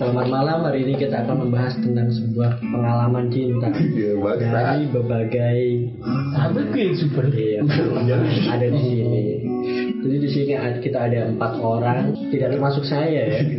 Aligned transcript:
Selamat 0.00 0.32
malam, 0.32 0.64
hari 0.64 0.88
ini 0.88 0.96
kita 0.96 1.28
akan 1.28 1.44
membahas 1.44 1.76
tentang 1.76 2.08
sebuah 2.08 2.56
pengalaman 2.64 3.28
cinta 3.28 3.68
Iya, 4.00 4.16
dari 4.40 4.88
berbagai 4.88 5.60
tuh 6.56 6.64
yang 6.72 6.96
super? 6.96 7.28
Iya, 7.28 7.60
ada 8.48 8.64
di 8.64 8.80
sini. 8.80 9.20
Jadi 10.00 10.16
di 10.24 10.28
sini 10.32 10.52
ada- 10.56 10.80
kita 10.80 11.04
ada 11.04 11.28
empat 11.28 11.52
orang, 11.60 12.16
tidak 12.32 12.56
termasuk 12.56 12.88
saya 12.88 13.28
ya. 13.28 13.40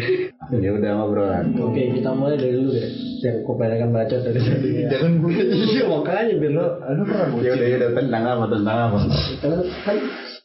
Ya 0.65 0.73
udah 0.73 0.91
ngobrolan. 0.97 1.53
Oke, 1.61 1.93
kita 1.95 2.09
mulai 2.11 2.35
dari 2.41 2.57
dulu 2.57 2.73
deh. 2.73 2.89
Yang 3.21 3.37
kebanyakan 3.45 3.89
baca 3.93 4.15
dari 4.19 4.41
tadi. 4.41 4.69
Jangan 4.97 5.11
gue. 5.21 5.31
Iya, 5.45 5.83
makanya 5.85 6.33
biar 6.41 6.53
lo 6.57 6.65
Aduh 6.81 7.05
pernah 7.05 7.27
Ya 7.37 7.51
udah 7.53 7.67
ya 7.69 7.75
udah 7.77 7.91
tentang 7.93 8.23
apa 8.25 8.45
tentang 8.49 8.77
apa? 8.89 8.97
kan 9.85 9.97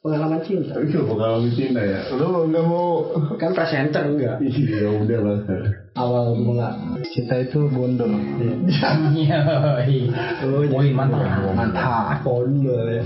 pengalaman 0.07 0.41
cinta. 0.47 0.73
Itu 0.79 1.03
pengalaman 1.03 1.51
cinta 1.51 1.81
ya. 1.83 2.01
Lu 2.15 2.47
nggak 2.47 2.65
mau? 2.65 3.11
Kan 3.35 3.51
presenter 3.59 4.07
enggak. 4.07 4.39
Iya 4.39 4.87
udah 5.03 5.19
lah. 5.27 5.37
Awal 5.99 6.27
mula. 6.39 6.69
Kita 7.03 7.43
itu 7.43 7.67
bondol. 7.67 8.15
Iya. 9.17 9.41
Oh, 10.47 10.63
jadi 10.63 10.95
mantap. 10.95 11.51
Mantap. 11.57 12.23
Bondol 12.23 12.87
ya. 12.87 13.03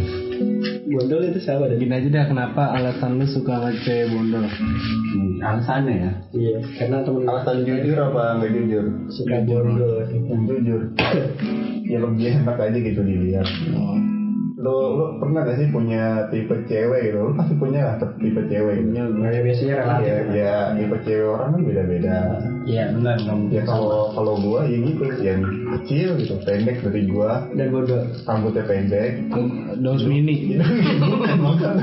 Bondol 0.91 1.20
itu 1.30 1.39
siapa 1.41 1.70
deh? 1.70 1.78
Gini 1.78 1.95
aja 1.95 2.09
dah 2.11 2.25
kenapa 2.28 2.62
alasan 2.77 3.17
lu 3.17 3.25
suka 3.25 3.56
sama 3.62 3.70
cewek 3.87 4.11
bondol? 4.11 4.45
Hmm, 4.45 5.39
alasannya 5.41 5.95
ya. 5.97 6.12
Iya, 6.34 6.56
karena 6.77 6.98
temen 7.06 7.25
Alasan 7.25 7.56
jujur 7.64 7.97
apa 7.97 8.23
nggak 8.42 8.51
jujur? 8.53 8.84
suka 9.09 9.37
bondol. 9.47 9.95
Yang 10.11 10.42
jujur. 10.51 10.80
ya 11.91 11.98
lebih 12.03 12.27
enak 12.42 12.59
aja 12.59 12.78
gitu 12.78 13.01
dilihat. 13.06 13.47
Lo, 14.60 14.77
lo 14.92 15.05
pernah 15.16 15.41
gak 15.48 15.56
sih 15.56 15.73
punya 15.73 16.28
tipe 16.28 16.52
cewek 16.69 17.00
gitu? 17.09 17.19
Lo 17.24 17.32
pasti 17.32 17.56
punya 17.56 17.80
lah 17.80 17.96
tipe 17.96 18.41
cewek 18.45 18.74
gitu. 18.84 18.92
Ya, 19.16 19.41
biasanya 19.41 19.74
relatif. 19.80 20.09
Ya, 20.12 20.20
ya 20.36 20.55
tipe 20.77 20.96
cewek 21.00 21.28
orang 21.33 21.48
kan 21.56 21.60
beda-beda. 21.64 22.17
Iya 22.69 22.84
benar 22.92 23.17
Ya 23.48 23.62
kalau 23.64 24.12
kalau 24.12 24.34
gua 24.36 24.69
ya 24.69 24.78
gitu 24.84 25.05
yang 25.25 25.41
kecil 25.80 26.20
gitu, 26.20 26.34
pendek 26.44 26.84
dari 26.84 27.08
gua, 27.08 27.48
Dan 27.56 27.72
bondol. 27.72 28.05
rambutnya 28.28 28.64
pendek, 28.69 29.33
Dos 29.80 30.05
mini. 30.05 30.61
bukan 31.00 31.39
makan. 31.41 31.74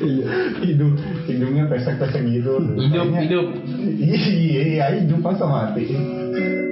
Iya, 0.00 0.26
hidung 0.64 0.96
hidungnya 1.28 1.68
pesek-pesek 1.68 2.24
gitu. 2.24 2.56
Hidup 2.72 3.08
hidup. 3.20 3.46
Iya, 3.84 4.62
iya, 4.64 4.84
hidup 4.96 5.20
masa 5.20 5.44
mati. 5.44 5.92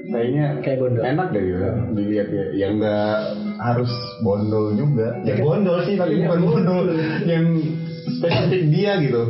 Kayaknya 0.06 0.44
Kayak 0.62 0.78
bondol. 0.80 1.02
enak 1.02 1.26
deh 1.30 1.42
gitu 1.42 1.58
dilihat 1.92 2.28
ya. 2.30 2.44
Yang 2.56 2.72
nggak 2.78 3.16
harus 3.58 3.92
bondol 4.20 4.66
juga. 4.74 5.08
Ya 5.22 5.34
bondol 5.36 5.78
sih 5.82 5.94
tapi 5.94 6.14
Iya, 6.16 6.26
bukan 6.28 6.40
bondol 6.44 6.84
yang 7.24 7.46
spesifik 8.06 8.62
dia 8.70 8.92
gitu. 9.02 9.22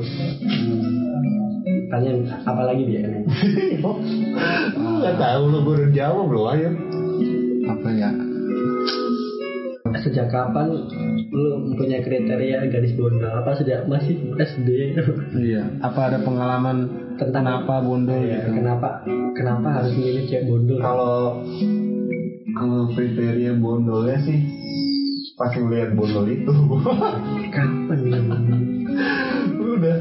Tanya 1.87 2.13
apa 2.43 2.63
lagi 2.67 2.83
dia 2.85 3.01
kan? 3.07 3.23
Nggak 5.01 5.17
tahu 5.17 5.43
lo 5.49 5.59
baru 5.63 5.87
jawab 5.91 6.27
lo 6.29 6.43
ayo. 6.51 6.71
Apa 7.67 7.89
ya? 7.91 8.11
Sejak 9.97 10.27
kapan 10.29 10.67
lu 11.29 11.51
mempunyai 11.63 12.01
kriteria 12.01 12.67
gadis 12.67 12.93
bondol? 12.93 13.31
Apa 13.31 13.55
sejak 13.55 13.87
masih 13.87 14.17
SD? 14.35 14.69
Iya. 15.37 15.63
Apa 15.81 16.09
ada 16.09 16.19
pengalaman 16.21 16.91
Tentang 17.17 17.45
kenapa 17.45 17.81
bondol 17.81 18.21
Iya, 18.21 18.45
gitu? 18.45 18.61
kenapa 18.61 18.89
kenapa 19.33 19.69
harus 19.73 19.93
milih 19.95 20.25
cewek 20.27 20.45
bondol? 20.45 20.79
Kalau 20.79 21.41
kalau 22.53 22.83
kriteria 22.93 23.53
bondolnya 23.55 24.17
sih 24.21 24.39
pas 25.37 25.53
ngeliat 25.53 25.93
bondol 25.93 26.25
itu 26.27 26.49
Kapan? 27.57 28.01
udah 29.77 29.97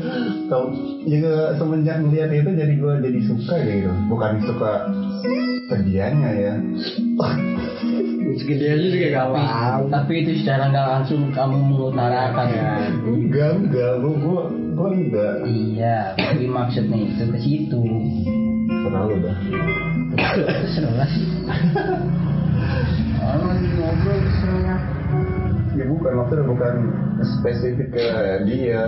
tau 0.48 0.72
ya 1.04 1.52
semenjak 1.54 2.00
ngeliat 2.00 2.32
itu 2.32 2.48
jadi 2.48 2.74
gue 2.74 2.94
jadi 3.04 3.20
suka 3.28 3.56
gitu 3.60 3.92
bukan 4.08 4.40
suka 4.40 4.72
kerjanya 5.68 6.32
ya 6.32 6.54
Segedeannya 8.26 8.88
juga 8.90 9.08
gak 9.08 9.22
tapi, 9.22 9.38
paham. 9.38 9.80
tapi 9.94 10.14
itu 10.20 10.32
secara 10.42 10.64
nggak 10.68 10.88
langsung 10.90 11.22
kamu 11.30 11.58
mengutarakan 11.62 12.48
ya. 12.50 12.70
enggak 13.06 13.52
enggak 13.56 13.92
gue 14.02 14.14
gue 14.18 14.42
gue 14.74 14.90
enggak 14.98 15.34
Iya, 15.46 15.98
tapi 16.18 16.46
maksudnya 16.46 16.98
itu 17.00 17.24
ke 17.24 17.40
situ. 17.40 17.82
terlalu 18.66 19.14
dah 19.22 19.38
Terserah 20.16 20.94
lah 20.96 21.08
sih. 21.14 21.28
Orang 23.20 23.46
lagi 23.46 23.68
ngobrol 23.74 24.18
terserah. 24.18 24.82
ya 25.76 25.86
bukan 25.86 26.12
maksudnya 26.16 26.46
bukan 26.48 26.74
spesifik 27.22 27.88
ke 27.92 28.06
dia 28.48 28.84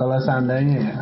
Kalau 0.00 0.16
seandainya 0.24 0.76
ya. 0.80 0.94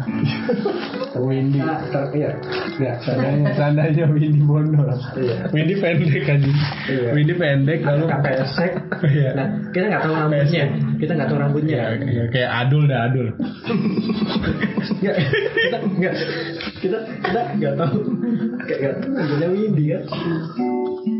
Windy. 1.22 1.62
Ah, 1.62 1.78
ter- 1.86 2.10
iya. 2.18 2.30
Ya, 2.78 2.92
seandainya, 2.98 3.54
seandainya 3.54 4.04
Windy 4.10 4.42
bondol. 4.42 4.90
Iya. 5.14 5.46
Windy 5.54 5.74
pendek 5.78 6.26
aja. 6.26 6.50
Iya. 6.90 7.10
Windy 7.14 7.34
pendek 7.38 7.78
lalu 7.86 8.10
pesek. 8.10 8.72
Iya. 9.06 9.30
Nah, 9.38 9.46
kita 9.70 9.84
nggak 9.86 10.02
tahu 10.02 10.14
rambutnya. 10.18 10.64
Kita 10.98 11.12
nggak 11.14 11.28
tahu 11.30 11.38
rambutnya. 11.38 11.78
Ya, 11.78 11.90
ya, 12.02 12.24
kayak 12.34 12.50
adul 12.66 12.82
dah 12.90 13.00
adul. 13.06 13.28
Nggak, 14.98 15.16
kita 15.54 15.78
nggak 15.94 16.14
kita 16.82 16.98
kita 17.22 17.40
nggak 17.54 17.74
tahu 17.78 17.98
kayak 18.66 18.78
nggak 18.82 18.94
tahu 18.98 19.10
rambutnya 19.14 19.48
Windy 19.54 19.84
kan. 19.94 20.02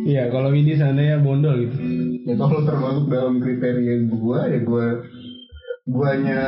Iya, 0.09 0.23
kalau 0.35 0.49
Windy 0.51 0.73
seandainya 0.75 1.23
bondol 1.23 1.55
gitu. 1.63 1.77
ya 2.29 2.35
kalau 2.37 2.61
termasuk 2.61 3.07
dalam 3.09 3.41
kriteria 3.41 3.95
gue 4.05 4.41
ya 4.53 4.59
gue 4.61 4.87
guanya 5.89 6.41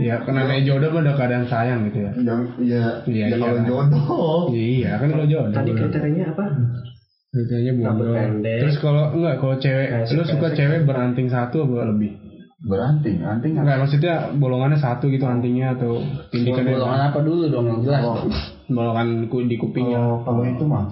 Iya, 0.00 0.14
karena 0.24 0.48
kayak 0.48 0.64
jodoh 0.64 0.88
mah 0.88 1.00
udah 1.02 1.14
keadaan 1.14 1.44
sayang 1.44 1.80
gitu 1.86 1.98
ya. 2.00 2.10
yang 2.16 2.40
ya, 2.56 2.84
Iya, 3.04 3.24
ya 3.26 3.26
iya. 3.26 3.36
kalau 3.36 3.58
jodoh 3.62 4.40
Iya, 4.48 4.90
kan 4.96 5.08
kalau 5.10 5.26
jodoh. 5.28 5.52
Tadi 5.52 5.70
kriterianya 5.70 6.24
apa? 6.32 6.44
Kriteria 7.30 7.72
Rambut 7.76 7.84
bondol. 8.02 8.14
pendek. 8.16 8.58
Terus 8.58 8.76
kalau 8.80 9.04
enggak 9.12 9.34
kalau 9.38 9.54
cewek, 9.56 9.86
Pesek, 9.86 10.14
lu 10.16 10.22
suka 10.24 10.48
pesek. 10.48 10.56
cewek 10.58 10.80
beranting 10.82 11.28
satu 11.28 11.56
apa 11.62 11.86
lebih? 11.86 12.12
beranting 12.60 13.16
anting 13.22 13.56
Enggak, 13.56 13.76
maksudnya 13.78 14.14
bolongannya 14.34 14.76
satu 14.76 15.08
gitu 15.08 15.24
antingnya 15.24 15.72
atau 15.72 15.96
tindikannya 16.28 16.76
Golongan 16.76 17.02
apa 17.08 17.18
dulu 17.20 17.44
dong 17.48 17.64
yang 17.66 17.80
jelas. 17.80 18.02
Oh. 18.04 18.20
bolongan 18.68 19.08
di 19.26 19.56
kupingnya. 19.56 19.96
Kalau 19.96 20.20
kalau 20.22 20.42
itu 20.44 20.64
mah 20.64 20.84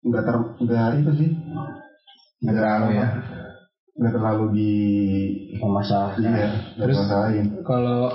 nggak 0.00 0.22
ter 0.24 0.34
nggak 0.64 0.86
itu 0.96 1.10
sih 1.14 1.30
nggak 2.40 2.54
terlalu 2.56 2.88
ya 2.96 3.06
nggak 4.00 4.12
terlalu 4.16 4.44
di 4.56 4.72
Masalah. 5.60 6.16
iya 6.16 6.48
Terus- 6.80 6.96
masalahin 6.98 7.46
Kalau 7.62 8.08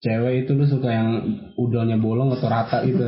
cewek 0.00 0.44
itu 0.44 0.52
lu 0.52 0.64
suka 0.64 0.88
yang 0.88 1.08
udolnya 1.56 1.96
bolong 1.96 2.32
atau 2.32 2.48
rata 2.48 2.84
gitu? 2.84 3.04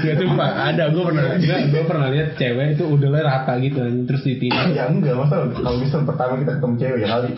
Gak 0.00 0.14
tuh 0.16 0.28
pak, 0.32 0.52
ada 0.72 0.88
gue 0.88 1.00
pernah 1.04 1.24
enggak, 1.36 1.60
gue 1.68 1.82
pernah 1.84 2.08
lihat 2.08 2.28
cewek 2.36 2.66
itu 2.76 2.84
udolnya 2.88 3.24
rata 3.24 3.56
gitu, 3.60 3.80
terus 4.04 4.22
ditindak. 4.24 4.68
ya 4.72 4.88
enggak 4.88 5.16
masa 5.16 5.44
kalau 5.48 5.76
misal 5.76 6.04
pertama 6.04 6.40
kita 6.40 6.56
ketemu 6.56 6.74
cewek 6.76 6.98
ya 7.04 7.08
kali 7.08 7.28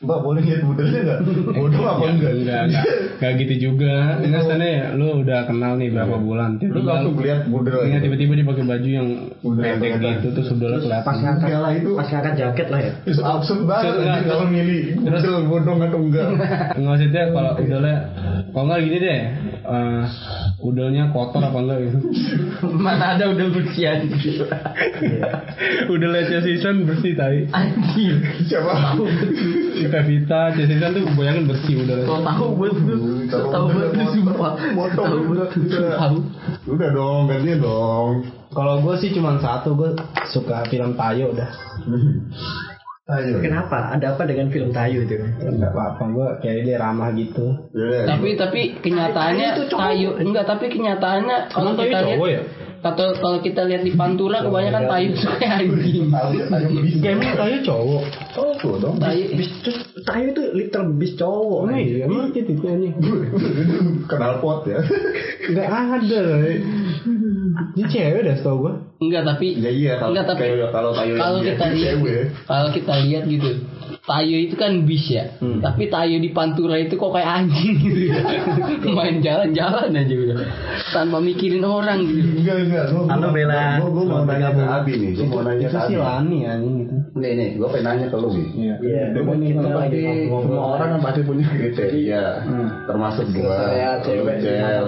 mbak 0.00 0.16
boleh 0.18 0.40
lihat 0.40 0.64
modelnya 0.64 1.00
nggak 1.02 1.20
bodoh 1.60 1.84
apa 1.84 2.04
enggak 2.08 2.32
Enggak, 2.32 2.60
enggak, 2.64 2.84
enggak 3.20 3.32
gitu 3.36 3.54
juga. 3.62 3.94
Enggak 4.24 4.42
sana 4.46 4.64
ya, 4.64 4.84
lu 4.96 5.20
udah 5.20 5.44
kenal 5.44 5.76
nih 5.76 5.92
berapa 5.92 6.16
bulan, 6.16 6.56
lu 6.56 6.60
tiba-tiba 6.62 6.88
langsung 6.88 7.14
lihat 7.20 7.40
model 7.44 7.84
Iya, 7.84 7.98
tiba-tiba 8.00 8.32
dia 8.32 8.46
pakai 8.48 8.64
baju 8.64 8.88
yang 8.90 9.08
Udah 9.42 9.62
pendek 9.76 9.92
gitu 10.16 10.28
terus 10.32 10.48
Pas 10.48 10.56
kelihatan. 10.80 11.14
ngangkat 11.20 11.44
Enggak 11.44 11.60
lah, 11.60 11.72
itu- 11.74 11.94
pas 11.94 12.08
ngangkat 12.08 12.34
jaket 12.34 12.66
lah 12.66 12.80
ya. 12.80 12.92
itu 13.02 13.20
absurd 13.22 13.62
banget 13.62 13.92
kalau 14.24 14.46
milih 14.46 14.80
model 14.98 15.34
bodoh 15.44 15.74
atau 15.78 16.00
enggak 16.00 16.28
Enggak 16.76 16.88
maksudnya 16.88 17.22
kalau 17.30 17.52
udolnya 17.58 17.96
kalau 18.50 18.64
enggak 18.66 18.80
gini 18.82 18.98
deh. 18.98 19.20
eh 19.60 20.02
udolnya 20.60 21.04
kotor 21.08 21.42
apa 21.42 21.58
enggak 21.58 21.78
gitu. 21.84 21.98
Mana 22.72 23.04
ada 23.14 23.24
udah 23.28 23.46
bersihan 23.50 24.00
gitu. 24.08 24.48
udolnya 25.86 26.22
Chesisan 26.26 26.88
bersih 26.88 27.12
tadi. 27.12 27.44
Anjir. 27.52 28.16
siapa 28.42 28.96
Vita 30.06 30.54
Chesisan 30.54 30.94
tuh 30.94 31.02
bayangin 31.18 31.50
bersih. 31.50 31.82
Kau 32.06 32.22
tahu 32.22 32.46
betul. 32.54 33.26
Kau 33.26 33.50
tahu 33.50 33.66
sumpah. 34.14 34.52
Motor 34.78 35.04
Tahu. 35.10 35.22
Tahu. 35.98 36.16
udah 36.70 36.88
dong 36.94 37.26
gantian 37.26 37.58
dong 37.58 38.22
Kalau 38.54 38.82
gue 38.82 38.94
sih 39.02 39.10
cuma 39.10 39.38
satu, 39.42 39.74
gue 39.74 39.90
suka 40.30 40.62
film 40.70 40.94
Tayo 40.94 41.34
udah. 41.34 41.50
ayo 43.10 43.42
Kenapa? 43.42 43.90
Ada 43.98 44.14
apa 44.14 44.22
dengan 44.22 44.54
film 44.54 44.70
Tayu 44.70 45.02
itu? 45.02 45.18
Enggak 45.42 45.74
apa-apa, 45.74 46.02
gue 46.14 46.28
kayak 46.46 46.62
dia 46.62 46.76
ramah 46.78 47.10
gitu. 47.18 47.46
Ya, 47.74 48.14
Tapi 48.14 48.38
tapi 48.38 48.60
kenyataannya 48.78 49.66
tayu 49.66 50.14
enggak 50.14 50.46
tapi 50.46 50.70
kenyataannya 50.70 51.50
kalau 51.50 51.74
Tayo 51.74 51.90
kita 51.90 51.98
lihat 52.06 52.18
ya? 52.80 52.88
Atau 52.88 53.06
kalau 53.20 53.38
kita 53.44 53.62
lihat 53.68 53.84
di 53.84 53.92
Pantura 53.92 54.40
kebanyakan 54.40 54.88
tayu 54.88 55.12
suka 55.20 55.46
anjing. 55.60 56.08
bisa 56.08 57.06
Emang 57.12 57.36
Tayo 57.36 57.56
cowok? 57.64 58.02
cowok 58.32 58.74
dong 58.80 58.96
Tayu 58.96 59.24
Bis, 59.36 59.50
terus 59.60 59.89
Tayu 60.02 60.26
itu 60.32 60.42
little 60.52 60.86
bis 60.96 61.12
cowok. 61.14 61.60
Emang 61.68 61.80
iya, 61.80 62.04
emang 62.06 62.30
gitu 62.30 62.52
anjing. 62.62 62.94
kenal 64.10 64.40
pot 64.40 64.64
ya 64.64 64.80
Enggak 65.50 65.68
ada. 65.68 66.22
Ini 67.70 67.84
cewek 67.86 68.22
dah 68.22 68.34
setau 68.38 68.56
gue. 68.62 68.74
enggak 69.00 69.24
tapi 69.24 69.56
ya 69.56 69.72
iya 69.72 69.92
kalau 69.96 70.12
Enggak, 70.12 70.26
tapi 70.28 70.44
kalau 70.68 70.92
kayu 70.92 71.14
kalau 71.16 71.38
yang 71.40 71.56
kita 71.56 71.66
lihat 71.72 71.96
cewek. 71.96 72.24
kalau 72.44 72.68
kita 72.68 72.92
lihat 73.08 73.22
gitu 73.26 73.50
Tayo 74.00 74.36
itu 74.42 74.54
kan 74.56 74.72
bis 74.88 75.06
ya, 75.06 75.38
tapi 75.38 75.86
Tayo 75.86 76.18
di 76.18 76.30
Pantura 76.32 76.74
itu 76.78 76.94
kok 76.94 77.12
kayak 77.12 77.30
anjing 77.44 77.78
gitu. 77.78 78.10
Main 78.96 79.22
jalan-jalan 79.22 79.92
aja 79.92 80.14
udah, 80.14 80.36
tanpa 80.90 81.20
mikirin 81.20 81.62
orang 81.62 82.02
gitu. 82.02 82.42
Enggak 82.42 82.56
enggak. 82.64 82.84
Gua, 82.90 83.06
Halo, 83.06 83.28
Bella. 83.30 83.78
Gue 83.78 83.90
gue 83.92 84.04
mau 84.08 84.24
nanya 84.24 84.50
ke 84.50 84.62
Abi 84.64 84.92
nih. 84.98 85.10
Gue 85.14 85.26
mau 85.28 85.42
nanya 85.46 85.66
Itu 85.68 85.76
ke 85.76 85.80
sih 85.86 85.94
Abi. 85.94 86.02
lani 86.02 86.38
anjing 86.42 86.74
gitu. 86.80 86.94
Nih 87.14 87.32
nih, 87.38 87.48
gue 87.60 87.68
pengen 87.70 87.84
nanya 87.86 88.06
ke 88.10 88.16
lu 88.18 88.28
nih. 88.34 88.48
Iya. 88.50 88.74
Iya, 88.82 89.02
Itu 89.14 89.20
kan 89.22 89.36
kita 89.38 89.68
ngobrol-ngobrol. 89.98 90.42
semua 90.46 90.64
orang 90.78 90.88
kan 90.94 91.00
pasti 91.02 91.20
punya 91.26 91.46
kriteria, 91.50 92.24
termasuk 92.86 93.26
gua. 93.34 93.56
Saya 93.66 93.90
cewek 94.06 94.36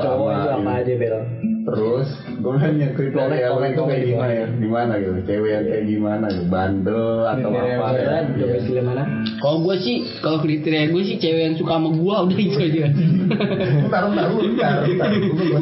cowok 0.01 0.31
itu 0.31 0.49
apa 0.55 0.71
aja 0.79 0.93
Bel? 0.97 1.17
Terus 1.63 2.09
gue 2.43 2.55
nanya 2.59 2.91
kriteria 2.91 3.47
itu 3.55 3.83
kayak 3.87 4.03
gimana 4.03 4.33
ya? 4.35 4.47
Gimana 4.51 4.93
gitu? 4.99 5.11
Cewek 5.31 5.51
yang 5.55 5.65
kayak 5.71 5.85
gimana 5.87 6.27
gitu? 6.27 6.45
Bandel 6.51 7.07
atau 7.23 7.51
apa? 7.55 7.87
Ya? 7.95 8.19
domisili 8.35 8.83
mana? 8.83 9.05
Kalau 9.39 9.63
gue 9.63 9.77
sih, 9.79 9.97
kalau 10.19 10.43
kriteria 10.43 10.91
gue 10.91 11.03
sih 11.07 11.23
cewek 11.23 11.43
yang 11.47 11.55
suka 11.55 11.79
sama 11.79 11.95
gue 11.95 12.15
udah 12.19 12.39
itu 12.43 12.59
aja. 12.59 12.87
Taruh 13.95 14.11
taruh. 14.11 14.43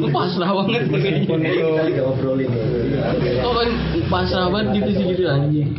Lu 0.01 0.07
pasrah 0.09 0.49
banget 0.57 0.89
itu 0.89 0.97
Kita 1.37 2.01
ngobrolin 2.01 2.49
ya. 2.49 2.65
Kan 3.45 3.69
pasrah 4.09 4.49
banget 4.49 4.81
gitu 4.81 4.89
sih 4.97 5.05
gitu 5.13 5.23
anjing. 5.29 5.69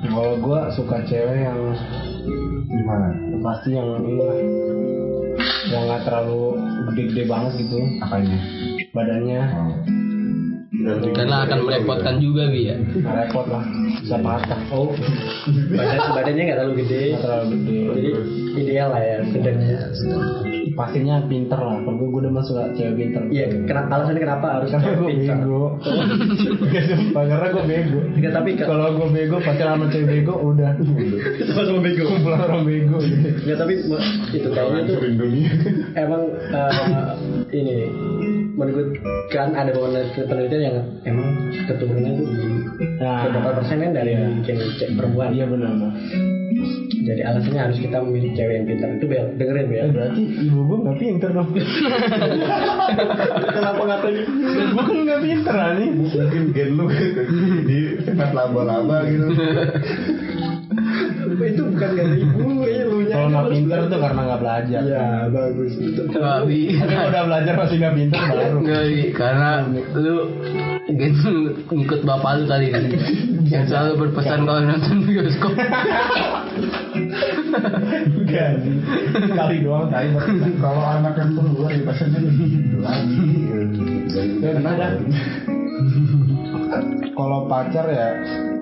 kalau 0.00 0.34
gua 0.40 0.72
suka 0.72 1.04
cewek 1.06 1.44
yang 1.44 1.76
Gimana? 2.70 3.08
pasti 3.40 3.68
yang 3.72 3.88
ini 4.00 4.14
lah 4.16 4.38
yang 5.66 5.82
nggak 5.86 6.02
terlalu 6.04 6.40
gede-gede 6.86 7.22
banget 7.26 7.52
gitu 7.58 7.78
Apanya? 7.98 8.38
badannya 8.90 9.40
lebih 10.72 11.10
Karena 11.12 11.44
akan 11.44 11.58
merepotkan 11.62 12.16
juga 12.18 12.46
bi 12.46 12.70
ya. 12.70 12.76
repot 13.02 13.46
lah 13.46 13.64
bisa 13.96 14.16
patah 14.18 14.60
Oh, 14.72 14.94
badan 15.70 16.00
badannya 16.14 16.42
nggak 16.42 16.58
terlalu 16.58 16.74
gede. 16.80 17.02
nggak 17.10 17.22
terlalu 17.22 17.46
gede 17.52 17.76
Jadi 17.90 18.10
ideal 18.56 18.88
lah 18.90 19.02
ya, 19.02 19.16
sedang. 19.26 19.58
pastinya 20.70 21.20
pinter 21.26 21.58
lah 21.58 21.76
kalau 21.82 21.98
gue 21.98 22.08
gue 22.08 22.20
udah 22.24 22.32
masuk 22.32 22.54
cewek 22.72 22.94
pinter 22.96 23.22
Iya, 23.28 23.46
kenapa 23.66 24.00
alasannya 24.00 24.22
kenapa 24.22 24.46
harus 24.56 24.70
karena 24.70 24.92
gue 24.96 25.08
bego 25.18 25.62
karena 27.12 27.46
gue 27.50 27.64
bego 27.66 27.98
Enggak, 28.16 28.32
tapi 28.32 28.50
kalau 28.56 28.86
gue 28.96 29.08
bego 29.12 29.36
pacaran 29.42 29.76
sama 29.76 29.86
cewek 29.90 30.06
bego 30.08 30.34
udah 30.40 30.70
sama-sama 31.50 31.80
bego. 31.82 32.02
kumpulan 32.06 32.40
orang 32.40 32.62
bego 32.64 32.96
gitu 33.02 33.28
Enggak, 33.44 33.58
tapi 33.58 33.74
itu 34.32 34.48
kayaknya 34.48 34.80
tuh 34.86 34.98
emang 35.94 36.22
eh, 36.32 37.06
ini 37.52 37.74
menurut 38.54 38.88
kan 39.30 39.54
ada 39.54 39.70
beberapa 39.72 40.04
penelitian 40.26 40.62
yang 40.62 40.76
emang 41.06 41.28
keturunannya 41.66 42.12
tuh 42.16 42.26
di 42.28 42.48
Nah. 43.00 43.28
beberapa 43.28 43.60
persen 43.60 43.80
kan 43.80 43.92
dari 43.92 44.12
cek 44.44 44.96
perempuan. 44.96 45.32
iya 45.32 45.44
benar 45.48 45.72
Mas. 45.72 45.96
Jadi 47.10 47.26
alasannya 47.26 47.58
harus 47.66 47.78
kita 47.82 47.98
memilih 48.06 48.30
cewek 48.38 48.54
yang 48.54 48.66
pintar 48.70 48.88
itu 48.94 49.06
bel 49.10 49.26
dengerin 49.34 49.66
bel. 49.66 49.82
Eh, 49.82 49.90
berarti 49.90 50.22
ibu 50.46 50.58
gue 50.62 50.78
nggak 50.78 50.98
pinter 51.02 51.30
dong 51.34 51.48
Kenapa 53.50 53.82
ngatain? 53.82 54.24
gue 54.70 54.82
kan 54.86 54.96
nggak 55.02 55.20
pinter 55.26 55.54
nih 55.74 55.90
Mungkin 55.90 56.42
gen 56.54 56.70
lu 56.78 56.84
gitu. 56.86 57.22
Di 57.66 57.78
sengat 58.06 58.30
laba-laba 58.30 59.02
gitu. 59.10 59.26
Itu 61.40 61.62
bukan 61.72 61.90
gara 61.96 62.14
ibu, 62.14 62.44
ya 62.64 62.82
lu 62.86 62.98
nya. 63.04 63.14
kalau 63.16 63.28
nggak 63.30 63.46
pinter 63.52 63.78
tuh 63.88 63.98
karena 64.00 64.20
nggak 64.26 64.40
belajar 64.40 64.80
Ya 64.84 65.06
bagus 65.28 65.72
itu. 65.76 66.02
Tapi 66.10 66.58
kalau 66.78 67.08
udah 67.10 67.22
belajar 67.28 67.54
masih 67.58 67.76
nggak 67.80 67.94
pinter 67.96 68.20
baru 68.30 68.58
Nggak. 68.60 68.84
Karena 69.16 69.50
lu 69.96 70.16
gitu 70.90 71.30
ngikut 71.70 72.00
bapak 72.02 72.30
lu 72.40 72.44
kali 72.48 72.66
ini. 72.72 72.96
Yang 73.50 73.64
selalu 73.72 73.92
berpesan 74.06 74.46
kalau 74.46 74.62
nonton 74.62 74.98
bioskop. 75.06 75.52
Enggak 77.90 78.48
sih. 78.62 78.74
Kali 79.34 79.56
doang 79.64 79.90
tadi 79.90 80.08
Kalau 80.60 80.82
anak 80.86 81.14
yang 81.18 81.30
keluar 81.34 81.70
ya 81.74 81.82
lebih 82.14 82.48
gitu 82.62 82.78
lagi. 82.78 83.18
Kenapa? 84.40 84.86
Kalau 87.10 87.50
pacar 87.50 87.86
ya 87.90 88.08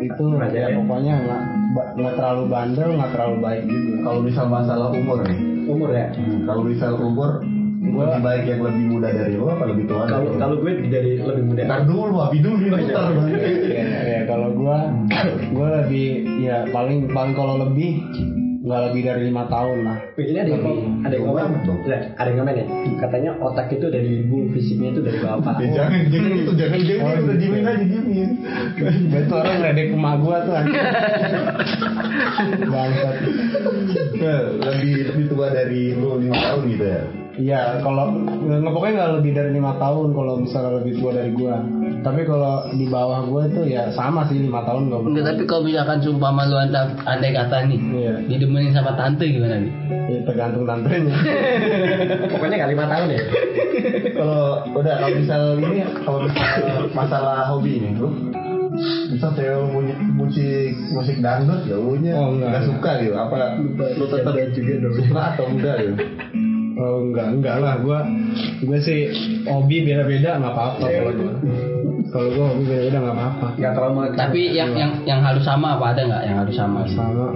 itu 0.00 0.25
Aja 0.38 0.49
ya, 0.55 0.69
ya. 0.73 0.76
pokoknya 0.81 1.14
nggak 1.21 1.43
ba- 1.43 1.68
nggak 1.94 2.14
terlalu 2.14 2.42
bandel 2.46 2.90
nggak 2.94 3.10
terlalu 3.12 3.36
baik 3.38 3.62
juga. 3.64 3.92
Kalau 4.02 4.20
misal 4.20 4.44
masalah 4.46 4.88
umur 4.90 5.19
nih, 5.22 5.38
Umur 5.64 5.88
ya. 5.90 6.06
kalau 6.44 6.62
misal 6.64 6.92
umur 6.96 7.30
Gua- 7.78 8.04
lebih 8.10 8.20
baik 8.20 8.42
yang 8.44 8.60
lebih 8.62 8.84
muda 8.90 9.08
dari 9.08 9.34
lo 9.34 9.46
apa 9.48 9.64
lebih 9.64 9.84
tua? 9.86 10.02
Kalau 10.04 10.28
kalau 10.36 10.56
gue 10.60 10.72
dari 10.86 11.10
lebih 11.16 11.44
muda. 11.46 11.60
Ntar 11.64 11.80
dulu, 11.84 12.16
Abi 12.20 12.38
dulu 12.38 12.56
bentar. 12.69 13.10
ya, 13.64 13.84
ya 14.04 14.20
kalau 14.25 14.48
gua 14.52 14.78
gua 15.50 15.69
lebih 15.82 16.06
ya 16.38 16.69
paling 16.69 17.08
paling 17.08 17.32
kalau 17.32 17.64
lebih 17.64 18.02
nggak 18.69 18.93
lebih 18.93 19.03
dari 19.09 19.23
lima 19.32 19.49
tahun 19.49 19.79
lah. 19.81 19.97
Ini 20.20 20.38
ada 20.44 20.50
yang 20.53 20.65
ada 21.00 21.15
yang 21.17 21.25
ngomong, 21.25 21.41
Banget 21.41 21.62
dong. 21.65 21.81
Lah, 21.88 22.00
ada 22.20 22.29
yang 22.29 22.38
ngomong 22.44 22.56
ya. 22.61 22.67
Katanya 23.00 23.31
otak 23.41 23.69
itu 23.73 23.87
dari 23.88 24.11
ibu, 24.20 24.37
fisiknya 24.53 24.88
itu 24.93 25.00
dari 25.00 25.19
bapak. 25.25 25.56
Ya, 25.69 25.85
jangan, 25.85 26.00
jangan 26.12 26.31
itu, 26.32 26.53
jangan 26.55 26.81
dia 26.85 26.97
Oh, 26.99 27.12
udah 27.25 27.37
diemin 27.41 27.65
aja 27.65 27.85
diemin. 27.85 28.31
Itu 29.09 29.35
orang 29.35 29.56
ngeledek 29.59 29.87
emak 29.97 30.15
gua 30.20 30.37
tuh. 30.44 30.55
Bangsat. 32.69 33.17
Lebih 34.61 34.93
lebih 35.12 35.25
tua 35.32 35.47
dari 35.49 35.97
lo 35.97 36.21
lima 36.21 36.37
tahun 36.37 36.62
gitu 36.76 36.85
ya. 36.85 37.03
Iya, 37.38 37.61
kalau 37.87 38.11
nggak 38.19 38.73
pokoknya 38.75 38.94
nggak 38.99 39.12
lebih 39.23 39.32
dari 39.32 39.50
lima 39.55 39.73
tahun 39.79 40.11
kalau 40.11 40.35
misalnya 40.43 40.71
lebih 40.82 40.93
tua 41.00 41.11
dari 41.17 41.31
gua. 41.32 41.56
Tapi 41.99 42.21
kalau 42.23 42.55
di 42.71 42.87
bawah 42.87 43.21
gua 43.23 43.43
itu 43.45 43.67
ya 43.67 43.91
sama 43.91 44.23
sih 44.25 44.39
lima 44.39 44.62
tahun 44.62 44.87
nggak 44.87 45.00
Enggak, 45.05 45.25
tapi 45.29 45.43
kalau 45.45 45.62
misalkan 45.62 45.99
sumpah 45.99 46.31
malu 46.31 46.56
anda, 46.56 46.81
andai 47.03 47.31
kata 47.31 47.67
nih, 47.67 47.79
Iya, 47.93 48.15
didemenin 48.25 48.71
sama 48.71 48.95
tante 48.95 49.25
gimana 49.25 49.59
bi? 49.59 49.71
ya 50.09 50.21
tergantung 50.25 50.65
tantenya. 50.65 51.17
Pokoknya 52.33 52.56
nggak 52.56 52.73
lima 52.73 52.85
tahun 52.87 53.06
ya. 53.09 53.21
Kalau 54.19 54.43
udah 54.73 54.95
kalau 54.97 55.15
misal 55.15 55.43
ini 55.56 55.79
kalau 56.03 56.19
misal 56.25 56.62
masalah 56.91 57.37
hobi 57.47 57.79
ini 57.79 57.95
lu 57.95 58.11
misal 59.09 59.31
cewek 59.33 59.59
musik 59.71 59.99
musik 60.12 60.71
musik 60.91 61.17
dangdut 61.19 61.62
ya 61.65 61.77
lu 61.77 61.95
nya 61.99 62.15
Oh, 62.15 62.35
enggak. 62.35 62.49
nggak 62.50 62.65
suka 62.67 62.91
gitu 63.00 63.15
apa 63.15 63.37
lu 63.95 64.05
tetap 64.09 64.35
juga 64.50 64.73
dong. 64.81 64.95
suka 64.99 65.21
atau 65.33 65.45
enggak 65.47 65.77
gitu 65.79 65.95
Oh 66.78 67.02
enggak 67.02 67.28
enggak 67.34 67.56
lah 67.58 67.75
gua 67.82 68.06
gua 68.62 68.78
sih 68.78 69.10
hobi 69.50 69.82
beda-beda 69.82 70.38
nggak 70.38 70.52
apa-apa 70.54 70.84
kalau 70.86 71.12
gua. 71.19 71.32
Kalau 72.08 72.28
gua 72.38 72.44
hobi 72.54 72.64
beda-beda 72.70 72.98
nggak 73.02 73.16
apa-apa. 73.19 73.46
Nggak 73.58 73.72
terlalu. 73.75 73.98
Tapi 74.14 74.40
yang 74.54 74.70
yang 74.78 74.92
yang 75.02 75.20
harus 75.20 75.42
sama 75.42 75.75
apa 75.75 75.98
ada 75.98 76.02
nggak 76.06 76.22
yang 76.22 76.38
harus 76.46 76.54
sama? 76.54 76.80
Sama 76.86 77.26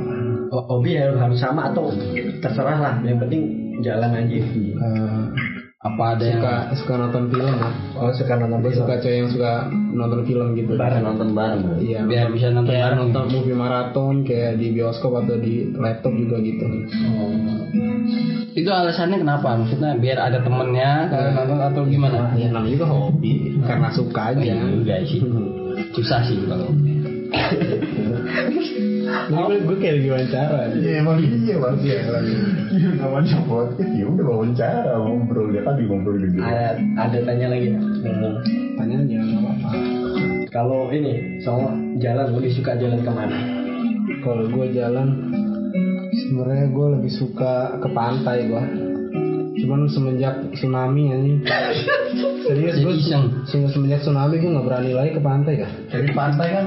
hobi 0.53 0.91
harus 0.95 1.19
harus 1.19 1.39
sama 1.43 1.75
atau 1.75 1.91
terserah 2.39 2.79
lah. 2.79 2.95
Yang 3.03 3.19
penting 3.27 3.43
jalan 3.83 4.11
aja. 4.15 4.39
eh, 4.39 5.23
Apa 5.83 6.15
ada 6.15 6.23
yang 6.23 6.39
suka 6.39 6.55
suka 6.79 6.95
nonton 6.95 7.25
film 7.27 7.55
lah. 7.59 7.75
Oh 7.99 8.15
suka 8.15 8.39
nonton 8.39 8.63
film. 8.63 8.87
suka 8.87 8.95
cewek 9.03 9.19
yang 9.19 9.31
suka 9.35 9.53
nonton 9.91 10.21
film 10.23 10.55
gitu. 10.55 10.79
Bareng. 10.79 11.03
nonton 11.03 11.35
bareng 11.35 11.63
ya? 11.67 11.77
Iya. 11.83 12.01
biar 12.07 12.27
bisa 12.31 12.55
nonton 12.55 12.71
kayak 12.71 12.87
bareng? 12.87 12.99
nonton 13.03 13.25
movie 13.35 13.59
maraton 13.59 14.15
kayak 14.23 14.63
di 14.63 14.67
bioskop 14.79 15.27
atau 15.27 15.35
di 15.43 15.75
laptop 15.75 16.15
juga 16.15 16.39
gitu. 16.39 16.67
Itu 18.55 18.71
alasannya 18.71 19.27
kenapa? 19.27 19.59
Maksudnya 19.59 19.99
biar 19.99 20.19
ada 20.23 20.39
temennya 20.47 21.11
kalau 21.11 21.31
nonton 21.35 21.59
atau 21.59 21.83
gimana? 21.91 22.31
Ya 22.39 22.47
namanya 22.55 22.79
juga 22.79 22.87
hobi 22.87 23.59
karena 23.67 23.89
suka 23.91 24.39
aja. 24.39 24.39
Iya 24.39 24.55
juga 24.63 24.95
sih. 25.03 25.19
Susah 25.99 26.23
sih 26.23 26.47
kalau. 26.47 26.71
Gue, 29.33 29.57
gue 29.65 29.77
kayak 29.81 29.95
lagi 30.01 30.09
wawancara. 30.09 30.59
Iya 30.73 30.93
emang 31.05 31.19
iya 31.21 31.57
bang 31.61 31.77
iya 31.85 31.99
lagi 32.09 32.33
Iya 32.73 32.89
namanya 32.97 33.39
podcast 33.45 33.93
ya 33.93 34.05
udah 34.09 34.25
wawancara 34.25 34.93
ngobrol 35.01 35.49
ya 35.53 35.61
tadi 35.65 35.83
ngobrol 35.85 36.17
gitu 36.21 36.41
Ada 36.41 36.81
ada 36.97 37.19
tanya 37.25 37.47
lagi. 37.53 37.69
Tanya 38.77 38.97
aja 39.05 39.15
nggak 39.17 39.41
apa-apa. 39.43 39.69
Kalau 40.53 40.93
ini 40.93 41.41
soal 41.41 41.73
jalan, 41.97 42.37
lebih 42.37 42.53
suka 42.53 42.77
jalan 42.77 43.01
ke 43.01 43.09
mana? 43.09 43.39
Kalau 44.21 44.45
gue 44.53 44.67
jalan, 44.77 45.09
sebenarnya 46.13 46.67
gue 46.69 46.87
lebih 47.01 47.13
suka 47.17 47.81
ke 47.81 47.89
pantai 47.89 48.53
gue. 48.53 48.92
Cuman 49.53 49.85
semenjak 49.85 50.35
tsunami 50.57 51.13
ini, 51.13 51.33
serius 52.49 52.81
gue 52.81 52.95
semenjak 53.47 54.01
tsunami 54.01 54.41
gue 54.41 54.49
nggak 54.49 54.67
berani 54.67 54.91
lagi 54.97 55.11
ke 55.13 55.21
pantai 55.21 55.61
ya. 55.61 55.69
Jadi 55.93 56.09
pantai 56.17 56.49
kan 56.57 56.67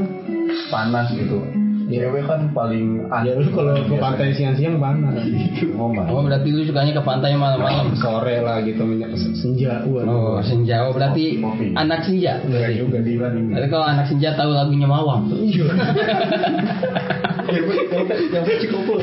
panas 0.69 1.09
gitu 1.13 1.41
Cewek 1.85 2.25
kan 2.25 2.49
paling 2.49 3.05
Ya 3.21 3.37
lu 3.37 3.45
kalau 3.53 3.77
ke 3.85 3.93
pantai 4.01 4.33
siang-siang 4.33 4.81
panas. 4.81 5.21
ngomong 5.69 6.09
Oh 6.09 6.25
berarti 6.25 6.49
lu 6.49 6.65
sukanya 6.65 6.97
ke 6.97 7.03
pantai 7.05 7.37
malam-malam? 7.37 7.93
Sore 7.93 8.41
lah 8.41 8.65
gitu 8.65 8.81
menjak 8.81 9.13
senja. 9.37 9.85
Wah. 9.85 10.01
Oh 10.09 10.41
senja. 10.41 10.89
Oh 10.89 10.97
berarti 10.97 11.37
Kopi. 11.37 11.77
anak 11.77 12.01
senja. 12.01 12.41
Enggak 12.41 12.73
juga 12.73 12.97
di 13.05 13.13
Tapi 13.21 13.67
kalau 13.69 13.85
anak 13.85 14.09
senja 14.09 14.33
tahu 14.33 14.49
lagunya 14.49 14.89
Mawang. 14.89 15.29
Yang 18.33 18.45
kecil 18.49 18.69
kumpul. 18.73 18.97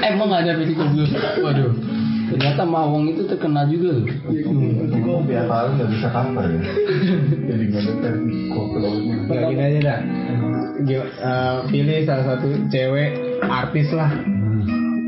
Emang 0.00 0.32
ada 0.32 0.56
Blue? 0.56 1.04
Waduh. 1.44 1.97
Ternyata 2.28 2.62
Mawang 2.62 3.08
itu 3.08 3.24
terkenal 3.24 3.64
juga 3.66 3.88
loh. 3.94 4.04
Tapi 4.04 4.40
gue 4.98 5.16
biar 5.24 5.44
tahu 5.44 5.66
nggak 5.74 5.88
bisa 5.90 6.08
cover 6.08 6.44
ya 6.46 6.60
Jadi 7.42 7.62
nggak 7.66 7.82
ada 7.82 8.10
Nggak 9.24 9.42
gini 9.46 9.62
aja 9.62 9.78
dah. 9.82 9.98
Gil- 10.80 11.10
eh, 11.10 11.56
pilih 11.66 11.98
salah 12.02 12.24
satu 12.28 12.48
cewek 12.66 13.10
artis 13.42 13.88
lah 13.90 14.10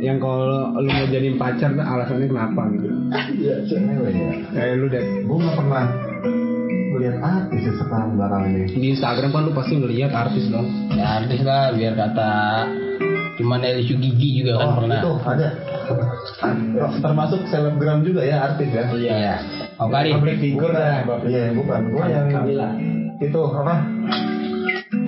yang 0.00 0.16
kalau 0.16 0.48
lu 0.74 0.88
mau 0.88 1.04
jadiin 1.04 1.36
pacar 1.36 1.70
alasannya 1.70 2.26
kenapa 2.26 2.72
gitu 2.72 2.88
Iya, 3.36 3.54
cewek 3.64 4.10
ya. 4.10 4.30
kayak 4.50 4.74
lu 4.76 4.86
deh 4.88 5.04
Gue 5.22 5.36
nggak 5.36 5.56
pernah 5.56 5.84
melihat 6.90 7.16
artis 7.20 7.60
ya 7.62 7.72
sekarang 7.76 8.10
barang 8.14 8.42
ini. 8.46 8.64
di 8.66 8.88
Instagram 8.90 9.30
kan 9.30 9.42
lu 9.42 9.52
pasti 9.52 9.72
ngeliat 9.74 10.10
artis 10.10 10.44
dong 10.48 10.66
Ya 10.90 11.20
artis 11.20 11.40
lah 11.40 11.70
biar 11.70 11.94
kata 11.94 12.30
cuman 13.40 13.60
Elisu 13.62 13.96
Gigi 13.96 14.28
juga 14.38 14.60
kan 14.60 14.68
pernah. 14.76 15.00
itu 15.00 15.10
ada. 15.24 15.48
Termasuk 17.00 17.40
selebgram 17.48 18.04
juga 18.04 18.20
ya 18.22 18.46
artis 18.46 18.68
ya. 18.68 18.84
Iya. 18.92 19.34
Oh 19.76 19.88
Karin. 19.88 20.12
public 20.14 20.36
figure 20.38 20.70
dah 20.70 21.02
Iya, 21.24 21.56
bukan. 21.56 21.80
Gue 21.88 22.04
yang 22.06 22.28
Kamila. 22.28 22.68
itu 23.18 23.40
apa? 23.50 23.74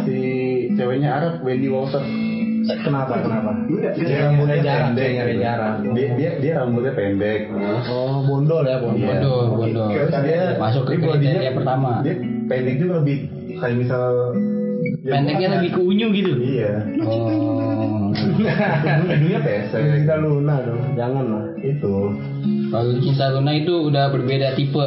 Si 0.02 0.16
ceweknya 0.74 1.10
Arab, 1.14 1.34
Wendy 1.42 1.68
Walter. 1.68 2.02
kenapa 2.62 3.18
kenapa 3.18 3.50
Dia 3.66 4.22
rambutnya 4.22 4.62
jarang 4.62 4.94
pendek. 4.94 5.34
jarang 5.42 5.74
Dia, 5.92 6.08
dia 6.14 6.30
dia 6.38 6.52
rambutnya 6.56 6.94
pendek. 6.94 7.50
oh 7.84 8.22
bondol 8.22 8.62
ya 8.62 8.78
bondol 8.78 9.02
Iya. 9.02 9.18
Bodoh, 9.18 9.40
bodoh. 9.56 9.88
Terus 9.90 10.10
dia 10.22 10.42
Masuk 10.56 10.82
ke 10.86 10.94
dia 10.94 11.02
kriteria 11.10 11.52
pertama. 11.52 11.90
Dia 12.00 12.14
pendek 12.46 12.74
juga 12.78 13.02
lebih 13.02 13.16
kayak 13.58 13.76
misal 13.76 14.02
ya 14.30 14.61
Pendeknya 15.02 15.58
lebih 15.58 15.70
ke 15.74 15.80
unyu 15.82 16.06
gitu. 16.14 16.32
Iya. 16.38 16.72
Oh. 17.02 18.14
Hidungnya 19.10 19.40
pesek. 19.42 19.82
Cinta 19.82 20.14
Luna 20.20 20.62
dong 20.62 20.94
jangan 20.94 21.24
lah 21.26 21.44
Itu. 21.58 22.14
Kalau 22.70 22.94
cinta 23.02 23.26
Luna 23.34 23.52
itu 23.58 23.74
udah 23.90 24.14
berbeda 24.14 24.54
tipe. 24.54 24.86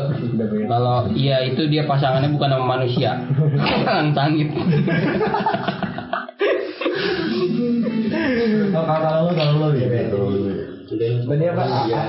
Kalau 0.72 1.12
iya 1.12 1.44
itu 1.44 1.68
dia 1.68 1.84
pasangannya 1.84 2.32
bukan 2.32 2.50
sama 2.56 2.66
manusia. 2.80 3.12
Tangit. 4.18 4.50
Oh, 8.76 8.84
kalau 8.88 9.28
lo 9.28 9.32
kalau 9.36 9.54
lo 9.60 9.68
gitu. 9.76 10.22
Tadi 11.26 11.46
apa? 11.50 11.64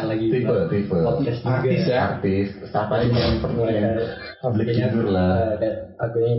Lagi 0.04 0.26
Tipe, 0.28 0.56
tipe. 0.68 0.96
podcast 1.00 1.40
artis 1.48 1.88
ya 1.88 1.96
Artis, 2.12 2.48
apa 2.76 2.94
yang 3.02 3.40
pernah 3.40 3.72
ya. 3.72 3.90
Public 4.44 4.68
figure 4.68 5.08
lah. 5.08 5.56
Aku 5.96 6.16
ini 6.20 6.34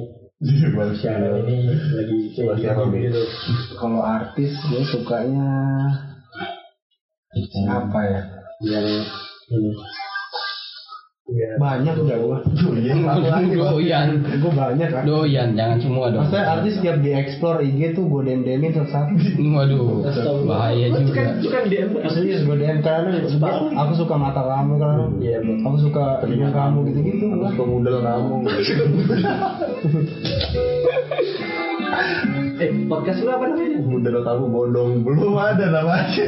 channel 1.01 1.41
ini 1.41 1.65
lagi 1.97 2.17
Coba 2.37 2.53
siapa, 2.61 2.85
Bi? 2.93 3.09
gitu. 3.09 3.21
kalau 3.81 4.05
artis 4.05 4.53
gue 4.69 4.83
sukanya 4.85 5.49
apa 7.65 7.99
ya 8.05 8.21
Yang 8.61 8.87
ini. 9.49 9.71
Ya. 11.27 11.59
banyak 11.59 11.91
udah 11.91 12.17
gue 12.23 12.37
Doyan. 13.59 14.23
gue 14.23 14.47
banyak 14.47 14.87
kan 14.87 15.03
Doyan, 15.03 15.59
jangan 15.59 15.77
semua 15.83 16.07
dong. 16.07 16.23
Maksudnya 16.23 16.45
artis 16.47 16.79
tiap 16.79 17.03
di 17.03 17.11
explore 17.11 17.59
IG 17.67 17.99
tuh 17.99 18.07
gue 18.07 18.21
dem 18.23 18.47
demin 18.47 18.71
satu 18.71 19.11
Waduh, 19.35 20.07
bahaya 20.47 20.87
kan 20.87 21.03
juga. 21.03 21.35
itu 21.35 21.47
kan 21.51 21.63
dia 21.67 21.83
Serius 22.07 22.47
gue 22.47 22.55
DM 22.55 22.79
karena 22.79 23.19
aku 23.75 23.93
suka 23.99 24.15
mata 24.15 24.39
kamu 24.39 24.79
karena 24.79 25.03
Iya, 25.19 25.37
aku 25.67 25.77
suka 25.83 26.23
telinga 26.23 26.47
kamu 26.55 26.77
gitu-gitu 26.95 27.25
gua. 27.35 27.51
Pemudel 27.51 27.99
kamu. 27.99 28.35
Eh, 32.57 32.73
podcast 32.89 33.21
lu 33.21 33.29
apa 33.29 33.53
namanya? 33.53 33.77
Pemudel 33.77 34.17
kamu 34.25 34.45
bodong. 34.49 34.91
Belum 35.05 35.35
ada 35.37 35.65
namanya. 35.69 36.25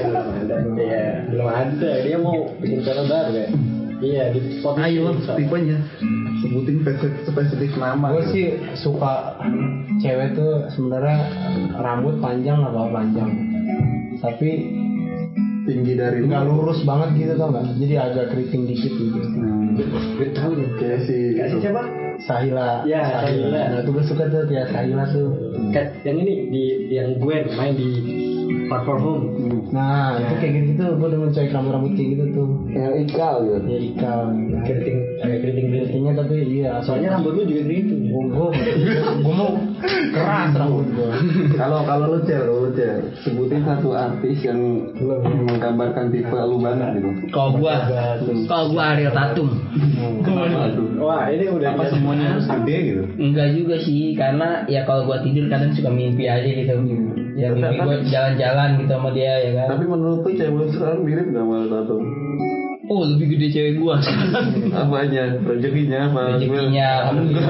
Iya, 0.78 1.06
belum 1.26 1.48
ada. 1.48 1.90
Dia 2.06 2.18
mau 2.22 2.52
bikin 2.60 2.86
channel 2.86 3.08
baru 3.10 3.32
ya. 3.34 3.48
Iya, 4.00 4.32
di 4.32 4.64
podcast. 4.64 4.88
Ayo, 4.88 5.12
tipenya. 5.36 5.78
Sebutin 6.40 6.76
spesifik, 6.88 7.14
spesifik 7.28 7.72
nama. 7.76 8.16
Gue 8.16 8.24
sih 8.32 8.46
suka 8.80 9.36
cewek 10.00 10.40
tuh 10.40 10.72
sebenarnya 10.72 11.18
rambut 11.76 12.16
panjang 12.24 12.64
nggak 12.64 12.72
apa 12.72 12.92
panjang, 12.96 13.30
tapi 14.24 14.50
tinggi 15.68 15.94
dari 16.00 16.24
nggak 16.24 16.48
lurus 16.48 16.82
banget 16.88 17.28
gitu 17.28 17.34
tau 17.36 17.52
nggak? 17.52 17.76
Jadi 17.76 17.96
agak 18.00 18.26
keriting 18.32 18.64
dikit 18.72 18.94
gitu. 18.96 19.20
Gue 20.16 20.28
tahu 20.32 20.52
nih. 20.56 20.70
Kayak 20.80 21.00
si 21.04 21.18
Kasih 21.36 21.60
siapa? 21.60 21.84
Sahila. 22.24 22.84
Ya, 22.88 23.04
Sahila. 23.04 23.62
Nah 23.76 23.80
tuh 23.84 23.92
gue 24.00 24.06
suka 24.08 24.32
tuh 24.32 24.48
kayak 24.48 24.72
Sahila 24.72 25.04
tuh. 25.12 25.28
Kayak 25.76 26.00
yang 26.08 26.18
ini 26.24 26.34
di 26.48 26.64
yang 26.96 27.20
gue 27.20 27.36
main 27.52 27.76
di 27.76 27.88
Far 28.70 28.82
From 28.86 29.00
Home. 29.02 29.26
Nah 29.74 30.22
itu 30.22 30.34
kayak 30.38 30.54
gitu 30.62 30.72
tuh. 30.78 30.92
Gue 31.02 31.10
demen 31.10 31.34
cewek 31.34 31.52
rambut 31.52 31.74
rambut 31.74 31.92
kayak 31.98 32.10
gitu 32.16 32.24
tuh. 32.38 32.50
yang 32.70 32.96
ikal 33.02 33.36
gitu. 33.44 33.58
Ya 33.66 33.80
ikal. 33.82 34.22
Keriting, 34.64 34.98
agak 35.26 35.38
keriting 35.42 35.68
keriting. 35.68 35.88
Keritingnya 35.90 36.14
tapi 36.22 36.36
iya. 36.46 36.72
Soalnya 36.86 37.18
rambut 37.18 37.34
lu 37.34 37.44
juga 37.50 37.62
keriting. 37.66 38.02
gue 38.10 38.24
gue 38.30 38.50
gue 39.26 39.34
mau 39.34 39.52
keras 40.14 40.52
rambut 40.54 40.88
gue. 40.94 41.12
Kalau 41.58 41.80
kalau 41.84 42.06
lu 42.14 42.20
cel, 42.24 42.46
lu 42.46 42.70
cel, 42.78 43.10
sebutin 43.26 43.66
satu 43.66 43.90
artis 43.98 44.38
yang 44.46 44.60
menggambarkan 45.50 46.14
tipe 46.14 46.38
lu 46.38 46.58
banget 46.62 47.02
gitu. 47.02 47.10
Kalau 47.34 47.58
gua, 47.58 47.76
kalau 48.46 48.66
gua 48.74 48.84
Ariel 48.96 49.14
Tatum. 49.14 49.50
Aduh. 50.30 50.88
Wah, 51.00 51.32
ini 51.32 51.46
udah 51.50 51.74
Apa 51.74 51.90
semuanya 51.90 52.36
harus 52.36 52.46
gede 52.48 52.78
gitu? 52.92 53.04
Enggak 53.18 53.48
juga 53.56 53.76
sih, 53.80 54.14
karena 54.14 54.68
ya 54.68 54.84
kalau 54.84 55.08
gua 55.08 55.24
tidur 55.24 55.48
kadang 55.48 55.72
suka 55.74 55.90
mimpi 55.90 56.28
aja 56.28 56.46
gitu. 56.46 56.76
Ya 57.40 57.48
mimpi 57.56 57.80
gua 57.80 57.96
jalan-jalan 58.04 58.70
gitu 58.84 58.92
sama 58.92 59.10
dia 59.16 59.34
ya 59.48 59.52
kan. 59.56 59.68
Tapi 59.72 59.84
menurut 59.88 60.20
lu 60.28 60.30
cewek 60.36 60.52
lu 60.52 60.66
sekarang 60.68 61.00
mirip 61.08 61.26
gak 61.32 61.40
sama 61.40 61.56
tato? 61.72 61.96
Oh 62.90 63.06
lebih 63.06 63.38
gede 63.38 63.48
cewek 63.54 63.74
gua. 63.80 63.96
Apanya? 64.82 65.24
Rezekinya 65.46 66.00
apa? 66.10 66.22
Rezekinya, 66.36 66.88
alhamdulillah, 67.06 67.48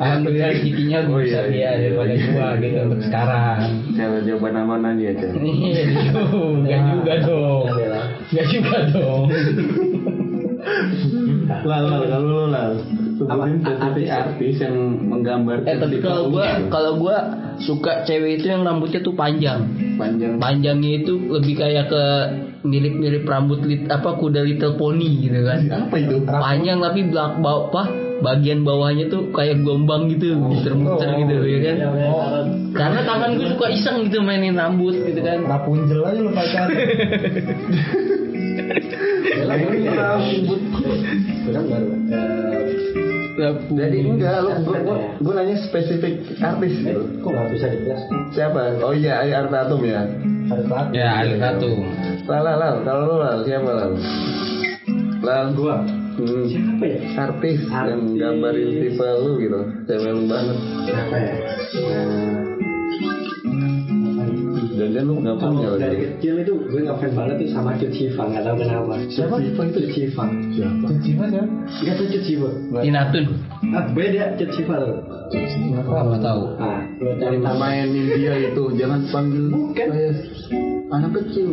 alhamdulillah 0.00 0.48
rezekinya 0.56 0.98
Oh, 1.04 1.20
bisa 1.20 1.40
iya, 1.46 1.52
dia 1.52 1.60
iya, 1.60 1.70
daripada 1.78 2.14
iya. 2.16 2.26
gua 2.32 2.46
gitu 2.58 2.78
untuk 2.88 3.00
sekarang. 3.04 3.58
Cara 3.94 4.16
jawaban 4.24 4.56
aman 4.56 4.82
aja 4.88 5.04
ya. 5.14 5.28
Iya, 5.36 5.82
gitu. 5.94 6.22
Enggak 6.64 6.80
juga 6.90 7.12
dong. 7.22 7.64
Enggak 8.32 8.46
juga 8.50 8.78
dong. 8.90 9.24
Lal, 11.64 11.82
lal, 11.86 12.02
kalau 12.08 12.24
lu 12.24 12.44
lal. 12.48 12.72
Sebutin 13.14 13.62
Apa? 13.62 13.94
spesifik 13.94 14.08
artis 14.10 14.54
yang 14.58 14.76
menggambarkan 15.06 15.70
Eh 15.70 15.76
tapi 15.78 15.96
kalau 16.02 16.34
gitu. 16.34 16.66
kalau 16.66 16.92
gua 16.98 17.16
suka 17.62 18.02
cewek 18.02 18.42
itu 18.42 18.50
yang 18.50 18.66
rambutnya 18.66 19.00
tuh 19.00 19.14
panjang. 19.14 19.70
panjang 19.94 20.42
Panjangnya 20.42 20.90
itu 21.06 21.14
lebih 21.30 21.54
kayak 21.54 21.86
ke 21.86 22.02
mirip-mirip 22.66 23.22
rambut 23.22 23.62
lit, 23.62 23.86
apa 23.86 24.18
kuda 24.18 24.42
little 24.42 24.74
pony 24.74 25.30
gitu 25.30 25.46
kan. 25.46 25.62
apa 25.70 25.94
itu? 26.00 26.26
Panjang 26.26 26.82
tapi 26.82 27.00
belak 27.06 27.38
bawah 27.38 27.70
apa 27.70 27.82
bagian 28.14 28.64
bawahnya 28.64 29.12
tuh 29.12 29.28
kayak 29.30 29.60
gelombang 29.62 30.08
gitu, 30.08 30.34
muter-muter 30.34 31.12
gitu 31.22 31.34
ya 31.44 31.58
kan. 31.70 31.76
Karena 32.74 33.00
tangan 33.06 33.38
gue 33.38 33.46
suka 33.54 33.66
iseng 33.70 34.08
gitu 34.10 34.24
mainin 34.24 34.58
rambut 34.58 34.96
gitu 34.96 35.20
kan. 35.22 35.44
Rapunzel 35.46 36.02
aja 36.02 36.18
lu 36.18 36.30
pacar. 36.34 36.66
Rambut. 39.94 40.60
Jadi 43.74 43.96
enggak, 44.06 44.46
lu 44.46 44.50
gua, 44.62 44.78
gua, 44.86 44.96
gua 45.18 45.32
nanya 45.42 45.56
spesifik 45.58 46.22
artis 46.38 46.72
gitu. 46.78 47.02
Kok 47.18 47.30
nggak 47.34 47.48
bisa 47.50 47.66
di 47.66 47.78
plus? 47.82 48.02
Siapa? 48.30 48.78
Oh 48.78 48.94
iya, 48.94 49.26
Ari 49.26 49.32
Artatum 49.34 49.82
ya. 49.82 50.06
Ada 50.44 50.62
saat. 50.70 50.86
Ya 50.94 51.08
ada 51.18 51.34
satu. 51.40 51.70
Lal, 52.30 52.42
lal, 52.46 52.56
lal. 52.62 52.74
Kalau 52.86 53.02
lu 53.10 53.16
lal, 53.18 53.38
siapa 53.42 53.70
lal? 53.74 53.90
Lal, 55.24 55.46
Gua. 55.58 55.76
Hmm. 56.14 56.46
Siapa 56.46 56.84
ya? 56.86 56.98
artis, 57.26 57.58
yang 57.66 57.74
Artis. 57.74 58.22
gambarin 58.22 58.70
tipe 58.86 59.02
lu 59.18 59.32
gitu 59.42 59.60
cewek 59.82 60.10
lu 60.14 60.22
banget 60.30 60.56
Siapa 60.86 61.16
ya? 61.18 61.34
dan 64.74 65.06
lu 65.06 65.14
nggak 65.22 65.36
punya 65.38 65.68
dari 65.74 65.96
lagi 65.96 65.98
kecil 66.18 66.34
itu 66.38 66.52
gue 66.70 66.80
ngefans 66.86 67.14
banget 67.18 67.34
tuh 67.42 67.48
sama 67.50 67.70
Cut 67.78 67.90
Siva, 67.94 68.22
nggak 68.26 68.42
tahu 68.46 68.56
kenapa. 68.62 68.94
Siapa? 69.10 69.34
Cut 69.38 69.66
itu 69.70 69.78
Cut 69.80 69.90
Siva. 69.90 70.24
Siapa 70.54 70.86
Cici 70.88 71.10
mas 71.14 71.30
ya? 71.30 71.44
Nggak 71.44 71.94
tahu 71.96 72.06
Cut 72.08 72.22
Siva. 72.22 72.48
Tinatun. 72.78 73.24
Ah, 73.70 73.84
beda 73.90 74.22
Cut 74.36 74.50
Siva 74.52 74.74
tuh. 74.78 74.96
Enggak 75.34 75.84
tahu. 76.20 76.42
Ah, 76.56 76.80
lo 76.96 77.10
cari 77.16 77.34
yang 77.34 77.42
nama. 77.42 77.58
mainin 77.58 78.06
dia 78.14 78.32
itu 78.40 78.62
jangan 78.74 79.00
panggil 79.10 79.44
Bukan. 79.50 79.88
kayak 79.90 80.14
anak 80.86 81.10
kecil 81.16 81.50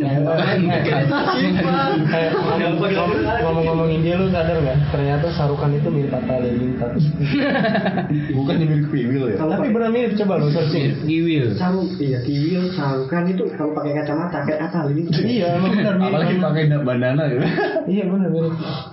Ngomong-ngomongin 3.42 4.00
dia 4.02 4.14
lu 4.14 4.30
sadar 4.30 4.54
gak? 4.60 4.76
Ternyata 4.92 5.26
Sarukan 5.32 5.72
itu 5.72 5.88
mirip 5.94 6.12
Atta 6.12 6.38
Halilintar. 6.38 6.90
bukan 8.30 8.54
mirip 8.60 8.86
Piwil 8.88 9.24
ya 9.34 9.36
Tapi 9.40 9.66
benar 9.68 9.90
mirip 9.90 10.12
coba 10.14 10.34
lu 10.38 10.48
searching. 10.48 10.94
Giwil. 11.02 11.56
Saru, 11.56 11.82
iya 11.98 12.20
Kiwil, 12.22 12.70
Sarukan 12.72 13.24
itu 13.26 13.42
kalau 13.56 13.72
pakai 13.72 13.92
kacamata 13.96 14.38
kayak 14.44 14.60
Atta 14.68 14.78
Halilintar. 14.86 15.20
Iya, 15.22 15.48
benar 15.58 15.94
mirip. 15.96 16.12
apalagi 16.12 16.34
pakai 16.38 16.62
bandana 16.78 17.22
gitu 17.26 17.46
Iya 17.88 18.04
benar 18.06 18.28
mirip. 18.30 18.54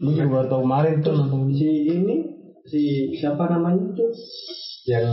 Gue 0.00 0.12
juga 0.16 0.28
baru 0.32 0.46
tahu 0.48 0.62
kemarin 0.64 0.94
tuh 1.04 1.12
nonton 1.12 1.52
Si 1.52 1.68
ini, 1.92 2.16
si 2.64 2.80
siapa 3.20 3.44
namanya 3.52 3.84
itu? 3.92 4.06
Yang 4.88 5.08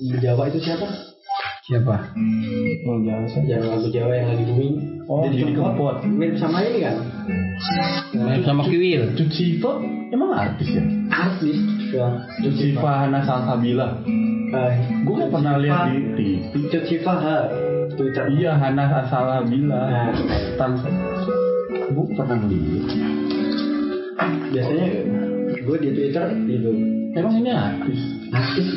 di 0.00 0.16
Jawa 0.20 0.48
itu 0.48 0.60
siapa? 0.64 1.12
Siapa? 1.62 1.96
yang 2.82 3.00
jalan 3.06 3.24
sih. 3.30 3.42
Yang 3.46 3.62
lagu 3.70 3.88
Jawa 3.92 4.12
yang 4.16 4.28
lagi 4.34 4.44
booming. 4.48 4.74
Oh, 5.06 5.22
Jadi 5.28 5.36
Juni 5.44 5.52
Kempot. 5.54 5.96
Mirip 6.08 6.36
sama 6.40 6.58
ini 6.66 6.78
kan? 6.82 6.96
Mirip 8.16 8.44
sama 8.48 8.62
Kiwil. 8.66 9.14
Cuciva 9.14 9.78
emang 10.12 10.30
artis 10.34 10.68
ya 10.72 10.84
Artis. 11.10 11.58
Ya. 11.92 12.08
Cuciva 12.40 13.04
Hana 13.04 13.20
Salsabila 13.20 14.00
eh, 14.52 14.72
Gue 15.04 15.14
gak 15.16 15.30
pernah 15.32 15.56
lihat 15.60 15.92
di 15.92 16.00
TV. 16.16 16.18
Cut 16.72 16.84
Siva 16.88 17.14
ha. 17.20 17.38
Iya, 18.32 18.56
Hana 18.56 19.04
salah 19.08 19.44
bilang. 19.44 19.88
Nah. 19.92 21.40
Gue 21.92 22.06
pernah 22.16 22.38
lihat. 22.48 22.84
Biasanya 24.52 24.86
gue 25.62 25.76
di 25.80 25.90
Twitter 25.92 26.24
itu 26.48 26.72
Emang 27.12 27.34
ini 27.44 27.50
artis? 27.52 28.00
artis 28.32 28.68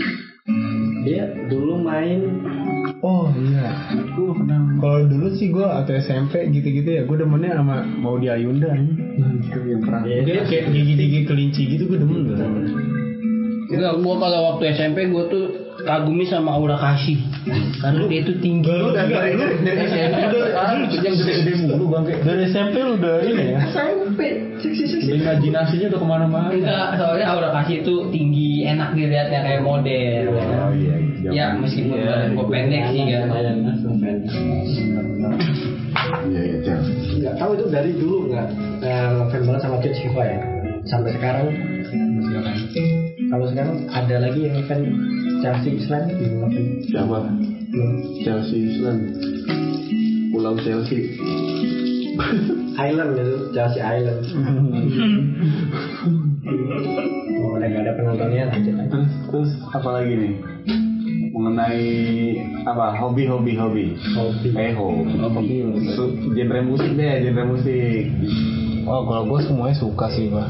dia 1.05 1.29
dulu 1.47 1.85
main 1.85 2.41
Oh 3.05 3.29
iya. 3.37 3.69
Gue 4.17 4.33
pernah. 4.33 4.57
Kalau 4.81 5.05
dulu 5.05 5.27
sih 5.37 5.53
gue 5.53 5.61
atau 5.61 5.93
SMP 5.93 6.49
gitu-gitu 6.49 6.89
ya, 6.89 7.01
gue 7.05 7.17
demennya 7.21 7.61
sama 7.61 7.85
Maudy 7.85 8.33
Ayunda 8.33 8.73
nih. 8.73 8.97
Itu 9.45 9.59
yang 9.61 9.81
pernah. 9.85 10.01
ya, 10.09 10.25
Dia 10.25 10.41
kayak 10.41 10.73
gigi-gigi 10.73 11.29
kelinci 11.29 11.61
gitu 11.69 11.85
gue 11.85 12.01
demen 12.01 12.25
gue. 12.25 12.37
Enggak, 13.65 13.93
gua 14.01 14.15
kalau 14.21 14.39
waktu 14.53 14.63
SMP 14.77 15.09
gua 15.09 15.25
tuh 15.25 15.75
kagumi 15.83 16.25
sama 16.29 16.53
Aura 16.53 16.77
Kasih. 16.77 17.17
Karena 17.45 18.01
dia 18.09 18.19
itu 18.25 18.33
tinggi. 18.41 18.73
Lu 18.73 18.89
dari 18.89 19.13
dari 19.61 19.81
SMP 19.85 20.17
yang 21.05 21.15
gede-gede 21.15 21.53
mulu 21.61 21.85
bang 21.93 22.03
dari 22.25 22.43
SMP 22.49 22.75
lu 22.81 22.91
udah 22.97 23.15
ini 23.21 23.43
ya. 23.53 23.59
SMP 23.69 24.19
seksi 24.57 24.83
seksi 24.89 25.09
Imajinasinya 25.21 25.87
udah 25.93 25.99
ke 26.01 26.07
mana-mana. 26.07 26.49
Enggak, 26.49 26.87
soalnya 26.97 27.27
Aura 27.29 27.49
Kasih 27.61 27.85
itu 27.85 27.95
tinggi, 28.09 28.65
enak 28.65 28.97
dilihatnya 28.97 29.39
kayak 29.45 29.61
model. 29.61 30.25
Oh 30.33 30.71
iya. 30.73 30.95
Ya, 31.25 31.45
meskipun 31.57 31.97
badan 32.05 32.37
gua 32.37 32.45
pendek 32.49 32.83
sih 32.93 33.01
kan. 33.09 33.29
Iya 36.25 36.41
iya 36.41 36.57
Cel. 36.61 36.79
nggak 37.21 37.35
tahu 37.39 37.51
itu 37.57 37.65
dari 37.71 37.91
dulu 37.95 38.17
nggak 38.29 38.47
eh, 38.83 39.07
ngefans 39.15 39.45
banget 39.47 39.61
sama 39.63 39.77
Cut 39.81 39.93
Siva 39.97 40.23
ya 40.25 40.39
sampai 40.85 41.11
sekarang 41.17 41.47
kalau 43.25 43.45
sekarang 43.49 43.77
ada 43.89 44.15
lagi 44.21 44.39
yang 44.45 44.53
ngefans 44.59 44.85
Chelsea 45.39 45.71
Islam 45.75 46.03
gitu 46.09 46.35
ngefans 46.35 46.69
Siapa? 46.85 47.17
Belum. 47.71 47.91
Chelsea 48.21 48.57
Island. 48.69 49.01
Pulau 50.31 50.53
Chelsea. 50.59 51.15
Island 52.75 53.09
gitu 53.13 53.33
Chelsea 53.51 53.79
Island 53.79 54.19
oh 57.35 57.55
udah 57.55 57.67
nggak 57.67 57.83
ada 57.83 57.93
penontonnya 57.93 58.43
lanjut 58.47 58.73
aja 58.73 58.87
Terus 58.89 59.09
terus 59.27 59.49
apa 59.71 59.89
lagi 59.91 60.13
nih? 60.15 60.33
Mengenai 61.31 61.83
apa 62.63 62.95
hobi 62.95 63.27
hobi 63.27 63.51
hobi. 63.55 63.85
hobi 64.15 64.49
Eh 64.55 64.71
hobi. 64.71 65.59
Su- 65.91 66.15
Genre 66.31 66.59
musik 66.63 66.95
deh, 66.95 67.13
genre 67.21 67.43
musik. 67.45 68.03
Oh 68.85 69.01
kalau 69.01 69.25
gue 69.25 69.39
semuanya 69.41 69.73
suka 69.73 70.05
sih 70.13 70.29
pak. 70.29 70.45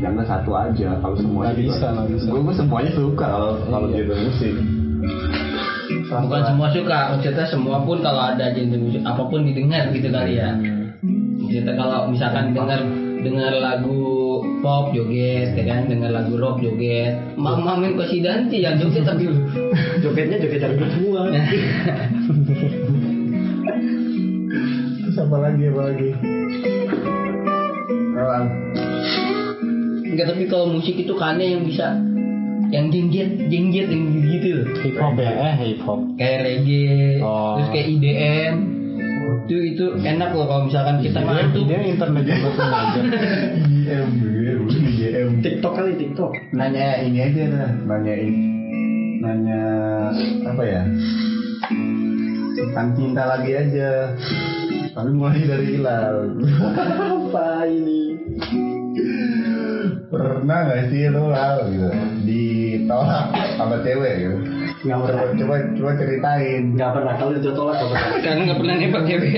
Jangan 0.00 0.24
satu 0.24 0.56
aja. 0.56 0.96
Kalau 0.98 1.16
semuanya 1.20 1.52
Nggak 1.52 1.60
bisa, 1.68 1.86
nggak 1.92 2.08
bisa. 2.16 2.26
Gue 2.32 2.40
gue 2.40 2.54
semuanya 2.56 2.92
suka 2.96 3.24
kalau 3.28 3.52
kalau 3.68 3.86
Iya. 3.92 3.96
genre 4.08 4.16
musik. 4.24 4.54
Bukan 6.04 6.42
semua 6.48 6.68
suka, 6.72 6.98
maksudnya 7.12 7.44
semua 7.44 7.76
pun 7.84 8.00
kalau 8.00 8.22
ada 8.32 8.56
genre 8.56 8.78
musik 8.80 9.02
apa 9.04 9.22
pun 9.28 9.44
didengar 9.44 9.92
gitu 9.92 10.08
kali 10.08 10.40
ya. 10.40 10.56
Kita 11.44 11.76
kalau 11.76 12.08
misalkan 12.08 12.56
dengar 12.56 12.80
dengar 13.20 13.52
lagu 13.56 14.40
pop 14.64 14.92
joget 14.96 15.52
ya 15.52 15.64
kan, 15.68 15.84
dengar 15.84 16.08
lagu 16.08 16.40
rock 16.40 16.64
joget. 16.64 17.20
Mama 17.36 17.76
main 17.76 18.00
kosidanti 18.00 18.64
yang 18.64 18.80
joget 18.80 19.04
tapi 19.04 19.28
jogetnya 20.02 20.40
joget 20.40 20.60
dangdut 20.64 20.88
semua 20.88 21.28
Terus 25.04 25.16
apa 25.20 25.36
lagi 25.36 25.64
apa 25.68 25.80
lagi? 25.92 26.08
Orang. 28.24 28.44
Enggak 30.04 30.26
tapi 30.30 30.44
kalau 30.46 30.66
musik 30.70 30.96
itu 30.96 31.12
kane 31.12 31.44
yang 31.44 31.62
bisa 31.62 31.92
yang 32.72 32.88
jengjet 32.88 33.36
jengjet 33.46 33.86
yang 33.86 34.02
gitu 34.24 34.64
Hip 34.80 34.96
hop 34.96 35.14
ya, 35.14 35.30
eh 35.30 35.54
hip 35.60 35.80
hop. 35.84 36.00
kayak 36.16 36.38
reggae 36.42 37.20
Oh. 37.20 37.60
terus 37.60 37.68
kayak 37.70 37.86
IDM 37.92 38.54
itu 39.44 39.56
itu 39.76 39.84
enak 40.00 40.32
loh 40.32 40.48
kalau 40.48 40.62
misalkan 40.64 40.96
kita 40.98 41.20
ngantuk 41.20 41.68
Dia 41.68 41.84
internet 41.84 42.24
juga 42.24 42.48
tuh 42.48 42.64
aja. 42.64 43.00
Dulu 44.08 44.52
IGM. 44.72 45.28
TikTok 45.38 45.72
kali 45.74 45.92
TikTok 45.94 46.32
Nanya 46.50 47.04
ini 47.04 47.18
aja 47.20 47.42
dah, 47.46 47.70
nanya 47.84 48.14
ini. 48.16 48.44
Nanya 49.20 49.62
apa 50.44 50.62
ya? 50.64 50.82
Tentang 52.54 52.88
cinta 52.94 53.22
lagi 53.26 53.50
aja. 53.52 53.88
Tapi 54.94 55.10
mulai 55.10 55.42
dari 55.42 55.66
Hilal. 55.74 56.38
apa 56.78 57.66
ini 57.66 58.02
Pernah 60.06 60.58
gak 60.70 60.94
sih 60.94 61.10
lo 61.10 61.34
Lal 61.34 61.66
gitu 61.66 61.90
ditolak 62.22 63.26
sama 63.58 63.82
cewek 63.82 64.14
gitu? 64.22 64.38
Nggak 64.84 64.98
Coba, 65.00 65.06
pernah 65.08 65.24
coba, 65.40 65.54
coba 65.80 65.90
ceritain. 65.96 66.62
nggak 66.76 66.90
pernah 66.92 67.14
kalau 67.16 67.32
itu 67.32 67.50
tolak 67.56 67.74
nggak 67.74 67.88
pernah 67.88 68.20
karena 68.20 68.40
nggak 68.44 68.58
pernah 68.60 68.74
nembak 68.76 69.02
cewek 69.08 69.32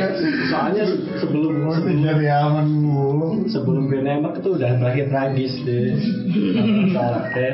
soalnya 0.51 0.85
sebelum 1.23 1.55
sebelum 1.71 2.19
aman 2.27 2.67
mulu. 2.67 3.29
sebelum 3.47 3.83
gue 3.87 4.03
nembak 4.03 4.43
itu 4.43 4.49
udah 4.59 4.71
berakhir 4.77 5.07
tragis 5.07 5.55
deh. 5.63 5.95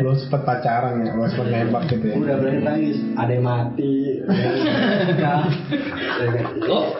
Lu 0.00 0.12
sempet 0.20 0.42
pacaran 0.42 1.04
ya, 1.04 1.12
lu 1.12 1.28
sempet 1.28 1.48
nembak 1.52 1.82
gitu 1.92 2.04
ya. 2.08 2.14
udah 2.16 2.34
berakhir 2.40 2.60
tragis 2.64 2.96
ada 3.12 3.32
yang 3.36 3.44
mati 3.44 3.92
yang- 5.22 5.50
oh. 6.72 6.96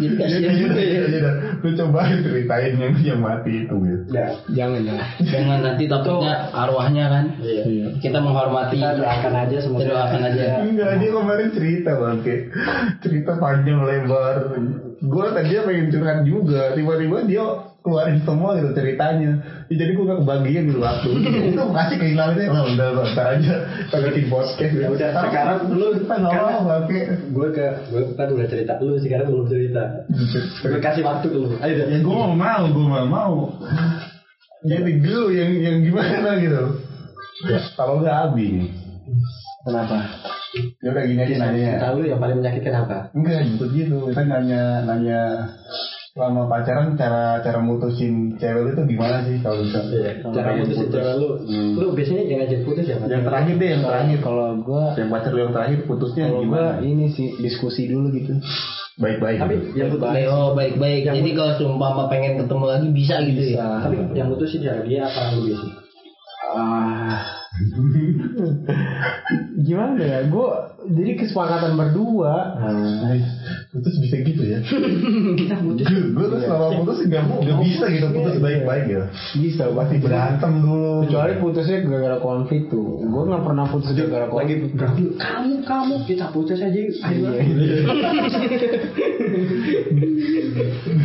Jadi 0.00 0.14
kasihan 0.16 0.54
juga 0.56 0.80
ya 0.80 0.98
Ya 1.00 1.18
udah, 1.20 1.34
lu 1.60 1.68
coba 1.76 1.98
ceritain 2.10 2.74
yang 2.80 2.94
yang 3.04 3.20
mati 3.20 3.64
itu 3.64 3.74
gitu. 3.84 4.04
ya. 4.10 4.32
Jangan 4.50 4.80
jangan. 4.82 5.06
jangan 5.20 5.58
nanti 5.62 5.84
takutnya 5.86 6.34
arwahnya 6.50 7.04
kan. 7.12 7.24
Iya. 7.38 7.62
Iya. 7.68 7.86
kita 8.00 8.18
menghormati. 8.18 8.76
Kita 8.80 8.96
doakan 8.96 9.32
aja 9.36 9.56
semoga 9.60 9.80
Kita 9.84 9.92
doakan 9.92 10.20
aja. 10.26 10.44
Enggak, 10.64 10.90
dia 10.98 11.10
kemarin 11.12 11.48
cerita 11.52 11.90
bangke 12.00 12.34
Cerita 13.04 13.32
panjang 13.36 13.80
lebar. 13.84 14.36
Gue 15.00 15.24
tadinya 15.32 15.60
pengen 15.68 15.86
curhat 15.92 16.18
juga. 16.24 16.62
Tiba-tiba 16.74 17.18
dia 17.28 17.44
keluarin 17.80 18.20
semua 18.22 18.56
gitu 18.60 18.70
ceritanya. 18.76 19.32
Ya, 19.72 19.74
Jadi 19.80 19.90
gue 19.96 20.04
gak 20.04 20.20
kebagian 20.24 20.62
gitu 20.68 20.80
waktu. 20.80 21.10
Itu 21.52 21.62
makasih 21.68 21.96
kehilangan 21.96 22.36
itu. 22.36 22.52
Lah 22.52 22.64
udah 22.68 22.88
lo, 22.92 23.02
ntar 23.12 23.26
aja. 23.36 23.54
Kita 23.88 23.96
bikin 24.04 24.24
podcast 24.28 24.72
Ya 24.76 24.88
udah, 24.92 25.08
sekarang 25.24 25.58
lu 25.72 25.86
Kita 25.96 26.14
gak 26.20 26.32
mau 26.36 26.62
bangke 26.68 27.00
gue 27.32 27.48
ke 27.56 27.66
gue 27.88 28.02
kan 28.14 28.28
udah 28.28 28.46
cerita 28.48 28.72
lu 28.80 28.92
sekarang 29.00 29.26
belum 29.32 29.46
cerita. 29.48 29.84
Gue 30.60 30.80
kasih 30.80 31.02
waktu 31.04 31.26
ke 31.28 31.36
lu. 31.36 31.48
Ayo 31.60 31.74
Ya 31.88 31.98
gue 31.98 32.14
mau 32.14 32.32
mau, 32.36 32.62
gue 32.68 32.86
mau. 32.86 33.04
Mau 33.08 33.36
Jadi 34.60 35.00
dulu 35.00 35.32
yang 35.32 35.52
yang 35.56 35.76
gimana 35.80 36.36
gitu. 36.36 36.60
Kalau 37.76 38.04
gak 38.04 38.16
Abi 38.30 38.46
nih. 38.60 38.70
Kenapa? 39.64 39.96
Ya 40.82 40.88
udah 40.90 41.04
gini 41.06 41.20
aja 41.22 41.34
nanya. 41.46 41.78
tahu 41.78 42.02
yang 42.04 42.18
paling 42.18 42.42
menyakitkan 42.42 42.84
apa? 42.84 43.12
Enggak 43.14 43.46
gitu 43.46 43.64
gitu. 43.70 43.96
Kita 44.10 44.26
nanya 44.26 44.82
nanya 44.82 45.20
selama 46.10 46.50
pacaran 46.50 46.98
cara 46.98 47.38
cara 47.38 47.62
mutusin 47.62 48.34
cewek 48.34 48.60
lu 48.60 48.70
itu 48.74 48.82
gimana 48.90 49.22
sih 49.22 49.38
kalau 49.38 49.62
bisa? 49.62 49.78
cara 50.34 50.50
mutusin 50.54 50.90
cewek 50.90 51.14
lu 51.16 51.28
lu 51.78 51.86
biasanya 51.94 52.22
yang 52.26 52.38
ngajak 52.42 52.60
putus 52.66 52.82
siapa 52.82 53.06
Yang 53.06 53.22
terakhir 53.24 53.54
deh 53.56 53.68
yang 53.70 53.82
terakhir. 53.82 54.18
Kalau 54.20 54.46
gue, 54.58 54.84
Yang 54.98 55.08
pacar 55.08 55.30
lu 55.30 55.40
yang 55.40 55.54
terakhir 55.54 55.78
putusnya 55.86 56.24
kalau 56.26 56.42
gue 56.42 56.50
gimana? 56.50 56.82
ini 56.82 57.06
sih 57.08 57.28
diskusi 57.38 57.86
dulu 57.86 58.10
gitu. 58.10 58.32
Baik-baik. 58.98 59.38
tapi 59.38 59.54
yang 59.72 59.88
putus 59.88 60.04
baik 60.04 60.26
oh 60.28 60.50
baik 60.52 60.74
baik 60.76 61.00
Yang 61.08 61.14
jadi 61.22 61.30
kalau 61.32 61.52
seumpama 61.56 62.02
pengen 62.10 62.32
ketemu 62.36 62.64
lagi 62.66 62.88
bisa 62.90 63.14
gitu 63.22 63.42
ya 63.54 63.64
tapi 63.80 63.96
yang 64.12 64.28
mutusin 64.28 64.60
siapa 64.60 64.82
dia 64.84 65.00
apa 65.06 65.20
lu 65.32 65.40
biasa 65.46 65.66
Ah. 66.50 67.22
Gimana 69.60 70.02
ya? 70.02 70.20
Gue 70.26 70.48
jadi 70.88 71.12
kesepakatan 71.18 71.76
berdua. 71.76 72.34
Nah, 72.56 73.12
putus 73.68 73.94
bisa 73.98 74.16
gitu 74.20 74.42
ya? 74.42 74.58
kita 75.36 75.56
putus 75.60 75.86
Gue 75.86 76.26
tuh 76.26 76.40
selama 76.40 76.68
putus 76.80 76.98
nggak 77.04 77.22
nggak 77.26 77.58
bisa 77.60 77.84
gitu 77.90 78.06
putus 78.10 78.34
baik-baik 78.38 78.84
ya. 78.88 79.02
Bisa 79.36 79.68
Pasti 79.70 79.96
berantem 79.98 80.52
dulu. 80.60 81.04
Kecuali 81.04 81.32
putusnya 81.36 81.84
gara-gara 81.84 82.18
konflik 82.18 82.62
tuh. 82.68 83.00
Gue 83.00 83.22
nggak 83.28 83.42
pernah 83.44 83.64
putus 83.68 83.90
gara-gara 83.92 84.26
konflik. 84.26 84.72
kamu 85.20 85.54
kamu 85.62 85.94
kita 86.08 86.26
putus 86.32 86.58
aja 86.58 86.80
ayo 86.80 87.28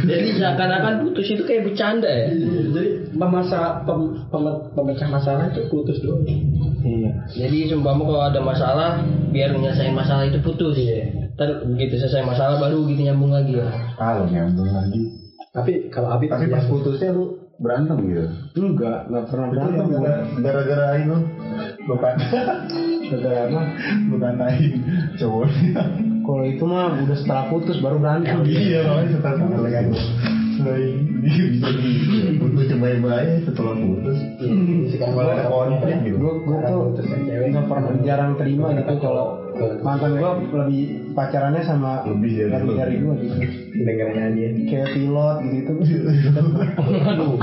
jadi 0.05 0.27
seakan-akan 0.35 0.93
putus 1.05 1.27
itu 1.29 1.43
kayak 1.43 1.63
bercanda 1.67 2.07
ya 2.07 2.27
jadi 2.71 2.89
pem- 4.29 4.63
pemecah 4.73 5.09
masalah 5.09 5.49
itu 5.51 5.61
putus 5.69 5.97
dulu 6.01 6.21
Iya. 6.85 7.11
jadi 7.33 7.73
seumpama 7.73 8.05
kalau 8.05 8.21
ada 8.29 8.41
masalah 8.45 9.01
biar 9.33 9.57
menyelesaikan 9.67 9.95
masalah 9.95 10.23
itu 10.23 10.39
putus 10.39 10.75
Iya. 10.75 10.97
Ntar 11.34 11.49
begitu 11.65 11.93
selesai 11.97 12.21
masalah 12.23 12.56
baru 12.60 12.86
gitu 12.86 13.01
nyambung 13.01 13.32
lagi 13.32 13.54
ya 13.56 13.67
Kalau 13.95 14.23
nyambung 14.25 14.69
lagi. 14.69 15.01
tapi 15.49 15.71
kalau 15.88 16.12
Abi 16.12 16.28
Tapi 16.28 16.45
pas 16.47 16.63
putusnya 16.63 17.10
lu 17.10 17.25
berantem 17.56 17.95
gitu. 18.06 18.28
Enggak, 18.58 19.08
nggak 19.08 19.23
pernah 19.25 19.45
Itu 19.45 19.56
berantem. 19.56 19.86
gara- 19.95 20.25
gara-gara 20.38 20.88
itu 20.97 21.17
lu 21.82 21.95
kan 21.95 22.15
Gara-gara 23.06 23.39
apa? 23.47 23.62
lu 24.04 24.15
katain 24.17 24.71
cowoknya. 25.15 25.82
Kalau 26.19 26.43
itu 26.43 26.63
mah 26.63 26.86
udah 26.97 27.15
setelah 27.15 27.45
putus 27.47 27.78
baru 27.80 27.97
berantem. 27.97 28.38
Iya, 28.43 28.80
makanya 28.84 29.10
setelah 29.13 29.36
putus. 29.86 30.04
Bisa 31.25 31.67
di 31.73 31.91
putus 32.38 32.65
coba 32.69 32.88
ya 32.93 33.35
setelah 33.41 33.73
putus. 33.73 34.17
Sekarang 34.93 35.15
Malah 35.17 35.33
ada 35.33 35.45
konflik 35.49 35.97
gitu. 36.05 36.17
Gue 36.21 36.33
gue 36.45 36.57
tuh 36.61 36.81
nggak 37.25 37.65
pernah 37.65 37.93
jarang 38.05 38.31
terima 38.38 38.67
gitu 38.77 38.93
kalau 39.01 39.41
mantan 39.81 40.19
gue 40.19 40.31
lebih 40.53 40.83
pacarannya 41.17 41.63
sama 41.65 42.05
Lebih 42.05 42.31
dari 42.38 42.51
lebih 42.53 42.75
dari 42.77 42.95
gue 43.01 43.13
gitu. 43.25 43.38
Dengerin 43.75 44.17
aja. 44.21 44.47
Kayak 44.69 44.89
pilot 44.93 45.38
gitu. 45.49 45.73
Aduh. 47.09 47.38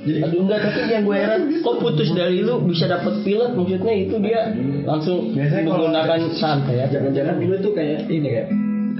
Aduh 0.00 0.40
enggak 0.42 0.58
tapi 0.64 0.80
yang 0.90 1.04
gue 1.06 1.16
heran 1.16 1.40
kok 1.62 1.76
putus 1.78 2.10
dari 2.16 2.42
lu 2.42 2.64
bisa 2.66 2.90
dapet 2.90 3.22
pilot? 3.22 3.54
Maksudnya 3.54 3.94
itu 3.94 4.16
dia 4.18 4.40
langsung 4.82 5.36
Biasanya 5.36 5.62
menggunakan 5.70 6.18
santai 6.34 6.82
ya. 6.82 6.86
jangan-jangan 6.90 7.38
lu 7.38 7.56
tuh 7.62 7.72
kayak 7.76 8.08
ini 8.10 8.28
kayak 8.32 8.48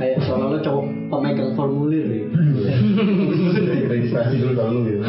kayak 0.00 0.16
seolah-olah 0.24 0.60
cowok 0.64 0.84
pemegang 1.12 1.52
formulir 1.52 2.06
gitu. 2.08 2.32
registrasi 3.90 4.34
dulu 4.40 4.52
kalau 4.56 4.70
lu 4.72 4.80
gitu. 4.88 5.00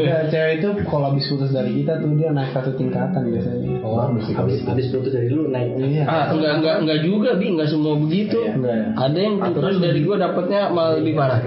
Ya, 0.00 0.16
cewek 0.32 0.52
itu 0.62 0.68
kalau 0.88 1.12
habis 1.12 1.28
putus 1.28 1.52
dari 1.52 1.82
kita 1.82 2.00
tuh 2.00 2.16
dia 2.16 2.32
naik 2.32 2.56
satu 2.56 2.72
tingkatan 2.80 3.28
biasanya. 3.28 3.84
Oh, 3.84 4.00
habis 4.00 4.64
habis 4.64 4.86
putus 4.88 5.12
dari 5.12 5.28
lu 5.28 5.52
naik. 5.52 5.76
Iya. 5.76 6.04
Ah, 6.08 6.24
enggak 6.32 6.52
enggak 6.62 6.76
enggak 6.86 7.00
juga 7.04 7.30
bi. 7.36 7.46
Enggak 7.52 7.68
semua 7.68 7.94
begitu. 8.00 8.40
enggak. 8.40 8.72
Ya 8.72 8.86
Ada 8.96 9.18
yang 9.20 9.34
putus 9.42 9.76
dari 9.82 10.00
gue 10.00 10.16
dapetnya 10.16 10.60
malah 10.72 10.92
lebih 10.96 11.12
parah. 11.18 11.38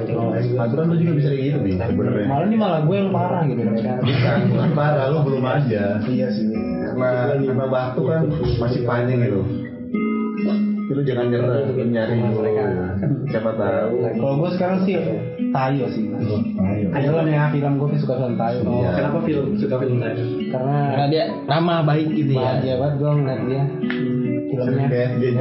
aturan 0.53 0.85
lu 0.93 0.95
juga 1.01 1.13
bisa 1.17 1.27
kayak 1.33 1.43
gitu 1.49 1.59
nih 1.65 1.73
sebenarnya 1.81 2.25
malah 2.29 2.45
ini 2.45 2.57
malah 2.57 2.79
gue 2.85 2.95
yang 2.95 3.09
parah 3.09 3.41
gitu. 3.49 3.61
Bukan 3.65 4.39
bukan 4.53 4.69
parah 4.77 5.05
lu 5.09 5.19
belum 5.25 5.43
aja 5.43 5.83
iya 6.05 6.27
sih. 6.29 6.45
Karena 6.53 7.33
karena 7.41 7.65
waktu 7.65 8.01
kan 8.05 8.21
masih 8.61 8.81
panjang 8.85 9.19
gitu 9.25 9.41
lu 10.83 11.01
jangan 11.01 11.25
nyerah 11.27 11.63
nyari. 11.71 12.15
dulu 12.19 12.49
siapa 13.27 13.51
tahu. 13.55 13.91
Kalau 14.13 14.35
gue 14.37 14.49
sekarang 14.51 14.79
sih 14.83 14.95
tayo 15.49 15.85
sih 15.87 16.03
Ayo 16.11 16.85
Ayo 16.91 17.09
lah 17.13 17.23
nih 17.23 17.35
film 17.51 17.73
gue 17.77 17.87
suka 17.97 18.13
film 18.17 18.35
tayo. 18.35 18.59
Oh, 18.63 18.81
Iya. 18.81 18.89
kenapa 18.93 19.17
film 19.23 19.45
suka 19.55 19.75
film 19.77 19.97
tadi? 19.97 20.23
karena 20.51 20.77
Karena 20.91 21.07
dia 21.07 21.23
ramah 21.45 21.79
baik 21.83 22.07
gitu 22.09 22.31
ya. 22.31 22.59
bahagia 22.59 22.73
banget 22.77 22.95
gue 22.95 23.09
ngeliat 23.11 23.41
dia. 23.45 23.63
Filmnya. 24.53 24.87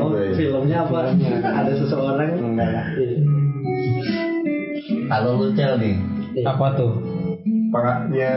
Oh, 0.00 0.11
ya? 0.14 0.33
filmnya 0.33 0.78
apa? 0.83 0.98
Ada 1.42 1.72
seseorang? 1.76 2.31
Enggak. 2.33 2.68
Lah 2.70 2.87
Iya. 2.94 3.18
kalau 5.05 5.31
lu 5.37 5.48
cel 5.52 5.76
nih 5.76 5.94
Apa 6.42 6.66
tuh? 6.74 6.92
Pakatnya 7.72 8.32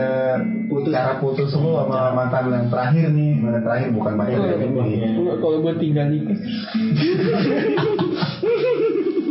Putus. 0.64 0.90
cara 0.90 1.20
putus 1.20 1.52
lu 1.52 1.76
sama 1.76 2.08
mantan 2.10 2.48
yang 2.48 2.66
terakhir 2.66 3.12
nih 3.12 3.36
mantan 3.36 3.62
terakhir 3.62 3.88
bukan 3.92 4.12
mantan 4.16 4.40
yang 4.48 4.72
ini 4.80 5.12
Enggak, 5.12 5.36
kalau 5.38 5.60
gue 5.60 5.72
tinggal 5.76 6.08
nikah. 6.08 6.38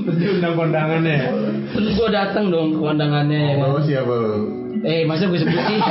terus 0.05 0.15
dia 0.15 0.29
undang 0.31 0.53
kondangannya 0.53 1.17
Terus 1.73 1.91
gue 1.91 2.09
datang 2.09 2.45
dong 2.47 2.71
ke 2.71 2.79
kondangannya. 2.79 3.57
Bawa 3.57 3.81
siapa 3.81 4.13
lu? 4.13 4.33
Eh 4.79 5.03
masa 5.03 5.25
gue 5.25 5.39
sebutin? 5.41 5.81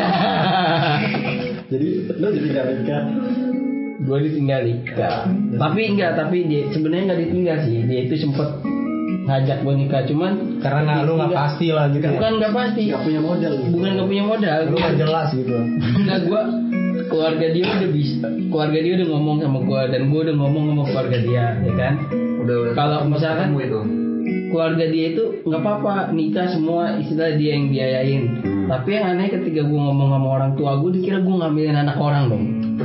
Jadi 1.75 1.87
lu 2.15 2.27
jadi 2.31 2.49
gak 2.53 2.67
nikah. 2.71 3.03
gue 3.97 4.19
ditinggal 4.23 4.61
nikah. 4.63 5.27
Tapi 5.57 5.81
enggak, 5.89 6.13
tapi 6.15 6.45
dia 6.45 6.69
sebenarnya 6.69 7.05
nggak 7.09 7.21
ditinggal 7.21 7.57
sih. 7.65 7.79
Dia 7.83 8.01
itu 8.05 8.15
sempet 8.21 8.49
ngajak 9.25 9.59
gue 9.65 9.75
nikah, 9.81 10.03
cuman 10.05 10.33
karena 10.61 10.81
nggak 10.85 11.01
lu 11.09 11.13
nggak 11.17 11.33
pasti 11.33 11.67
lah 11.73 11.89
gitu 11.89 12.05
ya. 12.05 12.13
bukan 12.21 12.33
nggak 12.41 12.53
pasti. 12.53 12.83
Gak 12.93 13.03
punya 13.03 13.21
modal. 13.25 13.53
Bukan 13.73 13.91
nggak 13.97 14.09
punya 14.09 14.25
modal. 14.25 14.59
lu 14.69 14.77
nggak 14.77 14.97
jelas 15.01 15.29
gitu 15.33 15.55
Nah 16.05 16.19
gue 16.21 16.43
keluarga 17.09 17.47
dia 17.53 17.65
udah 17.65 17.91
bisa, 17.91 18.27
keluarga 18.49 18.79
dia 18.81 18.93
udah 19.01 19.09
ngomong 19.09 19.37
sama 19.41 19.59
gue 19.65 19.83
dan 19.93 20.01
gue 20.13 20.21
udah 20.29 20.37
ngomong 20.37 20.65
sama 20.71 20.83
keluarga 20.89 21.19
dia, 21.21 21.47
ya 21.61 21.73
kan? 21.77 21.95
Udah 22.45 22.55
udah. 22.61 22.73
Kalau 22.77 22.99
misalkan 23.09 23.49
itu. 23.57 23.81
keluarga 24.55 24.87
dia 24.87 25.07
itu 25.11 25.25
nggak 25.43 25.61
apa-apa 25.67 26.15
nikah 26.15 26.47
semua 26.47 26.95
istilah 27.03 27.35
dia 27.35 27.59
yang 27.59 27.75
biayain. 27.75 28.54
Tapi 28.65 28.89
yang 28.97 29.05
aneh 29.17 29.29
ketika 29.29 29.61
gue 29.65 29.81
ngomong 29.81 30.09
sama 30.09 30.29
orang 30.41 30.53
tua 30.57 30.81
gue 30.81 30.91
dikira 30.97 31.21
gue 31.21 31.35
ngambilin 31.35 31.77
anak 31.77 31.97
orang 32.01 32.25
dong. 32.33 32.45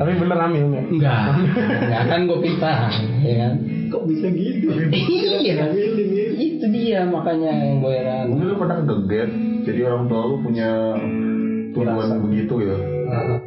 tapi 0.00 0.12
bener 0.16 0.38
hamil 0.40 0.64
nggak 0.72 0.84
Enggak, 0.96 1.28
enggak 1.76 2.02
kan 2.08 2.20
gue 2.24 2.38
pintar, 2.40 2.88
ya 3.20 3.34
kan? 3.36 3.52
Kok 3.92 4.02
bisa 4.08 4.26
gitu? 4.32 4.66
iya, 4.90 5.54
ya. 5.60 5.66
itu 6.36 6.64
dia 6.72 7.04
makanya 7.04 7.50
yang 7.52 7.84
gue 7.84 7.92
heran. 7.92 8.24
Mungkin 8.32 8.46
lu 8.48 8.56
pernah 8.56 8.78
geget, 8.80 9.30
jadi 9.68 9.80
orang 9.92 10.04
tua 10.08 10.22
lu 10.24 10.36
punya 10.40 10.70
tujuan 11.78 12.20
begitu 12.24 12.54
ya. 12.62 12.76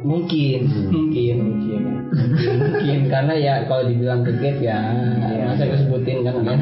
Mungkin, 0.00 0.60
mungkin, 0.88 1.36
mungkin, 1.36 1.80
mungkin 2.56 2.98
karena 3.06 3.34
ya 3.36 3.54
kalau 3.66 3.84
dibilang 3.84 4.24
keget 4.24 4.56
ya 4.58 4.78
masa 5.44 5.66
gue 5.66 5.78
sebutin 5.78 6.24
kan 6.24 6.40
kan. 6.40 6.58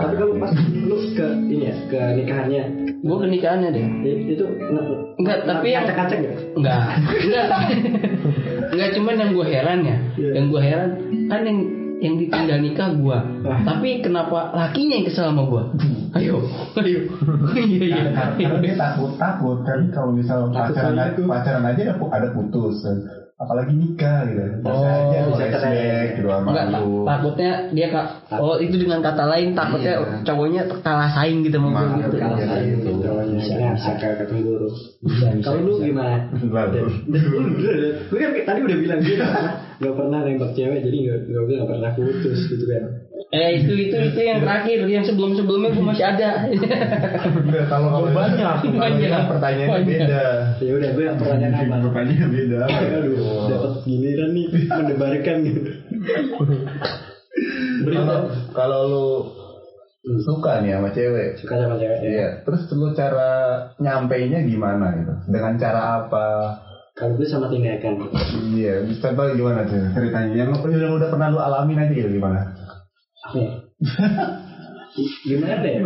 Tapi 0.00 0.14
kalau 0.16 0.34
pas 0.38 0.52
lu 0.72 0.96
ke 1.12 1.26
ini 1.44 1.68
ya, 1.68 1.74
ke 1.90 2.00
nikahannya 2.16 2.62
Gue 3.04 3.16
pernikahannya 3.20 3.68
deh. 3.68 3.84
i- 4.00 4.24
itu 4.32 4.44
Enggak, 5.14 5.44
tapi 5.44 5.66
yang 5.70 5.84
kacang-kacang 5.84 6.20
ya? 6.22 6.32
enggak, 6.56 6.80
enggak, 7.22 7.46
enggak 8.72 8.88
cuman 8.96 9.14
yang 9.14 9.30
gue 9.30 9.46
heran 9.46 9.78
ya, 9.84 9.96
Iya. 10.16 10.30
yang 10.34 10.46
gue 10.48 10.60
heran 10.60 10.88
kan 11.28 11.40
yang 11.44 11.58
yang 11.96 12.14
ditinggal 12.16 12.58
nikah 12.58 12.88
gue, 12.90 13.18
tapi 13.62 13.88
kenapa 13.98 14.50
lakinya 14.50 14.94
yang 14.94 15.06
kesel 15.06 15.28
sama 15.28 15.42
gue? 15.44 15.62
Ayo, 16.14 16.36
ayo, 16.76 17.00
iya 17.60 17.84
iya. 17.84 18.02
Karena 18.34 18.58
dia 18.58 18.74
takut 18.74 19.14
takut 19.14 19.58
kan 19.62 19.88
kalau 19.88 20.10
misal 20.10 20.48
pacaran 20.48 20.94
itu. 21.10 21.22
pacaran 21.24 21.64
aja 21.64 21.80
ada, 21.82 21.94
pu- 21.94 22.08
ada 22.08 22.28
putus 22.30 22.82
apalagi 23.34 23.74
nikah 23.74 24.24
gitu 24.24 24.62
bisa 24.62 24.70
Oh, 24.70 24.86
aja 24.86 25.18
bisa 25.26 25.44
flashback 25.50 26.06
gitu 26.14 26.28
sama 26.30 26.54
lu 26.70 27.02
takutnya 27.02 27.50
dia 27.68 27.86
kak. 27.90 28.06
Oh 28.32 28.56
itu 28.56 28.78
dengan 28.78 29.02
kata 29.02 29.26
lain 29.26 29.52
takutnya 29.52 29.94
Iya. 29.96 30.22
cowoknya 30.22 30.62
kalah 30.80 31.10
saing 31.10 31.42
gitu 31.42 31.58
Maaf, 31.58 31.98
gitu. 31.98 32.14
kalah 32.14 32.38
Kalah 32.38 32.62
saing. 32.62 32.78
gitu. 32.78 32.90
Ketemburu. 33.74 34.68
Bisa, 35.02 35.26
bisa, 35.34 35.42
Kalau 35.42 35.60
lu 35.60 35.82
gimana? 35.82 36.30
Lalu. 36.30 36.82
Gue 38.06 38.18
kan 38.20 38.30
tadi 38.46 38.60
udah 38.62 38.76
bilang 38.78 39.00
gue 39.02 39.16
gak 39.76 39.94
pernah 39.94 40.18
nembak 40.22 40.52
cewek 40.52 40.80
jadi 40.80 40.98
gak, 41.04 41.18
gak, 41.26 41.42
gue 41.42 41.54
gak 41.56 41.68
pernah 41.68 41.90
putus 41.92 42.38
gitu 42.46 42.64
kan. 42.64 42.84
Eh 43.30 43.58
itu 43.58 43.72
itu 43.74 43.96
itu 43.98 44.20
yang 44.20 44.38
terakhir, 44.38 44.86
yang 44.86 45.02
sebelum 45.02 45.34
sebelumnya 45.34 45.70
gue 45.70 45.82
masih 45.84 46.06
ada. 46.06 46.46
Enggak, 46.46 47.66
kalau 47.66 47.88
kalau 47.94 48.08
Banyak. 48.08 48.56
Banyak. 48.70 49.10
kan 49.10 49.24
pertanyaannya 49.26 49.82
beda 49.84 50.24
Ya 50.60 50.72
udah 50.72 50.90
gue 50.92 51.04
pertanyaan 51.18 51.52
apa? 51.56 51.76
pertanyaan 51.82 52.28
beda 52.30 52.60
Aduh, 52.94 53.50
dapat 53.50 53.72
giliran 53.82 54.30
nih 54.30 54.46
mendebarkan 54.68 55.36
gitu. 55.42 55.60
kalau 57.84 58.18
kalau 58.54 58.80
lu 58.86 59.06
suka 60.20 60.60
nih 60.60 60.76
sama 60.76 60.92
cewek 60.92 61.28
Suka 61.40 61.54
sama 61.56 61.74
cewek 61.74 61.98
ya. 61.98 62.06
Iya, 62.06 62.28
terus 62.44 62.68
lu 62.70 62.92
cara 62.92 63.32
nyampeinnya 63.78 64.44
gimana 64.44 64.94
gitu? 64.94 65.14
Dengan 65.26 65.56
cara 65.56 65.80
apa? 66.04 66.26
Kalau 66.94 67.18
gue 67.18 67.26
sama 67.26 67.50
tindakan. 67.50 68.06
Iya, 68.54 68.86
contoh 69.02 69.26
gimana 69.34 69.66
tuh 69.66 69.82
ceritanya? 69.98 70.30
Yang, 70.30 70.50
yang 70.62 70.94
udah 70.94 71.08
pernah 71.10 71.26
lu 71.26 71.42
alamin 71.42 71.82
aja 71.82 71.90
gitu 71.90 72.08
gimana? 72.22 72.54
Apa 73.26 73.36
ya? 73.42 73.50
Gimana 75.26 75.66
ya? 75.66 75.82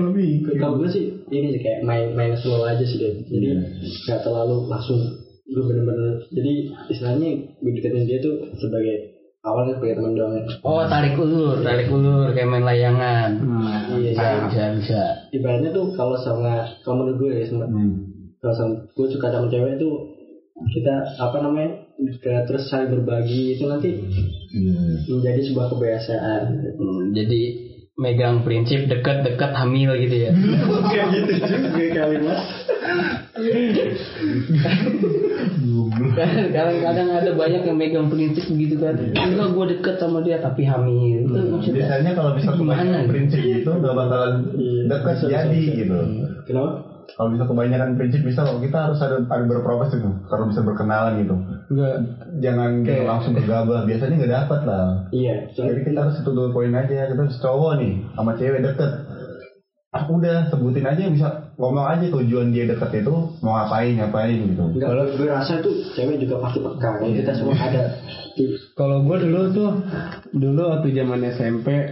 Kalau 0.60 0.76
gue 0.76 0.88
sih 0.92 1.04
ini 1.32 1.56
sih 1.56 1.60
kayak 1.64 1.80
main 1.80 2.12
main 2.12 2.36
slow 2.36 2.68
aja 2.68 2.84
sih 2.84 3.00
deh. 3.00 3.24
Jadi 3.24 3.46
nggak 4.04 4.20
terlalu 4.20 4.68
langsung 4.68 5.00
gue 5.48 5.62
bener-bener. 5.64 6.28
Jadi 6.28 6.52
istilahnya 6.92 7.56
gue 7.56 7.72
deketin 7.72 8.04
dia 8.04 8.20
tuh 8.20 8.52
sebagai 8.60 9.16
awalnya 9.40 9.80
sebagai 9.80 10.04
teman 10.04 10.12
doang 10.12 10.36
ya. 10.36 10.44
Oh 10.60 10.84
tarik 10.92 11.16
ulur, 11.16 11.64
tarik 11.64 11.88
ulur 11.88 12.36
kayak 12.36 12.52
main 12.52 12.68
layangan. 12.68 13.30
Iya, 13.96 14.12
Bisa 14.12 14.26
bisa 14.52 14.62
bisa. 14.76 15.02
Ibaratnya 15.32 15.72
tuh 15.72 15.88
kalau 15.96 16.20
sama 16.20 16.68
kalau 16.84 17.00
menurut 17.00 17.16
gue 17.16 17.30
ya 17.40 17.48
sama 17.48 17.64
kalau 18.44 18.52
sama 18.52 18.72
gue 18.92 19.06
suka 19.08 19.32
sama 19.32 19.48
cewek 19.48 19.80
itu 19.80 20.17
kita 20.68 20.94
apa 21.16 21.36
namanya 21.38 21.70
ke- 22.18 22.44
terus 22.44 22.66
saling 22.66 22.90
berbagi 22.90 23.54
itu 23.54 23.64
nanti 23.64 23.90
menjadi 25.06 25.40
sebuah 25.46 25.66
kebiasaan. 25.70 26.42
Hmm, 26.74 27.02
jadi 27.12 27.42
megang 27.98 28.42
prinsip 28.42 28.86
dekat-dekat 28.86 29.50
hamil 29.54 29.90
gitu 29.98 30.16
ya. 30.18 30.32
Bukan 30.70 31.06
gitu 31.10 31.32
juga 31.34 31.86
kalimat. 31.96 32.38
Kadang-kadang 36.52 37.08
ada 37.12 37.30
banyak 37.34 37.62
yang 37.64 37.78
megang 37.78 38.06
prinsip 38.08 38.46
begitu 38.48 38.78
kan. 38.78 38.94
Enggak 38.98 39.48
gue 39.50 39.64
deket 39.76 39.94
sama 39.98 40.22
dia 40.22 40.38
tapi 40.38 40.62
hamil. 40.62 41.26
Itu 41.26 41.40
maksudnya 41.48 41.74
Biasanya 41.86 42.12
kalau 42.14 42.30
bisa 42.34 42.50
kebanyakan 42.54 42.98
gitu? 42.98 43.10
prinsip 43.10 43.40
itu 43.42 43.70
gak 43.70 43.94
bakalan 43.94 44.34
dekat 44.86 45.14
Bisa, 45.16 45.26
jadi 45.28 45.58
gitu. 45.76 45.98
Kenapa? 46.46 46.70
Kalau 47.16 47.32
bisa 47.32 47.48
kebanyakan 47.48 47.96
prinsip 47.96 48.20
bisa 48.20 48.44
kok 48.44 48.60
kita 48.60 48.78
harus 48.90 49.00
ada 49.00 49.16
ada 49.24 49.44
berproses 49.48 49.96
gitu. 49.96 50.10
Kalau 50.28 50.44
bisa 50.52 50.60
berkenalan 50.60 51.24
gitu. 51.24 51.34
Enggak. 51.72 51.96
Jangan 52.44 52.70
gitu 52.84 53.02
langsung 53.08 53.32
bergabah. 53.32 53.80
Biasanya 53.88 54.14
nggak 54.20 54.34
dapat 54.44 54.60
lah. 54.68 54.84
Iya, 55.08 55.34
Jadi 55.56 55.80
kita 55.88 55.98
harus 56.04 56.14
satu 56.20 56.30
dua 56.36 56.48
poin 56.52 56.74
aja. 56.76 57.08
Kita 57.08 57.20
harus 57.24 57.40
cowok 57.40 57.72
nih 57.80 57.92
sama 58.12 58.36
cewek 58.36 58.60
deket. 58.60 58.92
Aku 59.88 60.20
udah 60.20 60.52
sebutin 60.52 60.84
aja 60.84 61.08
bisa 61.08 61.28
ngomong 61.56 61.88
aja 61.88 62.12
tujuan 62.12 62.52
dia 62.52 62.68
deket 62.68 63.00
itu 63.00 63.14
mau 63.40 63.56
ngapain 63.56 63.96
ngapain 63.96 64.38
gitu. 64.44 64.64
Enggak, 64.76 64.88
kalau 64.92 65.04
gue 65.08 65.28
rasa 65.32 65.52
tuh 65.64 65.74
cewek 65.96 66.20
juga 66.20 66.44
pasti 66.44 66.60
peka. 66.60 66.90
Kalau 67.00 67.08
kita 67.08 67.32
semua 67.32 67.56
ada 67.56 67.82
Kalau 68.76 68.98
gue 69.02 69.16
dulu 69.16 69.40
tuh 69.56 69.70
dulu 70.36 70.62
waktu 70.70 70.92
zaman 70.92 71.24
SMP 71.32 71.88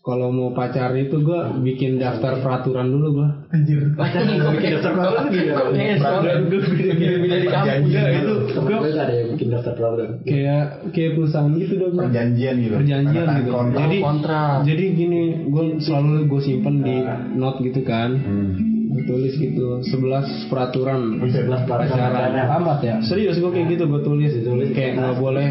kalau 0.00 0.32
mau 0.32 0.48
pacaran 0.50 0.96
itu 0.96 1.12
gue 1.18 1.36
bikin 1.60 2.00
daftar 2.00 2.40
peraturan 2.40 2.88
dulu 2.88 3.20
gue 3.20 3.28
Anjir. 3.52 3.92
Pacaran 3.92 4.32
gue 4.32 4.52
bikin 4.56 4.70
daftar 4.74 4.92
peraturan 4.94 5.24
gimana? 5.28 5.68
Peraturan 6.00 6.38
gue 6.42 6.60
beda 6.64 6.92
di 7.36 7.46
kampus. 7.46 7.84
Udah, 7.84 8.06
itu 8.08 8.32
Gue 8.56 8.90
ada 8.90 9.12
yang 9.12 9.28
bikin 9.36 9.48
daftar 9.50 9.72
peraturan. 9.74 10.10
kayak 10.24 10.64
kayak 10.88 11.10
perusahaan 11.12 11.52
gitu 11.52 11.74
dong 11.76 11.92
Perjanjian 11.94 12.54
gitu. 12.58 12.74
perjanjian 12.74 13.26
gitu 13.36 13.50
kontrak. 13.52 13.78
jadi 13.78 13.96
kontrak. 14.00 14.54
jadi 14.64 14.84
gini 14.90 15.20
gue 15.46 15.64
selalu 15.78 16.08
gue 16.26 16.40
simpen 16.42 16.74
di 16.80 16.96
note 17.34 17.58
gitu 17.60 17.80
kan 17.82 18.10
Hmm. 18.16 18.52
gue 18.88 19.04
tulis 19.04 19.34
gitu 19.34 19.82
11 19.82 20.48
peraturan 20.48 21.18
Sebelas 21.26 21.60
peraturan. 21.62 22.32
amat 22.56 22.78
ya 22.80 22.96
serius 23.00 23.36
gue 23.36 23.50
kayak 23.50 23.68
gitu 23.68 23.84
gue 23.84 24.00
tulis 24.00 24.32
Tulis. 24.32 24.70
kayak 24.70 24.96
nggak 24.96 25.16
boleh 25.18 25.48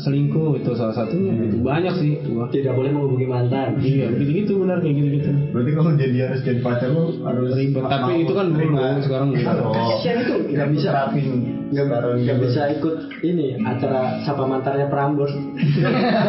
selingkuh 0.00 0.56
itu 0.60 0.70
salah 0.72 0.94
satunya 0.96 1.36
itu 1.36 1.60
banyak 1.60 1.94
sih 2.00 2.10
gua 2.28 2.48
Tidak 2.48 2.72
boleh 2.72 2.90
menghubungi 2.92 3.26
mantan. 3.28 3.76
iya 3.80 4.08
gitu 4.16 4.30
gitu 4.32 4.52
benar 4.64 4.80
kayak 4.80 4.94
gitu 4.96 5.08
gitu 5.20 5.30
Berarti 5.52 5.70
kalau 5.76 5.90
jadi 5.96 6.16
harus 6.28 6.40
jadi 6.40 6.60
pacar 6.64 6.88
lu 6.92 7.04
harus 7.24 7.50
Ribet. 7.52 7.84
Tapi 7.84 8.12
itu 8.24 8.32
kan 8.32 8.46
dulu, 8.56 8.76
sekarang. 9.04 9.28
Oh. 9.60 9.72
Kasian 9.72 10.16
itu 10.24 10.34
nggak 10.56 10.68
bisa. 10.72 10.88
Terapin. 10.92 11.26
Nggak 11.72 11.86
nggak 12.24 12.38
bisa 12.40 12.60
ikut 12.76 12.96
ini 13.20 13.46
acara 13.60 14.20
sapa 14.24 14.44
mantannya 14.48 14.86
Prambors. 14.88 15.32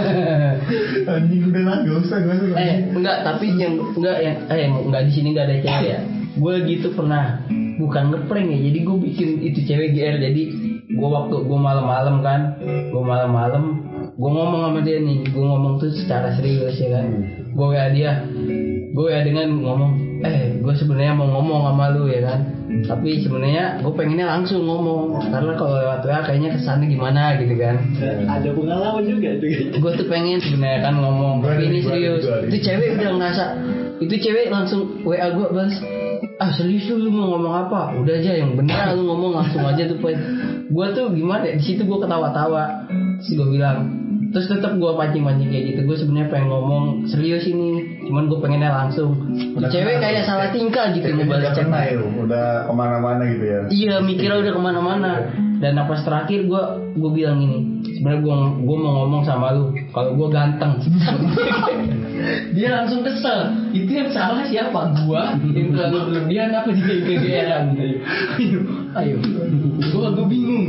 Anjing 1.13 1.41
udah 1.52 1.63
lah, 1.63 1.78
gak 1.84 1.97
usah, 2.04 2.17
gak 2.23 2.36
usah. 2.39 2.58
Eh, 2.60 2.76
enggak, 2.95 3.17
tapi 3.26 3.45
yang 3.56 3.76
enggak 3.95 4.17
yang 4.23 4.38
eh 4.47 4.67
enggak 4.69 5.04
di 5.08 5.12
sini 5.12 5.28
enggak 5.36 5.47
ada 5.52 5.58
cewek 5.63 5.89
ya. 5.89 5.99
Gue 6.34 6.54
gitu 6.65 6.88
pernah 6.97 7.45
bukan 7.78 8.04
ngeprank 8.13 8.47
ya. 8.49 8.60
Jadi 8.71 8.80
gue 8.82 8.97
bikin 9.12 9.30
itu 9.43 9.60
cewek 9.67 9.93
GR. 9.93 10.17
Jadi 10.17 10.41
gue 10.93 11.10
waktu 11.10 11.36
gue 11.45 11.60
malam-malam 11.60 12.15
kan, 12.21 12.41
gue 12.63 13.03
malam-malam 13.03 13.63
gue 14.13 14.29
ngomong 14.29 14.62
sama 14.69 14.79
dia 14.86 15.01
nih, 15.01 15.25
gue 15.25 15.43
ngomong 15.43 15.82
tuh 15.82 15.89
secara 15.89 16.38
serius 16.38 16.77
ya 16.77 17.01
kan. 17.01 17.06
Gue 17.53 17.67
WA 17.73 17.89
dia, 17.89 18.25
gue 18.93 19.03
WA 19.10 19.21
dengan 19.25 19.58
ngomong, 19.58 20.21
eh 20.21 20.58
gue 20.62 20.73
sebenarnya 20.77 21.13
mau 21.17 21.29
ngomong 21.34 21.73
sama 21.73 21.86
lu 21.97 22.06
ya 22.10 22.21
kan. 22.21 22.39
Tapi 22.84 23.21
sebenarnya 23.21 23.82
gue 23.82 23.93
pengennya 23.93 24.25
langsung 24.29 24.65
ngomong 24.65 25.17
karena 25.29 25.53
kalau 25.58 25.75
lewat 25.82 26.01
WA 26.06 26.19
kayaknya 26.25 26.49
kesannya 26.58 26.88
gimana 26.89 27.38
gitu 27.41 27.53
kan. 27.58 27.75
Ada 28.29 28.49
pengalaman 28.53 29.03
juga 29.06 29.29
itu. 29.38 29.82
gue 29.82 29.91
tuh 29.97 30.08
pengen 30.10 30.39
sebenarnya 30.41 30.79
kan 30.86 30.95
ngomong 31.01 31.43
tapi 31.43 31.69
ini 31.69 31.79
serius 31.84 32.23
itu 32.49 32.58
cewek 32.63 32.97
udah 32.97 33.12
ngerasa 33.17 33.45
itu 33.99 34.15
cewek 34.19 34.47
langsung 34.49 35.03
wa 35.03 35.15
gue 35.15 35.47
balas 35.51 35.75
ah 36.43 36.49
serius 36.51 36.91
lu, 36.91 37.08
lu 37.08 37.10
mau 37.15 37.32
ngomong 37.36 37.56
apa? 37.67 37.95
Udah 38.03 38.19
aja 38.19 38.36
yang 38.36 38.60
bener 38.60 38.99
lu 38.99 39.08
ngomong 39.08 39.32
langsung 39.39 39.63
aja 39.63 39.88
tuh 39.88 39.95
poin 40.03 40.19
gue 40.67 40.86
tuh 40.91 41.06
gimana 41.15 41.47
ya? 41.47 41.56
di 41.56 41.63
situ 41.63 41.88
gue 41.88 41.99
ketawa-tawa. 42.03 42.84
Terus 43.23 43.32
gue 43.39 43.47
bilang 43.56 44.03
terus 44.34 44.49
tetap 44.49 44.75
gue 44.75 44.91
pancing-pancing 44.97 45.47
kayak 45.47 45.63
gitu. 45.71 45.79
Gue 45.88 45.95
sebenarnya 45.95 46.27
pengen 46.34 46.47
ngomong 46.51 46.84
serius 47.08 47.47
ini 47.47 48.01
cuman 48.03 48.27
gue 48.27 48.39
pengennya 48.43 48.71
langsung. 48.75 49.15
Udah 49.56 49.69
cewek 49.71 50.03
kayak 50.03 50.27
salah 50.27 50.51
tingkah 50.51 50.91
gitu 50.91 51.08
ngebalas 51.08 51.53
udah 51.53 51.53
chat. 51.56 51.95
udah 51.95 52.47
ke 52.67 52.73
mana-mana 52.75 53.23
gitu 53.32 53.45
ya. 53.47 53.60
Iya 53.71 53.95
mikirnya 54.03 54.43
udah 54.43 54.53
ke 54.58 54.62
mana-mana. 54.62 55.12
Dan 55.63 55.79
apa 55.79 55.95
terakhir 55.95 56.43
gue 56.43 56.63
gue 56.99 57.12
bilang 57.15 57.39
gini 57.39 57.79
sebenarnya 57.95 58.19
gue 58.19 58.36
gue 58.67 58.77
mau 58.84 58.91
ngomong 59.06 59.23
sama 59.23 59.56
lu 59.56 59.71
kalau 59.93 60.17
gue 60.17 60.27
ganteng. 60.34 60.82
Dia 62.58 62.69
langsung 62.82 63.06
kesel. 63.06 63.69
Itu 63.77 63.91
yang 63.93 64.10
salah 64.10 64.41
siapa? 64.49 64.95
Gua? 65.06 65.38
Yang 65.53 65.77
terlalu 65.77 65.99
berlebihan 66.10 66.49
apa 66.56 66.69
dia 66.71 66.88
yang 66.88 67.03
kegeeran 67.03 67.65
ayo 67.77 68.60
ayo. 68.97 69.15
Gue 69.77 70.08
gue 70.08 70.27
bingung. 70.29 70.65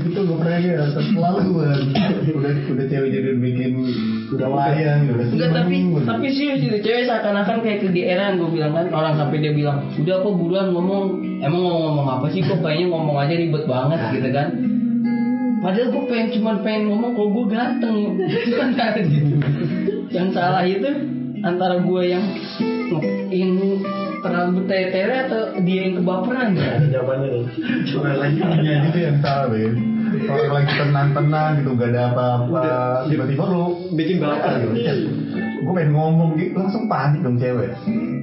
Itu 0.00 0.20
gue 0.24 0.36
pernah 0.38 0.60
ya 0.60 0.86
selalu 0.92 1.48
banget 1.58 1.80
udah 2.32 2.52
udah 2.72 2.86
cewek 2.88 3.08
jadi 3.10 3.30
bikin 3.36 3.70
udah 4.32 4.48
wayang 4.48 5.00
udah 5.12 5.26
Enggak 5.34 5.50
tapi 5.52 5.76
tapi 6.06 6.26
serius 6.32 6.60
itu 6.62 6.78
cewek 6.84 7.04
seakan-akan 7.10 7.58
kayak 7.60 7.78
kegeeran 7.84 8.38
gue 8.38 8.48
bilang 8.54 8.72
kan 8.72 8.86
orang 8.94 9.14
sampai 9.18 9.42
dia 9.42 9.52
bilang 9.52 9.82
udah 9.98 10.14
apa 10.24 10.28
buruan 10.30 10.66
ngomong. 10.72 11.04
Emang 11.38 11.60
ngomong-ngomong 11.60 12.08
apa 12.22 12.26
sih? 12.32 12.40
Kok 12.46 12.62
kayaknya 12.62 12.86
ngomong 12.92 13.16
aja 13.18 13.34
ribet 13.34 13.64
banget 13.66 13.98
gitu 14.14 14.30
kan 14.30 14.77
padahal 15.58 15.88
gue 15.90 16.04
pengen 16.06 16.28
cuman 16.38 16.56
pengen 16.62 16.82
ngomong 16.90 17.12
kalau 17.14 17.30
gue 17.34 17.46
ganteng. 17.50 17.96
Itu 18.26 18.54
kan 18.56 18.70
ada 18.76 19.00
gitu. 19.02 19.34
Yang 20.08 20.28
salah 20.34 20.62
itu 20.64 20.90
antara 21.42 21.76
gue 21.82 22.02
yang 22.08 22.24
yang 23.28 23.52
terlalu 24.18 24.50
bertele-tele 24.62 25.14
atau 25.28 25.42
dia 25.62 25.80
yang 25.86 25.94
kebaperan. 26.02 26.48
Ya 26.56 26.72
Jawabannya 26.98 27.28
tuh. 27.30 27.46
Orang 28.02 28.18
lagi 28.18 28.38
punya 28.42 28.74
gitu 28.90 28.98
yang 28.98 29.16
salah 29.22 29.46
Ben 29.50 29.74
Orang 30.08 30.52
lagi 30.56 30.72
tenang-tenang 30.72 31.50
gitu 31.60 31.70
gak 31.76 31.90
ada 31.92 32.02
apa-apa 32.16 32.62
Tiba-tiba 33.12 33.44
lu 33.44 33.64
Bikin 33.94 34.16
baper. 34.18 34.52
Gitu. 34.72 35.06
Gue 35.62 35.72
pengen 35.74 35.92
ngomong 35.94 36.38
gitu 36.38 36.54
langsung 36.58 36.86
panik 36.90 37.20
dong 37.22 37.36
cewek. 37.38 37.70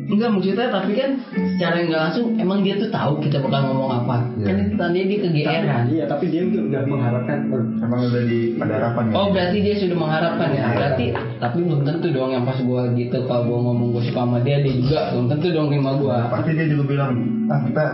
Enggak 0.05 0.29
maksudnya 0.37 0.69
tapi 0.69 0.91
kan 0.93 1.17
secara 1.33 1.81
nggak 1.81 2.01
langsung 2.09 2.25
emang 2.37 2.61
dia 2.61 2.77
tuh 2.77 2.93
tahu 2.93 3.17
kita 3.25 3.41
bakal 3.41 3.73
ngomong 3.73 3.91
apa. 4.05 4.17
Iya. 4.34 4.34
Kan 4.45 4.55
itu 4.61 4.73
tandanya 4.77 5.05
dia 5.09 5.19
kegeeran 5.25 5.83
Iya, 5.89 6.03
tapi 6.05 6.25
dia 6.29 6.41
tuh 6.45 6.61
udah 6.69 6.81
mengharapkan 6.85 7.37
Emang 7.81 8.01
udah 8.05 8.23
di 8.25 8.39
pada 8.55 8.73
harapan 8.77 9.03
ya. 9.09 9.13
Oh 9.17 9.27
berarti 9.33 9.57
dia 9.59 9.75
sudah 9.81 9.97
mengharapkan 9.97 10.49
ya? 10.53 10.65
Berarti 10.71 11.05
tapi 11.41 11.57
belum 11.65 11.81
tentu 11.83 12.07
dong 12.13 12.29
yang 12.31 12.45
pas 12.45 12.59
gue 12.61 12.81
gitu 12.95 13.17
Kalau 13.25 13.41
gue 13.43 13.57
ngomong 13.59 13.87
gue 13.97 14.03
suka 14.07 14.21
sama 14.23 14.37
dia 14.45 14.61
Dia 14.61 14.73
juga 14.77 14.99
belum 15.11 15.25
tentu 15.33 15.47
dong 15.51 15.67
terima 15.73 15.91
gue 15.97 16.17
Pasti 16.31 16.49
dia 16.53 16.67
juga 16.69 16.83
bilang 16.85 17.11
Ah 17.49 17.59
kita 17.65 17.85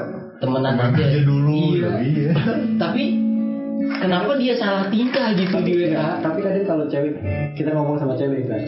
Temenan 0.41 0.73
aja. 0.73 0.97
aja 1.05 1.21
dulu. 1.21 1.77
Iya. 1.77 1.89
Iya. 2.01 2.31
Tapi 2.81 3.03
Kenapa 3.91 4.33
dia 4.39 4.55
salah 4.55 4.87
tingkah 4.87 5.35
gitu 5.35 5.57
di 5.61 5.73
WA 5.75 6.17
tapi 6.23 6.39
kadang 6.39 6.63
kalau 6.63 6.85
cewek 6.87 7.11
kita 7.53 7.75
ngomong 7.75 7.99
sama 7.99 8.15
cewek 8.15 8.47
kan 8.47 8.61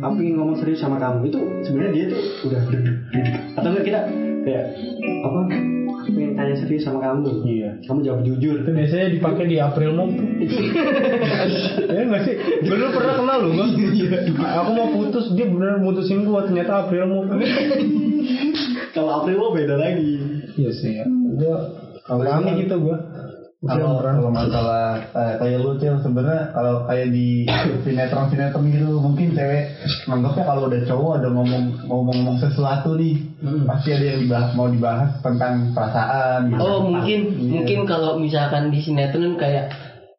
aku 0.00 0.22
ingin 0.22 0.38
ngomong 0.38 0.56
serius 0.56 0.80
sama 0.80 0.96
kamu. 0.96 1.28
Itu 1.28 1.40
sebenarnya 1.66 1.92
dia 1.92 2.04
tuh 2.14 2.22
udah 2.46 2.60
duduk. 2.70 2.96
Atau 3.58 3.68
enggak 3.74 3.84
kita 3.84 4.00
kayak 4.46 4.64
apa 5.26 5.40
aku 6.02 6.10
pengen 6.10 6.34
tanya 6.34 6.54
serius 6.58 6.82
sama 6.82 6.98
kamu. 6.98 7.46
Iya. 7.46 7.70
kamu 7.86 7.98
jawab 8.02 8.20
jujur. 8.26 8.54
Itu 8.66 8.70
biasanya 8.74 9.06
dipakai 9.14 9.44
di 9.46 9.56
April 9.62 9.90
Mop 9.94 10.10
ya 11.94 12.02
nggak 12.02 12.22
sih? 12.26 12.34
Dulu 12.66 12.84
pernah 12.90 13.14
kenal 13.14 13.38
lu 13.46 13.50
kan 13.54 13.70
aku 14.42 14.70
mau 14.74 14.88
putus 14.90 15.30
dia 15.38 15.46
bener 15.46 15.78
mutusin 15.78 16.26
gua 16.26 16.42
ternyata 16.50 16.86
April 16.86 17.06
Mop 17.06 17.26
kalau 18.92 19.22
April 19.22 19.36
mau 19.38 19.52
beda 19.54 19.78
lagi. 19.78 20.18
Iya 20.58 20.70
sih 20.74 20.90
ya. 20.98 21.06
Gua 21.38 21.56
Kalau 22.02 22.26
alami 22.26 22.66
gitu 22.66 22.74
gua 22.82 22.98
kalau 23.62 24.02
kalau 24.02 24.26
masalah 24.28 24.98
eh, 25.06 25.34
kayak 25.38 25.58
lu 25.62 25.78
cel 25.78 25.94
sebenarnya 25.98 26.50
kalau 26.50 26.82
kayak 26.82 27.14
di 27.14 27.46
sinetron 27.80 28.26
sinetron 28.26 28.66
gitu 28.66 28.98
mungkin 28.98 29.30
cewek 29.32 29.70
menganggapnya 30.04 30.44
kalau 30.44 30.62
udah 30.66 30.82
cowok 30.82 31.12
ada 31.16 31.28
ngomong 31.30 31.64
ngomong-ngomong 31.86 32.36
sesuatu 32.38 32.98
nih 32.98 33.30
Hmm. 33.42 33.66
pasti 33.66 33.90
ada 33.90 34.06
yang 34.06 34.22
dibahas, 34.22 34.54
mau 34.54 34.70
dibahas 34.70 35.18
tentang 35.18 35.74
perasaan 35.74 36.46
gitu. 36.46 36.62
Oh 36.62 36.78
mungkin 36.80 37.20
Iya. 37.26 37.50
Mungkin 37.50 37.78
kalau 37.84 38.14
misalkan 38.14 38.70
di 38.70 38.78
sinetron 38.78 39.34
kayak 39.34 39.66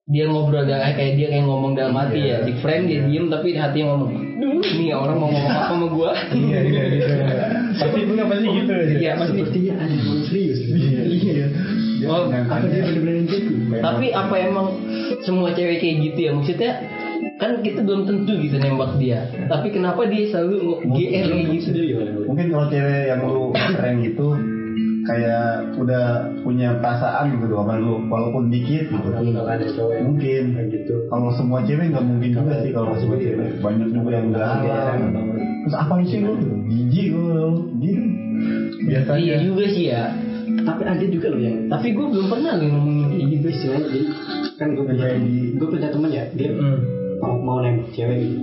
dia 0.03 0.27
ngobrol 0.27 0.67
kayak 0.67 0.91
kayak 0.93 1.15
dia 1.15 1.27
kayak 1.31 1.47
ngomong 1.47 1.71
dalam 1.71 1.95
hati 1.95 2.19
ya 2.19 2.43
di 2.43 2.51
friend 2.59 2.83
dia 2.85 3.07
diem 3.07 3.31
tapi 3.31 3.55
di 3.55 3.59
hatinya 3.59 3.95
ngomong 3.95 4.11
nih 4.75 4.91
orang 4.91 5.15
mau 5.15 5.31
ngomong 5.31 5.47
apa 5.49 5.71
sama 5.71 5.87
gua? 5.87 6.11
Iya 6.31 6.59
iya 6.61 6.83
gitu 6.91 7.11
pasti 7.79 7.99
punya 8.03 8.23
pasti 8.27 8.47
gitu 8.51 8.71
ya 8.71 8.85
iya 8.91 9.11
pasti. 9.15 9.39
Sepertinya 9.39 9.73
ada 9.79 9.95
Dia 12.03 12.11
Oh, 12.11 12.27
apa 12.27 12.67
dia 12.67 12.83
gitu? 12.91 13.49
Tapi 13.79 14.05
apa 14.11 14.35
emang 14.35 14.67
semua 15.23 15.55
cewek 15.55 15.79
kayak 15.79 15.95
gitu 16.11 16.19
ya? 16.19 16.31
Maksudnya 16.35 16.71
kan 17.39 17.63
kita 17.63 17.79
belum 17.79 18.03
tentu 18.03 18.35
gitu 18.43 18.59
nembak 18.59 18.99
dia. 18.99 19.23
Tapi 19.47 19.71
kenapa 19.71 20.03
dia 20.11 20.27
selalu 20.27 20.83
GR 20.91 21.27
gitu? 21.55 21.71
gimana 21.71 22.11
mungkin 22.27 22.45
kalau 22.51 22.67
cewek 22.67 23.01
yang 23.07 23.21
lu 23.23 23.55
prank 23.55 23.99
itu 24.03 24.27
kayak 25.03 25.75
udah 25.79 26.31
punya 26.47 26.79
perasaan 26.79 27.35
gitu 27.35 27.55
sama 27.55 27.75
lu 27.79 28.03
walaupun 28.11 28.51
dikit 28.51 28.91
gitu. 28.91 29.09
Mungkin. 30.03 30.43
gitu. 30.75 30.95
Kalau 31.07 31.31
semua 31.31 31.63
cewek 31.63 31.87
nggak 31.87 32.03
mungkin 32.03 32.29
juga 32.35 32.53
sih 32.59 32.71
kalau 32.75 32.91
semua 32.99 33.15
cewek. 33.15 33.63
banyak 33.63 33.87
juga 33.95 34.09
yang 34.11 34.27
udah 34.35 34.47
terus 35.63 35.75
apa 35.79 35.93
sih 36.03 36.19
lu? 36.19 36.35
Jijik 36.67 37.07
lu. 37.15 37.71
Gitu 37.79 38.03
biasanya 38.83 39.23
Iya 39.23 39.35
juga 39.47 39.63
sih 39.71 39.85
ya. 39.91 40.03
Tapi 40.63 40.81
ada 40.83 41.05
juga 41.05 41.27
loh 41.27 41.39
yang 41.39 41.57
Tapi 41.67 41.87
gue 41.89 42.05
belum 42.05 42.27
pernah 42.27 42.51
loh 42.55 42.67
ngomongin 42.69 43.05
kayak 43.09 43.27
gitu. 43.29 43.47
gitu 43.49 43.67
jadi 43.69 43.99
kan 44.53 44.67
gue 44.71 44.83
punya 44.83 45.05
di- 45.15 45.51
gue 45.53 45.67
punya 45.67 45.87
temen 45.89 46.09
ya 46.09 46.23
dia 46.31 46.49
Hmm. 46.49 46.79
mau 47.19 47.35
mau 47.37 47.57
nembak 47.59 47.91
cewek 47.91 48.17
gitu 48.19 48.37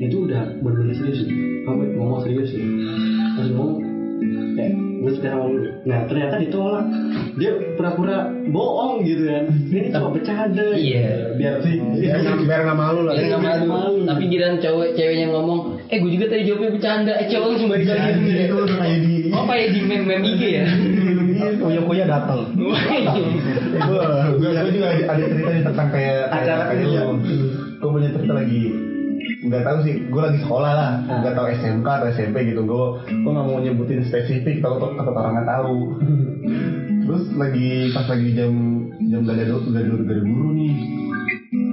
itu 0.00 0.16
udah 0.20 0.42
bener-bener 0.58 0.94
serius 0.94 1.22
gitu. 1.22 1.34
kamu 1.62 1.94
ngomong 1.94 2.20
serius 2.20 2.50
gitu 2.50 2.66
terus 3.32 3.48
ngomong 3.50 3.78
kayak 4.52 4.72
gue 4.74 5.12
suka 5.12 5.28
sama 5.28 5.44
lu 5.48 5.58
nah 5.82 5.98
ternyata 6.04 6.38
ditolak 6.38 6.84
dia 7.34 7.50
pura-pura 7.72 8.18
bohong 8.46 9.02
gitu 9.02 9.26
kan 9.26 9.44
ini 9.50 9.88
cuma 9.88 10.08
bercanda 10.10 10.66
Iya. 10.72 11.34
biar 11.34 11.54
sih 11.60 11.74
biar 11.96 12.16
nggak- 12.18 12.44
biar 12.44 12.60
nggak 12.62 12.78
malu 12.78 13.00
lah 13.02 13.14
Biar 13.14 13.26
nggak 13.28 13.42
malu. 13.42 13.66
malu. 13.66 13.98
Tapi 14.04 14.22
giliran 14.24 14.56
cowok 14.58 14.86
ceweknya 14.92 15.26
ngomong, 15.28 15.60
eh 15.86 15.96
gue 15.96 16.10
juga 16.10 16.26
tadi 16.28 16.42
jawabnya 16.44 16.70
bercanda. 16.70 17.12
Eh 17.14 17.26
cowok 17.26 17.46
langsung 17.48 17.68
balik 17.68 17.88
lagi. 17.88 18.50
Udah 18.52 18.76
kayak 18.76 18.98
di 19.00 19.14
Oh 19.30 19.44
kayak 19.44 19.66
di 19.70 19.80
meme 19.80 20.04
meme 20.04 20.26
IG 20.28 20.42
ya? 20.52 20.64
kuya 21.60 21.80
kuya 21.84 22.04
datang 22.06 22.40
gue 22.56 22.70
juga 24.42 24.86
ada, 25.10 25.24
cerita 25.26 25.50
nih 25.50 25.64
tentang 25.66 25.88
kayak 25.92 26.30
Acara 26.30 26.62
kayak 26.70 26.86
lu 26.86 27.18
gue 27.82 27.90
punya 27.90 28.08
cerita 28.14 28.32
lagi. 28.38 28.62
Nggak 29.42 29.62
tahu 29.66 29.78
sih 29.82 29.94
gue 30.06 30.22
lagi 30.22 30.38
sekolah 30.42 30.72
lah. 30.74 30.90
Nggak 31.02 31.34
tahu 31.34 31.46
SMK 31.50 31.88
atau 31.88 32.08
SMP 32.14 32.36
gitu. 32.46 32.62
Gue 32.62 33.02
gue 33.06 33.30
nggak 33.30 33.46
mau 33.46 33.58
nyebutin 33.58 34.06
spesifik 34.06 34.62
takut 34.62 34.94
takut 34.94 35.14
orang 35.18 35.34
nggak 35.38 35.50
tahu. 35.50 35.98
Terus 37.02 37.24
lagi 37.34 37.90
pas 37.90 38.06
lagi 38.06 38.28
jam 38.38 38.54
jam 39.10 39.20
gak 39.26 39.34
ada 39.34 39.44
gak 39.58 39.82
ada 39.82 39.92
gak 39.98 40.14
ada 40.14 40.22
guru 40.22 40.48
nih. 40.54 40.74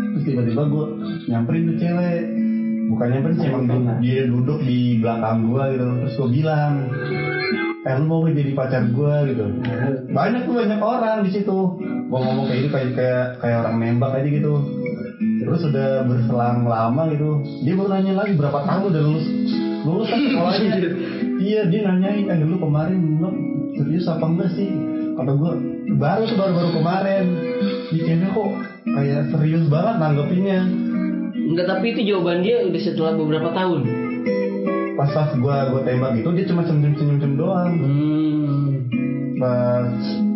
Terus 0.09 0.23
tiba-tiba 0.25 0.61
gue 0.65 0.85
nyamperin 1.29 1.69
tuh 1.69 1.77
cewek. 1.77 2.21
Bukan 2.89 3.07
nyamperin 3.13 3.37
sih 3.37 3.47
emang 3.53 3.63
dia, 3.69 3.93
dia 4.01 4.21
duduk 4.25 4.59
di 4.65 4.97
belakang 4.97 5.45
gue 5.45 5.63
gitu. 5.77 5.85
Terus 5.85 6.13
gue 6.17 6.29
bilang 6.41 6.73
eh 7.79 7.95
lu 7.95 8.05
mau 8.11 8.27
jadi 8.27 8.51
pacar 8.51 8.83
gue 8.91 9.15
gitu. 9.31 9.45
Banyak 10.11 10.41
tuh 10.51 10.53
banyak 10.59 10.81
orang 10.83 11.23
di 11.23 11.31
situ. 11.31 11.57
Gue 11.79 12.19
ngomong 12.19 12.51
kayak 12.51 12.59
gitu 12.67 12.69
kayak 12.75 12.91
kayak 12.91 13.25
kayak 13.39 13.57
orang 13.63 13.75
nembak 13.79 14.19
aja 14.19 14.27
gitu. 14.27 14.53
Terus 15.39 15.61
udah 15.71 16.03
berselang 16.03 16.67
lama 16.67 17.07
gitu. 17.15 17.39
Dia 17.63 17.73
baru 17.79 17.89
nanya 17.95 18.13
lagi 18.19 18.35
berapa 18.35 18.59
tahun 18.67 18.83
udah 18.91 19.01
lulus? 19.03 19.25
Lulus 19.87 20.07
kan 20.11 20.19
sekolahnya. 20.19 20.71
Iya 21.39 21.61
dia 21.71 21.81
nanyain 21.87 22.27
eh 22.27 22.37
lu 22.43 22.59
kemarin 22.59 22.99
lu 22.99 23.29
serius 23.79 24.11
apa 24.11 24.27
enggak 24.27 24.51
sih? 24.59 24.67
Kata 25.15 25.31
gue 25.39 25.51
baru 25.95 26.23
tuh 26.27 26.35
baru 26.35 26.51
baru 26.59 26.69
kemarin. 26.83 27.25
Cewek 27.95 28.29
kok 28.35 28.49
kayak 28.91 29.21
serius 29.31 29.63
banget 29.71 29.95
nanggepinnya. 30.03 30.59
Enggak 31.31 31.65
tapi 31.71 31.95
itu 31.95 32.11
jawaban 32.11 32.43
dia 32.43 32.59
udah 32.67 32.81
setelah 32.83 33.15
beberapa 33.15 33.55
tahun. 33.55 34.08
Pas 34.99 35.09
pas 35.09 35.29
gue 35.31 35.55
gue 35.71 35.81
tembak 35.81 36.11
gitu 36.19 36.29
dia 36.35 36.45
cuma 36.45 36.67
senyum 36.67 36.91
senyum 36.93 37.17
senyum 37.17 37.39
doang 37.39 37.71
Hmm. 37.79 38.67
pas 39.39 39.87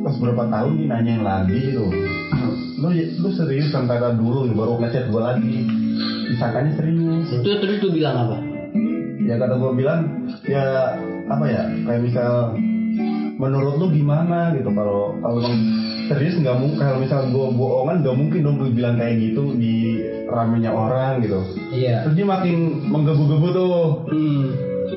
pas 0.04 0.16
berapa 0.16 0.44
tahun 0.48 0.72
dia 0.80 0.88
nanyain 0.88 1.20
lagi 1.20 1.60
gitu 1.68 1.92
lu 2.80 2.88
lu 2.92 3.30
serius 3.32 3.72
kata 3.72 4.16
dulu 4.16 4.48
baru 4.56 4.80
ngechat 4.80 5.12
gue 5.12 5.22
lagi 5.22 5.56
disangkanya 6.32 6.72
serius 6.76 7.28
Itu 7.30 7.60
terus 7.60 7.78
tuh 7.80 7.92
bilang 7.92 8.16
apa? 8.16 8.38
ya 9.24 9.36
kata 9.36 9.56
gue 9.56 9.72
bilang 9.76 10.00
ya 10.44 10.96
apa 11.28 11.44
ya 11.48 11.64
kayak 11.84 12.02
misal 12.02 12.56
menurut 13.36 13.80
lu 13.80 13.88
gimana 13.92 14.52
gitu 14.56 14.68
kalau 14.72 15.16
kalau 15.20 15.40
serius 16.12 16.36
nggak 16.40 16.58
mungkin. 16.58 16.80
Kalau 16.82 17.00
misal 17.00 17.20
gue 17.30 17.48
bohongan 17.56 18.04
nggak 18.04 18.18
mungkin 18.18 18.40
dong 18.44 18.58
gue 18.60 18.70
bilang 18.74 18.96
kayak 19.00 19.16
gitu 19.20 19.56
di 19.56 20.04
ramenya 20.28 20.72
orang 20.74 21.22
gitu. 21.22 21.40
Iya. 21.72 22.08
terus 22.08 22.16
dia 22.18 22.28
makin 22.28 22.58
menggebu-gebu 22.90 23.48
tuh. 23.54 23.84
Hmm. 24.10 24.46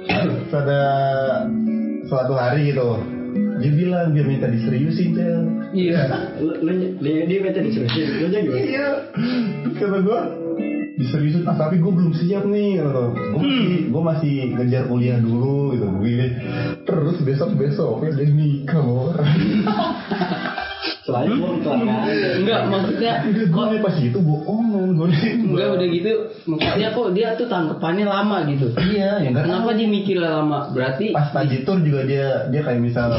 Terus 0.06 0.52
ada 0.52 0.82
suatu 2.06 2.32
hari 2.36 2.70
gitu 2.70 3.16
dia 3.56 3.72
bilang 3.72 4.12
dia 4.12 4.24
minta 4.24 4.46
diseriusin 4.52 5.16
Cel. 5.16 5.42
Iya. 5.72 6.00
lu, 6.40 6.52
lu, 6.60 6.72
dia, 7.00 7.24
dia 7.24 7.38
minta 7.40 7.60
diseriusin. 7.64 8.06
Lu 8.20 8.26
aja 8.28 8.38
gimana? 8.44 8.60
Iya. 8.60 8.88
Kata 9.80 9.98
gue 10.04 10.20
diseriusin 10.96 11.44
ah 11.44 11.56
tapi 11.60 11.76
gue 11.76 11.92
belum 11.92 12.12
siap 12.16 12.48
nih 12.48 12.80
gitu. 12.80 13.04
gue 13.12 13.40
masih 13.44 13.80
gue 13.92 14.02
masih 14.02 14.34
ngejar 14.56 14.84
kuliah 14.88 15.18
dulu 15.20 15.76
gitu. 15.76 15.86
Begini 16.00 16.26
terus 16.88 17.16
besok 17.20 17.52
besok 17.54 18.00
dia 18.00 18.26
nikah 18.32 18.80
orang 18.80 19.36
selain 21.06 21.38
gua 21.38 21.50
kecelakaan 21.60 22.42
Enggak 22.42 22.60
maksudnya 22.66 23.12
gue 23.30 23.64
nih 23.70 23.80
pas 23.84 23.96
itu 24.00 24.18
bohongan 24.18 24.88
gue 24.96 25.06
nih 25.12 25.24
enggak 25.44 25.68
udah 25.76 25.88
gitu. 25.92 26.12
Maksudnya 26.48 26.88
kok 26.96 27.08
dia 27.12 27.28
tuh 27.36 27.46
tanggapannya 27.46 28.06
lama 28.08 28.36
gitu. 28.48 28.66
iya 28.90 29.20
ya 29.20 29.30
Kenapa 29.30 29.70
dia 29.76 29.86
mikir 29.86 30.16
lama? 30.18 30.72
Berarti 30.72 31.12
pas 31.12 31.30
lagi 31.36 31.62
tour 31.62 31.78
juga 31.84 32.08
dia 32.08 32.48
dia 32.48 32.60
kayak 32.64 32.80
misal 32.80 33.12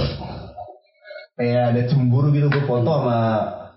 kayak 1.38 1.78
ada 1.78 1.82
cemburu 1.86 2.34
gitu 2.34 2.50
gue 2.50 2.64
foto 2.66 2.90
sama 2.90 3.20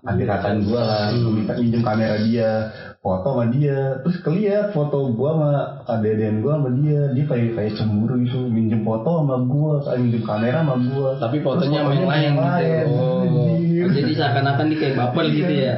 adik 0.01 0.25
kakak 0.25 0.65
gue 0.65 0.81
lah 0.81 1.13
gue 1.13 1.29
minta 1.29 1.53
minjem 1.53 1.81
kamera 1.85 2.17
dia 2.25 2.73
foto 3.01 3.37
sama 3.37 3.45
dia. 3.53 4.01
Terus 4.01 4.17
keliat 4.21 4.65
foto 4.73 5.13
gue 5.13 5.29
sama 5.29 5.51
adik-adikan 5.85 6.37
gue 6.41 6.53
sama 6.53 6.69
dia. 6.77 7.01
Dia 7.13 7.25
kayak 7.29 7.49
kayak 7.57 7.73
cemburu 7.77 8.15
gitu. 8.25 8.41
Minjem 8.49 8.81
foto 8.81 9.21
sama 9.21 9.35
gue 9.45 9.73
minjem 10.01 10.23
kamera 10.25 10.65
sama 10.65 10.75
gue 10.81 11.09
tapi 11.21 11.37
fotonya 11.45 11.79
sama 11.85 11.93
yang 12.17 12.37
lain 12.37 12.85
gitu. 12.85 12.97
Oh. 12.97 13.89
Jadi 13.91 14.11
seakan-akan 14.13 14.65
dia 14.69 14.77
kayak 14.77 14.95
baper 14.97 15.25
gitu 15.29 15.53
ya. 15.53 15.75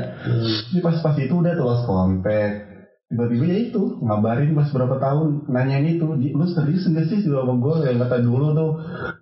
Ini 0.72 0.80
pas-pas 0.80 1.16
itu 1.20 1.34
udah 1.34 1.52
tuh 1.56 1.66
lost 1.68 1.84
contact 1.88 2.73
tiba-tiba 3.14 3.46
ya 3.46 3.58
itu 3.70 3.82
ngabarin 4.02 4.52
pas 4.52 4.68
berapa 4.68 4.98
tahun 4.98 5.46
nanyain 5.48 5.86
itu. 5.96 6.08
"Di- 6.18 6.34
lu 6.34 6.46
serius 6.50 6.90
nggak 6.90 7.06
sih 7.08 7.22
sama 7.22 7.54
gue 7.56 7.76
yang 7.86 8.02
kata 8.02 8.18
dulu 8.20 8.48
tuh 8.52 8.72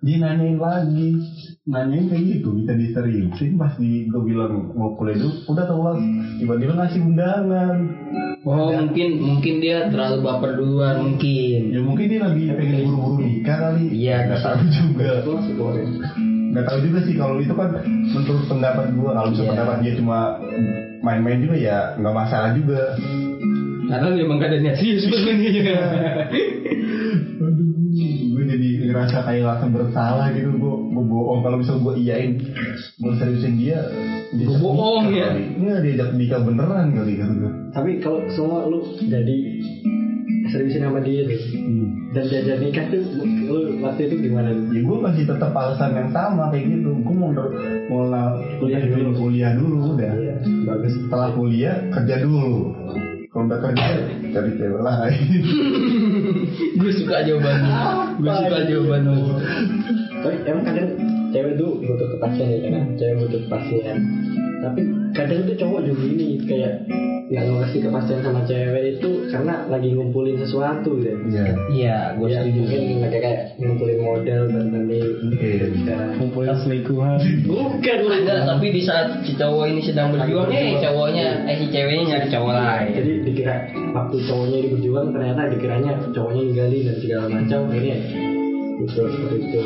dia 0.00 0.16
nanyain 0.18 0.56
lagi. 0.56 1.20
Nanyain 1.62 2.08
kayak 2.08 2.24
gitu 2.26 2.48
minta 2.50 2.72
diseriusin. 2.72 3.54
Pas 3.54 3.76
di 3.76 4.08
gue 4.08 4.22
bilang 4.24 4.72
mau 4.72 4.96
kuliah 4.96 5.20
dulu 5.20 5.52
udah 5.52 5.64
tuh 5.68 5.76
Mas. 5.78 6.00
tiba-tiba 6.40 6.72
ngasih 6.74 7.00
undangan. 7.04 7.76
Oh 8.42 8.72
mungkin 8.72 9.08
mungkin 9.22 9.54
dia 9.60 9.86
terlalu 9.86 10.18
baper 10.24 10.50
duluan 10.58 10.96
mungkin. 10.98 11.60
ya 11.70 11.78
mungkin 11.78 12.06
dia 12.10 12.20
lagi 12.24 12.42
pengen 12.50 12.90
buru-buru 12.90 13.22
nikah 13.22 13.56
kali. 13.60 13.84
Iya, 13.94 14.16
nggak 14.26 14.40
tahu 14.42 14.58
juga. 14.66 15.10
Keluarin 15.22 15.90
nggak 16.52 16.66
tahu 16.68 16.78
juga 16.84 16.98
sih 17.08 17.14
kalau 17.16 17.40
itu 17.40 17.54
kan 17.56 17.70
menurut 18.12 18.44
pendapat 18.44 18.86
gue 18.92 19.08
kalau 19.08 19.28
misalnya 19.32 19.40
Iya. 19.40 19.52
pendapat 19.56 19.76
dia 19.80 19.92
cuma 19.96 20.18
main-main 21.00 21.40
juga 21.40 21.56
ya 21.56 21.78
nggak 21.96 22.12
masalah 22.14 22.50
juga 22.52 22.80
Karena 23.92 24.08
memang 24.16 24.40
gak 24.40 24.48
ada 24.48 24.58
niat 24.64 24.76
serius 24.80 25.04
sebenarnya. 25.04 25.76
Aduh, 27.44 27.68
gue 28.32 28.44
jadi 28.48 28.68
ngerasa 28.88 29.16
kayak 29.28 29.44
rasa 29.44 29.66
bersalah 29.68 30.32
gitu. 30.32 30.48
Gue 30.56 30.74
gue 30.96 31.04
bohong. 31.04 31.44
Kalau 31.44 31.56
misal 31.60 31.76
gue 31.84 31.94
iyain 32.00 32.40
gue 32.96 33.12
seriusin 33.20 33.60
dia 33.60 33.84
Gua 34.32 34.56
bohong 34.64 35.12
ya? 35.12 35.28
nggak 35.36 35.84
diajak 35.84 36.08
nikah 36.16 36.40
beneran 36.40 36.96
kali 36.96 37.20
gue 37.20 37.52
tapi 37.76 38.00
kalau 38.00 38.24
semua 38.32 38.64
lu 38.64 38.80
jadi 39.04 39.36
seriusin 40.48 40.88
sama 40.88 41.04
dia 41.04 41.28
tuh 41.28 41.40
dan 42.16 42.24
diajak 42.32 42.58
nikah 42.64 42.84
tuh 42.88 43.04
lu 43.20 43.60
waktu 43.84 44.08
itu 44.08 44.28
gimana? 44.28 44.52
Ya 44.72 44.80
gue 44.80 44.98
masih 45.00 45.24
tetap 45.28 45.52
alasan 45.52 45.96
yang 45.96 46.10
sama 46.12 46.48
kayak 46.48 46.64
gitu. 46.68 46.96
Gue 47.04 47.14
mau 47.16 47.32
mau 47.92 48.04
Kuliah 48.60 48.80
dulu. 48.84 49.10
kuliah 49.16 49.52
dulu 49.56 49.96
udah. 49.96 50.12
Iya, 50.16 50.36
bagus. 50.68 50.92
Setelah 50.96 51.30
kuliah 51.36 51.76
kerja 51.92 52.16
dulu 52.24 52.72
kalau 53.32 53.48
udah 53.48 53.58
kerja 53.64 53.86
cari 54.28 54.50
cewek 54.60 54.82
lain 54.84 55.24
gue 56.82 56.92
suka 57.00 57.24
jawabannya. 57.24 57.76
Gue 58.20 58.32
suka 58.44 58.58
jawabannya. 58.68 59.16
tapi 60.22 60.36
emang 60.44 60.64
kadang 60.68 60.90
cewek 61.32 61.52
tuh 61.56 61.70
butuh 61.80 62.08
kepastian 62.12 62.48
ya 62.60 62.68
kan 62.76 62.84
cewek 63.00 63.16
butuh 63.24 63.40
kepastian 63.48 63.98
tapi 64.60 64.80
kadang 65.12 65.44
tuh 65.48 65.56
cowok 65.56 65.80
juga 65.88 66.04
ini 66.08 66.28
kayak 66.44 66.74
nggak 67.32 67.48
ngasih 67.48 67.80
kepastian 67.88 68.20
sama 68.20 68.44
cewek 68.44 69.00
itu 69.00 69.10
karena 69.32 69.64
lagi 69.72 69.88
ngumpulin 69.96 70.36
sesuatu 70.36 71.00
gitu 71.00 71.16
iya. 71.32 71.44
Iya, 71.72 71.96
gue 72.20 72.28
ya, 72.28 72.44
setuju. 72.44 72.60
mungkin 72.60 73.00
lagi 73.00 73.18
kayak 73.24 73.38
ngumpulin 73.56 74.00
model 74.04 74.42
dan 74.52 74.64
nanti 74.68 74.98
mungkin 75.00 75.68
bisa. 75.72 75.96
Kumpulin 76.20 76.56
selingkuhan. 76.60 77.18
bukan 77.48 77.98
Enggak, 78.12 78.40
tapi 78.44 78.66
di 78.68 78.82
saat 78.84 79.24
si 79.24 79.32
cowok 79.32 79.64
ini 79.64 79.80
sedang 79.80 80.12
berjuang, 80.12 80.52
eh 80.52 80.76
cowoknya, 80.76 81.48
eh 81.48 81.56
si 81.56 81.66
ceweknya 81.72 82.04
nyari 82.04 82.26
cowok 82.28 82.52
lain. 82.52 82.88
jadi 83.00 83.12
dikira 83.24 83.54
waktu 83.96 84.16
cowoknya 84.28 84.56
ini 84.60 84.68
berjuang 84.76 85.06
ternyata 85.16 85.40
dikiranya 85.56 85.92
cowoknya 86.12 86.42
ninggalin 86.52 86.82
dan 86.84 86.96
segala 87.00 87.24
macam 87.32 87.60
akhirnya 87.72 87.96
itu 88.82 88.92
seperti 88.92 89.36
itu 89.40 89.60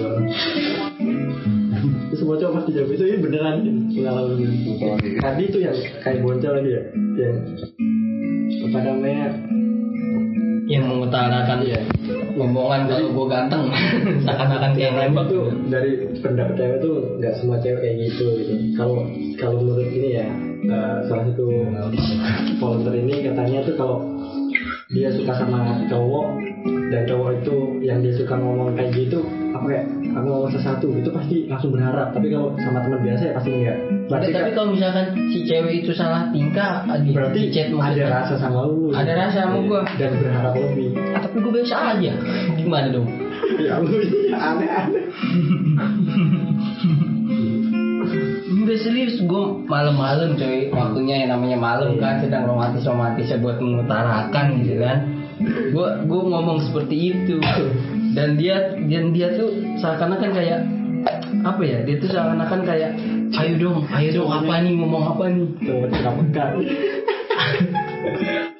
itu 1.86 2.14
semua 2.16 2.36
cowok 2.36 2.52
pasti 2.58 2.70
jawab 2.74 2.90
itu 2.92 3.04
ini 3.04 3.18
beneran. 3.18 3.56
Pengalaman 3.90 4.34
tadi 5.18 5.42
itu 5.46 5.58
yang 5.60 5.76
kayak 6.00 6.18
bocor 6.20 6.52
tadi 6.56 6.70
ya 6.70 6.82
yang 7.16 7.34
apa 8.66 8.78
namanya? 8.78 9.28
Yang 10.66 10.84
mengutarakan 10.90 11.58
Iya. 11.62 11.78
omongan 12.36 12.90
kalau 12.90 13.14
gue 13.14 13.26
ganteng, 13.30 13.62
seakan-akan 14.26 14.74
kayak 14.74 14.82
yang 14.92 15.14
nembak. 15.14 15.30
itu 15.30 15.38
dari 15.70 15.90
pendapat 16.20 16.54
cewek 16.58 16.78
tuh 16.82 16.94
nggak 17.16 17.34
semua 17.38 17.56
cewek 17.62 17.80
kayak 17.80 17.96
gitu 18.02 18.26
gitu. 18.42 18.52
Kalau 18.74 19.06
kalau 19.38 19.62
menurut 19.62 19.88
ini 19.88 20.18
ya 20.18 20.26
eh, 20.66 20.96
salah 21.06 21.24
satu 21.30 21.46
volunteer 22.58 22.94
ini 22.98 23.14
katanya 23.24 23.62
tuh 23.62 23.74
kalau 23.78 23.96
dia 24.86 25.10
suka 25.10 25.34
sama 25.34 25.82
cowok 25.90 26.26
dan 26.86 27.02
cowok 27.04 27.42
itu 27.42 27.56
yang 27.82 27.98
dia 27.98 28.14
suka 28.14 28.38
ngomong 28.38 28.70
kayak 28.72 28.94
gitu 28.94 29.18
apa 29.50 29.66
kayak 29.66 29.84
aku 30.14 30.22
ngomong 30.24 30.46
sesuatu 30.48 30.86
itu 30.94 31.10
pasti 31.10 31.36
langsung 31.50 31.74
berharap 31.74 32.14
tapi 32.14 32.30
kalau 32.30 32.54
sama 32.56 32.78
teman 32.80 33.02
biasa 33.02 33.22
ya 33.26 33.32
pasti 33.34 33.50
enggak 33.52 33.76
Tapi, 33.76 34.06
berarti 34.06 34.30
tapi 34.30 34.50
kalau 34.54 34.68
misalkan 34.70 35.06
si 35.26 35.38
cewek 35.42 35.74
itu 35.82 35.90
salah 35.90 36.30
tingkah, 36.30 36.86
di, 37.02 37.10
berarti 37.10 37.38
di 37.38 37.50
chat 37.50 37.66
ada 37.74 38.04
rasa 38.06 38.34
sama 38.38 38.62
lu 38.62 38.94
Ada 38.94 39.12
rasa 39.18 39.38
sama 39.42 39.58
gua. 39.66 39.82
dan 39.98 40.10
berharap 40.22 40.54
lebih 40.54 40.88
Ah, 41.10 41.18
tapi 41.18 41.36
gue 41.42 41.52
biasa 41.52 41.74
aja. 41.98 42.12
Gimana 42.62 42.86
dong? 42.94 43.08
ya 43.58 43.74
lu 43.82 43.90
aneh-aneh 44.54 45.04
Udah 45.06 46.54
serius 48.80 49.20
gue 49.20 49.44
malam-malam 49.66 50.36
coy. 50.36 50.72
Waktunya 50.72 51.24
yang 51.24 51.36
namanya 51.36 51.58
malam 51.58 51.96
kan 52.00 52.20
sedang 52.20 52.48
romantis 52.48 52.84
romantisnya 52.86 53.40
buat 53.40 53.58
mengutarakan 53.60 54.46
gitu 54.62 54.80
kan. 54.80 54.98
Gue 55.72 55.88
gue 56.08 56.22
ngomong 56.26 56.58
seperti 56.64 56.96
itu. 57.12 57.36
Dan 58.16 58.40
dia 58.40 58.72
dan 58.88 59.12
dia 59.12 59.36
tuh 59.36 59.52
seakan-akan 59.76 60.30
kayak 60.32 60.60
apa 61.44 61.62
ya 61.62 61.84
dia 61.84 62.00
tuh 62.00 62.08
seakan-akan 62.10 62.60
kayak 62.64 62.96
ayo 63.36 63.54
dong 63.60 63.84
ayo 63.92 64.08
dong 64.16 64.30
apa 64.32 64.64
nih 64.64 64.72
ngomong 64.72 65.04
apa 65.14 65.24
nih? 65.28 65.46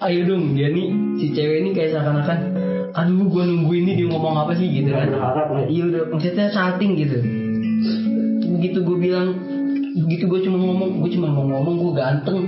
Ayo 0.04 0.20
dong 0.28 0.52
dia 0.52 0.68
nih 0.68 0.86
si 1.16 1.32
cewek 1.32 1.64
ini 1.64 1.70
kayak 1.72 1.96
seakan-akan 1.96 2.38
aduh 2.96 3.28
gue 3.28 3.42
nunggu 3.44 3.72
ini 3.76 3.92
dia 3.96 4.08
ngomong 4.12 4.36
apa 4.44 4.52
sih 4.56 4.68
gitu 4.68 4.92
kan. 4.92 5.08
Iya 5.68 5.82
udah 5.88 6.02
maksudnya 6.12 6.52
salting 6.52 7.00
gitu. 7.00 7.18
Begitu 8.56 8.78
gue 8.84 8.96
bilang 9.00 9.28
begitu 9.96 10.28
gue 10.28 10.40
cuma 10.44 10.58
ngomong 10.60 11.00
gue 11.00 11.10
cuma 11.16 11.28
mau 11.32 11.44
ngomong 11.48 11.74
gue 11.80 11.92
ganteng. 11.96 12.38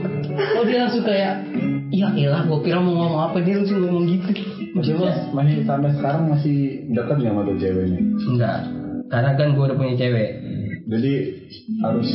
Oh 0.57 0.63
dia 0.69 0.85
langsung 0.85 1.05
kayak 1.05 1.49
ya 1.89 2.13
elah 2.13 2.45
gue 2.45 2.59
kira 2.61 2.79
mau 2.79 2.93
ngomong 2.93 3.21
apa. 3.33 3.37
Dia 3.41 3.57
langsung 3.57 3.81
ngomong 3.81 4.05
gitu. 4.05 4.29
Masih 4.77 4.95
maksudnya 4.95 5.15
masih 5.33 5.57
sampai 5.65 5.91
sekarang 5.97 6.23
masih 6.29 6.57
dekat 6.93 7.17
nggak 7.25 7.33
sama 7.33 7.43
tuh 7.49 7.57
ceweknya? 7.57 8.01
enggak. 8.05 8.59
Karena 9.09 9.31
kan 9.41 9.49
gue 9.57 9.65
udah 9.65 9.79
punya 9.81 9.95
cewek. 9.97 10.31
Jadi 10.89 11.13
harus 11.81 12.09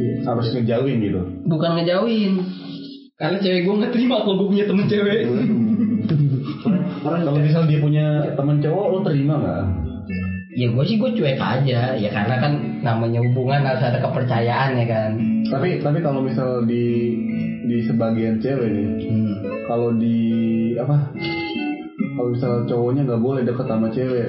harus 0.00 0.46
ngejauhin 0.54 0.98
gitu. 1.02 1.20
bukan 1.50 1.70
ngejauhin. 1.82 2.32
Karena 3.18 3.36
cewek 3.42 3.60
gue 3.66 3.74
nggak 3.74 3.92
terima 3.92 4.22
kalau 4.22 4.46
gue 4.46 4.48
punya 4.54 4.64
temen 4.70 4.86
cewek. 4.86 5.20
Orang 7.00 7.22
Kalau 7.24 7.40
misal 7.40 7.64
dia 7.66 7.80
punya 7.80 8.34
teman 8.36 8.60
cowok, 8.60 8.84
lo 8.92 8.98
terima 9.02 9.34
nggak? 9.40 9.64
ya 10.50 10.66
gue 10.66 10.84
sih 10.86 10.96
gue 10.98 11.10
cuek 11.14 11.38
aja. 11.38 11.94
Ya 11.94 12.10
karena 12.10 12.36
kan 12.42 12.52
namanya 12.80 13.20
hubungan 13.24 13.62
harus 13.64 13.84
ada 13.84 13.98
kepercayaan 14.00 14.70
ya 14.80 14.86
kan 14.88 15.10
Tapi 15.50 15.82
tapi 15.82 15.98
kalau 16.00 16.22
misal 16.22 16.64
di 16.64 17.16
di 17.66 17.82
sebagian 17.86 18.38
cewek 18.42 18.70
nih, 18.70 18.86
hmm. 19.06 19.32
kalau 19.66 19.94
di 19.94 20.18
apa? 20.78 21.10
Kalau 22.18 22.28
misal 22.34 22.52
cowoknya 22.66 23.02
nggak 23.06 23.22
boleh 23.22 23.42
deket 23.46 23.66
sama 23.66 23.90
cewek, 23.94 24.28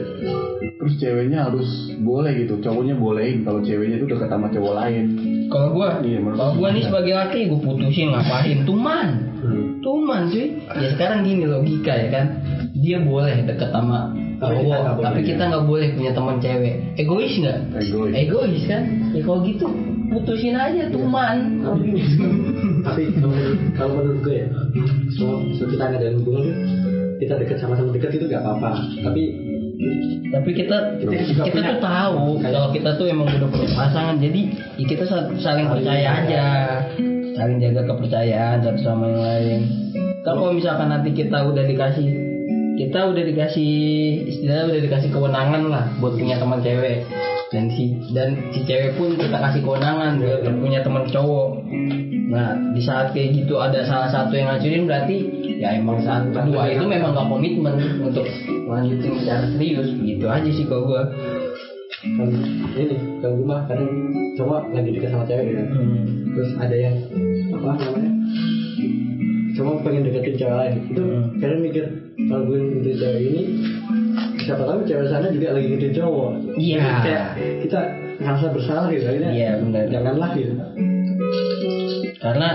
terus 0.77 0.93
ceweknya 1.01 1.49
harus 1.49 1.65
boleh 2.01 2.45
gitu, 2.45 2.61
cowoknya 2.61 2.97
bolehin 2.97 3.45
kalau 3.45 3.61
ceweknya 3.61 4.01
itu 4.01 4.07
deket 4.09 4.29
sama 4.29 4.49
cowok 4.49 4.73
lain. 4.77 5.05
kalau 5.51 5.75
gue 5.75 5.89
Iya, 6.07 6.19
kalau 6.31 6.53
gue 6.55 6.69
nih 6.71 6.83
sebagai 6.87 7.13
laki 7.13 7.39
gue 7.51 7.59
putusin 7.59 8.07
ngapain 8.15 8.59
tuman 8.63 9.07
tuman 9.83 10.31
cuy 10.31 10.47
ya 10.79 10.87
sekarang 10.95 11.27
gini 11.27 11.43
logika 11.43 11.91
ya 11.91 12.07
kan 12.07 12.25
dia 12.71 13.03
boleh 13.03 13.43
deket 13.43 13.69
sama 13.75 14.15
Tapi 14.41 14.57
kita 14.57 14.73
nggak 14.73 14.81
cowok 14.81 14.95
boleh. 14.97 15.05
tapi 15.05 15.21
kita 15.21 15.43
nggak 15.45 15.65
boleh 15.65 15.87
punya 15.93 16.11
teman 16.11 16.37
cewek. 16.41 16.75
Egois 16.97 17.33
nggak? 17.37 17.59
Egois. 17.77 18.13
egois 18.17 18.63
kan? 18.65 18.83
Ya 19.13 19.21
kalau 19.21 19.39
gitu 19.45 19.65
putusin 20.11 20.55
aja 20.55 20.91
tuman 20.91 21.37
tapi 22.83 23.01
kalau 23.71 23.91
menurut, 23.95 24.19
gue 24.19 24.43
ya 24.43 24.47
so, 25.09 25.23
so 25.55 25.63
kita 25.65 25.87
ngadain 25.87 26.19
hubungan 26.19 26.51
kita 27.15 27.37
dekat 27.37 27.61
sama-sama 27.61 27.93
dekat 27.93 28.17
itu 28.17 28.25
gak 28.25 28.41
apa-apa. 28.41 28.81
Tapi 28.99 29.23
tapi 30.27 30.49
kita 30.51 30.77
Kita 30.99 31.13
kita, 31.15 31.41
punya- 31.47 31.69
tuh 31.69 31.79
tahu 31.79 32.23
kalau 32.41 32.63
kita 32.69 32.89
tuh 32.97 33.05
emang 33.07 33.29
udah 33.29 33.47
punya 33.47 33.69
pasangan. 33.71 34.17
Jadi 34.17 34.41
ya 34.75 34.85
kita 34.85 35.03
sa- 35.05 35.29
saling 35.37 35.69
percaya 35.69 36.07
aja. 36.17 36.45
Saling 37.31 37.57
jaga 37.57 37.81
kepercayaan 37.87 38.57
satu 38.61 38.81
sama 38.81 39.05
yang 39.07 39.21
lain. 39.21 39.59
Kalau 40.21 40.51
misalkan 40.51 40.89
nanti 40.89 41.13
kita 41.13 41.45
udah 41.45 41.63
dikasih 41.63 42.30
kita 42.79 42.99
udah 43.11 43.23
dikasih 43.23 43.73
istilahnya 44.27 44.65
udah 44.71 44.81
dikasih 44.87 45.09
kewenangan 45.11 45.63
lah 45.67 45.85
buat 45.99 46.15
punya 46.15 46.39
teman 46.39 46.59
cewek. 46.63 47.03
Dan 47.51 47.67
si 47.67 47.99
dan 48.15 48.39
si 48.55 48.63
cewek 48.63 48.95
pun 48.95 49.19
kita 49.19 49.35
kasih 49.35 49.61
kewenangan 49.65 50.23
buat 50.23 50.55
punya 50.59 50.79
teman 50.85 51.03
cowok. 51.11 51.67
Nah 52.31 52.55
di 52.71 52.81
saat 52.83 53.11
kayak 53.11 53.43
gitu 53.43 53.59
ada 53.59 53.83
salah 53.83 54.07
satu 54.07 54.31
yang 54.39 54.47
ngacurin 54.55 54.87
berarti 54.87 55.15
ya 55.59 55.75
emang 55.75 55.99
saat 55.99 56.31
kedua 56.31 56.71
itu 56.71 56.87
memang 56.87 57.11
gak 57.11 57.27
komitmen 57.27 57.75
untuk 57.99 58.23
lanjutin 58.71 59.19
secara 59.19 59.45
serius. 59.51 59.89
Gitu 59.99 60.25
aja 60.31 60.49
sih 60.49 60.63
kalau 60.63 60.87
gua. 60.87 61.03
Kan 62.01 62.33
ini 62.79 62.97
kalau 63.21 63.35
gue 63.37 63.45
mah 63.45 63.61
kadang 63.69 63.91
cowok 64.39 64.73
lagi 64.73 64.89
dekat 64.95 65.11
sama 65.11 65.27
cewek 65.27 65.53
ya 65.53 65.63
terus 66.31 66.51
ada 66.57 66.73
yang 66.73 66.95
apa 67.51 67.77
namanya 67.77 68.11
cowok 69.53 69.75
pengen 69.83 70.07
deketin 70.07 70.35
cewek 70.39 70.55
lain. 70.55 70.75
Itu 70.87 71.03
kadang 71.37 71.59
mikir 71.61 71.85
kalau 72.27 72.43
gue 72.45 72.59
cewek 72.83 73.21
ini 73.23 73.41
siapa 74.39 74.63
tahu 74.63 74.79
cewek 74.83 75.07
sana 75.07 75.27
juga 75.29 75.53
lagi 75.53 75.67
ngedeketin 75.69 75.97
cowok 75.97 76.29
Iya. 76.53 76.85
Kayak 77.01 77.27
kita 77.61 77.79
ngerasa 78.17 78.47
bersalah 78.49 78.87
gitu 78.89 79.05
akhirnya 79.05 79.31
Iya, 79.31 79.49
benar. 79.59 79.83
janganlah 79.87 80.29
gitu 80.33 80.53
karena 82.17 82.49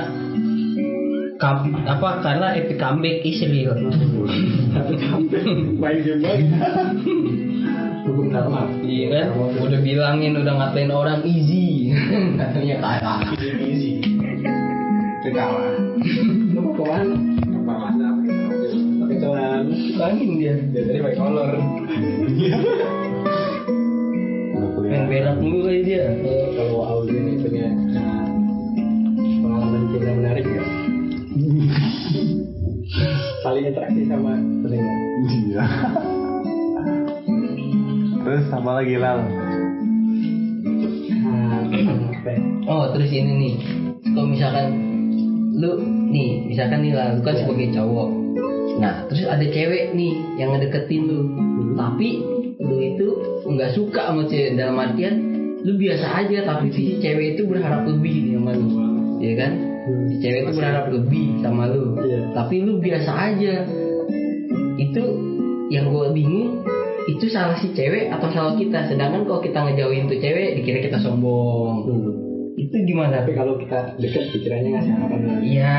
kam- 1.36 1.74
apa 1.84 2.08
karena 2.20 2.54
epic 2.54 2.76
comeback 2.76 3.18
is 3.20 3.42
real 3.42 3.74
tapi 4.72 4.94
main 5.74 5.98
game 6.00 6.22
banget 6.22 6.48
hukum 8.06 8.26
karma 8.30 8.62
iya 8.80 9.06
kan 9.10 9.26
udah 9.58 9.80
bilangin 9.82 10.38
udah 10.38 10.54
ngatain 10.54 10.88
orang 10.88 11.20
easy 11.22 11.90
katanya 12.38 12.76
kalah 12.78 13.20
Easy. 13.58 13.98
Itu 15.18 15.28
kalah. 15.34 15.74
lu 16.54 16.60
mau 16.62 16.72
Ke 16.72 16.82
mana? 16.86 17.14
Kelan 19.96 20.20
bilangin 20.20 20.30
dia. 20.36 20.54
Dari 20.76 21.00
baik 21.00 21.16
kolor. 21.16 21.50
Main 24.86 25.04
berak 25.10 25.36
mulu 25.40 25.66
kali 25.66 25.80
dia. 25.82 26.04
Kalau 26.54 26.84
Audi 26.84 27.16
ini 27.16 27.32
punya 27.40 27.68
uh, 27.96 28.28
pengalaman 29.40 29.82
cinta 29.90 30.12
menarik 30.12 30.46
ya. 30.46 30.64
Paling 33.44 33.64
interaksi 33.72 34.02
sama 34.06 34.32
pendengar. 34.62 34.96
Iya. 35.26 35.64
Terus 38.26 38.46
apa 38.52 38.70
lagi 38.82 38.94
Lal? 38.98 39.18
nah, 41.24 41.62
oh 42.68 42.84
terus 42.94 43.10
ini 43.10 43.32
nih. 43.32 43.54
Kalau 44.12 44.28
misalkan 44.28 44.68
lu 45.56 45.80
nih 46.12 46.52
misalkan 46.52 46.84
nih 46.84 46.92
lah 46.92 47.16
lu 47.16 47.24
kan 47.24 47.38
sebagai 47.38 47.72
cowok 47.72 48.25
nah 48.76 49.08
terus 49.08 49.24
ada 49.24 49.42
cewek 49.42 49.96
nih 49.96 50.14
yang 50.36 50.52
ngedeketin 50.52 51.02
lu. 51.08 51.20
Tapi 51.76 52.08
lu 52.60 52.76
itu 52.80 53.08
nggak 53.44 53.70
suka 53.76 54.12
sama 54.12 54.24
cewek 54.28 54.56
dalam 54.56 54.76
artian 54.80 55.14
lu 55.66 55.74
biasa 55.74 56.06
aja 56.24 56.38
tapi 56.46 56.70
si 56.70 57.02
cewek 57.02 57.36
itu 57.36 57.42
berharap 57.48 57.88
lebih 57.88 58.14
nih 58.30 58.32
sama 58.38 58.52
lu. 58.54 58.68
Ya 59.18 59.32
kan? 59.34 59.52
Si 60.12 60.14
cewek 60.20 60.40
itu 60.46 60.52
berharap 60.54 60.86
lebih 60.92 61.26
sama 61.42 61.64
lu. 61.72 61.96
Iya. 62.04 62.20
tapi 62.36 62.54
lu 62.62 62.78
biasa 62.78 63.10
aja. 63.10 63.54
Itu 64.76 65.02
yang 65.72 65.90
gue 65.90 66.06
bingung 66.14 66.62
itu 67.06 67.30
salah 67.30 67.54
si 67.58 67.70
cewek 67.72 68.10
atau 68.10 68.28
salah 68.34 68.54
kita. 68.58 68.90
Sedangkan 68.90 69.24
kalau 69.26 69.40
kita 69.42 69.58
ngejauhin 69.62 70.10
tuh 70.10 70.18
cewek 70.18 70.58
dikira 70.60 70.78
kita 70.82 70.98
sombong. 71.02 71.86
Itu 72.56 72.76
gimana? 72.82 73.22
Tapi 73.22 73.32
kalau 73.36 73.58
kita 73.60 73.98
deket 74.00 74.32
pikirannya 74.32 74.70
ngasih 74.74 74.92
harapan. 74.96 75.20
Iya. 75.44 75.78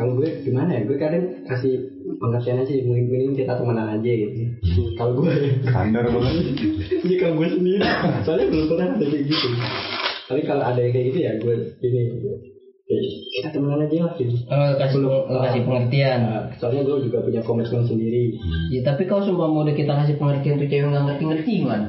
Kalau 0.00 0.16
gue 0.16 0.28
gimana 0.40 0.70
ya 0.72 0.82
gue 0.82 0.96
kadang 0.96 1.44
kasih 1.44 1.76
pengertian 2.16 2.56
aja 2.58 2.72
mungkin 2.82 3.04
mending 3.06 3.34
kita 3.34 3.52
temenan 3.52 3.92
aja 3.92 4.08
gitu 4.08 4.40
kalau 4.96 5.12
gue 5.14 5.28
Standar 5.62 6.08
banget. 6.08 6.56
ini 6.98 7.14
kalau 7.14 7.34
gue 7.36 7.48
sendiri 7.50 7.84
soalnya 8.22 8.46
belum 8.48 8.66
pernah 8.66 8.86
ada 8.90 9.04
kayak 9.04 9.24
gitu 9.26 9.46
tapi 10.24 10.40
kalau 10.42 10.62
ada 10.62 10.80
yang 10.80 10.90
kayak 10.90 11.06
gitu 11.08 11.18
ya 11.20 11.32
gue 11.36 11.54
ini 11.78 12.00
kita 13.30 13.48
temenan 13.50 13.84
aja 13.84 13.96
lah 14.02 14.12
gitu 14.16 14.34
Oh, 14.46 14.70
kasih 14.74 14.98
Belum. 14.98 15.22
lu 15.22 15.38
kasih 15.38 15.62
pengertian. 15.62 16.18
Nah, 16.24 16.42
soalnya 16.56 16.82
gue 16.82 17.06
juga 17.06 17.18
punya 17.20 17.38
komitmen 17.40 17.86
sendiri 17.86 18.34
Ya 18.68 18.82
tapi 18.82 19.06
kalau 19.06 19.22
sumpah 19.22 19.46
mau 19.46 19.62
kita 19.62 19.94
kasih 19.94 20.16
pengertian 20.16 20.58
tuh 20.58 20.66
cewek 20.66 20.88
nggak 20.88 21.04
ngerti-ngerti 21.06 21.52
gimana? 21.62 21.86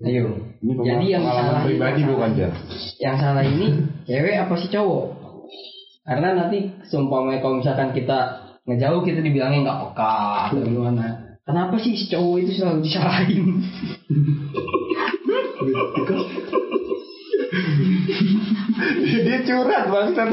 Ayo. 0.00 0.26
Ini 0.58 0.72
pengalaman- 0.72 0.86
Jadi 0.86 1.06
yang 1.08 1.22
salah 1.24 1.58
pribadi 1.60 1.98
yang 1.98 2.08
bukan 2.08 2.30
salah- 2.30 2.38
Jar. 2.38 2.52
Yang 2.96 3.16
salah 3.18 3.42
ini 3.44 3.66
cewek 4.04 4.34
apa 4.38 4.54
si 4.54 4.66
cowok? 4.68 5.04
Karena 6.08 6.28
nanti 6.32 6.72
sumpah 6.88 7.36
kalau 7.44 7.60
misalkan 7.60 7.92
kita 7.92 8.48
ngejauh 8.64 9.04
kita 9.04 9.20
dibilangnya 9.20 9.68
nggak 9.68 9.80
peka 9.92 10.16
atau 10.48 10.64
gimana? 10.64 11.36
Kenapa 11.44 11.76
sih 11.76 11.92
si 11.96 12.08
cowok 12.08 12.36
itu 12.44 12.52
selalu 12.56 12.80
disalahin? 12.84 13.44
dia 19.24 19.38
curhat 19.44 19.84
bangsat 19.88 20.28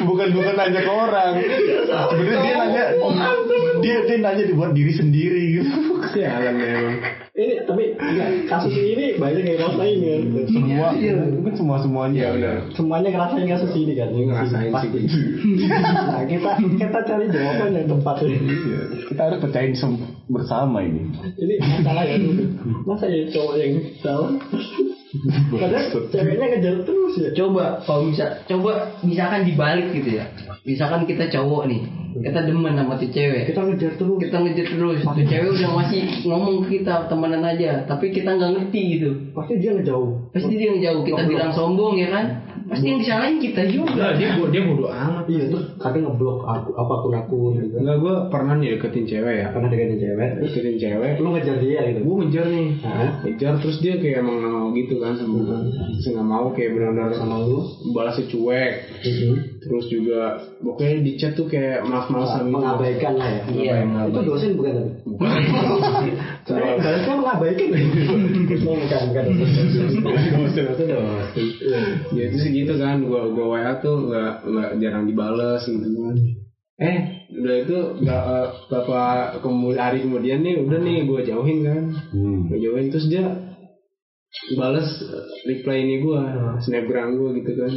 bukan 0.00 0.28
bukan 0.34 0.54
nanya 0.58 0.80
ke 0.82 0.92
orang 0.92 1.32
sebenarnya 2.10 2.40
dia 2.42 2.54
nanya 2.58 2.84
dia 3.80 3.98
dia 4.06 4.16
nanya 4.18 4.44
dibuat 4.44 4.72
diri 4.74 4.92
sendiri 4.92 5.42
gitu 5.60 5.99
Sialan 6.10 6.54
memang. 6.58 6.96
Ini 7.30 7.52
tapi 7.64 7.84
enggak, 7.94 8.30
kasus 8.50 8.74
ini 8.74 9.16
banyak 9.16 9.42
yang 9.46 9.56
ngerasain 9.62 9.96
kan. 10.02 10.20
semua 10.50 10.88
mungkin 11.30 11.54
semua 11.56 11.76
semuanya 11.80 12.26
udah 12.36 12.54
Semuanya 12.74 13.08
ngerasain 13.14 13.46
kasus 13.48 13.72
ini 13.78 13.92
kan. 13.96 14.08
Yang 14.12 14.26
Ngerasain 14.34 14.70
pasti. 14.74 14.98
sih. 15.06 15.24
Nah, 15.70 16.22
kita 16.26 16.50
kita 16.58 16.98
cari 17.06 17.26
jawaban 17.30 17.70
yang 17.78 17.86
tepat. 17.88 18.14
Iya, 18.26 18.80
kita 19.08 19.20
harus 19.30 19.38
percayain 19.40 19.74
bersama 20.30 20.78
ini 20.82 21.10
Ini 21.38 21.54
masalah 21.58 22.04
ya. 22.06 22.16
Masa 22.86 23.04
ya 23.08 23.22
cowok 23.30 23.54
yang 23.58 23.72
salah? 24.02 24.30
Padahal 25.50 26.06
ceweknya 26.10 26.46
ngejar 26.54 26.74
terus 26.86 27.14
ya. 27.18 27.30
Coba 27.34 27.82
kalau 27.82 28.10
bisa 28.10 28.46
coba 28.46 28.94
misalkan 29.02 29.42
dibalik 29.42 29.90
gitu 29.90 30.22
ya. 30.22 30.26
misalkan 30.62 31.02
kita 31.08 31.26
cowok 31.32 31.66
nih 31.66 31.82
kita 32.10 32.40
demen 32.42 32.74
sama 32.74 32.98
tuh 32.98 33.10
cewek. 33.14 33.42
Kita 33.54 33.60
ngejar 33.62 33.92
terus. 33.94 34.18
kita 34.18 34.36
ngejar 34.42 34.66
terus. 34.66 35.00
Tuh 35.06 35.26
cewek 35.26 35.48
udah 35.54 35.70
masih 35.78 36.02
ngomong 36.26 36.54
ke 36.66 36.82
kita 36.82 37.06
temenan 37.06 37.46
aja. 37.46 37.86
Tapi 37.86 38.10
kita 38.10 38.34
nggak 38.34 38.50
ngerti 38.58 38.80
gitu. 38.98 39.10
Pasti 39.30 39.62
dia 39.62 39.70
ngejauh. 39.78 40.30
pasti 40.30 40.52
dia 40.54 40.68
yang 40.74 40.80
jauh 40.82 41.02
kita 41.02 41.22
bilang 41.26 41.50
sombong 41.50 41.98
ya 41.98 42.08
kan 42.10 42.24
pasti 42.70 42.86
yang 42.86 42.98
disalahin 42.98 43.36
kita 43.36 43.62
juga 43.66 43.90
Enggak, 43.90 44.12
dia 44.14 44.28
bo- 44.32 44.46
dia 44.48 44.62
bodoh 44.62 44.86
amat. 44.88 45.24
Iya 45.26 45.44
terus 45.48 45.64
kadang 45.76 46.02
ngeblok 46.06 46.38
aku 46.40 46.70
apa 46.72 46.92
akun 46.94 47.14
akun 47.14 47.52
gitu. 47.58 47.76
Enggak 47.76 47.96
gue 47.98 48.14
pernah 48.28 48.54
nih 48.54 48.68
deketin 48.72 49.04
cewek 49.04 49.34
ya. 49.36 49.46
Karena 49.50 49.66
deketin 49.68 49.98
cewek. 49.98 50.28
Terus 50.32 50.50
Deketin 50.50 50.76
cewek. 50.78 51.12
lu 51.16 51.28
ngejar 51.30 51.56
dia 51.58 51.80
gitu. 51.84 52.00
Gue 52.00 52.14
ngejar 52.20 52.46
nih. 52.46 52.68
Hah? 52.80 53.10
Ngejar 53.22 53.52
terus 53.58 53.76
dia 53.78 53.94
kayak 53.96 54.16
emang 54.20 54.36
nggak 54.38 54.52
mau 54.52 54.68
gitu 54.70 54.94
kan 54.96 55.12
sama 55.12 55.34
gue. 55.36 55.58
Terus 55.92 56.06
nggak 56.08 56.28
mau 56.28 56.46
kayak 56.50 56.70
benar-benar 56.72 57.10
Sama 57.12 57.36
lu. 57.40 57.58
balasnya 57.90 58.24
cuek. 58.24 58.72
Mhm. 59.00 59.34
Terus 59.60 59.84
juga 59.86 60.20
pokoknya 60.56 60.94
di 61.00 61.12
chat 61.14 61.32
tuh 61.32 61.44
kayak 61.44 61.82
malas-malasan 61.82 62.46
gitu. 62.46 62.54
Mengabaikan 62.54 63.12
lah 63.14 63.28
ya. 63.28 63.42
Iya, 63.50 63.74
Itu 64.06 64.20
dosen 64.22 64.50
bukan 64.54 64.72
tapi. 64.72 64.90
Saya 66.46 66.74
balasnya 66.76 67.14
mengabaikan. 67.14 67.68
Oh, 68.62 68.74
bukan 68.80 69.00
bukan. 69.10 69.24
dosen 70.32 70.64
itu 70.66 70.84
dosen. 70.86 71.46
Ya 72.10 72.22
itu 72.24 72.36
sih 72.38 72.50
gitu 72.64 72.74
kan. 72.76 73.02
Gue 73.04 73.22
gue 73.32 73.46
WA 73.46 73.72
tuh 73.80 73.96
nggak 74.10 74.32
nggak 74.46 74.70
jarang 74.80 75.04
dibales 75.08 75.62
gitu 75.64 75.88
kan. 75.88 76.16
Eh 76.80 76.98
udah 77.30 77.54
itu 77.62 77.76
nggak 78.02 78.22
eh, 78.26 78.48
beberapa 78.66 79.00
kemudian 79.38 79.80
hari 79.80 79.98
kemudian 80.02 80.40
nih 80.42 80.54
udah 80.64 80.78
nih 80.80 80.96
gue 81.06 81.20
jauhin 81.28 81.58
kan. 81.62 81.82
Gue 82.50 82.58
jauhin 82.58 82.90
terus 82.90 83.06
dia 83.06 83.24
bales 84.58 84.88
eh, 85.04 85.26
reply 85.46 85.76
ini 85.84 85.96
gue 86.02 86.20
snapgram 86.64 87.16
gue 87.16 87.30
gitu 87.42 87.52
kan. 87.54 87.72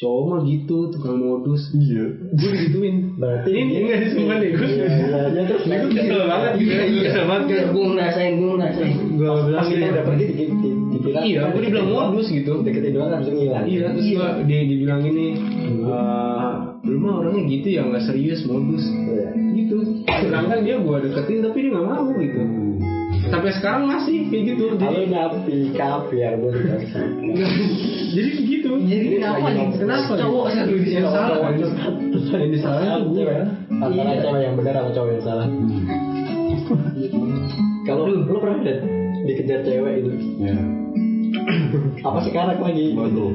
Cowok 0.00 0.24
mah 0.32 0.40
gitu 0.48 0.88
tukang 0.96 1.20
modus. 1.20 1.76
Iya. 1.76 2.04
Gue 2.32 2.50
digituin. 2.56 2.96
Berarti 3.20 3.52
Ini 3.52 3.74
enggak 3.84 3.98
sih 4.00 4.10
sumpah 4.16 4.36
nih 4.40 4.50
gue. 4.56 4.64
Iya, 4.64 4.86
iya, 4.88 5.20
iya, 5.28 5.42
terus 5.44 5.64
Gue 5.68 5.88
kesel 5.92 6.22
banget 6.24 6.52
gitu. 6.56 6.72
Kesel 7.04 7.24
banget 7.28 7.44
gue 7.68 7.84
ngerasain 7.84 8.32
gue 8.40 8.52
ngerasain 8.56 8.94
gue 8.96 9.30
bilang 9.44 9.66
gitu. 9.68 9.84
udah 9.92 10.04
pergi 10.08 10.26
di, 10.32 10.44
di, 11.00 11.08
dikira 11.08 11.20
Iya, 11.24 11.40
gue 11.50 11.60
dibilang 11.62 11.88
modus 11.88 12.26
gitu. 12.28 12.52
deketin 12.60 12.92
doang 12.92 13.10
langsung 13.10 13.34
hilang. 13.34 13.64
Iya, 13.64 13.90
terus 13.90 14.06
gua 14.12 14.28
dia 14.44 14.60
dibilang 14.62 15.00
ini 15.02 15.26
eh 15.80 16.52
lu 16.80 16.96
mah 16.96 17.12
orangnya 17.20 17.42
gitu 17.46 17.68
ya 17.70 17.82
nggak 17.84 18.04
serius 18.04 18.40
modus 18.44 18.84
Iya. 18.84 19.28
gitu. 19.54 19.76
Sedangkan 20.06 20.58
dia 20.60 20.76
gua 20.78 20.96
deketin 20.98 21.40
tapi 21.40 21.58
dia 21.60 21.70
nggak 21.72 21.86
mau 21.86 22.06
gitu. 22.14 22.40
Sampai 23.20 23.52
sekarang 23.52 23.84
masih 23.86 24.26
kayak 24.26 24.42
gitu. 24.48 24.64
Kalau 24.72 24.90
Jadi 24.90 25.06
napi 25.06 25.56
kaviar 25.70 26.32
gue 26.36 26.50
tidak 26.52 26.78
bisa. 26.82 26.98
jadi 28.16 28.30
gitu. 28.42 28.70
jadi 28.80 29.06
kenapa 29.14 29.46
nih 29.50 29.66
Kenapa? 29.76 30.12
cowok 30.18 30.46
satu 30.50 30.66
di 30.66 30.74
Yang 30.74 30.82
sini 30.88 31.04
salah 31.06 31.38
kan? 31.38 31.54
Yang 32.34 32.50
disalahin 32.50 32.90
tuh 32.90 33.22
gue. 33.22 33.38
Antara 33.70 34.02
Iya. 34.10 34.20
cewek 34.20 34.40
yang 34.42 34.54
benar 34.58 34.72
sama 34.74 34.90
cowok 34.90 35.10
yang 35.10 35.22
salah. 35.22 35.46
Kalau 37.82 38.02
lu 38.06 38.36
pernah 38.38 38.58
lihat 38.62 38.80
dikejar 39.24 39.60
cewek 39.62 39.94
itu? 40.00 40.10
Apa 42.06 42.18
sekarang 42.22 42.58
lagi? 42.58 42.92
Waduh. 42.92 43.32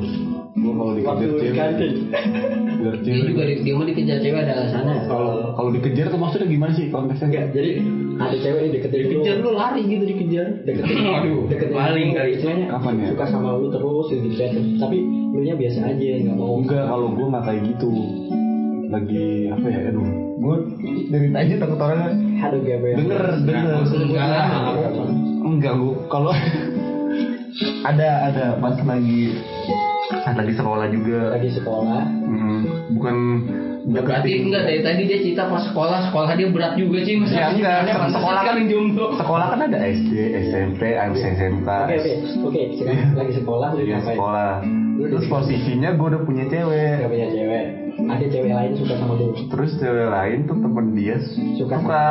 Gua 0.55 0.71
kalau 0.73 0.93
dikejar 0.93 1.19
di 1.19 1.35
cewek, 1.35 1.51
dikejar 1.51 1.69
dia 1.75 2.91
cewek. 3.03 3.27
juga 3.27 3.43
di- 3.43 3.59
dia 3.59 3.73
mau 3.73 3.83
dikejar 3.83 4.17
cewek 4.17 4.39
ada 4.39 4.53
alasannya 4.55 4.95
Kalau 5.03 5.31
kalau 5.51 5.69
dikejar 5.69 6.05
tuh 6.07 6.15
maksudnya 6.17 6.47
gimana 6.47 6.71
sih 6.71 6.87
konteksnya? 6.87 7.27
Enggak, 7.27 7.45
jadi 7.51 7.71
ada 8.15 8.35
cewek 8.37 8.59
yang 8.61 8.73
deketin 8.73 8.97
lu. 8.97 9.07
Dikejar 9.11 9.35
lu 9.37 9.49
lari 9.53 9.81
gitu 9.83 10.03
dikejar. 10.05 10.47
deketin 10.63 10.95
Waduh, 11.05 11.39
deketin 11.45 11.75
paling 11.75 12.07
lu, 12.07 12.15
kali. 12.15 12.29
istilahnya 12.33 12.65
Kapan 12.69 12.93
ya? 12.95 13.07
suka 13.11 13.25
sama 13.27 13.49
lu 13.53 13.67
terus 13.67 14.05
gitu 14.09 14.27
chat 14.33 14.51
tapi 14.77 14.97
lu 15.03 15.39
nya 15.41 15.53
biasa 15.53 15.79
aja 15.85 16.07
nggak 16.17 16.35
mau 16.35 16.55
Enggak, 16.55 16.83
kalau 16.85 17.07
gue 17.11 17.25
nggak 17.27 17.43
kayak 17.43 17.61
gitu. 17.67 17.91
Lagi 18.85 19.25
apa 19.49 19.65
ya? 19.65 19.79
Aduh, 19.89 20.07
gue 20.37 20.55
ceritanya 21.09 21.55
takut 21.57 21.79
orangnya 21.79 22.11
aduh 22.37 22.61
gabe 22.61 22.87
denger 22.95 23.23
denger. 23.43 23.75
Enggak 23.97 24.25
lah. 24.25 24.47
Enggak 25.43 25.73
gue 25.75 25.93
kalau 26.07 26.31
ada 27.81 28.09
ada. 28.27 28.45
Pas 28.57 28.75
lagi 28.77 29.21
lagi 30.27 30.53
sekolah 30.53 30.85
juga. 30.89 31.21
lagi 31.31 31.49
sekolah. 31.51 32.01
Hmm, 32.25 32.59
bukan 32.91 33.15
berarti 33.85 34.41
enggak 34.41 34.65
dari 34.65 34.81
tadi 34.81 35.01
dia 35.05 35.17
cerita 35.21 35.45
pas 35.45 35.61
sekolah 35.61 36.09
sekolah 36.09 36.33
dia 36.33 36.49
berat 36.49 36.73
juga 36.73 37.05
sih 37.05 37.21
masa 37.21 37.37
Ya, 37.37 37.47
enggak, 37.47 37.85
ceritanya 37.85 38.09
sekolah 38.11 38.41
kan 38.41 38.55
kan- 38.55 38.65
jomblo. 38.65 39.05
Sekolah 39.13 39.45
kan 39.47 39.59
ada 39.63 39.79
SD, 39.79 40.13
SMP, 40.43 40.81
abis 40.91 41.21
SMK. 41.23 41.69
oke 41.69 41.93
oke. 41.93 42.21
Oke 42.45 42.61
sekarang 42.75 43.13
lagi 43.13 43.33
sekolah 43.35 43.69
Iya 43.71 43.85
ngapain? 43.95 44.17
sekolah. 44.17 44.51
Terus 44.95 45.25
posisinya 45.27 45.89
gue 45.91 46.07
udah 46.07 46.21
punya 46.23 46.43
cewek. 46.47 46.93
nggak 46.97 47.11
punya 47.11 47.27
cewek. 47.29 47.65
Ada 47.95 48.25
cewek 48.27 48.53
lain 48.53 48.71
suka 48.73 48.93
sama 48.95 49.13
lu? 49.15 49.27
Terus 49.45 49.71
cewek 49.77 50.07
lain 50.09 50.37
tuh 50.43 50.57
temen 50.57 50.85
dia 50.91 51.15
Suka. 51.55 51.75
suka. 51.77 52.03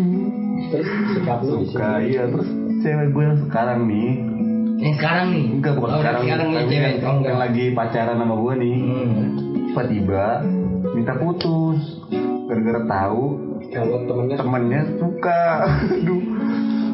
terus 0.70 0.86
lu 0.86 1.06
suka 1.16 1.34
sini. 1.40 2.08
iya. 2.08 2.22
Terus 2.26 2.48
cewek 2.80 3.06
gue 3.10 3.22
yang 3.24 3.38
sekarang 3.44 3.80
nih 3.86 4.10
yang 4.80 4.94
sekarang 4.96 5.26
nih. 5.30 5.44
Enggak 5.52 5.72
bukan 5.76 5.88
Oh, 5.88 5.98
sekarang, 6.00 6.22
sekarang 6.24 6.48
nih 6.48 6.64
cewek. 6.64 6.80
yang, 6.80 6.96
oh, 7.00 7.14
enggak 7.14 7.30
yang 7.30 7.40
lagi 7.40 7.64
pacaran 7.70 8.16
sama 8.16 8.34
gue 8.34 8.54
nih. 8.56 8.74
Hmm. 8.76 9.26
tiba-tiba 9.70 10.26
minta 10.90 11.12
putus. 11.14 11.80
Gara-gara 12.44 12.80
tahu 12.82 13.22
kalau 13.70 13.96
temennya 14.04 14.36
temennya 14.36 14.80
suka. 14.96 15.42
Aduh. 15.94 16.22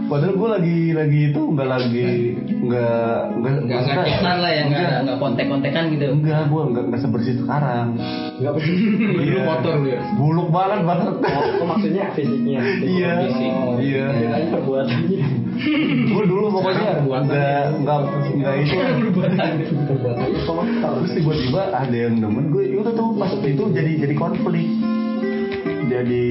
Padahal 0.06 0.38
gue 0.38 0.48
lagi 0.54 0.78
lagi 0.94 1.20
itu 1.34 1.40
enggak 1.42 1.66
lagi 1.66 2.38
enggak 2.46 3.10
enggak 3.34 3.54
nggak 3.58 3.80
nggak 3.82 4.06
chatan 4.06 4.36
lah 4.38 4.50
ya 4.54 4.62
nggak 4.62 4.78
enggak 4.78 5.00
nggak 5.02 5.18
kontek 5.18 5.46
kontekan 5.50 5.84
gitu. 5.90 6.06
Enggak 6.14 6.46
gue 6.46 6.62
enggak 6.62 6.84
enggak 6.86 7.00
sebersih 7.02 7.34
sekarang. 7.42 7.86
Nggak 8.38 8.52
pasti 8.54 8.72
Dulu 9.18 9.38
kotor 9.42 9.76
ya. 9.82 10.00
buluk 10.14 10.48
banget 10.54 10.80
banget. 10.86 11.14
Oh, 11.26 11.66
maksudnya 11.66 12.04
fisiknya? 12.14 12.60
Iya. 12.86 13.10
Fisik. 13.18 13.50
iya. 13.82 14.04
Kirain 14.14 14.46
perbuatannya 14.54 15.26
gue 16.06 16.24
dulu 16.28 16.46
pokoknya 16.60 17.04
enggak 17.04 17.72
enggak 17.80 17.98
enggak 18.32 18.54
itu. 18.62 18.76
Terus 20.46 21.10
tiba-tiba 21.16 21.62
ada 21.72 21.96
yang 21.96 22.20
demen 22.20 22.52
gue 22.52 22.64
itu 22.76 22.90
tuh 22.92 23.08
pas 23.16 23.32
itu 23.32 23.62
jadi 23.72 23.92
jadi 24.06 24.14
konflik. 24.14 24.66
Jadi 25.86 26.26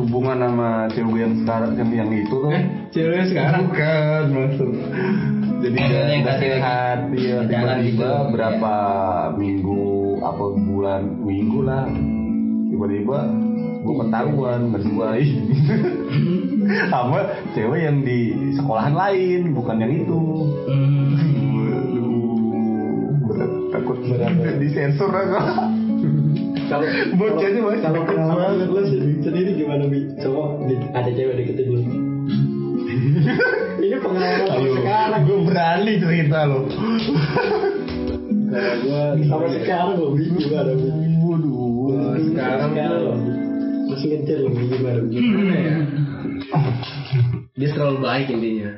hubungan 0.00 0.38
sama 0.42 0.90
cewek 0.90 1.18
yang 1.22 1.34
sekarang 1.44 1.70
yang 1.78 1.90
yang 1.94 2.10
itu 2.10 2.34
tuh. 2.34 2.50
Eh, 2.50 2.64
ceweknya 2.90 3.24
sekarang. 3.30 3.62
bukan 3.70 4.22
maksud. 4.34 4.70
Jadi 5.60 5.76
nggak 5.76 6.04
yang 6.08 6.20
nggak 6.24 6.38
sehat 6.40 6.98
jalan 7.12 7.76
tiba-tiba 7.84 8.10
berapa 8.32 8.74
minggu 9.36 9.84
apa 10.24 10.44
bulan 10.58 11.02
minggu 11.22 11.60
lah. 11.62 11.84
Tiba-tiba 12.70 13.18
gue 13.80 13.94
ketahuan 13.96 14.60
ngeduain 14.76 15.30
sama 16.86 17.18
cewek 17.50 17.80
yang 17.80 17.96
di 18.00 18.18
sekolahan 18.52 18.92
lain 18.92 19.40
bukan 19.52 19.76
yang 19.78 19.92
itu 19.94 20.18
Hmm. 20.62 21.18
Waduh, 21.50 23.06
berat 23.24 23.50
takut 23.70 23.96
berat 24.02 24.32
di 24.56 24.66
sensor 24.68 25.08
aku. 25.08 25.36
kalau 26.66 26.84
Bocahnya 27.12 27.50
kalau- 27.56 27.68
masih 27.68 27.80
kalau 27.82 28.00
pengalaman 28.04 28.40
banget. 28.54 28.66
lu 28.68 28.80
sendiri, 28.84 29.12
sendiri 29.20 29.50
gimana 29.56 29.82
bi 29.84 29.98
coba 30.16 30.40
ada 30.92 31.08
cewek 31.10 31.32
deketin 31.36 31.66
lu 31.66 31.80
ini 33.80 33.96
pengalaman 33.96 34.60
sekarang 34.72 35.20
gue 35.24 35.38
berani 35.44 35.92
cerita 35.96 36.38
loh. 36.44 36.64
Kalau 38.50 38.74
gua 38.82 39.00
sampai 39.16 39.48
sekarang 39.56 39.88
lo 39.96 40.06
bi 40.12 40.20
gimana 40.28 40.72
bi 40.74 40.88
Waduh. 41.20 42.16
sekarang 42.20 42.70
lo 42.74 43.12
masih 43.86 44.08
ngejar 44.12 44.36
lo 44.40 44.48
bi 44.50 44.62
gimana 44.68 44.98
bi 45.00 45.08
gimana 45.12 45.54
ya? 45.56 45.74
Dia 47.52 47.68
terlalu 47.70 47.98
baik 48.00 48.26
intinya. 48.30 48.70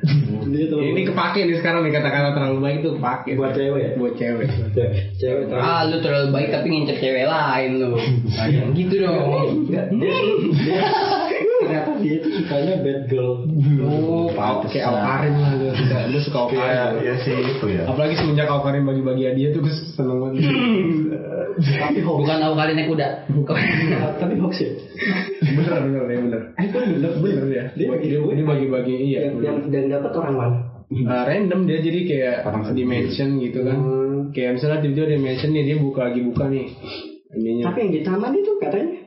dia 0.43 0.65
Ini 0.67 1.01
kepake 1.05 1.39
nih 1.43 1.57
sekarang 1.57 1.81
nih 1.81 1.93
kata-kata 1.93 2.35
terlalu 2.35 2.57
baik 2.59 2.77
tuh 2.81 2.91
kepake. 2.97 3.31
buat 3.33 3.53
cewek 3.53 3.79
ya 3.79 3.89
Buat 3.95 4.13
cewek. 4.15 4.47
cewek 4.73 4.91
cewek 5.15 5.43
terlalu 5.47 5.63
ah 5.63 5.81
lu 5.83 5.97
terlalu 5.99 6.27
baik 6.29 6.49
tapi 6.51 6.67
ngincer 6.67 6.97
cewek 6.97 7.25
lain 7.25 7.71
lu 7.79 7.95
Jangan 8.27 8.69
gitu 8.73 8.95
dong 8.99 9.17
ternyata 11.73 11.91
dia 11.97 12.15
tuh 12.19 12.31
sukanya 12.37 12.73
bad 12.79 12.99
girl 13.07 13.33
Oh, 13.81 14.29
Pak, 14.29 14.69
kayak 14.69 14.85
Awkarin 14.87 15.33
lah 15.35 15.51
lu. 15.57 15.67
Lu 16.13 16.19
suka 16.21 16.39
Iya, 16.45 16.61
Awkarin. 16.61 17.01
iya 17.01 17.13
sih 17.19 17.33
itu 17.33 17.65
ya. 17.67 17.83
Apalagi 17.85 18.13
semenjak 18.15 18.45
Awkarin 18.47 18.85
bagi-bagi 18.85 19.23
hadiah 19.25 19.49
tuh 19.49 19.61
gue 19.61 19.73
seneng 19.93 20.17
banget. 20.21 20.41
tapi 21.53 21.99
hoax 22.01 22.17
bukan 22.17 22.37
tahu 22.39 22.53
kali 22.55 22.71
naik 22.73 22.89
kuda 22.89 23.07
tapi 24.17 24.33
hoax 24.41 24.53
ya 24.57 24.69
bener 25.53 25.73
bener 25.85 26.01
ya 26.03 26.17
bener. 26.17 26.41
eh 26.57 26.65
kok 26.65 26.81
bener 26.81 27.11
Bener 27.13 27.45
ya. 27.47 27.63
dia 27.77 27.87
bagi 27.93 28.07
Dia, 28.09 28.19
dia 28.25 28.45
bagi-bagi 28.45 28.95
iya. 29.05 29.19
yang, 29.29 29.69
dan 29.69 29.83
dapat 29.89 30.11
orang 30.13 30.35
mana 30.35 30.57
Uh, 30.93 31.25
random 31.25 31.65
dia 31.65 31.81
jadi 31.81 31.99
kayak 32.05 32.35
Orang 32.45 32.69
di 32.69 32.85
mention 32.85 33.41
gitu 33.41 33.65
kan. 33.65 33.77
Hmm. 33.81 34.29
Kayak 34.29 34.61
misalnya 34.61 34.77
tiba-tiba 34.77 35.05
dia 35.09 35.19
mention 35.25 35.49
nih 35.49 35.63
dia 35.65 35.77
buka 35.81 35.99
lagi 36.05 36.21
buka 36.21 36.45
nih. 36.45 36.69
Ininya 37.33 37.63
tapi 37.65 37.77
yang 37.81 37.91
di 37.97 38.01
taman 38.05 38.31
itu 38.37 38.51
katanya 38.61 39.02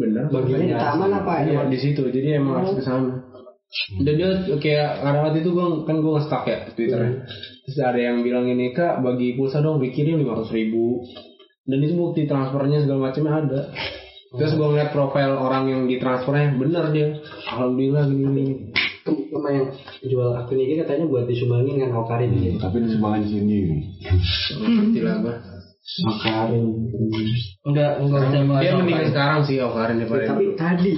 bener. 0.00 0.24
baginya 0.32 0.64
di 0.64 0.76
taman 0.80 1.10
apa 1.12 1.32
ya 1.44 1.60
di 1.68 1.78
situ. 1.78 2.02
Jadi 2.08 2.40
emang 2.40 2.64
harus 2.64 2.80
ke 2.80 2.82
sana. 2.82 3.28
Dan 4.02 4.18
dia 4.18 4.30
kayak 4.58 5.04
karena 5.04 5.18
waktu 5.22 5.46
itu 5.46 5.50
gue 5.54 5.66
kan 5.86 5.96
gue 6.02 6.12
nge-stuck 6.16 6.42
ya 6.48 6.58
Twitternya. 6.74 7.22
Terus 7.68 7.78
ada 7.78 8.00
yang 8.00 8.24
bilang 8.26 8.50
ini 8.50 8.74
kak 8.74 8.98
bagi 9.04 9.38
pulsa 9.38 9.62
dong 9.62 9.78
dikirim 9.78 10.18
lima 10.18 10.40
ratus 10.40 10.50
ribu. 10.50 11.04
dan 11.70 11.78
itu 11.86 11.94
bukti 11.94 12.26
transfernya 12.26 12.82
segala 12.82 13.12
macamnya 13.12 13.32
ada 13.46 13.60
terus 14.30 14.54
gue 14.54 14.66
ngeliat 14.66 14.90
profil 14.90 15.38
orang 15.38 15.70
yang 15.70 15.82
ditransfernya 15.86 16.58
bener 16.58 16.84
dia 16.90 17.08
alhamdulillah 17.50 18.10
gini 18.10 18.22
gini 18.26 18.46
Sama 19.30 19.48
yang 19.48 19.72
jual 20.04 20.36
akun 20.36 20.60
ini 20.60 20.76
katanya 20.76 21.08
buat 21.08 21.24
disumbangin 21.24 21.80
kan 21.80 21.90
Okarin 21.96 22.36
gitu. 22.36 22.60
Tapi 22.60 22.84
ini 22.84 22.88
sumbangan 22.92 23.22
sini. 23.24 23.58
ngerti 24.60 25.00
lah 25.00 25.16
gue 25.80 26.06
Okarin. 26.06 26.66
Enggak, 27.60 27.90
enggak 27.98 28.20
usah 28.22 28.40
bahas 28.44 28.62
dia 28.62 28.72
mendingan 28.74 29.06
sekarang 29.10 29.40
sih 29.42 29.56
Okarin 29.58 29.96
daripada 29.98 30.24
Tapi 30.30 30.44
tadi? 30.54 30.92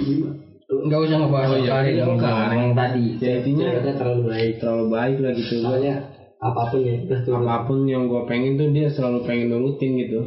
Enggak 0.69 0.99
usah 1.05 1.15
ngebahas 1.19 1.49
Oh, 1.49 1.57
iya. 1.57 1.69
Okarin 1.69 1.93
yang, 1.95 2.09
Okarin. 2.13 2.57
yang 2.57 2.71
tadi. 2.73 3.05
ya 3.17 3.31
intinya 3.39 3.65
Ternyata 3.73 3.91
terlalu 3.97 4.21
baik. 4.27 4.53
terlalu 4.57 4.85
baik 4.89 5.17
lah 5.19 5.31
gitu 5.33 5.53
Soalnya 5.59 5.95
apa 6.37 6.61
pun 6.67 6.79
ya 6.81 6.95
apa 7.31 7.55
pun 7.63 7.79
yang 7.85 8.03
gue 8.05 8.21
pengen 8.27 8.59
tuh 8.59 8.67
dia 8.69 8.87
selalu 8.87 9.19
pengen 9.23 9.47
nurutin 9.49 9.91
gitu 9.95 10.19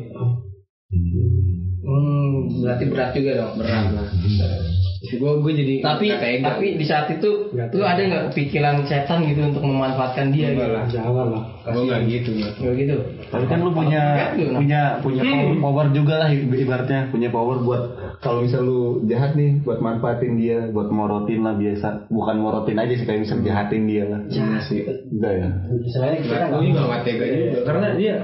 Hmm, 1.86 2.62
berarti 2.62 2.84
berat 2.88 3.10
juga 3.12 3.32
dong. 3.36 3.52
berat 3.60 3.86
lah 3.92 4.06
gue 5.14 5.32
gue 5.38 5.52
jadi 5.54 5.74
Tapi 5.78 6.06
nggak 6.10 6.42
tapi 6.42 6.66
di 6.74 6.84
saat 6.86 7.06
itu 7.06 7.30
lu 7.54 7.84
ada 7.86 8.00
nggak 8.02 8.24
kepikiran 8.32 8.82
setan 8.90 9.22
gitu 9.30 9.46
untuk 9.46 9.62
memanfaatkan 9.62 10.34
dia 10.34 10.50
gitu? 10.50 10.66
lah. 10.66 10.84
Jangan 10.90 11.26
lah. 11.30 11.42
gue 11.66 11.82
nggak 11.86 12.02
gitu 12.10 12.30
Kayak 12.42 12.74
gitu. 12.82 12.96
Tapi 13.30 13.44
kan 13.46 13.58
lu 13.62 13.70
punya 13.70 14.02
Gimana? 14.34 14.58
punya 14.58 14.80
punya 15.02 15.22
power, 15.22 15.54
power 15.62 15.86
juga 15.94 16.14
lah 16.22 16.28
ibaratnya. 16.34 17.00
Punya 17.14 17.28
power 17.30 17.56
buat 17.62 17.82
kalau 18.18 18.42
misal 18.42 18.66
lu 18.66 19.06
jahat 19.06 19.38
nih 19.38 19.62
buat 19.62 19.78
manfaatin 19.78 20.34
dia 20.34 20.66
buat 20.74 20.90
morotin 20.90 21.46
lah 21.46 21.54
biasa. 21.54 22.10
Bukan 22.10 22.36
morotin 22.42 22.78
aja 22.80 22.92
sih 22.96 23.06
kayak 23.06 23.22
misal 23.22 23.38
jahatin 23.44 23.82
dia 23.86 24.04
lah. 24.10 24.20
Iya 24.26 24.58
sih. 24.66 24.80
Enggak 25.12 25.32
ya? 25.38 25.48
Misalnya 25.70 26.18
kita 26.18 26.34
Nggak, 26.36 26.60
nggak 26.62 26.84
nggak 26.86 27.02
tega 27.06 27.24
juga. 27.30 27.58
Karena 27.66 27.88
dia 27.94 28.14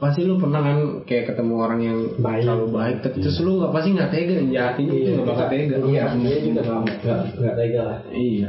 pasti 0.00 0.24
lu 0.24 0.40
pernah 0.40 0.64
kan 0.64 0.78
kayak 1.04 1.28
ketemu 1.28 1.54
orang 1.60 1.80
yang 1.84 1.98
Baik. 2.16 2.40
terlalu 2.42 2.66
baik 2.72 2.96
tapi 3.04 3.16
terus 3.20 3.36
lu 3.38 3.60
nggak 3.60 3.68
pasti 3.70 3.88
nggak 3.92 4.08
tega 4.08 4.34
jahatin 4.48 4.86
itu 4.88 5.10
nggak 5.12 5.26
bakal 5.28 5.46
tega 5.46 5.76
Iya, 5.76 6.04
dia 6.16 6.36
juga 6.40 6.60
nggak 6.64 6.78
nggak 7.04 7.20
nggak 7.36 7.54
tega 7.54 7.80
lah. 7.84 7.98
iya 8.10 8.48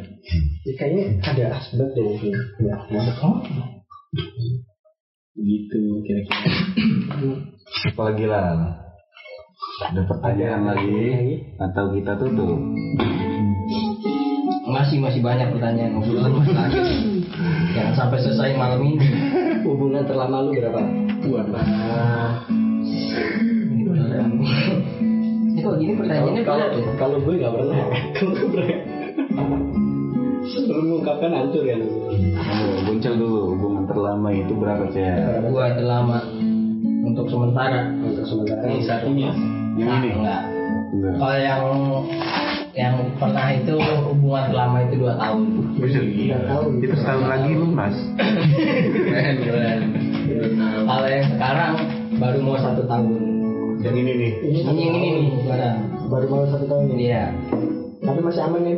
Ya, 0.62 0.74
kayaknya 0.78 1.04
ada 1.20 1.44
asbab 1.58 1.90
deh 1.92 2.04
mungkin. 2.06 2.32
Ya, 2.62 2.76
nggak 2.88 3.02
ada 3.02 3.14
kok. 3.18 3.36
gitu 5.34 5.80
kira-kira 6.04 6.40
apalagi 7.90 8.26
lah 8.26 8.78
ada 9.90 10.02
pertanyaan 10.06 10.64
lagi 10.70 11.02
atau 11.58 11.86
kita 11.92 12.14
tutup 12.16 12.60
Masih 14.72 15.04
masih 15.04 15.20
banyak 15.20 15.52
pertanyaan 15.52 16.00
obrolan 16.00 16.32
masih 16.32 16.56
lanjut. 16.56 16.86
Jangan 17.76 17.94
sampai 17.98 18.24
selesai 18.24 18.56
malam 18.56 18.80
ini. 18.88 19.04
Hubungan 19.68 20.08
terlama 20.08 20.48
lu 20.48 20.56
berapa? 20.56 20.80
Ini. 21.22 21.30
Ini 25.52 25.60
kok 25.62 25.76
gini 25.78 25.94
pertanyaannya 25.94 26.42
Kalau 26.42 26.58
berat 26.58 26.74
ya? 26.74 26.92
kalau 26.98 27.18
gue 27.22 27.34
nggak 27.38 27.54
pernah. 27.54 27.78
Kalau 28.18 28.32
gue 28.34 28.48
pernah. 28.50 28.80
Sebelum 30.42 30.84
mengungkapkan 30.90 31.32
hancur 31.32 31.64
kan. 31.64 31.82
Ayo, 32.42 32.68
Buncel 32.90 33.14
dulu 33.16 33.40
hubungan 33.54 33.84
terlama 33.86 34.30
itu 34.34 34.54
berapa 34.58 34.84
cek 34.90 35.54
Gua 35.54 35.70
lama 35.78 36.20
untuk 37.06 37.30
sementara. 37.30 37.94
Untuk 38.02 38.26
sementara 38.26 38.66
yang 38.66 38.84
satunya 38.84 39.30
yang 39.78 40.02
ini 40.02 40.10
Enggak. 40.18 40.42
enggak 40.92 41.14
Kalau 41.16 41.38
yang 41.40 41.62
yang 42.72 42.96
pernah 43.20 43.48
itu 43.52 43.76
hubungan 44.08 44.48
lama 44.52 44.78
itu 44.84 44.96
dua 45.00 45.14
tahun. 45.20 45.44
bisa 45.80 46.00
itu 46.80 46.96
setahun 46.96 47.26
lagi 47.28 47.52
lu 47.56 47.68
mas 47.68 47.96
keren 49.12 49.36
keren 49.44 49.80
Kalau 50.92 51.08
yang 51.08 51.24
sekarang 51.30 51.74
baru 52.18 52.40
mau 52.42 52.58
satu 52.58 52.84
tahun. 52.84 53.08
yang 53.80 53.96
ini 53.96 54.12
nih 54.12 54.32
Ini 54.44 54.60
Ini 54.62 54.76
yang 54.78 54.94
ini 54.94 55.08
nih 55.10 55.40
sekarang. 55.42 55.78
baru 56.06 56.26
mau 56.28 56.44
satu 56.46 56.66
tahun 56.68 56.84
ini. 56.92 57.04
Iya. 57.08 57.24
Tapi 58.02 58.20
masih 58.20 58.42
aman 58.44 58.60
kan? 58.62 58.78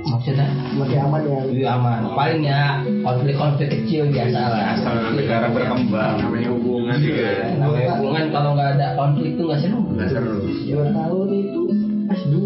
Maksudnya 0.00 0.46
Masih 0.78 0.98
aman 1.00 1.20
ya. 1.24 1.40
lebih 1.42 1.66
aman. 1.66 2.00
Paling 2.14 2.40
ya 2.40 2.62
konflik-konflik 3.02 3.68
kecil 3.68 4.06
biasa 4.08 4.38
lah. 4.38 4.62
asal 4.72 4.94
negara 5.12 5.50
berkembang 5.50 6.14
namanya 6.20 6.48
hubungan 6.52 6.96
juga 6.96 7.30
Namanya 7.58 7.88
hubungan 7.96 8.24
kalau 8.30 8.50
nggak 8.54 8.70
ada 8.76 8.86
konflik 8.94 9.30
tuh 9.34 9.44
nggak 9.44 9.60
seru. 9.60 9.80
nggak 9.90 10.08
seru 10.08 10.36
Dua 10.46 10.86
tahun 10.88 11.28
itu 11.34 11.62
S2 12.10 12.36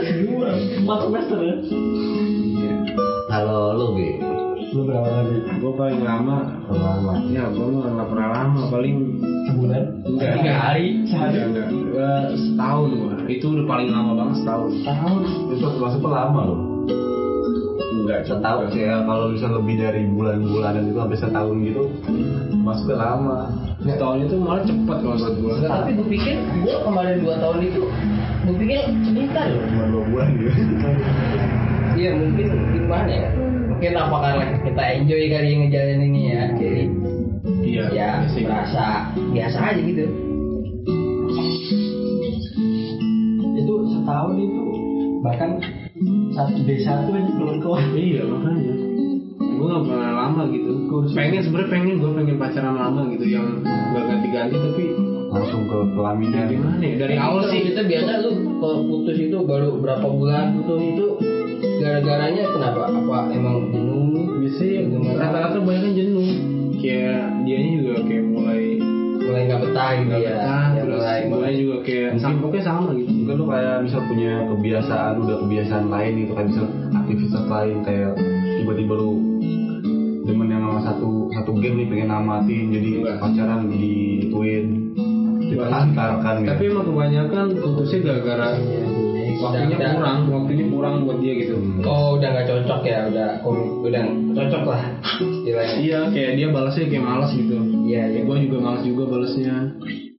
S2 0.00 0.24
Empat 0.80 0.98
semester 1.04 1.38
ya 1.38 1.56
Lu 4.70 4.86
berapa 4.86 5.08
lagi? 5.10 5.36
gue 5.58 5.72
paling 5.74 6.00
lama. 6.06 6.38
Lama 6.70 7.12
ya 7.26 7.50
gue 7.50 7.66
mah 7.66 7.90
nggak 7.90 8.08
pernah 8.08 8.28
lama 8.30 8.60
paling 8.70 8.96
Sebulan? 9.50 9.84
enggak. 10.06 10.32
Tiga 10.38 10.54
hari. 10.54 10.86
enggak 11.02 11.44
enggak 11.50 11.66
Gua 11.90 12.10
setahun 12.38 12.88
gue 12.94 13.14
itu 13.34 13.46
udah 13.50 13.66
paling 13.66 13.88
lama 13.90 14.10
banget 14.14 14.36
setahun. 14.46 14.70
Tahun 14.86 15.20
itu 15.50 15.66
masuk 15.82 16.02
lama 16.06 16.40
loh. 16.46 16.60
Enggak 17.98 18.20
setahun 18.30 18.66
sih 18.70 18.82
ya 18.86 19.02
kalau 19.02 19.26
bisa 19.34 19.46
lebih 19.50 19.74
dari 19.74 20.02
bulan-bulanan 20.06 20.86
itu 20.86 20.98
sampai 20.98 21.18
setahun 21.18 21.56
gitu 21.66 21.82
masuk 22.60 22.92
ke 22.92 22.96
lama 22.96 23.38
setahun 23.80 24.18
itu 24.28 24.34
malah 24.36 24.62
cepet 24.68 24.96
kalau 25.00 25.16
menurut 25.16 25.36
gue 25.40 25.54
tapi 25.64 25.90
gue 25.96 26.06
pikir 26.12 26.34
gue 26.60 26.76
kemarin 26.84 27.16
dua 27.24 27.34
tahun 27.40 27.58
itu 27.64 27.82
gue 28.44 28.56
pikir 28.60 28.80
sebentar 29.08 29.44
loh. 29.48 29.64
cuma 29.64 29.84
dua 29.88 30.02
bulan 30.12 30.28
gitu. 30.36 30.60
Iya 31.90 32.10
mungkin 32.16 32.46
gimana 32.70 33.10
ya? 33.10 33.28
Mungkin 33.80 33.96
apa 33.96 34.16
karena 34.20 34.60
kita 34.60 34.82
enjoy 34.92 35.22
kali 35.32 35.50
ngejalanin 35.56 36.12
ini 36.12 36.20
ya. 36.36 36.42
Jadi 36.52 36.84
iya 37.64 37.84
ya 37.88 38.08
sih. 38.28 38.44
merasa 38.44 39.08
biasa 39.16 39.56
aja 39.56 39.80
gitu. 39.80 40.04
Itu 43.56 43.74
setahun 43.88 44.36
itu 44.36 44.62
Bahkan 45.24 45.50
satu 46.36 46.60
D1 46.60 47.08
aja 47.08 47.30
belum 47.40 47.56
keluar 47.64 47.80
iya 47.96 48.20
makanya. 48.28 48.74
Gue 49.40 49.64
gak 49.72 49.84
pernah 49.88 50.12
lama 50.28 50.42
gitu. 50.52 50.70
Pengen 51.16 51.40
sebenarnya 51.40 51.68
pengen 51.72 51.96
gue 52.04 52.10
pengen 52.20 52.36
pacaran 52.36 52.76
lama 52.76 53.08
gitu 53.16 53.32
yang 53.32 53.64
gak 53.64 54.04
ganti-ganti 54.12 54.56
tapi 54.60 54.84
langsung 55.32 55.64
ke 55.64 55.78
pelaminan. 55.96 56.52
Gimana 56.52 56.84
ya? 56.84 56.94
Dari 57.00 57.16
awal 57.16 57.48
sih. 57.48 57.64
kita 57.72 57.88
biasa 57.88 58.28
lu 58.28 58.60
kalau 58.60 58.84
putus 58.84 59.16
itu 59.16 59.40
baru 59.40 59.80
berapa 59.80 60.04
bulan 60.04 60.60
putus 60.68 60.84
itu 60.84 61.29
gara-garanya 61.80 62.44
kenapa? 62.52 62.80
Apa 62.86 63.16
emang 63.32 63.56
jenuh? 63.72 64.00
biasanya 64.40 64.78
rata-rata 65.20 65.58
banyak 65.60 65.82
kan 65.84 65.92
jenuh 65.92 66.26
kayak 66.80 67.20
dianya 67.44 67.70
juga 67.76 67.92
kayak 68.04 68.24
mulai 68.26 68.62
Mulai 69.20 69.42
nggak 69.46 69.60
betah 69.62 69.88
gitu 69.94 70.06
nggak 70.10 70.20
ya. 70.24 70.32
betah 70.32 70.64
Ya, 70.72 70.80
terus 70.80 70.96
mulai 70.96 71.20
mulai 71.28 71.52
juga 71.54 71.76
kayak 71.84 72.08
sama 72.18 72.36
pokoknya 72.40 72.64
sama 72.64 72.88
gitu 72.96 73.10
mungkin 73.12 73.34
lu 73.36 73.44
kayak 73.46 73.74
misal 73.84 74.00
punya 74.08 74.32
kebiasaan 74.48 75.12
udah 75.20 75.36
kebiasaan 75.38 75.84
lain 75.86 76.12
gitu 76.18 76.32
kayak 76.32 76.48
misal 76.50 76.66
aktivitas 76.90 77.44
lain 77.46 77.76
kayak 77.84 78.10
tiba-tiba 78.58 78.92
lu 78.96 79.10
demen 80.24 80.48
yang 80.48 80.62
sama 80.66 80.80
satu 80.82 81.10
satu 81.30 81.50
game 81.54 81.76
nih 81.78 81.86
pengen 81.86 82.08
namatin 82.08 82.64
jadi 82.72 82.88
Enggak. 82.96 83.16
pacaran 83.20 83.60
dituin 83.70 84.66
diperlantarkan 85.42 86.34
gitu 86.40 86.50
tapi 86.50 86.64
emang 86.66 86.84
kebanyakan 86.88 87.44
putusnya 87.54 87.98
gara-gara 88.02 88.48
waktunya 89.40 89.76
Udah- 89.76 89.92
kurang 89.92 90.18
waktunya 90.28 90.64
kurang 90.66 90.94
buat 91.02 91.18
dia 91.18 91.32
gitu 91.36 91.54
Oh 91.82 92.14
udah 92.14 92.28
nggak 92.30 92.46
cocok 92.46 92.80
ya 92.82 92.98
udah 93.06 93.28
udah 93.80 94.02
cocok 94.32 94.62
lah 94.64 94.82
istilahnya. 95.18 95.74
iya 95.78 95.98
kayak 96.06 96.32
dia 96.34 96.48
balasnya 96.48 96.84
kayak 96.86 97.04
malas 97.04 97.30
gitu 97.30 97.56
Iya 97.82 98.00
ya 98.02 98.04
iya. 98.10 98.20
gue 98.22 98.36
juga 98.44 98.56
malas 98.60 98.82
juga 98.82 99.02
balasnya 99.06 99.54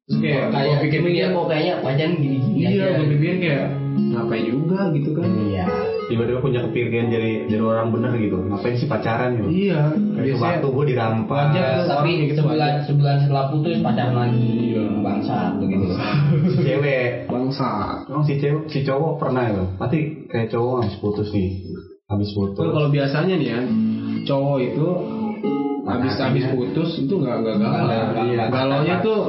terus 0.02 0.18
kayak 0.20 0.44
kayak 0.50 0.68
gue 0.68 0.84
pikir 0.84 1.00
dia 1.08 1.28
mau 1.30 1.46
kayaknya 1.46 1.74
pacaran 1.80 2.14
gini-gini 2.16 2.58
iya 2.60 2.86
aja. 2.86 2.98
gue 2.98 3.08
pikir 3.14 3.34
kayak 3.40 3.66
ngapain 4.12 4.46
juga 4.46 4.80
gitu 4.92 5.10
kan 5.12 5.28
Iya. 5.42 5.66
Tiba-tiba 6.12 6.39
punya 6.43 6.59
kepikiran 6.68 7.07
jadi 7.07 7.32
jadi 7.47 7.64
orang 7.64 7.88
bener 7.95 8.12
gitu. 8.20 8.38
Ngapain 8.43 8.76
sih 8.76 8.86
pacaran 8.86 9.39
gitu? 9.39 9.47
Iya 9.47 9.95
kayak 9.95 10.36
waktu 10.38 10.68
gue 10.68 10.86
dirampas. 10.91 11.55
Wajar. 11.55 11.64
Ya, 11.64 11.88
tapi 11.88 12.09
gitu 12.28 12.43
sebulan 12.43 12.72
sebulan 12.84 13.16
setelah 13.24 13.45
putus 13.49 13.80
pacaran 13.80 14.14
lagi 14.14 14.47
Iya. 14.76 14.84
bangsa 14.99 15.36
begitu. 15.57 15.86
si 16.53 16.59
cewek. 16.62 17.09
Bangsa 17.32 17.70
emang 18.05 18.24
si 18.28 18.34
cewek 18.38 18.64
si 18.68 18.80
cowok 18.84 19.14
pernah 19.18 19.43
ya 19.47 19.64
pasti 19.80 19.99
kayak 20.28 20.51
cowok 20.51 20.76
habis 20.84 20.97
putus 20.99 21.28
nih. 21.32 21.49
Habis 22.05 22.30
putus. 22.36 22.59
Kalau 22.59 22.76
kalau 22.76 22.89
biasanya 22.91 23.36
nih 23.39 23.47
ya, 23.55 23.59
cowok 24.28 24.57
itu 24.59 24.88
habis 25.92 26.14
habis 26.16 26.44
putus 26.56 26.89
itu 26.98 27.14
nggak 27.20 27.36
nggak 27.44 27.56
galau. 27.60 27.88
Iya. 28.24 28.44
Galaunya 28.48 28.96
tuh 29.04 29.20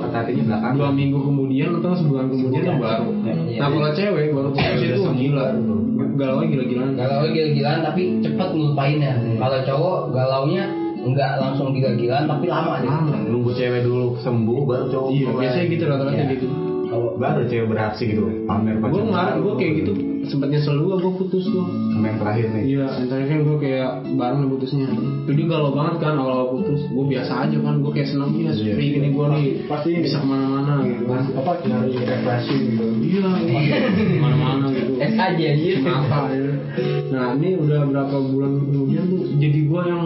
dua 0.79 0.91
minggu 0.95 1.19
kemudian 1.19 1.71
atau 1.83 1.93
sebulan 1.99 2.27
kemudian 2.31 2.63
tuh 2.63 2.77
baru. 2.79 3.09
Iya. 3.51 3.59
Nah 3.59 3.69
kalau 3.69 3.91
cewek 3.93 4.25
baru 4.31 4.49
putus 4.55 4.81
itu 4.81 5.01
gila, 5.03 5.47
galaunya 6.15 6.47
gila-gilaan. 6.55 6.91
Galau 6.95 7.27
gila-gilaan 7.29 7.81
tapi 7.83 8.03
cepet 8.23 8.49
ngelupainnya. 8.55 9.13
Kalau 9.37 9.59
cowok 9.67 9.99
galaunya 10.15 10.65
nggak 11.03 11.33
langsung 11.43 11.75
gila-gilaan 11.75 12.31
tapi 12.31 12.47
lama 12.47 12.79
deh. 12.79 12.87
Lama. 12.87 13.17
nunggu 13.27 13.51
cewek 13.59 13.83
dulu 13.83 14.15
sembuh 14.23 14.61
baru 14.63 14.85
cowok 14.87 15.09
Iya, 15.11 15.29
biasanya 15.35 15.67
gitu 15.67 15.85
rata-rata 15.91 16.15
Iya. 16.15 16.27
gitu. 16.39 16.47
kalau 16.93 17.09
baru 17.19 17.41
cewek 17.49 17.67
beraksi 17.73 18.03
gitu 18.07 18.23
pamer 18.47 18.77
gue 18.77 18.85
pacar 18.87 19.03
kemarin 19.03 19.35
gue 19.41 19.55
kayak 19.59 19.73
gitu 19.83 19.93
sempet 20.23 20.49
nyesel 20.51 20.79
juga 20.79 20.95
gue 21.01 21.13
putus 21.19 21.45
tuh 21.45 21.65
sama 21.91 22.07
yang 22.07 22.19
terakhir 22.19 22.47
nih 22.51 22.63
Iya, 22.73 22.87
yang 22.95 23.09
terakhir 23.09 23.29
kan 23.29 23.41
gue 23.43 23.57
kayak 23.59 23.91
bareng 24.15 24.39
nih 24.39 24.51
putusnya. 24.51 24.87
Jadi 25.23 25.43
galau 25.47 25.71
banget 25.73 25.95
kan 25.99 26.15
awal 26.15 26.41
putus. 26.53 26.81
Gue 26.89 27.05
biasa 27.09 27.33
aja 27.47 27.57
kan, 27.59 27.75
gue 27.79 27.93
kayak 27.93 28.09
seneng 28.09 28.31
ya 28.35 28.51
Iya. 28.51 28.53
sepi 28.55 28.85
gini 28.93 29.09
gue 29.11 29.27
nih 29.29 29.45
pasti 29.67 29.89
bisa 29.99 30.17
ke 30.19 30.27
mana-mana 30.27 30.73
gitu 30.85 31.03
kan. 31.07 31.23
apa 31.33 31.53
nyari 31.65 31.91
refreshing 31.97 32.61
gitu 32.71 32.85
Iya, 33.03 33.29
iya. 33.43 33.77
ke 33.91 34.19
mana-mana 34.19 34.67
gitu. 34.71 34.93
Es 34.99 35.15
aja 35.15 35.45
anjir. 35.45 35.77
Kenapa 35.83 36.19
ya? 36.31 36.51
Nah 37.11 37.27
ini 37.37 37.49
udah 37.57 37.81
berapa 37.85 38.17
bulan 38.23 38.53
kemudian 38.63 39.05
tuh 39.07 39.23
jadi 39.37 39.59
gue 39.63 39.83
yang 39.85 40.03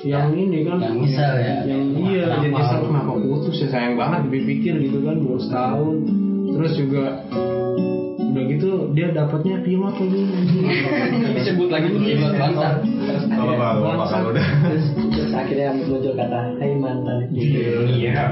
yang 0.00 0.32
ini 0.32 0.64
kan 0.64 0.80
Yang 0.80 0.96
misal 0.96 1.32
ya. 1.36 1.54
yang 1.68 1.82
iya 1.94 2.24
jadi 2.40 2.48
nyesel 2.50 2.88
kenapa 2.88 3.12
putus 3.16 3.56
ya 3.60 3.68
sayang 3.68 3.94
banget 3.94 4.32
dipikir 4.32 4.74
gitu 4.80 5.04
kan 5.04 5.16
baru 5.20 5.36
setahun 5.38 5.96
terus 6.50 6.72
juga 6.74 7.04
udah 8.30 8.44
gitu 8.46 8.70
dia 8.94 9.10
dapatnya 9.10 9.60
pilot 9.66 9.94
lagi 9.98 10.20
Disebut 11.34 11.68
lagi 11.68 11.88
pilot 11.90 12.32
bangsat. 12.38 12.76
kalau 13.30 13.54
kalau 13.58 13.82
kalau 13.82 14.06
kalau 14.06 14.28
udah. 14.30 14.46
Terus, 14.70 15.32
akhirnya 15.34 15.70
muncul 15.74 16.12
kata 16.14 16.40
Hai 16.62 16.72
mantan. 16.78 17.18
Iya. 17.34 18.22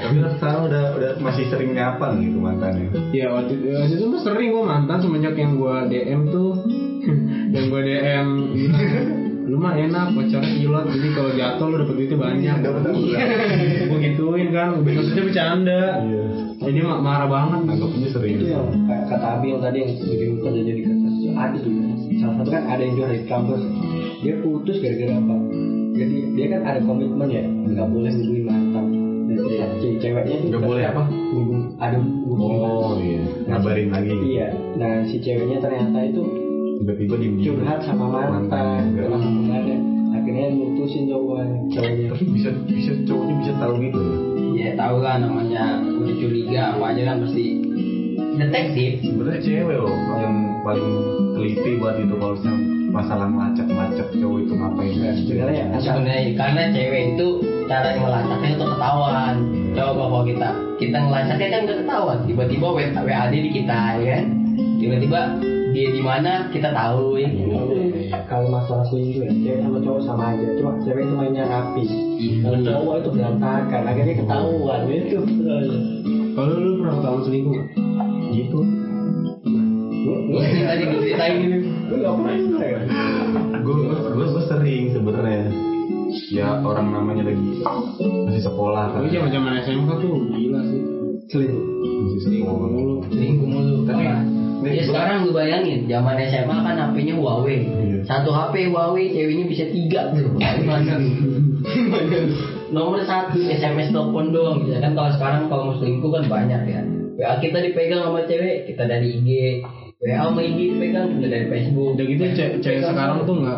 Tapi 0.00 0.16
kan 0.16 0.32
sekarang 0.40 0.62
udah 0.72 0.84
udah 0.96 1.10
masih 1.20 1.44
sering 1.52 1.76
nyapa 1.76 2.16
gitu 2.18 2.38
mantannya 2.40 2.88
Ya? 3.12 3.28
Waktu, 3.28 3.60
waktu 3.60 3.94
itu 4.00 4.06
mah 4.08 4.20
sering 4.24 4.48
gue 4.50 4.64
mantan 4.64 4.98
semenjak 5.04 5.34
yang 5.36 5.60
gue 5.60 5.74
DM 5.92 6.22
tuh. 6.32 6.52
Yang 7.52 7.64
gue 7.68 7.80
DM 7.82 8.28
lu 9.52 9.60
mah 9.60 9.76
enak 9.76 10.16
pacarnya 10.16 10.48
pilot 10.56 10.84
jadi 10.96 11.08
kalau 11.12 11.30
jatuh 11.36 11.66
lu 11.68 11.76
dapet 11.76 11.94
duitnya 11.94 12.16
banyak. 12.16 12.56
Apa 12.64 12.90
gue 13.84 13.98
gituin 14.00 14.48
kan 14.48 14.80
maksudnya 14.80 15.22
bercanda. 15.28 15.82
Iya. 16.00 16.24
Jadi 16.56 16.78
ma- 16.80 17.02
marah 17.04 17.28
banget. 17.28 17.60
Anggapnya 17.68 18.08
sering. 18.08 18.40
Itu 18.40 18.46
yang 18.48 18.64
kayak 18.88 19.04
kata 19.12 19.26
Abil 19.36 19.60
tadi 19.60 19.76
yang 19.84 19.90
bikin 20.00 20.30
kerja 20.40 20.60
jadi 20.64 20.80
kertas 20.88 21.14
ada 21.32 21.58
juga 21.58 21.82
salah 22.16 22.34
satu 22.40 22.48
kan 22.48 22.62
ada 22.64 22.80
yang 22.80 22.94
jual 22.96 23.08
di 23.12 23.20
kampus. 23.28 23.60
Dia 24.24 24.34
putus 24.40 24.76
gara-gara 24.80 25.14
apa? 25.20 25.36
Jadi 25.92 26.16
dia 26.32 26.46
kan 26.48 26.60
ada 26.64 26.80
komitmen 26.80 27.28
ya 27.28 27.44
nggak 27.44 27.88
boleh 27.92 28.10
hubungi 28.10 28.42
mantan. 28.48 28.84
Dan 29.52 29.68
si 29.80 29.88
ceweknya 30.00 30.36
tuh 30.40 30.48
Nggak 30.48 30.64
boleh 30.64 30.84
apa? 30.88 31.02
hubung 31.08 31.62
ada 31.76 31.96
hubungi 32.00 32.56
oh 32.56 32.96
iya. 33.00 33.20
Ngabarin 33.52 33.88
lagi. 33.92 34.12
Iya. 34.32 34.48
Nah 34.80 34.92
si 35.04 35.16
ceweknya 35.20 35.60
ternyata 35.60 35.98
itu 36.04 36.22
tiba-tiba 36.82 37.14
diem 37.16 37.34
curhat 37.40 37.78
sama 37.80 38.04
mantan 38.10 38.90
enggak. 38.90 39.06
curhat 39.06 39.20
sama 39.20 39.40
mantan 39.40 39.80
akhirnya 40.12 40.46
mutusin 40.50 41.02
cowoknya 41.06 41.56
cowoknya 41.70 42.06
tapi 42.10 42.24
bisa 42.28 42.48
bisa 42.64 42.92
cowoknya 43.04 43.34
bisa 43.38 43.52
tahu 43.56 43.74
gitu 43.80 44.00
ya 44.00 44.18
Ya 44.52 44.76
tahu 44.76 45.00
lah 45.00 45.16
namanya 45.16 45.80
udah 45.80 46.14
curiga 46.14 46.76
aja 46.76 47.02
kan 47.04 47.16
pasti 47.18 47.44
detektif. 48.32 48.90
sebenarnya 49.00 49.40
cewek 49.40 49.76
loh 49.76 49.90
yang 50.14 50.34
paling 50.60 50.92
teliti 51.32 51.70
buat 51.76 51.96
itu 51.96 52.14
kalau 52.14 52.34
misalnya 52.34 52.60
masalah 52.92 53.26
macet-macet 53.26 54.06
cowok 54.12 54.38
itu 54.38 54.52
ngapain 54.52 54.92
sebenarnya 55.16 55.62
asal 55.72 55.92
Sebenarnya 55.96 56.30
karena 56.36 56.62
cewek 56.70 57.02
itu 57.10 57.26
cara 57.64 57.88
ngelacaknya 57.96 58.48
itu 58.52 58.64
ketahuan. 58.68 59.34
Coba 59.72 60.02
kalau 60.04 60.22
kita 60.22 60.48
kita 60.76 60.98
ngelacaknya 61.00 61.48
kan 61.48 61.60
nggak 61.64 61.78
ketahuan. 61.80 62.18
Tiba-tiba 62.22 62.66
W- 62.68 62.92
WAD 63.00 63.32
di 63.32 63.50
kita 63.50 63.78
ya 63.96 64.06
kan. 64.12 64.24
Tiba-tiba 64.76 65.20
dia 65.72 65.88
di 65.90 66.02
mana 66.04 66.46
kita 66.52 66.68
tahu 66.70 67.16
ya. 67.16 67.28
Kalau- 67.32 67.80
kalau 68.28 68.46
masalah 68.48 68.84
selingkuh 68.86 69.24
ya 69.24 69.32
cewek 69.32 69.58
sama 69.64 69.78
cowok 69.80 70.00
sama 70.04 70.24
aja. 70.36 70.46
Cuma 70.56 70.70
cewek 70.84 71.02
itu 71.04 71.14
mainnya 71.16 71.44
rapi. 71.48 71.84
Kalau 72.40 72.58
cowok 72.60 72.94
itu 73.00 73.08
berantakan 73.16 73.82
akhirnya 73.88 74.14
ketahuan 74.20 74.80
itu 74.88 75.18
kalau 76.32 76.52
lu 76.56 76.70
pernah 76.80 76.94
ketahuan 77.00 77.22
selingkuh 77.24 77.64
gitu. 78.32 78.60
Ini 80.32 80.64
tadi 80.64 80.82
gue 80.88 81.00
ceritain. 81.04 81.36
Ini. 81.44 81.58
gue 81.92 81.96
gak 82.00 82.14
pernah 82.16 82.34
juga 82.40 82.64
ya. 82.64 82.80
Gue 83.60 83.74
gue 83.92 84.26
gue 84.32 84.42
sering 84.48 84.84
sebenarnya. 84.96 85.44
Ya 86.32 86.60
orang 86.60 86.92
namanya 86.92 87.24
lagi 87.28 87.64
masih 88.28 88.42
sekolah 88.44 88.92
kan. 88.92 89.00
Tapi 89.04 89.12
zaman 89.12 89.28
zaman 89.32 89.52
SMK 89.60 89.90
tuh 90.00 90.14
gila 90.32 90.60
sih. 90.68 90.82
Selingkuh. 91.28 91.64
Masih 91.84 92.20
sekolah. 92.20 92.68
Mulu 92.68 92.94
Selingkuh 93.12 93.46
mulu. 93.48 93.76
Tapi, 93.84 94.04
ya 94.64 94.82
sekarang 94.82 95.24
lu 95.24 95.32
bayangin 95.32 95.84
zaman 95.84 96.14
SMA 96.22 96.56
kan 96.58 96.74
HP-nya 96.76 97.14
Huawei. 97.14 97.58
Iya. 97.62 97.98
Satu 98.02 98.30
HP 98.30 98.68
Huawei 98.68 99.10
ceweknya 99.10 99.44
bisa 99.44 99.64
tiga 99.68 100.10
tuh. 100.10 100.30
Gimana? 100.34 100.94
Gimana? 100.94 102.18
Nomor 102.70 103.02
satu 103.02 103.38
SMS 103.38 103.90
telepon 103.90 104.30
doang 104.30 104.64
ya 104.64 104.78
kan 104.78 104.92
kalau 104.92 105.10
sekarang 105.10 105.42
kalau 105.46 105.62
mau 105.68 105.76
selingkuh 105.76 106.10
kan 106.10 106.24
banyak 106.26 106.62
ya. 106.66 106.80
WA 107.12 107.36
kita 107.38 107.60
dipegang 107.60 108.02
sama 108.02 108.24
cewek, 108.24 108.64
kita 108.66 108.82
dari 108.84 109.12
IG. 109.14 109.28
WA 109.98 110.24
sama 110.24 110.40
IG 110.40 110.58
dipegang, 110.72 111.06
kita 111.12 111.26
dari 111.28 111.46
Facebook. 111.46 111.94
udah 111.94 112.06
gitu 112.08 112.24
ce- 112.32 112.54
cewek 112.58 112.80
sekarang 112.82 113.22
tuh 113.22 113.36
nggak 113.38 113.56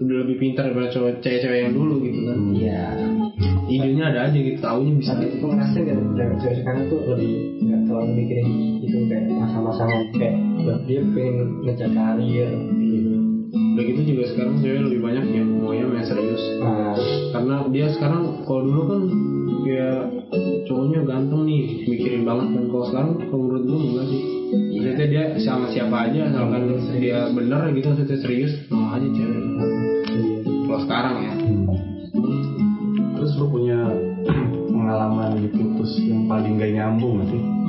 udah 0.00 0.16
lebih 0.24 0.36
pintar 0.38 0.64
daripada 0.64 0.88
cowok 0.88 1.20
cewek-cewek 1.20 1.58
yang 1.60 1.72
dulu 1.76 2.00
gitu 2.00 2.20
kan 2.24 2.38
Iya. 2.56 2.82
idenya 3.68 4.04
ada 4.08 4.20
aja 4.26 4.34
gitu 4.34 4.56
taunya 4.58 4.92
bisa 4.96 5.12
Tapi 5.12 5.28
itu 5.28 5.44
ngerasa 5.44 5.76
kan 5.76 5.96
cewek-cewek 6.16 6.56
sekarang 6.64 6.82
tuh 6.88 6.98
lebih 7.04 7.30
nggak 7.60 7.80
terlalu 7.84 8.08
mikirin 8.16 8.48
itu 8.90 9.06
kayak 9.06 9.30
masa-masa 9.30 9.86
kayak 9.86 10.34
dia 10.90 11.00
pengen 11.14 11.62
ngejar 11.62 11.90
karir 11.94 12.50
gitu. 12.82 13.14
udah 13.50 13.84
gitu 13.86 14.00
juga 14.02 14.22
sekarang 14.34 14.54
cewek 14.58 14.82
lebih 14.90 15.00
banyak 15.00 15.24
yang 15.30 15.48
maunya 15.62 15.86
main 15.86 16.02
serius. 16.02 16.42
Nah, 16.58 16.98
karena 17.30 17.56
dia 17.70 17.86
sekarang 17.94 18.42
kalau 18.42 18.66
dulu 18.66 18.82
kan 18.90 19.00
kayak 19.62 20.00
cowoknya 20.66 21.00
ganteng 21.06 21.42
nih 21.46 21.62
mikirin 21.86 22.26
banget. 22.26 22.46
Kan 22.50 22.64
kalau 22.66 22.84
sekarang 22.90 23.10
kalau 23.30 23.40
menurut 23.46 23.62
gue 23.62 23.78
enggak 23.78 24.06
sih. 24.10 24.22
Maksudnya 24.50 25.06
dia 25.06 25.22
sama 25.38 25.66
siapa 25.70 25.96
aja 26.10 26.20
misalkan 26.26 26.62
dia 26.98 27.18
bener 27.30 27.60
gitu 27.70 27.86
maksudnya 27.94 28.18
serius 28.18 28.52
mau 28.74 28.98
aja 28.98 29.06
cewek. 29.06 29.42
Kalau 30.66 30.80
sekarang 30.82 31.16
ya. 31.22 31.34
Terus 33.14 33.32
lu 33.38 33.46
punya 33.54 33.78
pengalaman 34.74 35.46
diputus 35.46 35.94
yang 36.02 36.26
paling 36.26 36.58
gak 36.58 36.74
nyambung 36.74 37.22
gak 37.22 37.28
sih 37.30 37.59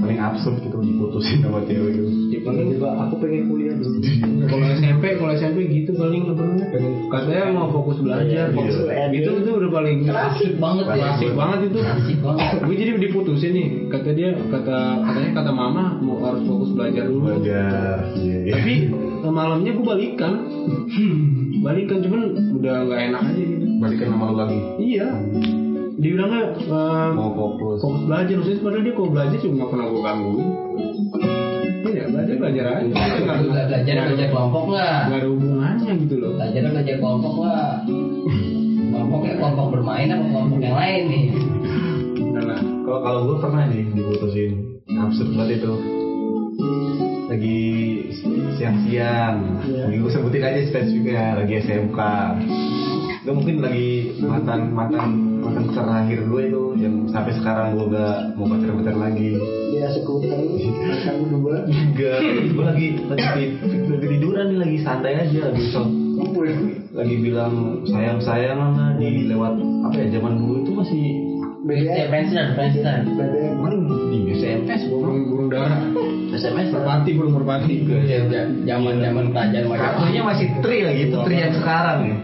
paling 0.00 0.18
absurd 0.18 0.56
gitu 0.64 0.76
diputusin 0.80 1.38
sama 1.44 1.60
cewek 1.68 1.92
gitu. 1.92 2.08
Ya 2.32 2.38
paling 2.40 2.72
tiba-tiba 2.72 2.88
aku 2.96 3.14
pengen 3.20 3.42
kuliah 3.52 3.74
dulu. 3.76 4.00
Kalau 4.48 4.64
SMP 4.72 5.04
kalau 5.20 5.32
SMP 5.36 5.58
gitu 5.68 5.90
paling 5.94 6.22
namanya 6.24 6.66
pengen 6.72 6.92
katanya 7.12 7.42
mau 7.52 7.68
fokus 7.68 8.00
belajar 8.00 8.48
fokus 8.56 8.76
Iya. 8.80 9.12
itu 9.12 9.30
itu 9.44 9.50
udah 9.52 9.70
paling 9.70 9.96
Asik 10.08 10.52
banget 10.56 10.84
ya. 10.88 10.94
klasik 10.96 11.32
banget 11.36 11.58
itu. 11.68 11.78
Asik 11.84 12.18
banget. 12.24 12.48
gue 12.64 12.74
jadi 12.80 12.90
diputusin 12.96 13.52
nih. 13.52 13.68
Kata 13.92 14.10
dia 14.16 14.30
kata 14.32 14.78
katanya 15.04 15.30
kata 15.36 15.50
mama 15.52 15.84
mau 16.00 16.16
harus 16.24 16.42
fokus 16.48 16.72
belajar 16.72 17.04
dulu. 17.04 17.36
Belajar 17.36 18.08
iya, 18.16 18.36
iya. 18.48 18.52
tapi 18.56 18.74
eh, 19.20 19.32
malamnya 19.32 19.70
gue 19.76 19.84
balikan. 19.84 20.32
Balikan 21.60 21.98
cuman 22.00 22.20
udah 22.56 22.74
nggak 22.88 23.00
enak 23.12 23.22
aja 23.28 23.42
gitu. 23.44 23.66
Balikan 23.76 24.06
sama 24.16 24.24
lu 24.32 24.36
lagi? 24.40 24.58
Iya 24.80 25.08
dibilangnya 26.00 26.42
eh, 26.56 27.08
mau 27.12 27.30
fokus. 27.36 27.78
fokus 27.84 28.02
belajar. 28.08 28.34
Maksudnya 28.40 28.64
padahal 28.64 28.82
dia 28.82 28.94
kalau 28.96 29.10
belajar 29.12 29.38
cuma 29.44 29.64
pernah 29.68 29.86
gue 29.92 30.00
gangguin 30.00 30.48
iya 31.90 32.04
belajar 32.06 32.34
belajar 32.38 32.64
aja. 32.80 32.94
Belajar 33.68 33.94
belajar 34.08 34.26
kelompok 34.30 34.64
nggak? 34.72 35.00
nggak 35.10 35.18
ada 35.20 35.28
hubungannya 35.28 35.92
gitu 36.06 36.14
loh. 36.22 36.32
Belajar 36.38 36.60
belajar 36.70 36.96
kelompok 37.02 37.32
nggak? 37.42 37.72
Kelompoknya 38.90 39.32
kelompok 39.36 39.66
bermain 39.74 40.08
apa 40.08 40.24
kelompok 40.24 40.58
yang 40.62 40.76
lain 40.76 41.02
nih? 41.10 41.24
karena 42.30 42.56
kalau 42.86 43.00
kalau 43.02 43.20
gue 43.26 43.36
pernah 43.42 43.62
nih 43.68 43.84
diputusin. 43.92 44.52
Absurd 44.90 45.30
banget 45.34 45.62
itu. 45.62 45.74
Lagi 47.30 47.60
siang-siang. 48.58 49.36
Lagi 49.66 49.96
gue 49.98 50.10
sebutin 50.10 50.42
aja 50.46 50.60
spesifiknya 50.66 51.24
lagi 51.42 51.54
SMK 51.62 52.00
itu 53.20 53.36
mungkin 53.36 53.56
lagi 53.60 54.16
mantan 54.24 54.72
mantan 54.72 55.10
mantan 55.40 55.66
terakhir 55.72 56.18
gue 56.28 56.42
itu 56.52 56.62
yang 56.78 56.94
sampai 57.08 57.32
sekarang 57.40 57.74
gue 57.74 57.86
gak 57.90 58.16
mau 58.36 58.46
pacaran 58.46 58.98
lagi. 59.00 59.30
Ya 59.74 59.88
sekuter 59.90 60.38
kamu 61.08 61.24
dua. 61.32 61.56
Juga 61.66 62.12
gue 62.24 62.64
lagi 62.64 62.86
lagi, 63.08 63.44
lagi 63.64 64.06
tiduran 64.06 64.44
nih 64.52 64.58
lagi 64.60 64.76
santai 64.84 65.12
aja 65.16 65.38
lagi 65.48 65.64
so, 65.72 65.82
lagi 66.92 67.14
bilang 67.18 67.82
sayang 67.88 68.20
sayangan 68.20 68.70
lah 68.76 68.90
di 69.00 69.24
lewat 69.24 69.56
apa 69.88 69.96
ya 69.96 70.06
zaman 70.20 70.34
dulu 70.36 70.54
itu 70.62 70.72
masih 70.76 71.04
Friendster, 71.60 72.56
Friendster. 72.56 73.04
Emang 73.06 73.84
di 74.08 74.32
SMS 74.32 74.88
burung 74.88 75.28
burung 75.28 75.48
darah. 75.52 75.78
SMS 76.32 76.72
merpati 76.72 77.10
burung 77.14 77.36
merpati 77.36 77.84
Ya, 77.84 78.24
ya, 78.26 78.42
zaman 78.64 78.96
zaman 78.98 79.24
pelajaran 79.30 79.76
Kartunya 79.76 80.22
masih 80.24 80.46
tri 80.64 80.78
lagi 80.82 81.02
itu 81.12 81.16
tri 81.20 81.36
yang 81.36 81.54
sekarang 81.54 81.98
ya. 82.08 82.16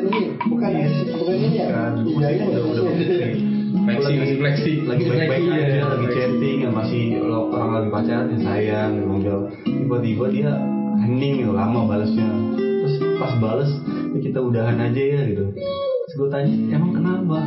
Ini 0.00 0.20
bukan 0.48 0.70
bukan 1.16 1.34
ini 1.36 1.48
ya 1.60 1.68
iya 2.00 2.28
ini 2.32 2.44
udah 2.48 2.62
udah 2.64 2.82
tri. 2.96 3.32
fleksi 3.80 4.12
masih 4.16 4.36
fleksi 4.40 4.72
Lagi 4.84 5.02
baik-baik 5.08 5.42
Fleksi, 5.46 5.50
aja, 5.56 5.74
ya. 5.80 5.86
lagi 5.88 6.06
chatting, 6.12 6.56
ya 6.62 6.70
masih 6.70 7.02
orang 7.24 7.70
lagi 7.70 7.88
pacaran 7.90 8.26
ya 8.28 8.38
sayang, 8.44 8.90
ya 8.98 9.02
ngobrol. 9.06 9.42
Tiba-tiba 9.64 10.24
dia 10.30 10.52
hening 11.00 11.34
gitu, 11.42 11.52
lama 11.54 11.80
balasnya. 11.88 12.28
Terus 12.60 12.94
pas 13.16 13.32
balas, 13.40 13.70
ya 14.14 14.18
kita 14.20 14.38
udahan 14.42 14.76
aja 14.78 15.00
ya 15.00 15.20
gitu. 15.32 15.44
Terus 15.56 16.14
gue 16.18 16.28
tanya, 16.28 16.52
emang 16.76 16.92
kenapa? 16.92 17.38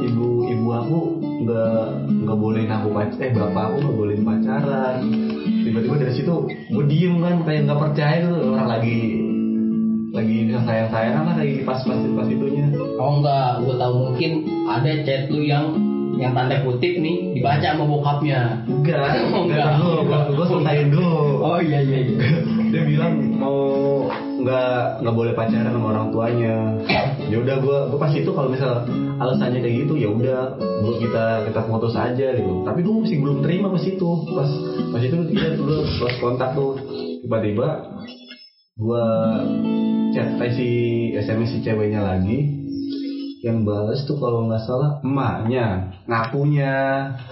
Ibu 0.00 0.28
ibu 0.48 0.68
aku 0.72 0.98
nggak 1.44 1.70
nggak 2.10 2.30
nggak 2.30 2.38
bolehin 2.38 2.70
aku 2.72 2.88
pacar 2.92 3.20
eh 3.20 3.32
bapak 3.32 3.62
aku 3.68 3.76
nggak 3.80 3.96
bolehin 3.96 4.22
pacaran 4.24 4.96
tiba-tiba 5.64 5.94
dari 6.00 6.12
situ 6.16 6.34
gue 6.48 6.84
diem 6.88 7.14
kan 7.20 7.36
kayak 7.44 7.60
nggak 7.68 7.80
percaya 7.80 8.16
tuh 8.24 8.36
orang 8.54 8.68
lagi 8.76 8.98
lagi 10.70 10.86
sayang 10.86 10.90
sayangan 10.94 11.22
lah 11.26 11.34
lagi 11.36 11.54
pas 11.66 11.80
pas 11.82 11.98
pas 11.98 12.26
itunya 12.26 12.66
Oh 13.00 13.16
enggak, 13.16 13.64
gue 13.64 13.74
tahu 13.74 13.94
mungkin 14.12 14.32
ada 14.68 14.92
chat 15.02 15.22
lu 15.32 15.40
yang 15.40 15.72
yang 16.14 16.36
tanda 16.36 16.60
kutip 16.60 17.00
nih 17.00 17.32
dibaca 17.32 17.64
sama 17.64 17.88
bokapnya. 17.88 18.60
enggak 18.68 19.24
Oh, 19.32 19.48
enggak 19.48 19.66
enggak. 19.72 20.22
gue 20.28 20.36
gue 20.36 20.46
selesaiin 20.46 20.88
dulu 20.92 21.16
Oh 21.40 21.58
iya 21.58 21.80
iya 21.80 21.98
iya. 22.04 22.16
dia 22.68 22.82
bilang 22.84 23.12
mau 23.40 23.56
nggak 24.40 25.00
nggak 25.00 25.14
boleh 25.16 25.32
pacaran 25.32 25.68
sama 25.68 25.86
orang 25.90 26.08
tuanya 26.12 26.54
ya 27.24 27.36
udah 27.40 27.56
gue 27.56 27.78
gue 27.88 27.98
pas 27.98 28.12
itu 28.12 28.30
kalau 28.30 28.48
misal 28.48 28.84
alasannya 29.16 29.60
kayak 29.60 29.76
gitu 29.84 29.94
ya 29.96 30.08
udah 30.08 30.40
gue 30.56 30.94
kita 31.00 31.24
kita 31.48 31.60
putus 31.64 31.92
aja 31.92 32.26
gitu 32.36 32.52
tapi 32.64 32.80
gue 32.80 32.94
masih 32.94 33.16
belum 33.20 33.40
terima 33.40 33.68
pas 33.68 33.84
itu 33.84 34.08
pas 34.32 34.50
pas 34.92 35.00
itu 35.00 35.16
kita 35.28 35.48
dulu 35.56 35.76
pas 36.04 36.14
kontak 36.20 36.50
tuh 36.52 36.72
tiba-tiba 37.20 37.68
gue 38.76 39.04
chat 40.10 40.28
si 40.54 40.68
sms 41.14 41.50
si 41.54 41.58
ceweknya 41.62 42.02
lagi 42.02 42.60
yang 43.40 43.64
balas 43.64 44.04
tuh 44.04 44.20
kalau 44.20 44.44
nggak 44.44 44.60
salah 44.68 45.00
emaknya 45.00 45.96
ngakunya 46.04 46.74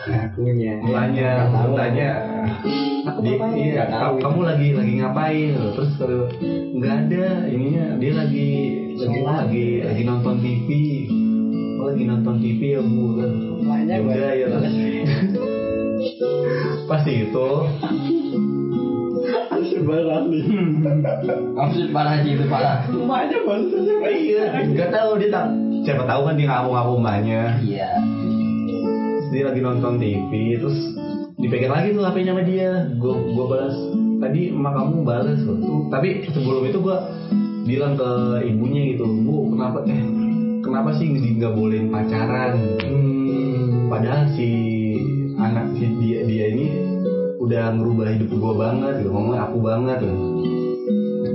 Ngakunya. 0.09 0.73
Emaknya 0.81 1.31
tanya. 1.77 2.11
Di, 3.21 3.33
iya, 3.61 3.85
tahu. 3.93 4.17
kamu 4.21 4.41
lagi 4.41 4.69
lagi 4.73 4.93
ngapain? 5.01 5.53
Terus 5.77 5.91
kalau 6.01 6.25
nggak 6.81 6.95
ada 7.05 7.25
ininya 7.53 7.85
dia 8.01 8.13
lagi 8.17 8.49
lagi 8.97 9.21
lagi 9.21 9.67
lagi 9.85 10.03
nonton 10.05 10.37
TV 10.41 10.69
oh, 11.77 11.85
lagi 11.93 12.03
nonton 12.09 12.35
TV 12.41 12.61
ya 12.73 12.81
bu. 12.81 13.05
Ya 13.85 13.97
udah 14.01 14.31
ya 14.33 14.47
terus 14.49 14.75
pasti 16.89 17.13
itu 17.29 17.49
Nih. 19.61 20.45
Maksud 21.55 21.87
parah 21.91 22.21
sih 22.23 22.33
itu 22.35 22.45
parah. 22.47 22.87
Emaknya 22.87 23.39
aja 23.39 23.39
Pak. 23.43 23.59
iya 24.15 24.43
nggak 24.65 24.91
tahu 24.91 25.11
dia 25.19 25.31
tak 25.31 25.47
siapa 25.83 26.03
tahu 26.05 26.21
kan 26.27 26.35
dia 26.37 26.47
ngaku-ngaku 26.47 26.93
emaknya 26.97 27.41
Iya. 27.61 27.89
Dia 29.29 29.43
lagi 29.45 29.61
nonton 29.61 30.01
TV 30.01 30.31
terus 30.57 30.79
dipegang 31.37 31.71
lagi 31.71 31.95
tuh 31.95 32.03
HP-nya 32.03 32.33
sama 32.35 32.43
dia 32.43 32.71
gue 32.99 33.15
gue 33.15 33.47
balas 33.47 33.77
tadi 34.19 34.51
emak 34.51 34.73
kamu 34.75 35.07
balas 35.07 35.39
loh 35.47 35.57
tuh 35.63 35.81
tapi 35.87 36.27
sebelum 36.27 36.67
itu 36.67 36.79
gue 36.83 36.97
bilang 37.63 37.95
ke 37.95 38.11
ibunya 38.43 38.97
gitu 38.97 39.07
bu 39.23 39.55
kenapa 39.55 39.87
eh 39.87 40.03
kenapa 40.65 40.99
sih 40.99 41.07
nggak 41.15 41.53
bolehin 41.55 41.95
pacaran 41.95 42.59
Hmm. 42.83 43.87
padahal 43.87 44.27
si 44.35 44.49
anak 45.39 45.79
si 45.79 45.87
dia 46.03 46.27
dia 46.27 46.45
ini 46.51 46.67
udah 47.49 47.65
ngerubah 47.81 48.07
hidup 48.13 48.29
gue 48.29 48.55
banget 48.61 48.93
gitu 49.01 49.11
ngomongnya 49.11 49.41
aku 49.49 49.59
banget 49.65 49.99
loh 50.05 50.19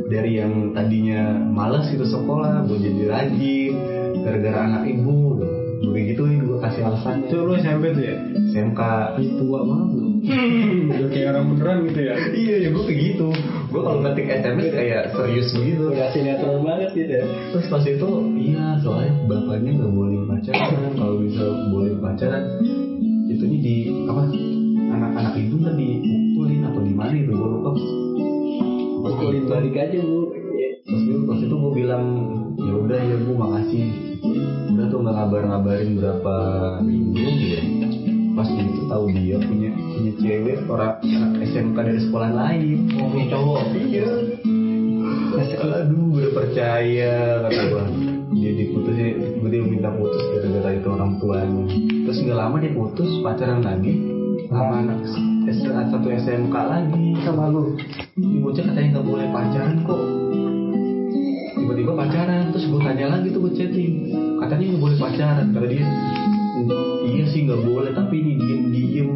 dari 0.07 0.31
yang 0.37 0.53
tadinya 0.77 1.21
males 1.41 1.89
gitu 1.89 2.05
sekolah 2.05 2.69
gue 2.69 2.77
jadi 2.77 3.01
rajin 3.09 3.73
gara-gara 4.21 4.59
anak 4.69 4.83
ibu 4.93 5.41
loh 5.41 5.51
gue 5.83 6.01
gituin 6.13 6.45
gue 6.45 6.57
kasih 6.61 6.85
alasannya 6.85 7.27
Itu 7.27 7.37
lu 7.43 7.53
SMP 7.59 7.91
tuh 7.91 8.03
ya? 8.07 8.15
SMK 8.55 8.79
Ih, 9.19 9.29
tua 9.35 9.59
banget 9.67 9.89
lu. 9.99 10.07
Udah 10.95 11.09
kayak 11.11 11.27
orang 11.35 11.45
beneran 11.51 11.77
gitu 11.91 11.99
ya. 12.07 12.15
iya 12.31 12.55
ya 12.63 12.69
gue 12.71 12.83
kayak 12.87 12.99
gitu 13.11 13.27
gue 13.67 13.81
kalau 13.83 13.99
ngetik 13.99 14.25
SMS 14.31 14.67
kayak 14.71 15.03
serius 15.11 15.47
begitu 15.51 15.83
Udah 15.91 16.07
sinetron 16.13 16.61
banget 16.63 16.89
gitu 16.95 17.11
ya. 17.19 17.25
terus 17.51 17.65
pas 17.67 17.83
itu 17.83 18.09
iya 18.39 18.65
soalnya 18.79 19.11
bapaknya 19.27 19.71
nggak 19.81 19.91
boleh 19.91 20.19
pacaran 20.29 20.91
kalau 20.95 21.15
bisa 21.19 21.43
boleh 21.73 21.93
pacaran 21.99 22.43
itunya 23.27 23.59
di 23.59 23.75
apa 24.07 24.21
anak-anak 24.93 25.33
ibu 25.41 25.55
kan 25.65 25.73
dipukulin 25.75 26.61
atau 26.69 26.81
di 26.85 26.93
mana 26.93 27.13
itu 27.17 27.31
gue 27.33 27.49
lupa 27.49 27.71
Pukulin 29.03 29.45
balik 29.51 29.75
aja 29.75 29.99
bu. 29.99 30.31
pas 30.83 30.99
itu 30.99 31.19
pas 31.27 31.39
itu 31.41 31.55
gue 31.55 31.71
bilang 31.75 32.05
ya 32.59 32.73
udah 32.75 32.99
ya 33.01 33.15
bu 33.23 33.31
makasih 33.35 33.87
udah 34.73 34.85
tuh 34.87 34.99
nggak 35.03 35.15
ngabar-ngabarin 35.15 35.91
berapa 35.99 36.35
minggu 36.83 37.23
gitu 37.39 37.59
pas 38.33 38.49
itu 38.49 38.81
tahu 38.89 39.05
dia 39.13 39.37
punya 39.41 39.69
punya 39.73 40.11
cewek 40.17 40.57
orang 40.65 40.97
anak 41.05 41.31
SMK 41.45 41.77
dari 41.77 42.01
sekolah 42.01 42.31
lain 42.33 42.77
Mau 42.93 43.07
punya 43.13 43.27
cowok. 43.29 43.61
Iya. 43.77 44.05
Aduh, 45.63 46.13
udah 46.13 46.31
percaya 46.33 47.13
kata 47.45 47.61
gua. 47.73 47.85
Dia 48.33 48.51
diputus 48.57 48.95
ya, 48.97 49.09
dia 49.17 49.61
minta 49.61 49.89
putus 49.93 50.21
gara-gara 50.33 50.69
itu 50.73 50.87
orang 50.89 51.11
tuanya. 51.21 51.63
Terus 52.09 52.17
nggak 52.25 52.37
lama 52.37 52.55
dia 52.61 52.71
putus, 52.73 53.09
pacaran 53.21 53.61
lagi 53.61 54.12
sama 54.53 54.85
anak 54.85 54.99
satu 55.93 56.09
SMK 56.09 56.55
lagi 56.55 57.05
sama 57.21 57.53
lu. 57.53 57.77
Ini 58.17 58.37
bocah 58.41 58.63
katanya 58.65 58.87
nggak 58.97 59.07
boleh 59.07 59.27
pacaran 59.29 59.77
kok. 59.85 60.01
Tiba-tiba 61.53 61.91
pacaran, 61.93 62.43
terus 62.49 62.65
gue 62.65 62.81
tanya 62.81 63.05
lagi 63.13 63.27
tuh 63.29 63.39
gue 63.45 63.53
chatting. 63.53 63.93
Katanya 64.41 64.65
nggak 64.73 64.83
boleh 64.83 64.97
pacaran, 64.97 65.45
kata 65.53 65.67
dia. 65.69 65.85
Iya 67.05 67.25
sih 67.29 67.39
nggak 67.45 67.61
boleh, 67.61 67.91
tapi 67.93 68.15
ini 68.19 68.31
diem-diem. 68.41 69.09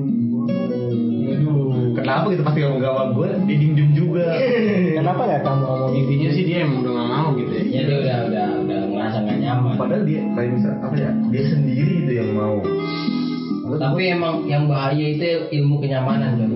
Aduh, 1.27 1.91
kenapa 1.97 2.25
gitu 2.29 2.43
pasti 2.45 2.59
ngomong 2.61 2.81
sama 2.85 3.03
gue, 3.17 3.27
dia 3.49 3.55
diem-diem 3.57 3.91
juga. 3.97 4.27
Kenapa 4.97 5.21
nggak 5.27 5.41
kamu 5.45 5.61
ngomong 5.65 5.91
Intinya 5.93 6.29
sih 6.33 6.43
dia 6.45 6.57
emang 6.65 6.81
udah 6.85 6.91
gak 6.93 7.09
mau 7.09 7.29
gitu 7.37 7.51
ya. 7.51 7.63
Ya 7.67 7.81
dia 7.85 7.97
udah 8.01 8.17
udah 8.31 8.45
udah 8.65 8.79
ngerasa 8.91 9.17
nggak 9.25 9.37
nyaman. 9.41 9.73
Padahal 9.75 10.03
dia 10.05 10.21
kayak 10.33 10.49
misal 10.55 10.73
apa 10.77 10.95
ya? 10.95 11.11
Dia 11.33 11.43
sendiri 11.49 11.93
itu 12.05 12.11
yang 12.15 12.29
mau. 12.37 12.57
Tapi 13.75 14.01
emang 14.07 14.47
yang 14.47 14.71
bahaya 14.71 15.05
itu 15.11 15.51
ilmu 15.51 15.83
kenyamanan 15.83 16.39
kan. 16.39 16.51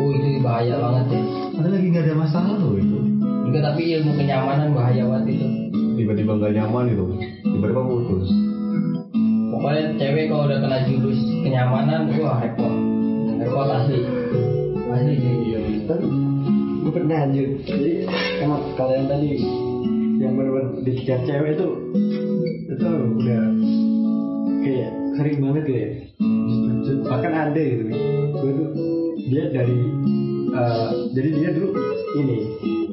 Oh 0.00 0.08
itu 0.08 0.40
bahaya 0.40 0.80
banget 0.80 1.20
ya. 1.20 1.22
padahal 1.52 1.72
lagi 1.76 1.86
nggak 1.92 2.04
ada 2.08 2.14
masalah 2.16 2.54
loh 2.56 2.72
itu. 2.80 2.98
Enggak 3.20 3.62
tapi 3.72 3.82
ilmu 4.00 4.12
kenyamanan 4.16 4.68
bahaya 4.72 5.02
banget 5.04 5.36
itu. 5.36 5.46
Tiba-tiba 6.00 6.32
nggak 6.40 6.52
nyaman 6.56 6.84
gitu. 6.88 7.04
Tiba-tiba 7.44 7.82
putus. 7.84 8.28
Pokoknya 9.52 9.82
cewek 10.00 10.24
kalau 10.28 10.44
udah 10.48 10.58
kena 10.60 10.78
jurus 10.84 11.20
kenyamanan, 11.44 12.00
wah 12.20 12.40
repot. 12.40 12.72
Repot 13.40 13.68
asli. 13.68 14.00
Asli 14.88 15.14
sih. 15.20 15.34
kan 15.86 16.00
gue 16.86 16.92
pernah 16.94 17.26
anjir 17.26 17.62
jadi 17.66 18.06
emang 18.42 18.62
kalian 18.74 19.06
tadi 19.10 19.42
yang 20.18 20.34
benar-benar 20.34 20.82
dikejar 20.82 21.18
cewek 21.26 21.58
itu 21.58 21.68
itu 22.66 22.86
udah 22.90 23.42
kayak 24.62 25.05
sering 25.16 25.38
banget 25.42 25.62
gitu 25.66 25.78
ya. 25.80 25.90
Bahkan 27.08 27.32
ada 27.32 27.60
gitu. 27.60 27.84
Gue 28.36 28.52
tuh 28.52 28.68
dia 29.26 29.44
dari 29.50 29.78
eh, 30.52 30.88
jadi 31.16 31.28
dia 31.34 31.48
dulu 31.56 31.68
ini 32.20 32.38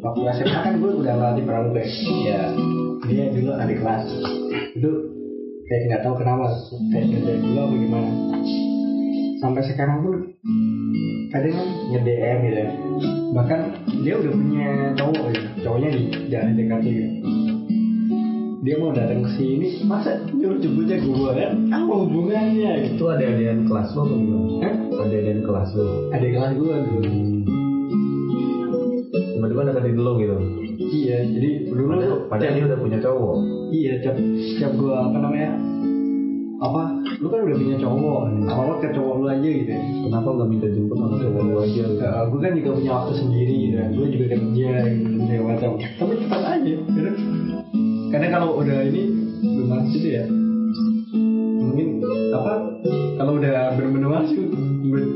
waktu 0.01 0.21
SMA 0.41 0.59
kan 0.63 0.73
gue 0.79 0.91
udah 1.03 1.13
ngelatih 1.13 1.43
pramuka 1.45 1.83
ya. 2.25 2.39
Dia 3.05 3.25
dulu 3.31 3.51
adik 3.59 3.77
kelas. 3.83 4.05
Itu 4.73 4.91
kayak 5.67 5.81
nggak 5.91 6.01
tahu 6.07 6.15
kenapa 6.19 6.45
kayak 6.91 7.05
ngerjain 7.11 7.41
gue 7.43 7.61
apa 7.61 7.75
gimana. 7.75 8.11
Sampai 9.43 9.61
sekarang 9.67 9.97
pun 10.07 10.15
kadang 11.35 11.53
kan 11.59 11.67
nge-DM 11.91 12.37
gitu 12.47 12.57
ya. 12.63 12.69
Bahkan 13.33 13.59
dia 14.03 14.13
udah 14.19 14.31
punya 14.31 14.67
cowok 14.95 15.25
ya 15.31 15.43
cowoknya 15.63 15.89
di 15.95 16.01
jalan 16.29 16.53
dekat 16.59 16.79
gitu 16.83 17.05
dia 18.63 18.79
mau 18.79 18.95
datang 18.95 19.19
ke 19.21 19.31
sini 19.35 19.83
masa 19.83 20.23
nyuruh 20.25 20.55
jemputnya 20.55 20.95
gue 20.97 21.29
kan 21.29 21.51
apa 21.67 21.93
hubungannya 21.99 22.71
Itu 22.89 23.03
ada 23.05 23.23
adean 23.25 23.67
kelas 23.67 23.91
lo 23.91 24.01
apa 24.01 24.15
gimana? 24.15 24.47
Hah? 24.63 24.75
Ada 25.03 25.15
adean 25.19 25.39
kelas 25.43 25.69
lo. 25.75 25.87
ada 26.09 26.23
kelas 26.25 26.51
gue 26.55 26.75
dulu 26.81 27.11
Tiba-tiba 29.13 29.61
deketin 29.67 29.97
lo 29.99 30.11
gitu. 30.15 30.35
iya 30.79 31.17
jadi 31.21 31.49
dulu 31.67 31.83
Padahal, 31.91 32.07
tuh 32.07 32.19
padahal 32.31 32.53
dia 32.55 32.63
udah 32.65 32.79
punya 32.79 32.97
cowok. 32.99 33.35
iya 33.69 33.93
tiap 33.99 34.15
tiap 34.57 34.71
gue 34.73 34.93
apa 34.93 35.17
namanya 35.19 35.51
apa 36.63 36.81
lu 37.19 37.27
kan 37.27 37.43
udah 37.43 37.57
punya 37.59 37.75
cowok 37.75 38.21
apa 38.47 38.61
apa 38.63 38.73
ke 38.79 38.87
cowok 38.95 39.13
lu 39.19 39.25
aja 39.27 39.43
gitu 39.49 39.67
ya 39.69 39.81
Kenapa 40.07 40.27
nggak 40.31 40.47
minta 40.47 40.67
jemput 40.71 40.95
sama 40.95 41.15
cowok 41.19 41.41
lo 41.43 41.59
aja? 41.59 41.83
Gitu? 41.83 41.99
gue 41.99 42.39
kan 42.39 42.51
juga 42.55 42.69
punya 42.71 42.91
waktu 42.95 43.13
sendiri 43.19 43.53
gitu 43.59 43.75
gue 43.91 44.07
juga 44.09 44.25
kerja 44.31 44.69
gitu 44.87 45.43
macam 45.43 45.71
tapi 45.99 46.13
tetap 46.15 46.41
aja 46.41 46.63
gitu. 46.63 47.11
Karena 48.13 48.27
kalau 48.29 48.61
udah 48.61 48.77
ini 48.85 49.01
belum 49.41 49.67
masuk 49.67 49.93
itu 49.95 50.07
ya 50.13 50.23
mungkin 51.57 51.87
apa 52.31 52.53
kalau 53.17 53.31
udah 53.35 53.53
bener-bener 53.73 54.09
masuk 54.11 54.45
buat 54.85 55.07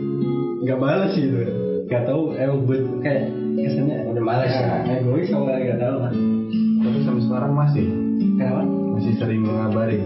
nggak 0.59 0.79
balas 0.79 1.11
gitu 1.13 1.37
nggak 1.85 2.03
tahu 2.03 2.33
emang 2.33 2.59
buat 2.65 2.83
kayak 2.99 3.29
kesannya 3.55 3.97
Udah 4.07 4.23
males 4.23 4.49
ya. 4.49 4.81
egois 4.91 5.27
sama 5.27 5.55
nggak 5.55 5.77
tahu 5.77 5.95
lah 5.99 6.11
Tapi 6.77 6.97
sampai 7.01 7.21
sekarang 7.23 7.51
masih 7.53 7.85
kenapa 8.35 8.61
masih 8.65 9.13
sering 9.15 9.41
ngabarin. 9.43 10.03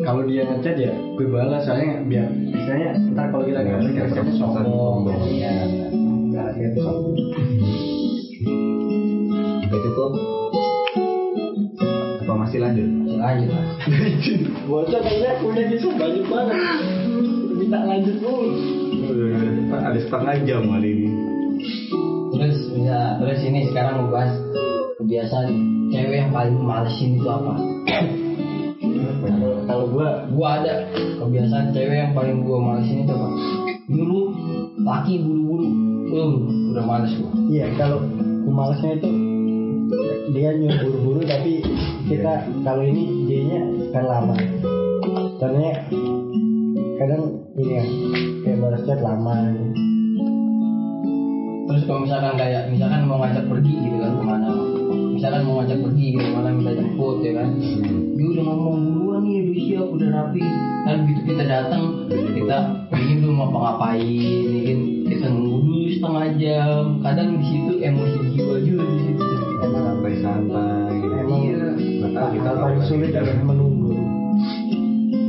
kalau 0.00 0.22
dia 0.24 0.42
ngechat 0.46 0.76
ya 0.76 0.92
gue 1.14 1.26
balas 1.26 1.60
soalnya 1.62 2.00
biar 2.02 2.28
misalnya 2.30 2.88
ntar 3.10 3.26
kalau 3.28 3.44
kita 3.44 3.58
Ya, 3.58 3.64
nggak 3.66 3.76
ya, 3.76 3.80
kesannya 3.82 4.04
terkesan 4.06 4.36
sombong 4.38 4.64
sombong. 4.64 5.20
ya 5.32 5.52
nggak 6.28 6.48
gitu 6.56 6.78
sombong 6.80 7.16
cukup. 9.70 10.10
Masih 12.50 12.66
lanjut? 12.66 12.88
Lanjut 13.14 13.48
lah. 13.54 13.66
bocah 14.66 15.00
kayaknya 15.06 15.32
punya 15.38 15.62
kisah 15.70 15.92
banyak 15.94 16.24
banget 16.26 16.58
minta 17.54 17.78
lanjut 17.86 18.16
mulu. 18.18 18.50
Ada 19.70 19.98
setengah 20.02 20.34
jam 20.42 20.66
kali 20.66 20.88
ini. 20.90 21.08
Terus 22.34 22.58
ya, 22.74 23.22
terus 23.22 23.38
ini 23.46 23.70
sekarang 23.70 24.02
ngebahas 24.02 24.34
kebiasaan 24.98 25.46
cewek 25.94 26.16
yang 26.26 26.34
paling 26.34 26.58
malesin 26.58 27.22
itu 27.22 27.28
apa? 27.30 27.54
Kalau 29.30 29.50
kalau 29.70 29.84
gua 29.94 30.08
Gua 30.34 30.48
ada 30.58 30.90
kebiasaan 31.22 31.70
cewek 31.70 31.98
yang 32.02 32.12
paling 32.18 32.42
gua 32.42 32.58
malesin 32.58 33.06
itu 33.06 33.14
apa? 33.14 33.28
Dulu 33.86 34.20
laki 34.82 35.22
buru-buru, 35.22 35.66
uh, 36.18 36.34
udah 36.74 36.82
males 36.82 37.14
gua. 37.14 37.30
iya 37.46 37.70
kalau 37.78 38.02
malesnya 38.50 38.98
itu 38.98 39.10
dia 40.34 40.50
nyuruh 40.54 40.78
buru-buru 40.82 41.22
tapi 41.26 41.62
kita 42.10 42.32
kalau 42.66 42.82
ini 42.82 43.02
dianya 43.30 43.60
kan 43.94 44.02
lama. 44.02 44.34
Contohnya 45.38 45.86
kadang 46.98 47.22
ini 47.54 47.70
ya 47.70 47.84
kayak 48.42 48.58
balas 48.58 48.82
chat 48.82 48.98
lama. 48.98 49.54
Terus 51.70 51.86
kalau 51.86 52.02
misalkan 52.02 52.34
kayak 52.34 52.66
misalkan 52.66 53.06
mau 53.06 53.22
ngajak 53.22 53.46
pergi 53.46 53.74
gitu 53.78 53.96
kan 54.02 54.10
ke 54.10 54.22
mana 54.26 54.50
Misalkan 55.14 55.42
mau 55.46 55.62
ngajak 55.62 55.78
pergi 55.86 56.04
gitu 56.10 56.26
ke 56.26 56.32
mana 56.34 56.50
minta 56.50 56.72
jemput 56.74 57.22
ya 57.22 57.32
kan 57.38 57.48
Dia 58.18 58.26
udah 58.26 58.42
ngomong 58.42 58.76
duluan 58.90 59.22
nih 59.22 59.38
udah 59.46 59.62
siap 59.70 59.86
udah 59.86 60.08
rapi 60.10 60.42
Kan 60.82 60.96
begitu 61.06 61.20
kita 61.30 61.44
datang 61.46 62.10
kita 62.10 62.58
ingin 62.90 63.16
belum 63.22 63.36
ngapa-ngapain 63.38 64.42
Mungkin 64.50 64.78
kita 65.14 65.26
nunggu 65.30 65.58
dulu 65.62 65.88
setengah 65.94 66.26
jam 66.42 66.82
Kadang 67.06 67.28
di 67.38 67.44
situ 67.46 67.72
emosi 67.78 68.18
jiwa 68.34 68.56
juga 68.66 68.82
di 68.90 68.98
situ 69.06 69.24
Emang 69.62 69.82
santai 69.86 70.14
santai. 70.18 70.89
Kita 72.10 72.48
hal 72.50 72.56
paling 72.58 72.82
sulit 72.90 73.14
adalah 73.14 73.46
menunggu. 73.46 73.94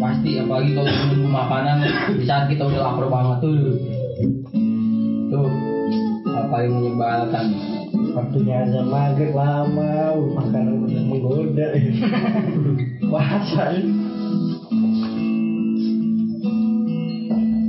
Pasti 0.02 0.42
apalagi 0.42 0.74
kalau 0.74 0.90
nunggu 0.90 1.30
makanan 1.30 1.78
di 2.18 2.24
saat 2.26 2.50
kita 2.50 2.66
udah 2.66 2.82
lapar 2.82 3.06
banget 3.06 3.38
tuh 3.46 3.54
Tuh 5.30 5.50
paling 6.50 6.74
menyebalkan 6.74 7.46
Waktunya 8.12 8.66
azan 8.66 8.88
maghrib 8.90 9.32
lama, 9.38 10.18
makanan 10.36 10.84
udah 10.84 11.04
menggoda. 11.06 11.68
Puasa. 13.08 13.66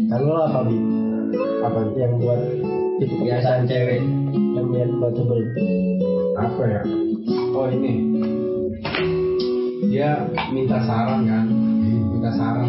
Kalau 0.09 0.35
apa 0.41 0.61
bi? 0.67 0.77
Apa 1.63 1.79
yang 1.95 2.13
buat 2.19 2.41
itu 3.03 3.15
kebiasaan 3.19 3.67
cewek 3.69 4.03
yang 4.57 4.67
buat 4.99 5.15
sebel? 5.15 5.43
apa 6.33 6.65
ya 6.65 6.83
oh 7.53 7.69
ini 7.69 8.12
dia 9.93 10.09
minta 10.51 10.79
saran 10.83 11.29
kan? 11.29 11.47
Minta 11.87 12.31
saran. 12.35 12.67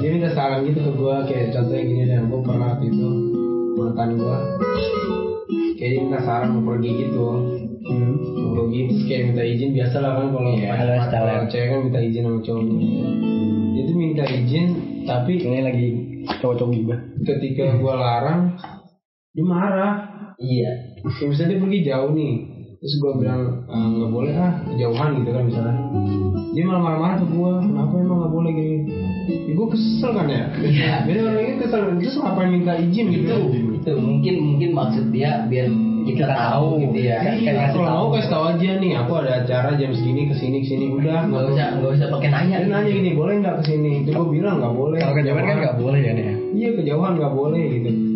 Dia 0.00 0.08
minta 0.12 0.30
saran 0.34 0.66
gitu 0.68 0.80
ke 0.82 0.92
gua 0.98 1.24
kayak 1.24 1.54
contohnya 1.54 1.82
gini 1.86 2.02
deh. 2.10 2.18
Gua 2.28 2.40
pernah 2.44 2.66
waktu 2.76 2.86
itu 2.90 3.08
mantan 3.78 4.18
gua 4.20 4.36
kayak 5.78 5.90
dia 5.96 6.00
minta 6.04 6.20
saran 6.20 6.58
mau 6.58 6.74
pergi 6.74 6.90
gitu. 7.06 7.26
Mau 7.88 8.52
pergi 8.66 8.80
terus 8.90 9.02
kayak 9.08 9.22
minta 9.32 9.42
izin 9.46 9.70
biasa 9.72 9.96
lah 10.02 10.10
kan 10.18 10.26
kalau 10.34 10.52
style. 11.08 11.08
kalau 11.10 11.46
cewek 11.48 11.66
kan 11.70 11.80
minta 11.86 12.00
izin 12.02 12.22
sama 12.26 12.38
cowoknya. 12.44 12.76
Dia 13.70 13.82
tuh 13.86 13.96
minta 13.96 14.24
izin 14.28 14.66
tapi 15.08 15.32
Ini 15.40 15.58
lagi 15.64 15.86
cowok-cowok 16.44 16.72
juga. 16.76 16.96
ketika 17.24 17.80
gua 17.80 17.94
larang 17.96 18.40
dia 19.32 19.44
marah. 19.46 19.94
Iya. 20.40 20.72
Ya 21.04 21.24
misalnya 21.28 21.56
dia 21.56 21.62
pergi 21.62 21.78
jauh 21.88 22.10
nih 22.12 22.59
terus 22.80 22.96
gue 22.96 23.12
bilang 23.20 23.60
"Ah, 23.68 23.92
nggak 23.92 24.08
boleh 24.08 24.32
ah 24.40 24.52
kejauhan 24.72 25.20
gitu 25.20 25.30
kan 25.36 25.42
misalnya. 25.44 25.74
Dia 26.56 26.64
malah 26.64 26.82
marah-marah 26.82 27.16
ke 27.20 27.26
gue 27.28 27.52
kenapa 27.68 27.94
emang 28.00 28.18
nggak 28.24 28.32
boleh 28.32 28.50
gini? 28.56 28.76
Ya, 29.30 29.52
gue 29.52 29.66
kesel 29.68 30.10
kan 30.16 30.26
ya? 30.26 30.44
Iya. 30.64 30.92
beda 31.04 31.20
orang 31.28 31.44
ini 31.44 31.54
kesel 31.60 31.80
terus 32.00 32.16
ngapain 32.16 32.48
minta 32.48 32.72
izin 32.80 33.06
gitu? 33.12 33.36
Itu 33.76 33.90
mungkin 34.00 34.34
mungkin 34.40 34.70
maksud 34.72 35.12
dia 35.12 35.44
biar 35.44 35.68
kita 36.08 36.24
tahu 36.24 36.80
gitu 36.88 36.98
ya. 37.04 37.20
Iya, 37.36 37.68
kalau 37.76 37.84
mau 37.84 38.06
kasih 38.16 38.30
tahu 38.32 38.44
aja 38.48 38.70
nih 38.80 38.92
aku 38.96 39.12
ada 39.20 39.30
acara 39.44 39.76
jam 39.76 39.92
segini 39.92 40.32
ke 40.32 40.34
sini 40.40 40.56
ke 40.64 40.66
sini 40.72 40.84
udah 40.96 41.28
nggak 41.28 41.44
usah 41.52 41.66
nggak 41.76 41.92
usah 42.00 42.08
pakai 42.16 42.28
nanya 42.32 42.56
dia 42.64 42.68
nanya 42.72 42.90
gini 42.96 43.10
boleh 43.12 43.34
nggak 43.44 43.56
ke 43.60 43.64
sini? 43.76 44.08
Itu 44.08 44.16
gue 44.16 44.40
bilang 44.40 44.56
nggak 44.56 44.72
boleh. 44.72 44.98
Kalau 45.04 45.14
kejauhan 45.20 45.44
kan 45.44 45.56
nggak 45.68 45.76
boleh 45.76 46.00
ya 46.00 46.12
nih. 46.16 46.24
ya? 46.24 46.34
iya 46.56 46.68
kejauhan 46.80 47.12
nggak 47.20 47.34
boleh 47.36 47.62
gitu 47.76 48.09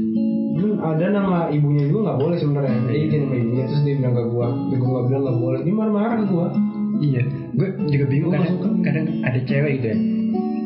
Hmm, 0.64 0.80
ada 0.80 1.04
nama 1.12 1.36
ibunya 1.52 1.84
juga 1.86 2.00
nggak 2.08 2.18
boleh 2.24 2.36
sebenarnya. 2.40 2.76
Dia 2.88 2.96
izin 2.96 3.20
sama 3.22 3.34
ibunya. 3.36 3.64
Terus 3.68 3.82
dia 3.84 3.94
bilang 4.00 4.14
ke 4.16 4.24
gua 4.32 4.46
tapi 4.48 4.76
gua 4.80 5.00
bilang 5.04 5.22
nggak 5.22 5.38
boleh. 5.38 5.60
Dia 5.60 5.74
marah-marah 5.76 6.16
ke 6.16 6.26
gua. 6.26 6.46
Iya, 6.94 7.22
gue 7.52 7.68
juga 7.90 8.04
bingung 8.06 8.30
Gua 8.30 8.38
kadang, 8.38 8.54
nggak 8.54 8.64
suka. 8.64 8.86
kadang 8.86 9.06
ada 9.20 9.40
cewek 9.44 9.72
gitu 9.76 9.86
ya, 9.90 9.96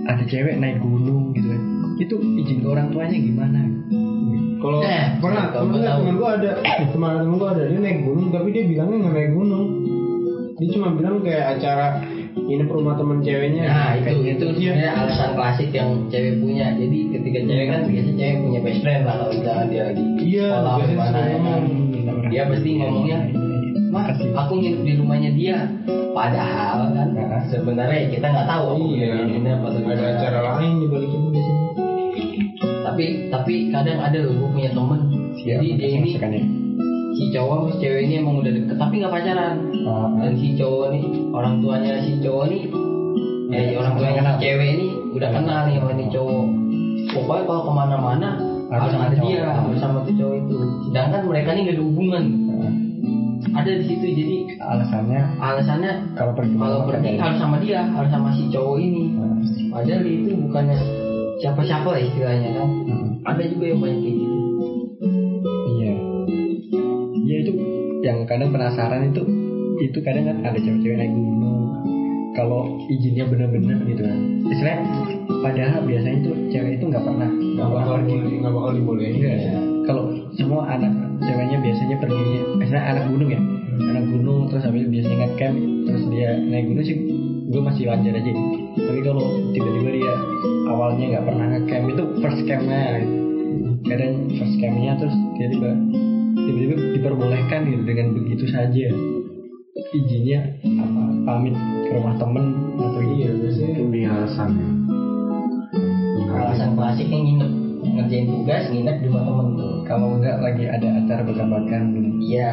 ada 0.07 0.23
cewek 0.29 0.55
naik 0.61 0.79
gunung 0.79 1.33
gitu 1.33 1.49
kan, 1.49 1.63
itu 1.97 2.15
izin 2.37 2.59
ke 2.61 2.69
orang 2.69 2.87
tuanya 2.93 3.17
gimana? 3.17 3.59
Kalau 4.61 4.79
Eh, 4.85 5.05
pernah 5.19 5.45
gua 5.49 5.65
temen 5.97 6.15
gua 6.15 6.31
ada 6.37 6.51
teman 6.93 7.11
temen 7.25 7.37
gua 7.41 7.51
ada 7.57 7.65
dia 7.65 7.81
naik 7.81 8.05
gunung 8.05 8.29
tapi 8.29 8.49
dia 8.53 8.65
bilangnya 8.69 8.97
nggak 9.03 9.15
naik 9.17 9.33
gunung. 9.33 9.67
Dia 10.53 10.69
cuma 10.69 10.89
bilang 10.93 11.17
kayak 11.25 11.45
acara 11.57 11.87
ini 12.47 12.63
rumah 12.69 12.95
temen 12.95 13.19
ceweknya 13.21 13.65
Nah 13.67 13.91
itu 13.99 14.11
itu 14.23 14.45
Iya. 14.47 14.55
sebenarnya 14.55 14.91
alasan 14.95 15.31
klasik 15.35 15.71
yang 15.75 15.89
cewek 16.13 16.35
punya. 16.39 16.67
Jadi 16.79 16.99
ketika 17.11 17.39
cewek 17.43 17.67
kan 17.67 17.81
biasanya 17.89 18.15
cewek 18.15 18.37
punya 18.45 18.61
best 18.63 18.81
friend 18.85 19.03
lah 19.03 19.15
kalau 19.19 19.33
misalnya 19.35 19.65
dia 19.67 19.83
lagi 19.91 20.05
Iya, 20.23 20.47
sekolah 20.49 20.75
biasanya 20.79 20.89
di 20.89 20.97
mana 20.97 21.09
suka 21.09 21.21
ya 21.27 21.39
kan. 21.43 21.61
Dia 22.29 22.43
pasti 22.45 22.71
ngomongnya, 22.77 23.19
Mah, 23.89 24.05
aku 24.45 24.53
nginep 24.61 24.81
di 24.85 24.93
rumahnya 25.01 25.31
dia. 25.33 25.59
Padahal 26.13 26.79
kan 26.93 27.09
sebenarnya 27.49 28.01
kita 28.13 28.27
nggak 28.29 28.49
tahu 28.49 28.67
iya 28.93 29.23
nginep 29.25 29.59
apa 29.65 29.67
ada 29.71 29.79
gimana. 29.81 30.03
acara 30.19 30.39
lain 30.59 30.73
di 30.83 30.87
balik 30.91 31.11
itu 31.15 31.29
biasanya 31.33 31.63
Tapi 32.85 33.05
tapi 33.31 33.55
kadang 33.71 33.99
ada 34.03 34.19
loh 34.27 34.33
gue 34.35 34.49
punya 34.53 34.71
temen. 34.75 35.01
Jadi 35.39 35.67
dia 35.79 35.89
ini. 35.89 36.68
Si 37.19 37.25
cowok 37.35 37.75
si 37.75 37.75
cewek 37.83 38.01
ini 38.07 38.15
emang 38.23 38.39
udah 38.39 38.53
deket 38.55 38.77
tapi 38.79 38.95
nggak 39.03 39.11
pacaran. 39.11 39.55
Oh, 39.83 40.07
dan 40.23 40.33
si 40.39 40.55
cowok 40.55 40.87
nih 40.95 41.05
orang 41.35 41.55
tuanya 41.59 41.99
si 42.07 42.13
cowok 42.23 42.45
nih 42.47 42.63
eh 43.51 43.75
orang 43.75 43.95
tuanya 43.99 44.23
si 44.23 44.35
cewek 44.47 44.69
ini 44.79 44.87
udah 45.19 45.29
kenal 45.35 45.61
nih 45.67 45.75
sama 45.83 45.93
nih 45.99 46.09
cowok. 46.15 46.47
Pokoknya 47.09 47.43
kalau 47.51 47.63
ke 47.67 47.73
mana-mana 47.75 48.31
Harus 48.69 48.93
sama 48.93 49.09
dia 49.17 49.49
harus 49.49 49.81
sama 49.81 50.05
tuh 50.05 50.13
cowok 50.13 50.35
itu. 50.45 50.57
Sedangkan 50.93 51.25
mereka 51.25 51.57
ini 51.57 51.73
gak 51.73 51.77
ada 51.81 51.85
hubungan. 51.89 52.25
Ada 53.49 53.71
di 53.81 53.85
situ 53.89 54.07
jadi 54.13 54.37
alasannya? 54.61 55.23
alasannya 55.41 55.93
kalau 56.21 56.37
pergi 56.37 56.55
kalau 56.61 56.85
pergi 56.85 57.17
harus 57.17 57.39
sama 57.41 57.57
dia 57.65 57.81
harus 57.81 58.11
sama 58.13 58.29
si 58.37 58.45
cowok 58.53 58.77
ini. 58.77 59.17
Padahal 59.73 60.05
itu 60.05 60.37
bukannya 60.37 60.79
siapa-siapa 61.41 61.89
lah 61.89 62.01
istilahnya 62.03 62.51
kan. 62.61 62.69
Hmm. 62.69 63.09
ada 63.25 63.43
juga 63.45 63.65
yang 63.73 63.81
banyak 63.81 64.01
gitu 64.05 64.25
kadang 68.29 68.53
penasaran 68.53 69.09
itu 69.09 69.25
itu 69.81 69.99
kadang 70.05 70.29
kan 70.29 70.37
ada 70.45 70.59
cewek-cewek 70.61 70.97
naik 71.01 71.13
gunung. 71.17 71.73
Kalau 72.37 72.79
izinnya 72.87 73.27
bener-bener 73.27 73.83
gitu 73.89 74.03
kan. 74.05 74.19
Istilahnya 74.47 74.85
padahal 75.43 75.81
biasanya 75.89 76.17
itu 76.23 76.31
cewek 76.55 76.73
itu 76.79 76.85
nggak 76.87 77.03
pernah 77.03 77.31
nggak 77.33 77.69
bakal 77.73 77.97
nggak 78.05 78.53
bakal 78.53 78.71
dibolehin 78.77 79.15
Enggak. 79.19 79.39
Kalau 79.89 80.05
semua 80.37 80.69
anak 80.69 80.93
ceweknya 81.25 81.59
biasanya 81.65 81.97
perginya, 81.99 82.43
misalnya 82.61 82.85
anak 82.95 83.05
gunung 83.09 83.31
ya, 83.33 83.41
anak 83.81 84.05
gunung 84.07 84.41
terus 84.53 84.63
habis 84.69 84.85
biasanya 84.87 85.17
ngecamp 85.25 85.57
terus 85.89 86.03
dia 86.13 86.29
naik 86.37 86.65
gunung 86.69 86.85
sih, 86.85 86.97
gue 87.49 87.63
masih 87.65 87.83
wajar 87.89 88.13
aja. 88.13 88.33
Tapi 88.77 89.01
kalau 89.03 89.25
tiba-tiba 89.57 89.91
dia 89.97 90.15
awalnya 90.69 91.05
nggak 91.17 91.25
pernah 91.25 91.47
ngecamp 91.57 91.85
itu 91.97 92.05
first 92.21 92.41
campnya, 92.45 92.83
kadang 93.89 94.15
first 94.37 94.55
campnya 94.61 94.93
terus 95.01 95.17
tiba-tiba 95.41 95.71
tiba-tiba 96.47 96.75
diperbolehkan 96.99 97.61
gitu 97.67 97.83
dengan 97.83 98.07
begitu 98.15 98.45
saja. 98.51 98.87
Izinnya 99.95 100.41
apa? 100.65 101.03
Pamit 101.25 101.55
ke 101.87 101.91
rumah 101.95 102.15
temen 102.19 102.45
atau 102.77 103.03
iya 103.15 103.31
biasanya 103.31 103.71
Demi 103.79 104.01
alasan 104.05 104.51
ya. 104.59 104.69
alasan 106.29 106.71
klasiknya 106.79 107.19
nginep 107.19 107.51
ngerjain 107.83 108.27
tugas 108.31 108.63
nginep 108.71 108.97
di 109.01 109.07
rumah 109.11 109.25
temen. 109.27 109.47
Tuh 109.59 109.73
Kalau 109.89 110.07
enggak 110.19 110.37
lagi 110.45 110.65
ada 110.69 110.89
acara 111.03 111.23
bakar-bakaran 111.25 111.87
gitu. 111.95 112.09
iya. 112.35 112.53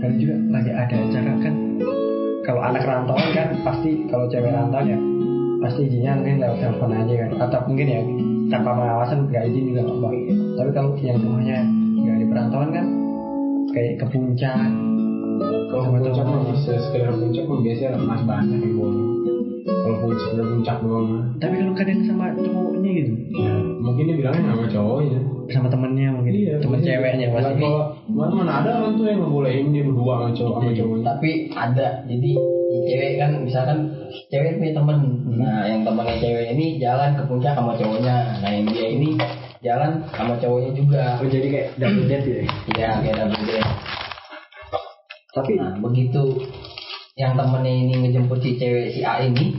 Kan 0.00 0.10
juga 0.20 0.34
lagi 0.52 0.70
ada 0.72 0.94
acara 1.06 1.32
kan? 1.42 1.54
Kalau 2.46 2.60
anak 2.62 2.82
rantauan 2.86 3.30
kan 3.34 3.48
pasti 3.66 4.06
kalau 4.06 4.30
cewek 4.30 4.54
rantau 4.54 4.86
ya 4.86 4.98
pasti 5.56 5.88
izinnya 5.88 6.14
mungkin 6.14 6.36
lewat 6.38 6.58
telepon 6.62 6.90
aja 6.94 7.14
kan? 7.26 7.30
Atau 7.42 7.58
mungkin 7.66 7.86
ya 7.90 8.00
tanpa 8.50 8.70
pengawasan 8.78 9.26
nggak 9.26 9.44
izin 9.50 9.64
juga 9.74 9.80
nggak 9.82 9.98
apa 9.98 10.08
tapi 10.56 10.70
kalau 10.72 10.90
yang 11.02 11.18
rumahnya 11.18 11.58
nggak 12.06 12.16
di 12.16 12.26
perantauan 12.26 12.70
kan? 12.70 12.86
Kayak 13.68 13.92
ke 13.98 14.06
puncak. 14.08 14.56
Kalau 15.66 15.82
Sama 15.82 15.98
puncak 15.98 16.24
mah 16.24 16.38
se- 16.56 16.80
sekedar 16.80 17.12
puncak 17.12 17.44
mah 17.44 17.58
biasanya 17.60 17.98
mas 17.98 18.22
banyak 18.22 18.56
yang 18.56 18.74
boleh 18.74 19.02
kalau 19.66 19.96
puncak 20.00 20.18
sekedar 20.24 20.46
puncak 20.46 20.76
doang 20.80 21.06
mah 21.06 21.22
tapi 21.36 21.54
kalau 21.56 21.72
kadang 21.74 22.00
sama 22.02 22.26
cowoknya 22.32 22.90
gitu? 22.96 23.12
Ya 23.34 23.52
mungkin 23.76 24.02
dia 24.04 24.16
bilangnya 24.16 24.42
sama 24.48 24.66
cowoknya. 24.66 25.18
Sama 25.46 25.68
temennya 25.68 26.08
mungkin? 26.10 26.32
Temen 26.32 26.58
biasanya. 26.58 26.86
ceweknya 26.88 27.26
pasti 27.30 27.52
Iya, 27.52 27.60
kalau 27.60 27.80
mana 28.08 28.32
mana 28.34 28.52
ada 28.58 28.70
orang 28.80 28.92
tuh 28.96 29.06
yang 29.06 29.20
ngebolehin 29.20 29.66
dia 29.70 29.82
berdua 29.84 30.12
sama 30.16 30.30
cowok 30.32 30.54
sama 30.56 30.64
Iya. 30.64 30.76
cowoknya. 30.80 31.04
tapi 31.04 31.30
ada. 31.52 31.88
Jadi 32.06 32.30
cewek 32.86 33.12
kan 33.16 33.30
misalkan 33.42 33.78
cewek 34.26 34.50
punya 34.56 34.72
temen. 34.72 34.98
Nah 35.36 35.58
yang 35.66 35.80
temannya 35.82 36.16
cewek 36.16 36.46
ini 36.56 36.66
jalan 36.78 37.10
ke 37.14 37.22
puncak 37.26 37.52
sama 37.52 37.72
cowoknya. 37.74 38.16
Nah 38.40 38.50
yang 38.50 38.66
dia 38.66 38.86
ini 38.88 39.08
jalan 39.64 40.04
sama 40.12 40.36
cowoknya 40.40 40.72
juga. 40.76 41.02
Oh, 41.20 41.28
jadi 41.28 41.46
kayak 41.48 41.68
double 41.80 42.06
date 42.08 42.26
ya. 42.26 42.40
Iya 42.76 42.88
kayak 43.04 43.16
double 43.24 43.44
date. 43.46 43.70
Tapi 45.36 45.52
nah 45.60 45.72
begitu 45.76 46.22
yang 47.16 47.36
temennya 47.36 47.72
ini 47.72 47.94
ngejemput 48.08 48.40
si 48.40 48.56
cewek 48.56 48.92
si 48.92 49.00
A 49.04 49.20
ini 49.20 49.56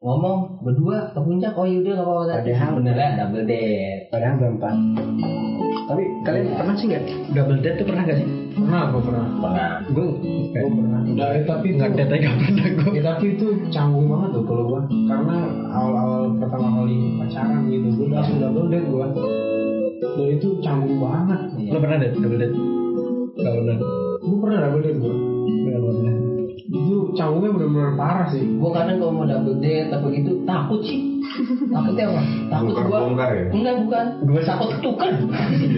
ngomong 0.00 0.64
berdua 0.64 1.12
ke 1.12 1.20
puncak? 1.20 1.52
Oh 1.56 1.66
yaudah 1.68 1.92
gak 1.98 2.06
apa-apa. 2.06 2.24
Padahal- 2.40 2.72
sebenarnya 2.76 3.08
double 3.24 3.44
date. 3.44 4.00
Padahal 4.12 4.34
berempat. 4.40 4.74
Tapi 5.88 6.02
kalian 6.24 6.46
pernah 6.52 6.74
sih 6.76 6.86
nggak? 6.92 7.04
Double 7.32 7.58
date 7.64 7.76
tuh 7.80 7.86
pernah 7.88 8.02
gak 8.04 8.18
sih? 8.20 8.47
Pernah, 8.58 8.82
gue 8.90 9.02
pernah. 9.06 9.26
pernah 9.38 9.70
Gue 9.94 10.06
Gue 10.50 10.70
pernah. 10.74 11.00
Udah, 11.06 11.28
eh, 11.30 11.42
tapi 11.46 11.66
itu, 11.70 11.78
nggak 11.78 11.90
gak 12.10 12.34
pernah 12.42 12.66
gue. 12.74 12.90
ya, 12.98 13.02
tapi 13.06 13.24
itu 13.38 13.46
canggung 13.70 14.06
banget 14.10 14.28
tuh 14.34 14.44
kalau 14.44 14.64
gue. 14.74 14.80
Karena 15.06 15.36
awal-awal 15.70 16.22
pertama 16.42 16.68
kali 16.82 16.96
pacaran 17.22 17.62
gitu, 17.70 17.88
gue 17.94 18.06
langsung 18.10 18.38
double 18.42 18.66
date 18.66 18.86
gue. 18.90 19.06
Dan 19.98 20.26
itu 20.34 20.48
canggung 20.58 20.98
banget. 20.98 21.40
Lo 21.70 21.78
pernah 21.78 21.96
date 22.02 22.16
double 22.18 22.38
date? 22.38 22.56
Gak 23.38 23.52
pernah. 23.54 23.76
Gue 24.18 24.38
pernah 24.42 24.58
double 24.66 24.82
date 24.82 24.98
gue. 24.98 25.14
Gak 25.62 25.80
pernah. 25.80 26.27
Itu 26.68 27.16
canggungnya 27.16 27.48
benar-benar 27.50 27.92
parah 27.94 28.26
sih. 28.28 28.44
gue 28.44 28.70
kadang 28.70 28.96
kalau 28.96 29.12
mau 29.14 29.24
double 29.24 29.56
date 29.56 29.88
apa 29.88 30.04
gitu 30.10 30.44
takut 30.44 30.80
sih 30.80 31.00
takutnya 31.66 32.04
apa 32.06 32.20
takut 32.48 32.72
gue 32.72 32.84
Bongkar-bongkar 32.84 33.30
ya? 33.30 33.44
enggak 33.50 33.74
bukan 33.80 34.04
gue 34.22 34.40
takut 34.42 34.68
ketuker 34.76 35.10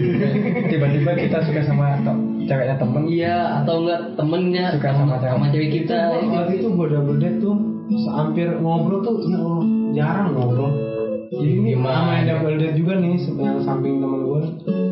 Tiba-tiba 0.71 1.11
kita 1.17 1.37
suka 1.41 1.61
sama 1.63 1.85
to- 2.01 2.19
ceweknya 2.43 2.75
temen. 2.75 3.01
iya 3.05 3.37
atau 3.61 3.75
enggak 3.81 4.01
temennya 4.13 4.65
Suka 4.75 4.89
sama 4.93 5.15
cewek. 5.15 5.31
sama 5.31 5.45
cewek 5.49 5.69
kita 5.73 5.97
Itu 6.13 6.27
waktu 6.29 6.53
itu 6.57 6.67
gue 6.69 6.87
double 6.89 7.17
date 7.17 7.37
tuh 7.39 7.55
hampir 8.09 8.47
ngobrol 8.57 8.99
tuh 9.01 9.15
ya 9.25 9.37
Allah, 9.37 9.63
jarang 9.91 10.27
ngobrol. 10.33 10.71
Jadi 11.31 11.47
ini 11.53 11.71
sama 11.73 12.11
yang 12.13 12.25
double 12.29 12.55
date 12.57 12.75
juga 12.75 12.93
nih 12.97 13.15
yang 13.33 13.59
samping 13.61 13.95
teman 13.97 14.19
gue 14.21 14.39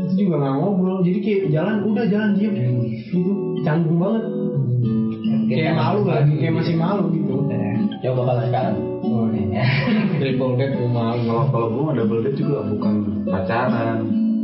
itu 0.08 0.14
juga 0.18 0.36
nggak 0.38 0.56
ngobrol. 0.56 0.98
Jadi 1.04 1.20
kayak 1.20 1.42
jalan 1.50 1.76
udah 1.86 2.06
jalan 2.08 2.30
diem 2.34 2.54
gitu 2.56 3.20
canggung 3.62 4.00
banget. 4.00 4.24
Kayak 5.50 5.74
malu 5.74 6.02
lagi, 6.06 6.34
kayak 6.38 6.54
masih 6.56 6.76
malu 6.76 7.04
gitu. 7.10 7.36
coba 8.00 8.22
kalau 8.24 8.44
sekarang 8.46 8.78
Oh, 9.00 9.26
Triple 10.20 10.54
date 10.56 10.76
gue 10.76 10.88
mau. 10.88 11.16
Kalau 11.16 11.44
kalau 11.50 11.68
gue 11.70 11.82
mah 11.82 11.94
double 11.96 12.22
date 12.22 12.38
juga 12.38 12.62
bukan 12.64 12.96
pacaran. 13.26 13.98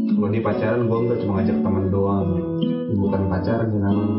Kalau 0.08 0.30
di 0.30 0.40
pacaran 0.40 0.82
gue 0.84 0.98
enggak 0.98 1.18
cuma 1.20 1.32
ngajak 1.38 1.58
teman 1.60 1.84
doang. 1.88 2.28
Bukan 2.96 3.22
pacaran 3.28 3.66
sih 3.68 3.80
namanya. 3.80 4.16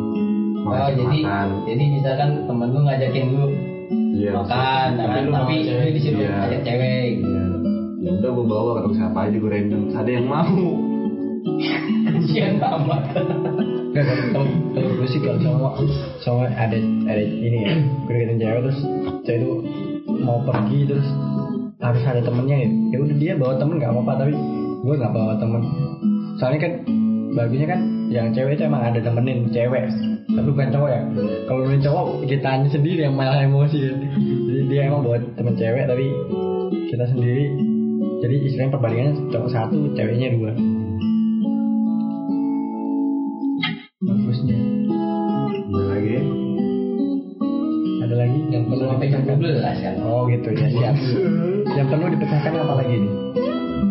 Mau 0.57 0.73
oh 0.73 0.89
jadi 0.89 1.05
makan. 1.23 1.49
jadi 1.65 1.85
misalkan 1.91 2.31
temen 2.45 2.69
lu 2.69 2.81
ngajakin 2.83 3.25
lu 3.31 3.47
Iya. 4.17 4.33
makan 4.35 4.89
Tapi 4.91 4.99
tapi, 4.99 5.19
lu 5.21 5.31
tapi 5.31 5.53
mau 5.53 5.63
cewek. 5.63 5.85
lu 5.85 5.91
disuruh 5.93 6.19
Iya. 6.19 6.35
ngajak 6.39 6.61
cewek 6.63 7.05
Iya. 7.17 7.45
Ya 7.97 8.11
udah 8.15 8.31
gue 8.31 8.47
bawa 8.47 8.71
atau 8.79 8.91
siapa 8.93 9.19
aja 9.25 9.37
gue 9.37 9.51
random. 9.51 9.83
Ada 9.93 10.11
yang 10.13 10.27
mau. 10.27 10.57
kasihan 12.07 12.55
amat 12.59 13.03
kalau 14.05 14.45
kalau 14.75 14.91
gue 15.01 15.09
sih 15.09 15.21
kalau 15.25 15.39
sama 15.41 15.69
sama 16.21 16.43
ada 16.53 16.77
ada 17.09 17.23
ini 17.23 17.59
ya 17.65 17.73
gue 18.05 18.13
deketin 18.13 18.39
cewek 18.43 18.61
terus 18.69 18.79
cewek 19.25 19.39
itu 19.41 19.51
mau 20.21 20.43
pergi 20.45 20.81
terus 20.91 21.09
harus 21.81 22.03
ada 22.03 22.21
temennya 22.25 22.57
ya 22.67 22.69
ya 22.93 22.97
udah 23.05 23.17
dia 23.17 23.33
bawa 23.37 23.55
temen 23.61 23.77
nggak 23.79 23.93
apa-apa 23.93 24.13
tapi 24.27 24.35
gue 24.87 24.95
nggak 24.95 25.13
bawa 25.13 25.35
temen. 25.41 25.63
Soalnya 26.37 26.61
kan 26.63 26.73
bagusnya 27.35 27.69
kan 27.69 27.81
yang 28.13 28.27
cewek 28.31 28.55
itu 28.57 28.63
emang 28.69 28.83
ada 28.87 29.01
temenin 29.03 29.51
cewek 29.51 29.91
tapi 30.27 30.49
bukan 30.53 30.69
cowok 30.71 30.91
ya. 30.91 31.01
Kalau 31.49 31.61
nemenin 31.65 31.83
cowok 31.85 32.07
kita 32.29 32.47
hanya 32.47 32.69
sendiri 32.71 33.01
yang 33.09 33.17
malah 33.17 33.43
emosi 33.43 33.79
ya. 33.83 33.93
jadi 34.47 34.63
dia 34.71 34.81
emang 34.89 35.03
bawa 35.03 35.17
temen 35.35 35.55
cewek 35.57 35.85
tapi 35.89 36.07
kita 36.87 37.05
sendiri 37.11 37.45
jadi 38.23 38.35
istilahnya 38.47 38.73
perbandingannya 38.73 39.13
cowok 39.33 39.49
satu 39.53 39.77
ceweknya 39.93 40.29
dua 40.39 40.53
dipecahkan 52.47 52.63
apa 52.63 52.75
lagi 52.79 52.95
nih? 53.03 53.13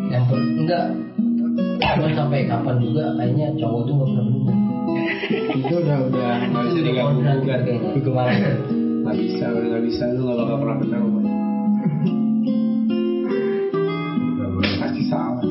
yang 0.06 0.24
perlu 0.32 0.48
enggak. 0.64 0.86
Cuman 1.76 2.12
sampai 2.16 2.48
kapan 2.48 2.76
juga 2.80 3.04
kayaknya 3.20 3.48
cowok 3.60 3.82
tuh 3.84 3.94
nggak 4.00 4.08
pernah 4.08 4.26
bener 4.32 4.58
itu 5.56 5.76
udah 5.76 5.98
udah 6.08 6.32
nggak 6.52 6.64
bisa 6.72 6.80
digabung 6.86 7.20
gugat 7.20 7.60
kayaknya. 7.68 7.90
Gue 7.92 8.04
kemarin. 8.06 8.40
Nggak 9.04 9.18
bisa 9.20 9.46
udah 9.52 9.68
nggak 9.76 9.84
bisa. 9.92 10.04
Lu 10.16 10.22
nggak 10.24 10.38
bakal 10.40 10.56
pernah 10.64 10.78
benar 10.80 11.00
Bang. 11.04 11.28
pasti 14.80 15.02
salah. 15.12 15.48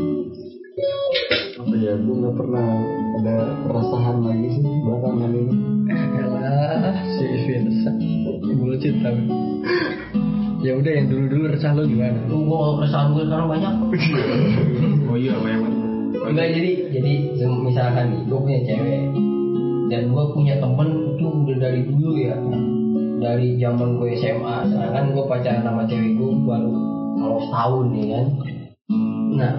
Apa 1.61 1.75
ya? 1.77 1.93
Gue 2.01 2.17
nggak 2.25 2.37
pernah 2.41 2.69
ada 3.21 3.37
perasaan 3.69 4.17
lagi 4.25 4.34
resah 11.55 11.71
lo 11.71 11.87
gimana? 11.87 12.19
Tuh 12.27 12.43
gua 12.43 12.83
keresahan 12.83 13.15
gue 13.15 13.23
sekarang 13.31 13.49
banyak. 13.49 13.73
Oh 15.05 15.15
iya 15.15 15.39
banyak 15.39 15.71
Enggak 16.25 16.49
jadi 16.59 16.71
jadi 16.91 17.13
misalkan 17.39 18.05
nih 18.11 18.21
gue 18.27 18.39
punya 18.39 18.61
cewek. 18.67 19.03
Dan 19.93 20.03
gue 20.11 20.25
punya 20.35 20.55
temen 20.59 20.89
itu 21.15 21.27
udah 21.29 21.57
dari 21.63 21.81
dulu 21.87 22.11
ya. 22.19 22.35
Dari 23.23 23.47
zaman 23.63 24.03
gue 24.03 24.11
SMA 24.19 24.57
sedangkan 24.75 25.15
gue 25.15 25.25
pacaran 25.31 25.63
sama 25.63 25.83
cewek 25.87 26.19
gue 26.19 26.31
baru 26.43 26.75
kalau 27.15 27.39
setahun 27.47 27.87
nih 27.95 28.07
kan? 28.11 28.25
Nah 29.39 29.53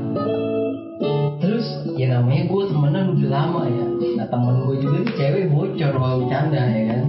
terus 1.40 1.68
ya 1.96 2.20
namanya 2.20 2.44
gue 2.52 2.64
temenan 2.68 3.06
udah 3.16 3.30
lama 3.32 3.62
ya. 3.72 3.86
Nah 4.20 4.26
temen 4.28 4.56
gue 4.68 4.76
juga 4.84 4.98
nih 5.08 5.14
cewek 5.16 5.44
bocor 5.54 5.92
kalau 5.96 6.18
bercanda 6.26 6.62
ya 6.68 6.84
kan? 6.92 7.02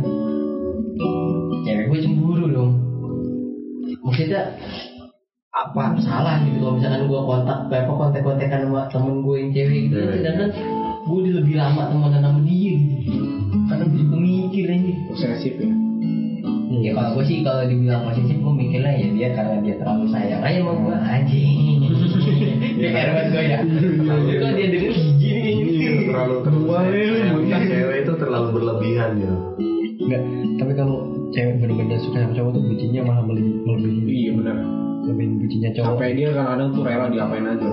Cewek 1.67 1.85
gue 1.91 1.99
cemburu 2.05 2.47
dong 2.47 2.86
maksudnya 4.07 4.55
apa 5.57 5.97
salah 6.05 6.39
gitu 6.45 6.63
kalau 6.63 6.75
misalkan 6.79 7.03
gue 7.09 7.21
kontak 7.27 7.59
apa 7.73 7.93
kontak 7.93 8.21
kontekan 8.23 8.69
sama 8.69 8.87
temen 8.93 9.25
gue 9.25 9.37
yang 9.41 9.51
cewek 9.57 9.79
gitu 9.89 9.97
Cewek, 9.99 10.15
sedangkan 10.21 10.49
gue 11.07 11.17
udah 11.23 11.33
lebih 11.39 11.55
lama 11.55 11.83
temenan 11.87 12.21
sama 12.21 12.41
dia 12.43 12.75
gitu. 12.77 13.25
Karena 13.67 13.85
gue 13.87 13.99
juga 14.03 14.17
mikir 14.19 14.67
aja. 14.69 14.93
Posesif 15.07 15.55
ya? 15.59 15.71
Ya 16.77 16.91
kalau 16.93 17.11
gue 17.17 17.25
sih 17.25 17.39
kalau 17.47 17.63
dibilang 17.65 18.03
posesif 18.05 18.37
gue 18.37 18.53
mikirnya 18.53 18.93
ya 18.95 19.09
dia 19.15 19.29
karena 19.33 19.57
dia 19.63 19.75
terlalu 19.81 20.05
sayang 20.11 20.43
aja 20.43 20.59
sama 20.61 20.73
gue 20.77 20.97
anjing. 20.99 21.81
Dia 22.77 22.93
kayak 22.93 23.09
banget 23.09 23.27
gue 23.33 23.45
ya. 23.49 23.59
Kok 24.37 24.51
dia 24.53 24.67
denger 24.69 24.93
gigi 24.93 25.29
nih 25.33 25.55
Iya, 25.65 25.91
terlalu 26.13 26.35
terlalu 26.45 26.77
sayang 27.49 27.65
cewek 27.65 27.97
itu 28.05 28.13
terlalu 28.21 28.49
berlebihan 28.53 29.11
ya. 29.17 29.33
Enggak. 29.97 30.23
Tapi 30.61 30.73
kalau 30.77 31.16
cewek 31.35 31.55
bener-bener 31.63 31.99
suka 32.03 32.19
sama 32.23 32.33
cowok 32.35 32.51
tuh 32.55 32.63
bucinnya 32.63 33.01
malah 33.03 33.23
melebihi 33.25 33.59
melebihi. 33.65 34.11
Iya 34.11 34.31
benar 34.39 34.57
melebihi 35.07 35.35
bucinnya 35.41 35.71
cowok. 35.75 35.87
sampai 35.95 36.09
dia 36.15 36.27
kadang-kadang 36.35 36.69
tuh 36.75 36.83
rela 36.83 37.07
diapain 37.11 37.47
aja. 37.47 37.71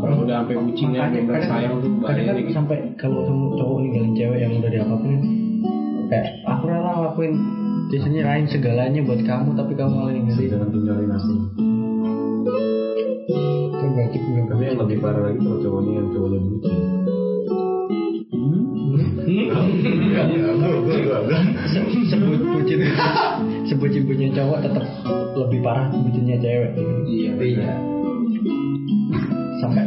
Kalau 0.00 0.16
udah 0.24 0.36
sampai 0.42 0.56
bucinnya 0.56 1.00
bener 1.12 1.42
sayang 1.44 1.74
tuh 1.84 1.90
kadang 2.00 2.00
bahaya 2.00 2.22
kan 2.24 2.34
gitu. 2.40 2.52
sampai 2.56 2.76
kalau 2.96 3.20
kamu 3.28 3.46
cowok 3.60 3.76
ninggalin 3.84 4.12
cewek 4.16 4.38
yang 4.40 4.52
udah 4.56 4.70
diapa-apain 4.72 5.20
kayak 6.10 6.26
aku 6.48 6.64
rela 6.66 6.92
lakuin. 7.10 7.34
Biasanya 7.90 8.22
lain 8.22 8.44
segalanya 8.46 9.00
buat 9.02 9.20
kamu 9.26 9.50
tapi 9.58 9.72
kamu 9.74 9.92
malah 9.92 10.12
ninggalin. 10.14 10.48
Jangan 10.48 10.68
tinggalin 10.72 11.10
aku. 11.10 11.34
gue 13.90 14.46
Tapi 14.46 14.62
yang 14.64 14.78
lebih 14.78 14.96
parah 15.02 15.22
lagi 15.26 15.38
kalau 15.42 15.58
cowoknya 15.58 15.92
yang 15.98 16.08
cowoknya 16.14 16.38
bucin. 16.40 16.76
Enggak, 18.30 18.69
sebut 22.10 22.40
bucin 22.42 22.80
sebucin 23.70 24.02
bucin 24.08 24.30
cowok 24.34 24.58
tetap 24.66 24.84
lebih 25.38 25.60
parah 25.62 25.86
bucinnya 25.94 26.36
cewek. 26.42 26.74
Iya 27.06 27.32
iya 27.38 27.70
sampai 29.60 29.84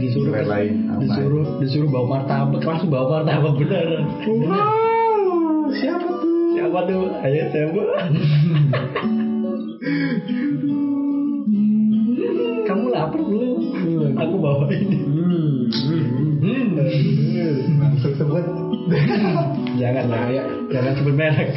disuruh 0.00 0.32
Relain 0.32 0.88
apa? 0.88 1.00
disuruh 1.04 1.46
disuruh 1.60 1.88
bawa 1.92 2.06
martabak. 2.18 2.60
Langsung 2.64 2.90
bawa 2.90 3.22
martabak 3.22 3.52
beneran 3.60 4.04
Siapa 5.70 6.02
tuh? 6.02 6.26
siapa 6.56 6.78
tuh? 6.88 7.06
Ayo 7.22 7.42
siapa? 7.54 7.82
Kamu 12.70 12.86
lapar 12.94 13.18
belum? 13.18 14.14
Aku 14.14 14.36
bawa 14.38 14.66
ini 14.70 14.98
Langsung 17.80 18.14
sebut. 18.14 18.69
Jangan 19.80 20.04
lah 20.08 20.22
ya 20.32 20.44
jangan. 20.72 20.92
sebut 20.96 21.14
merek. 21.14 21.50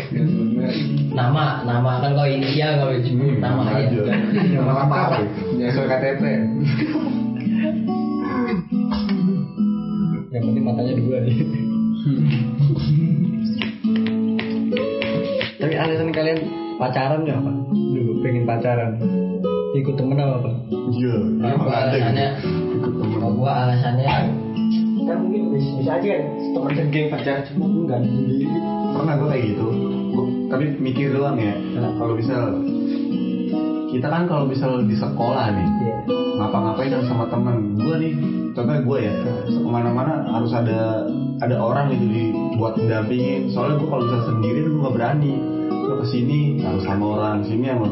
Nama 1.14 1.44
nama 1.64 1.91
kan 2.04 2.12
kalau 2.18 2.30
inisial 2.30 2.82
kalau 2.84 2.94
disebut 2.98 3.40
nama 3.40 3.64
aja. 3.70 4.02
Nama 4.54 4.74
apa? 4.84 5.18
ya 5.56 5.72
soal 5.72 5.88
KTP 5.88 6.22
yang 10.34 10.44
penting 10.50 10.66
matanya 10.66 10.94
dua 10.98 11.18
nih. 11.24 11.38
Tapi 15.62 15.74
alasan 15.78 16.10
kalian 16.10 16.40
pacaran 16.82 17.22
nggak 17.24 17.40
pak? 17.40 17.56
Dulu 17.72 18.12
pengen 18.26 18.44
pacaran. 18.50 18.91
Ikut 19.78 19.94
temen 19.98 20.18
apa 20.18 20.38
pak? 20.41 20.56
Iya, 20.94 21.16
ada? 21.41 21.54
alasannya, 21.58 22.28
gitu. 22.38 23.02
kalau 23.18 23.34
gua 23.38 23.52
alasannya 23.66 24.10
kan 25.08 25.18
mungkin. 25.22 25.42
Bisa, 25.54 25.70
bisa 25.80 25.92
aja 26.00 26.08
kan? 26.08 26.24
Temen 26.54 26.72
dan 26.74 26.88
geng 26.90 27.08
pacaran 27.12 27.42
cuma 27.52 27.66
enggak 27.70 28.00
sendiri. 28.04 28.46
Pernah 28.94 29.14
gue 29.20 29.28
kayak 29.30 29.44
gitu. 29.54 29.66
Gua, 30.14 30.26
tapi 30.54 30.64
mikir 30.78 31.08
doang 31.14 31.38
ya. 31.38 31.54
Kalau 31.98 32.14
misal 32.14 32.42
kita 33.94 34.08
kan 34.10 34.24
kalau 34.26 34.46
misal 34.50 34.82
di 34.82 34.96
sekolah 34.98 35.46
nih, 35.54 35.68
Iya. 35.70 35.98
ngapa-ngapain 36.42 36.92
harus 36.98 37.08
sama 37.08 37.26
temen 37.30 37.78
gue 37.78 37.96
nih? 38.02 38.14
Contohnya 38.54 38.82
gue 38.86 38.98
ya 39.02 39.14
ke 39.22 39.32
mana-mana 39.66 40.30
harus 40.30 40.54
ada 40.54 41.10
ada 41.42 41.56
orang 41.58 41.90
gitu 41.94 42.06
dibuat 42.06 42.78
dampingin 42.78 43.50
soalnya 43.50 43.82
gue 43.82 43.90
kalau 43.90 44.04
bisa 44.06 44.20
sendiri 44.30 44.66
tuh 44.66 44.72
gue 44.78 44.82
gak 44.86 44.96
berani. 44.98 45.34
Gue 45.70 45.96
ke 46.02 46.06
sini 46.10 46.40
harus 46.62 46.84
sama 46.86 47.06
orang 47.18 47.46
sini 47.46 47.66
sama 47.70 47.90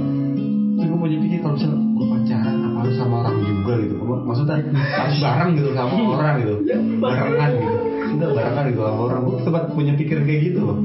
gue 0.82 1.00
punya 1.00 1.18
pikir 1.24 1.40
kalau 1.40 1.56
misal 1.56 1.72
gue 2.02 2.08
pacaran 2.10 2.56
apa 2.66 2.78
harus 2.82 2.96
sama 2.98 3.16
orang 3.22 3.38
juga 3.46 3.74
gitu. 3.86 3.94
Maksudnya 4.02 4.58
harus 4.74 5.18
bareng 5.22 5.52
gitu 5.54 5.70
sama 5.78 5.94
orang 6.18 6.34
gitu. 6.42 6.56
Barengan 6.98 7.52
gitu. 7.54 7.78
Udah 8.18 8.30
barengan 8.34 8.64
gitu 8.74 8.82
sama 8.82 9.02
orang. 9.06 9.20
Gue 9.30 9.38
sempat 9.46 9.64
punya 9.78 9.94
pikir 9.94 10.18
kayak 10.26 10.42
gitu. 10.50 10.60
Loh 10.66 10.78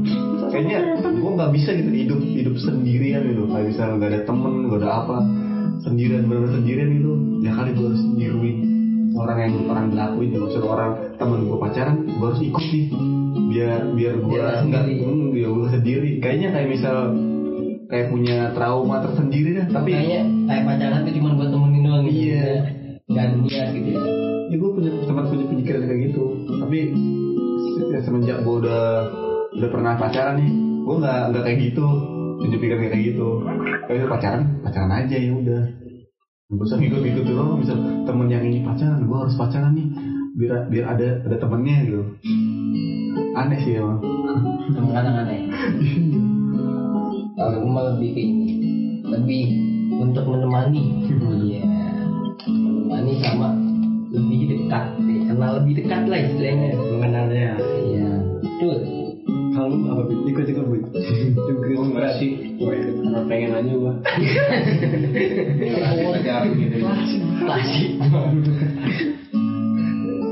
kayaknya 0.53 0.79
gue 1.01 1.31
nggak 1.37 1.53
bisa 1.57 1.71
gitu 1.73 1.91
hidup 1.91 2.21
hidup 2.21 2.55
sendirian 2.61 3.23
gitu. 3.33 3.43
Kayak 3.49 3.67
misal 3.73 3.89
gak 3.97 4.11
ada 4.13 4.21
temen 4.29 4.53
gak 4.69 4.81
ada 4.85 4.91
apa. 4.93 5.17
Sendirian 5.81 6.23
benar 6.29 6.53
sendirian 6.53 6.89
gitu. 7.01 7.13
Ya 7.41 7.51
kali 7.57 7.71
gue 7.73 7.87
harus 7.89 8.05
niruin 8.13 8.57
orang 9.17 9.39
yang 9.41 9.53
orang 9.73 9.87
dilakuin 9.89 10.29
gitu. 10.37 10.43
Maksud 10.45 10.63
orang 10.69 10.91
temen 11.17 11.39
gue 11.49 11.59
pacaran 11.59 11.97
gue 12.05 12.27
harus 12.29 12.43
ikut 12.45 12.65
nih. 12.69 12.87
Biar 13.47 13.81
biar 13.97 14.15
gue 14.21 14.37
nggak 14.69 14.85
hmm, 14.85 15.33
biar 15.33 15.49
gue 15.49 15.69
sendiri. 15.73 16.11
Kayaknya 16.21 16.49
kayak 16.53 16.69
misal 16.77 16.97
kayak 17.87 18.07
punya 18.11 18.51
trauma 18.53 19.03
tersendiri 19.03 19.51
dah. 19.57 19.67
Tapi 19.71 19.91
kayaknya 19.95 20.21
kayak 20.47 20.63
pacaran 20.67 21.01
tuh 21.07 21.15
cuma 21.15 21.29
buat 21.39 21.51
temenin 21.51 21.83
doang 21.87 22.03
gitu. 22.07 22.19
Iya. 22.19 22.51
Nggak 23.07 23.23
ada 23.23 23.35
niat 23.39 23.69
gitu 23.71 23.89
ya. 23.95 24.03
ya 24.47 24.57
gue 24.59 24.71
punya 24.71 24.91
sempat 25.07 25.25
punya 25.31 25.45
pemikiran 25.47 25.81
kayak 25.87 26.01
gitu. 26.11 26.25
Tapi 26.59 26.79
ya, 27.95 27.99
semenjak 28.03 28.39
gue 28.43 28.55
udah 28.67 28.85
udah 29.57 29.69
pernah 29.71 29.93
pacaran 29.97 30.37
nih 30.43 30.51
gue 30.87 30.95
nggak 30.99 31.21
nggak 31.33 31.43
kayak 31.47 31.59
gitu. 31.71 31.87
Punya 32.37 32.57
pikiran 32.61 32.81
kayak 32.91 33.05
gitu. 33.15 33.29
Kayak 33.87 34.11
pacaran 34.11 34.43
pacaran 34.63 34.93
aja 34.93 35.17
ya 35.17 35.33
udah. 35.33 35.63
Gak 36.47 36.63
usah 36.63 36.79
ngikut-ngikut 36.79 37.25
dulu 37.27 37.59
misal 37.59 37.75
temen 38.07 38.31
yang 38.31 38.47
ini 38.47 38.63
pacaran 38.63 39.03
gue 39.03 39.19
harus 39.19 39.35
pacaran 39.39 39.73
nih. 39.75 39.89
Biar 40.37 40.69
biar 40.69 40.85
ada 40.95 41.09
ada 41.27 41.37
temennya 41.39 41.77
gitu. 41.87 42.03
Aneh 43.35 43.59
sih 43.63 43.79
emang. 43.79 44.03
Kadang-kadang 44.75 45.15
aneh. 45.27 45.41
Kalau 47.37 47.53
gue 47.53 47.69
mah 47.69 47.85
lebih 47.93 48.17
ke 48.17 48.21
ini, 48.25 48.49
lebih 49.05 49.45
untuk 50.01 50.25
menemani. 50.25 51.05
Iya. 51.21 51.69
Menemani 52.49 53.13
sama 53.21 53.53
lebih 54.09 54.57
dekat, 54.57 54.97
kenal 55.05 55.61
lebih 55.61 55.85
dekat 55.85 56.09
lah 56.09 56.17
istilahnya. 56.17 56.81
mengenalnya 56.81 57.61
Iya. 57.61 58.25
Betul. 58.41 58.77
kalau 59.53 59.73
lu 59.73 59.85
apa 59.89 60.03
Bit? 60.09 60.33
ikut 60.33 60.49
ikut 60.49 60.65
Bit. 60.65 60.85
Gue 61.45 61.77
enggak 61.77 62.17
sih, 62.17 62.57
karena 62.57 63.21
pengen 63.29 63.53
aja 63.53 63.73
gue. 63.85 63.93
Klasik. 67.45 67.91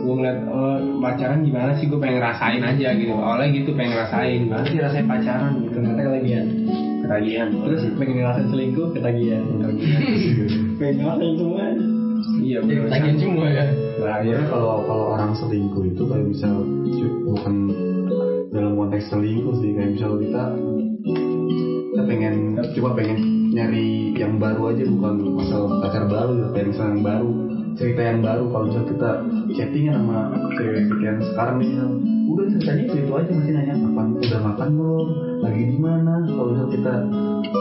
Gue 0.05 0.14
ngeliat 0.20 0.39
oh, 0.48 0.81
pacaran 1.05 1.44
gimana 1.44 1.76
sih, 1.76 1.85
gue 1.85 2.01
pengen 2.01 2.16
ngerasain 2.16 2.64
aja 2.64 2.89
gitu. 2.97 3.12
Awalnya 3.12 3.48
gitu 3.60 3.76
pengen 3.76 3.93
ngerasain, 3.93 4.40
gimana 4.48 4.64
sih 4.72 4.81
rasanya 4.81 5.05
pacaran 5.05 5.52
gitu. 5.60 5.68
ternyata 5.76 6.01
kelagian 6.01 6.48
Ketagihan. 7.05 7.48
terus 7.52 7.82
pengen 7.94 8.14
ngerasain 8.18 8.48
selingkuh 8.48 8.86
ketagihan 8.93 9.43
pengen 10.81 10.94
ngerasain 10.98 11.35
semua 11.36 11.64
Iya, 12.35 12.59
bener. 12.64 12.89
Tagihan 12.89 13.16
semua 13.20 13.47
ya. 13.48 13.64
Nah, 14.01 14.12
akhirnya 14.16 14.44
kalau 14.48 14.81
kalau 14.85 15.05
orang 15.12 15.32
selingkuh 15.36 15.85
itu 15.85 16.02
kayak 16.09 16.24
cu- 16.97 17.18
bukan 17.28 17.55
dalam 18.48 18.72
konteks 18.76 19.12
selingkuh 19.12 19.55
sih 19.60 19.70
kayak 19.72 19.93
misal 19.93 20.16
kita 20.16 20.43
kita 21.93 22.02
pengen 22.05 22.35
cuma 22.72 22.90
pengen 22.97 23.18
nyari 23.52 24.12
yang 24.16 24.40
baru 24.40 24.72
aja 24.72 24.82
bukan 24.82 25.14
masalah 25.36 25.68
pacar 25.85 26.05
baru 26.09 26.32
kayak 26.51 26.66
misal 26.72 26.86
yang 26.90 27.02
baru 27.02 27.31
cerita 27.74 28.01
yang 28.02 28.20
baru 28.22 28.44
kalau 28.51 28.64
misal 28.66 28.85
kita 28.86 29.10
chattingan 29.52 29.94
sama 30.02 30.18
cewek 30.55 30.85
yang 31.02 31.18
sekarang 31.20 31.56
nih 31.59 31.68
misal, 31.70 31.89
udah 32.24 32.44
ceritanya 32.51 32.85
itu 32.89 33.12
aja 33.14 33.31
masih 33.31 33.52
nanya 33.52 33.74
kapan 33.78 34.06
udah 34.16 34.40
makan 34.43 34.68
belum 34.74 35.06
lagi 35.45 35.62
di 35.69 35.79
mana 35.79 36.12
kalau 36.25 36.51
misal 36.51 36.69
kita 36.73 36.95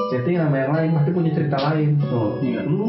chatting 0.09 0.37
sama 0.39 0.55
yang 0.57 0.71
lain 0.71 0.89
pasti 0.95 1.09
punya 1.11 1.31
cerita 1.35 1.57
lain 1.59 1.89
oh 2.07 2.39
Iya. 2.39 2.59
lu 2.63 2.87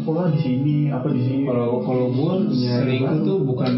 sekolah 0.00 0.24
di 0.32 0.38
sini 0.40 0.76
apa 0.88 1.08
di 1.12 1.20
sini 1.22 1.42
Kalau 1.44 1.84
kalau 1.84 2.06
gue 2.08 2.32
Iya, 2.56 2.74
selingkuh 2.82 3.18
tuh 3.22 3.36
bukan 3.44 3.72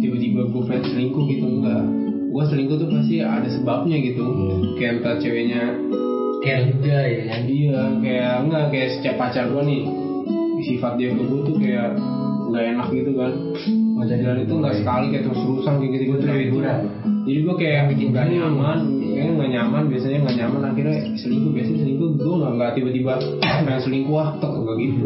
tiba-tiba 0.00 0.40
gue 0.48 0.62
pengen 0.64 0.84
selingkuh 0.86 1.24
gitu 1.28 1.46
enggak. 1.46 1.84
Gue 2.30 2.44
selingkuh 2.46 2.76
tuh 2.78 2.88
pasti 2.88 3.18
ada 3.20 3.48
sebabnya 3.50 3.96
gitu. 3.98 4.24
Kayak 4.78 5.02
entah 5.02 5.14
ceweknya 5.18 5.62
Care 6.40 6.72
juga 6.72 6.96
ya 7.04 7.20
kan. 7.28 7.40
Iya, 7.44 7.80
kayak 8.00 8.32
enggak 8.46 8.64
kayak 8.72 8.88
setiap 8.96 9.16
pacar 9.20 9.44
gue 9.50 9.62
nih 9.66 9.82
sifat 10.60 10.92
dia 10.96 11.12
ke 11.12 11.20
gue 11.20 11.40
tuh 11.44 11.56
kayak 11.58 11.88
nggak 12.48 12.64
enak 12.76 12.88
gitu 12.94 13.12
kan. 13.18 13.32
Dan 14.00 14.36
itu 14.40 14.54
nggak 14.56 14.74
sekali 14.80 15.06
kayak 15.12 15.24
terus 15.28 15.40
terusan 15.44 15.74
kayak 15.76 15.90
gitu 15.92 16.04
gitu. 16.16 16.56
Jadi 17.20 17.38
gue 17.44 17.54
kayak 17.60 17.82
bikin 17.92 18.06
nggak 18.16 18.26
nyaman, 18.32 18.78
kayaknya 19.10 19.32
nggak 19.36 19.50
nyaman. 19.58 19.82
Biasanya 19.90 20.18
nggak 20.22 20.36
nyaman 20.38 20.62
akhirnya 20.70 20.96
selingkuh. 21.18 21.50
Biasanya 21.50 21.78
selingkuh 21.82 22.08
gue 22.16 22.34
nggak 22.40 22.52
nggak 22.56 22.70
tiba-tiba 22.78 23.12
pengen 23.66 23.80
selingkuh 23.82 24.16
ah 24.16 24.30
tok 24.38 24.52
nggak 24.62 24.76
gitu. 24.78 25.04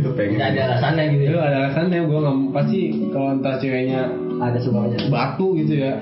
itu 0.00 0.10
pengen 0.14 0.36
Nggak 0.36 0.48
ada 0.52 0.60
alasannya 0.68 1.04
gitu 1.16 1.22
ya. 1.24 1.40
Ada 1.40 1.56
alasannya 1.64 1.98
gue 2.04 2.18
nggak 2.20 2.36
pasti 2.52 2.78
kalau 3.10 3.28
entah 3.34 3.54
ceweknya 3.56 4.00
ada 4.38 4.58
sebabnya 4.60 4.98
batu 5.08 5.46
gitu 5.56 5.72
ya. 5.74 5.92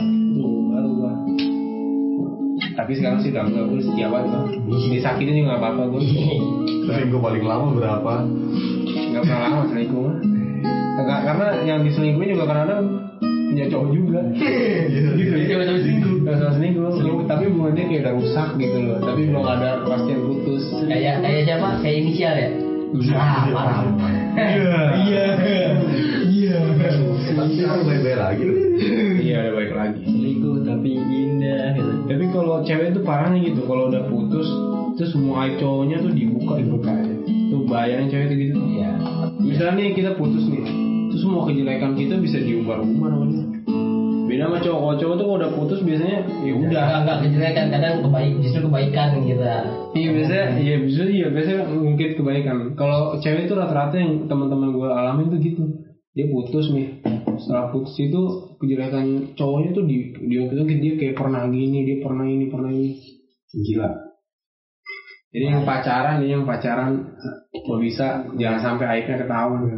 Baru 0.70 0.90
gue. 0.90 1.12
Tapi 2.76 2.92
sekarang 2.92 3.18
sih 3.24 3.32
udah 3.32 3.44
enggak, 3.48 3.64
gue 3.72 3.80
setia 3.80 4.08
banget 4.12 4.28
gue. 4.36 4.76
Disakitin 4.92 5.34
juga 5.40 5.46
nggak 5.54 5.60
apa-apa 5.62 5.82
gue. 5.94 6.00
Selingkuh 6.90 7.20
paling 7.22 7.44
lama 7.46 7.66
berapa? 7.72 8.12
Nggak 8.86 9.22
pernah 9.24 9.40
lama 9.48 9.62
selingkuh 9.70 10.00
mah. 10.02 10.16
Karena 10.96 11.46
yang 11.68 11.84
diselingkuhin 11.84 12.34
juga 12.34 12.48
kadang-kadang 12.48 13.05
punya 13.46 13.64
cowok 13.70 13.88
juga. 13.94 14.20
gitu. 14.90 15.08
Selingkuh. 15.16 16.16
Sama 16.26 16.52
selingkuh. 16.58 16.82
selingkuh. 16.98 17.26
Tapi 17.30 17.42
hubungannya 17.50 17.84
kayak 17.86 18.02
udah 18.06 18.14
rusak 18.18 18.48
gitu 18.58 18.78
loh. 18.82 18.98
Tapi 19.00 19.20
belum 19.30 19.44
ada 19.46 19.68
kepastian 19.84 20.20
putus. 20.26 20.62
Kayak 20.86 21.14
kayak 21.22 21.40
siapa? 21.46 21.68
Kayak 21.80 21.96
inisial 22.02 22.34
ya. 22.34 22.50
Ah, 23.16 23.42
parah. 23.50 23.80
Iya. 25.04 25.26
Iya. 26.26 26.56
Tapi 27.36 27.52
kan 27.60 27.78
baik-baik 27.82 28.18
lagi. 28.18 28.42
Iya 29.20 29.36
udah 29.42 29.54
baik 29.58 29.72
lagi. 29.74 30.00
selingkuh 30.06 30.62
tapi 30.62 30.90
indah 30.94 31.74
gitu 31.74 31.92
Tapi 32.06 32.24
kalau 32.30 32.62
cewek 32.62 32.94
tuh 32.94 33.02
parahnya 33.02 33.38
gitu. 33.42 33.60
Kalau 33.66 33.90
udah 33.90 34.02
putus, 34.06 34.48
terus 34.96 35.10
semua 35.12 35.44
aib 35.46 35.58
cowoknya 35.60 36.00
tuh 36.00 36.12
dibuka 36.14 36.54
dibuka 36.62 36.90
aja. 36.94 37.14
Tuh 37.26 37.62
bayangin 37.66 38.08
cewek 38.10 38.26
tuh 38.30 38.36
gitu. 38.38 38.54
Iya. 38.78 38.90
Misalnya 39.36 39.74
nih 39.78 39.94
kita 39.94 40.10
putus 40.18 40.42
nih, 40.50 40.65
semua 41.26 41.42
kejelekan 41.50 41.98
kita 41.98 42.14
bisa 42.22 42.38
diumbar-umbar 42.38 43.10
namanya. 43.10 43.42
Beda 44.26 44.50
sama 44.50 44.58
cowok, 44.58 44.92
cowok 44.98 45.14
tuh 45.18 45.26
kalau 45.26 45.38
udah 45.38 45.50
putus 45.54 45.80
biasanya 45.82 46.18
ya 46.42 46.52
udah. 46.54 46.84
Enggak 47.02 47.18
kejelekan 47.26 47.66
kadang 47.70 47.94
kebaik 48.06 48.32
justru 48.42 48.60
kebaikan 48.70 49.08
kita. 49.22 49.54
Iya 49.94 50.08
biasanya, 50.14 50.46
iya 50.62 50.76
bisa 50.82 51.02
iya 51.06 51.26
biasanya 51.30 51.62
mungkin 51.70 52.08
kebaikan. 52.14 52.56
Kalau 52.78 53.18
cewek 53.18 53.50
itu 53.50 53.54
rata-rata 53.58 53.98
yang 53.98 54.30
teman-teman 54.30 54.70
gue 54.74 54.88
alamin 54.90 55.26
tuh 55.34 55.38
gitu. 55.42 55.62
Dia 56.14 56.26
putus 56.30 56.70
nih. 56.70 57.02
Setelah 57.42 57.74
putus 57.74 57.94
itu 57.98 58.20
kejelekan 58.62 59.34
cowoknya 59.34 59.70
tuh 59.74 59.84
di 59.86 60.14
di 60.14 60.34
waktu 60.42 60.54
itu 60.58 60.64
dia 60.78 60.92
kayak 60.98 61.14
pernah 61.18 61.42
gini, 61.50 61.78
dia 61.86 61.98
pernah 62.02 62.26
ini, 62.26 62.44
pernah 62.50 62.70
ini. 62.70 62.90
Gila. 63.50 63.90
Jadi 65.36 65.44
yang 65.46 65.62
pacaran, 65.62 66.16
ini 66.18 66.32
yang 66.32 66.48
pacaran 66.48 67.12
kalau 67.52 67.76
bisa 67.76 68.24
jangan 68.34 68.56
sampai 68.58 68.86
aibnya 68.88 69.20
ketahuan. 69.20 69.68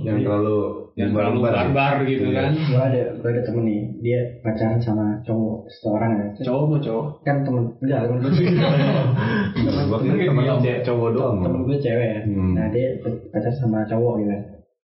Yang 0.00 0.18
terlalu 0.22 0.58
Yang 0.94 1.10
terlalu 1.12 1.38
barbar 1.42 1.94
gitu 2.04 2.26
kan. 2.30 2.54
gue 2.54 2.78
ada 2.80 3.02
gue 3.12 3.28
ada 3.28 3.42
temen 3.42 3.66
nih 3.66 3.80
dia 3.98 4.20
pacaran 4.40 4.78
sama 4.78 5.18
cowok 5.20 5.66
seorang 5.74 6.10
ya 6.14 6.26
Cowok 6.40 6.62
mau 6.64 6.78
cowok. 6.78 7.06
kan 7.20 7.36
temen 7.42 7.64
enggak 7.82 8.00
temen 8.06 8.18
gue 8.22 8.32
Gua 9.90 9.98
kira 9.98 10.16
temen 10.24 10.42
lu 10.46 10.56
cewek 10.56 10.80
cowok 10.82 11.08
doang. 11.12 11.36
temen 11.42 11.60
gue 11.62 11.76
cewek 11.76 12.08
ya 12.08 12.20
Hmm. 12.22 12.52
nah 12.54 12.66
dia 12.70 12.86
pacaran 13.28 13.56
sama 13.56 13.78
cowok 13.84 14.14
gitu 14.22 14.30
kan. 14.30 14.42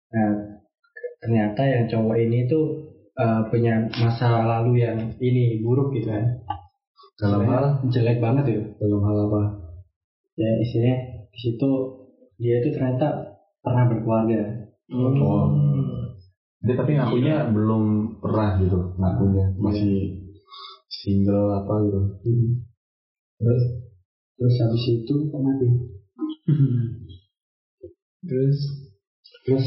nah 0.09 0.29
ternyata 1.19 1.61
yang 1.63 1.83
cowok 1.85 2.15
ini 2.17 2.39
tuh 2.47 2.65
eh, 3.13 3.41
punya 3.51 3.73
masa 3.93 4.27
lalu 4.41 4.81
yang 4.81 4.97
ini 5.19 5.59
buruk 5.59 5.91
gitu 5.93 6.09
kan 6.09 6.25
Dalam 7.19 7.45
hal 7.45 7.65
jelek 7.85 8.17
banget 8.17 8.45
ya 8.49 8.61
dalam 8.79 9.01
hal 9.03 9.17
apa? 9.27 9.41
Ya 10.41 10.51
istilahnya 10.57 10.97
di 11.29 11.39
situ 11.39 11.71
dia 12.41 12.57
itu 12.57 12.69
ternyata 12.73 13.37
pernah 13.61 13.85
berkeluarga. 13.85 14.41
Oh. 14.89 15.45
Dia 16.61 16.77
tapi 16.77 16.97
ngakunya 16.97 17.49
belum 17.53 18.17
pernah 18.21 18.57
gitu, 18.61 18.97
ngakunya. 18.97 19.45
Masih 19.57 20.21
single 20.89 21.61
apa 21.61 21.73
gitu. 21.85 22.01
terus 23.41 23.63
terus 24.37 24.55
habis 24.61 24.83
itu 24.85 25.15
mati? 25.33 25.67
Terus? 28.21 28.57
Terus? 29.49 29.65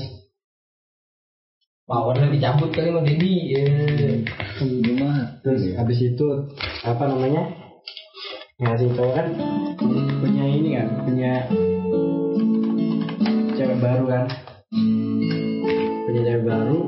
Powernya 1.85 2.31
dicabut 2.31 2.71
kali 2.71 2.95
sama 2.95 3.03
Dedi. 3.03 3.35
Ya. 3.51 3.67
terus 5.43 5.75
habis 5.75 5.99
itu 6.01 6.27
apa 6.87 7.03
namanya 7.11 7.64
ngasih 8.55 8.87
cowok 8.95 9.13
kan? 9.19 9.27
Punya 10.23 10.45
ini 10.47 10.79
kan? 10.79 10.89
Punya 11.03 11.33
cewek 13.59 13.79
baru 13.83 14.05
kan? 14.07 14.25
Punya 16.07 16.21
cewek 16.23 16.45
baru. 16.47 16.79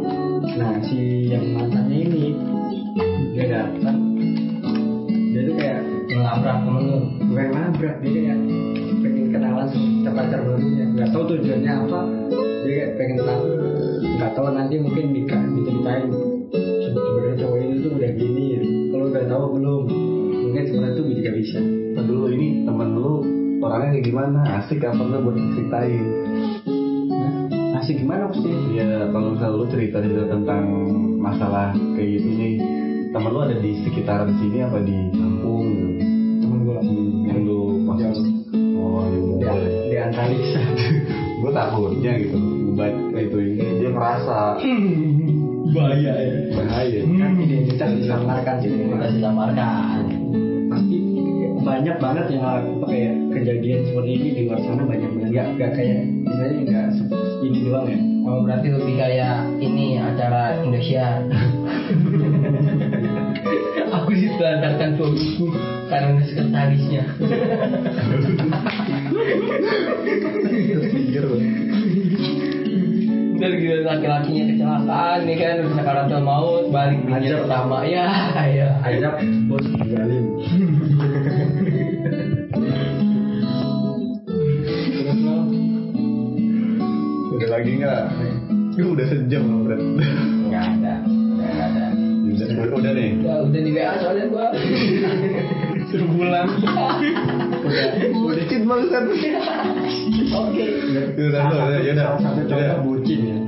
Nah 0.46 0.78
si 0.86 1.26
yang 1.26 1.58
mantannya 1.58 1.98
ini 2.06 2.24
dia 3.34 3.44
datang. 3.50 3.98
Dia 5.10 5.40
tuh 5.42 5.54
kayak 5.58 5.80
Ngelabrak 6.06 6.58
temen 6.62 6.82
lu. 6.86 6.98
bukan 7.28 7.48
nabrak 7.50 7.96
dia 8.00 8.10
kayak 8.14 8.38
pengen 9.02 9.26
kenalan 9.34 9.66
sama 9.74 10.10
pacar 10.22 10.40
barunya. 10.46 10.86
Nggak 10.86 11.08
tahu 11.10 11.22
tujuannya 11.34 11.72
apa. 11.82 12.00
Dia 12.62 12.74
kayak 12.78 12.90
pengen 12.94 13.18
tahu 13.26 13.44
nggak 14.16 14.30
tahu 14.38 14.46
nanti 14.54 14.74
mungkin 14.78 15.04
nikah 15.10 15.42
diceritain. 15.50 16.14
Sebenarnya 16.86 17.34
cowok 17.42 17.58
ini 17.58 17.74
tuh 17.82 17.90
udah 17.98 18.10
gini 18.14 18.46
kalau 18.94 19.06
udah 19.10 19.24
tahu 19.26 19.44
belum 19.58 19.82
sebenarnya 20.62 20.94
tuh 20.94 21.06
juga 21.10 21.30
bisa 21.32 21.58
Nah, 21.92 22.02
dulu 22.02 22.24
ini 22.30 22.46
temen 22.62 22.88
lu 22.94 23.14
orangnya 23.58 23.90
kayak 23.92 24.06
gimana? 24.06 24.40
Asik 24.58 24.80
apa 24.80 24.96
enggak 24.98 25.22
buat 25.22 25.36
ceritain? 25.50 26.04
asik 27.76 27.96
gimana 27.98 28.28
pasti 28.28 28.50
Ya 28.72 28.88
kalau 29.08 29.32
misalnya 29.32 29.54
lu 29.54 29.66
cerita 29.66 29.96
cerita 29.98 30.24
tentang 30.28 30.64
masalah 31.18 31.66
kayak 31.92 32.08
gitu 32.14 32.28
nih, 32.30 32.54
temen 33.10 33.30
lu 33.30 33.40
ada 33.40 33.56
di 33.56 33.70
sekitaran 33.82 34.30
sini 34.34 34.58
apa 34.60 34.78
di 34.80 34.96
kampung? 35.10 35.66
temen 36.36 36.58
gue 36.62 36.76
Hmm, 36.76 37.24
yang 37.24 37.40
lu 37.42 37.60
maksud? 37.82 38.24
Oh 38.76 39.00
ya 39.02 39.08
di, 39.08 39.18
udah. 39.18 39.54
di 39.88 39.96
analisa 39.98 40.62
Gue 41.40 41.50
takutnya 41.50 42.12
gitu, 42.16 42.36
buat 42.72 42.92
itu 43.14 43.38
ini 43.38 43.64
dia 43.78 43.90
ngerasa 43.90 44.36
bahaya 45.68 46.12
ya 46.14 46.32
bahaya. 46.54 47.00
kan 47.04 47.32
identitas 47.36 47.90
disamarkan 47.94 48.54
sih 48.58 48.68
Kita 48.70 49.06
disamarkan. 49.10 50.00
Banyak 51.66 51.98
banget 51.98 52.26
yang 52.30 52.46
apa 52.46 52.86
kayak 52.86 53.18
kejadian 53.34 53.80
seperti 53.90 54.10
ini 54.14 54.28
di 54.30 54.42
luar 54.46 54.62
sana 54.62 54.86
banyak 54.86 55.10
banget 55.10 55.30
nggak 55.34 55.46
nggak 55.58 55.70
kayak 55.74 55.98
misalnya 56.22 56.62
nggak 56.62 56.86
ini 57.42 57.58
doang 57.66 57.90
ya 57.90 57.98
Oh 58.26 58.42
berarti 58.42 58.74
lebih 58.74 58.98
kayak 58.98 59.46
ini 59.62 60.02
acara 60.02 60.58
Indonesia. 60.58 61.14
Aku 64.02 64.10
ditelantarkan 64.10 64.98
suamiku 64.98 65.46
karena 65.86 66.18
sekretarisnya. 66.26 67.06
Ntar 73.46 73.62
gitu 73.62 73.86
laki-lakinya 73.86 74.42
kecelakaan 74.50 75.18
nih 75.22 75.36
kan 75.38 75.54
udah 75.62 75.74
sakaratul 75.78 76.18
maut 76.26 76.66
balik 76.74 76.98
Ajab. 77.06 77.46
pertama. 77.46 77.86
Ya 77.86 78.10
ya. 78.42 78.74
Ajak 78.82 79.22
bos 79.46 79.62
lo 79.70 79.86
Udah 87.38 87.48
lagi 87.54 87.70
nggak? 87.78 88.02
Gue 88.74 88.88
udah 88.98 89.06
sejam 89.14 89.42
loh, 89.46 89.62
Fred. 89.62 89.78
nggak 90.50 90.64
ada 90.74 90.94
nggak 91.06 91.66
ada. 91.70 91.84
Udah, 92.26 92.46
udah 92.82 92.92
nih. 92.98 93.10
ya, 93.22 93.34
udah 93.46 93.60
di 93.62 93.70
WA 93.70 93.92
soalnya 94.02 94.26
gua. 94.26 94.46
Sebulan. 95.94 96.46
Udah. 96.50 96.98
Udah. 98.10 98.44
Oke 100.34 100.64
Udah, 101.14 101.42
udah, 101.46 101.66
udah, 101.78 102.06
udah. 102.42 102.95
Bucin 103.06 103.20
ya 103.22 103.38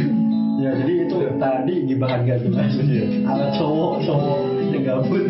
ya 0.64 0.70
jadi 0.80 0.92
itu 1.04 1.16
tadi 1.36 1.74
gibahan 1.84 2.24
gak 2.24 2.40
jelas 2.40 2.72
Iya. 2.80 3.04
ala 3.28 3.46
cowok 3.52 3.92
cowok 4.00 4.38
yang 4.72 4.82
gabut 4.88 5.22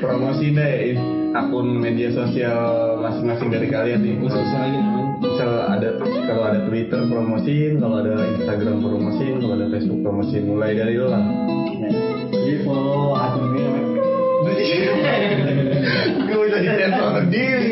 Promosi 0.00 0.46
deh 0.56 0.96
akun 1.36 1.76
media 1.76 2.08
sosial 2.08 2.96
masing-masing 3.04 3.52
dari 3.52 3.68
kalian 3.68 4.00
nih. 4.00 4.16
Misal 4.16 5.52
ada 5.68 5.98
kalau 6.24 6.42
ada 6.46 6.60
Twitter 6.64 7.02
promosiin, 7.04 7.82
kalau 7.82 8.00
ada 8.00 8.14
Instagram 8.38 8.80
promosiin, 8.80 9.42
kalau 9.42 9.54
ada 9.58 9.66
Facebook 9.68 10.00
promosiin. 10.06 10.44
Mulai 10.46 10.78
dari 10.78 10.94
lo 10.96 11.10
lah. 11.10 11.22
jadi 12.32 12.62
follow 12.64 13.12
akun 13.12 13.44
gue 13.52 13.60
namanya 13.60 14.02
Gue 16.30 16.42
udah 16.48 16.60
di 16.62 16.70
sensor 16.70 17.08
sendiri. 17.26 17.66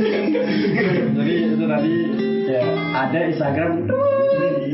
jadi 1.17 1.33
itu 1.47 1.65
tadi 1.65 1.93
ya 2.47 2.61
ada 2.93 3.19
Instagram 3.31 3.73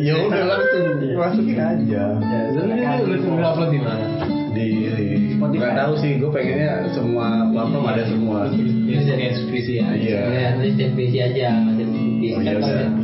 Ya 0.02 0.14
udah 0.18 0.42
langsung 0.44 0.84
masukin 1.14 1.56
aja. 1.56 1.78
ya, 1.86 2.04
Tapi 2.50 2.66
ini 2.66 2.82
silakan. 2.82 3.06
udah 3.06 3.18
udah 3.32 3.48
upload 3.48 3.70
di 3.70 3.78
mana? 3.78 4.06
Di, 4.52 4.66
di 4.90 5.04
Spotify. 5.32 5.58
nggak 5.62 5.74
tahu 5.78 5.92
sih, 5.96 6.10
gue 6.18 6.28
pengennya 6.28 6.70
semua 6.90 7.26
platform 7.48 7.84
ada 7.86 8.02
semua. 8.04 8.38
Ini 8.50 8.98
jadi 9.00 9.24
ekspresi 9.30 9.72
ya. 9.78 9.86
Iya. 9.94 10.20
ya 10.28 10.48
tulis 10.54 10.74
deskripsi 10.74 11.18
aja 11.22 11.46
ada 11.54 11.72
deskripsi 11.78 12.28
Oh, 12.32 12.38
iya, 12.38 12.54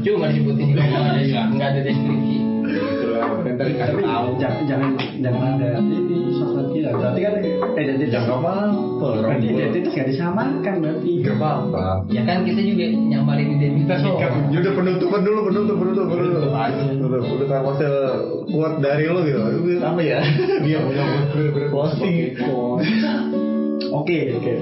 cuma 0.00 0.26
disebutin 0.26 0.66
juga 0.68 0.82
nggak 0.84 1.02
ada 1.04 1.20
Iya. 1.20 1.42
nggak 1.48 1.68
ada 1.68 1.80
deskripsi 1.82 2.36
tapi 3.48 3.72
jangan 3.74 4.62
jangan 4.68 4.90
jangan 5.18 5.42
ada 5.56 5.68
ini 5.80 6.17
sosmed 6.80 6.88
kita 6.88 6.90
berarti 6.94 7.20
kan 7.20 7.34
identitas 7.76 8.12
Jangan 8.14 8.30
apa-apa. 8.30 8.55
orang 9.00 9.22
berarti 9.24 9.46
identitas 9.48 9.90
gak 9.92 10.09
disamakan 10.09 10.74
berarti 10.78 11.10
Gak 11.20 11.36
apa-apa. 11.36 11.84
ya 12.09 12.22
kan 12.22 12.38
kita 12.42 12.60
juga 12.60 12.84
nyamarin 12.88 13.48
identitas 13.55 13.98
Kita 13.98 14.09
oh. 14.09 14.18
Ya 14.48 14.59
udah 14.59 14.72
penutupan 14.74 15.20
dulu, 15.22 15.40
penutup, 15.46 15.76
penutup, 15.76 16.06
penutup. 16.09 16.42
Penutup, 16.48 17.22
udah 17.28 17.46
kayak 17.46 17.64
hasil 17.66 17.92
kuat 18.48 18.72
dari 18.78 19.05
lo 19.06 19.20
gitu. 19.22 19.38
Itu 19.68 19.80
apa 19.80 20.00
ya? 20.00 20.18
Dia 20.62 20.78
punya 20.80 21.05
closing. 21.68 22.14
oke 23.88 24.18
oke 24.36 24.55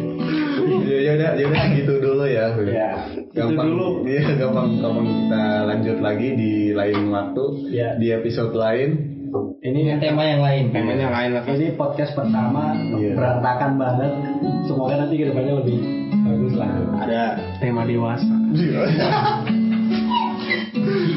Ya 0.86 0.98
ya 0.98 1.12
udah, 1.14 1.30
ya 1.34 1.44
udah 1.46 1.64
gitu 1.74 1.92
dulu 2.00 2.24
ya. 2.26 2.46
ya 2.58 2.90
Gampang, 3.30 3.68
dulu 3.68 4.02
Iya, 4.02 4.34
gampang, 4.34 4.80
gampang 4.80 5.06
kita 5.06 5.44
lanjut 5.64 5.98
lagi 6.00 6.28
di 6.32 6.52
lain 6.72 7.10
waktu, 7.10 7.44
Ya. 7.70 7.94
di 7.94 8.10
episode 8.10 8.50
lain. 8.50 9.05
Ini 9.60 9.78
ini 9.82 9.92
tema 9.96 10.22
yang 10.22 10.40
lain 10.40 10.64
Temanya 10.70 11.08
lain 11.10 11.30
lah. 11.32 11.42
ini 11.48 11.72
podcast 11.72 12.12
pertama 12.12 12.74
Iya. 12.94 13.12
berantakan 13.14 13.72
banget 13.76 14.12
semoga 14.64 14.94
nanti 14.96 15.14
ke 15.16 15.24
depannya 15.26 15.54
lebih 15.58 15.78
bagus 16.22 16.54
lah 16.54 16.70
Ada 16.98 17.22
tema 17.58 17.82
dewasa. 17.82 18.34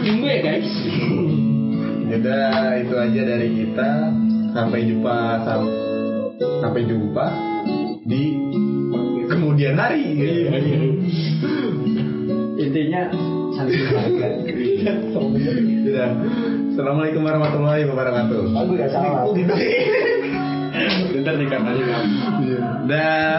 tunggu 0.02 0.26
ya 0.26 0.40
guys 0.41 0.69
Ya 2.10 2.18
udah, 2.18 2.49
itu 2.76 2.95
aja 2.98 3.22
dari 3.22 3.48
kita. 3.53 3.90
Sampai 4.49 4.81
jumpa, 4.81 5.45
sam- 5.45 5.69
sampai 6.57 6.81
jumpa 6.84 7.22
di 8.02 8.34
kemudian 9.30 9.77
hari. 9.77 10.18
intinya 12.60 13.14
saling 13.53 13.77
menghargai 13.77 14.41
Sudah. 15.86 16.10
Assalamualaikum 16.80 17.27
warahmatullahi 17.27 17.84
wabarakatuh. 17.91 18.56
aku 18.56 18.72
gak 18.80 18.88
salah 18.95 19.27
Oh 19.27 19.35
gitu. 19.35 19.51
Ntar 21.19 21.35
dikat 21.35 21.60
aja 21.60 21.84
kan. 21.91 22.06
Dah. 22.88 23.38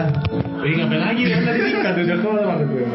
Ini 0.61 0.73
ngapain 0.77 1.01
lagi 1.01 1.23
kan 1.25 1.41
tadi 1.49 1.59
dikat 1.73 1.95
udah 2.05 2.17
keluar 2.21 2.43
maksud 2.53 2.69
gue. 2.69 2.85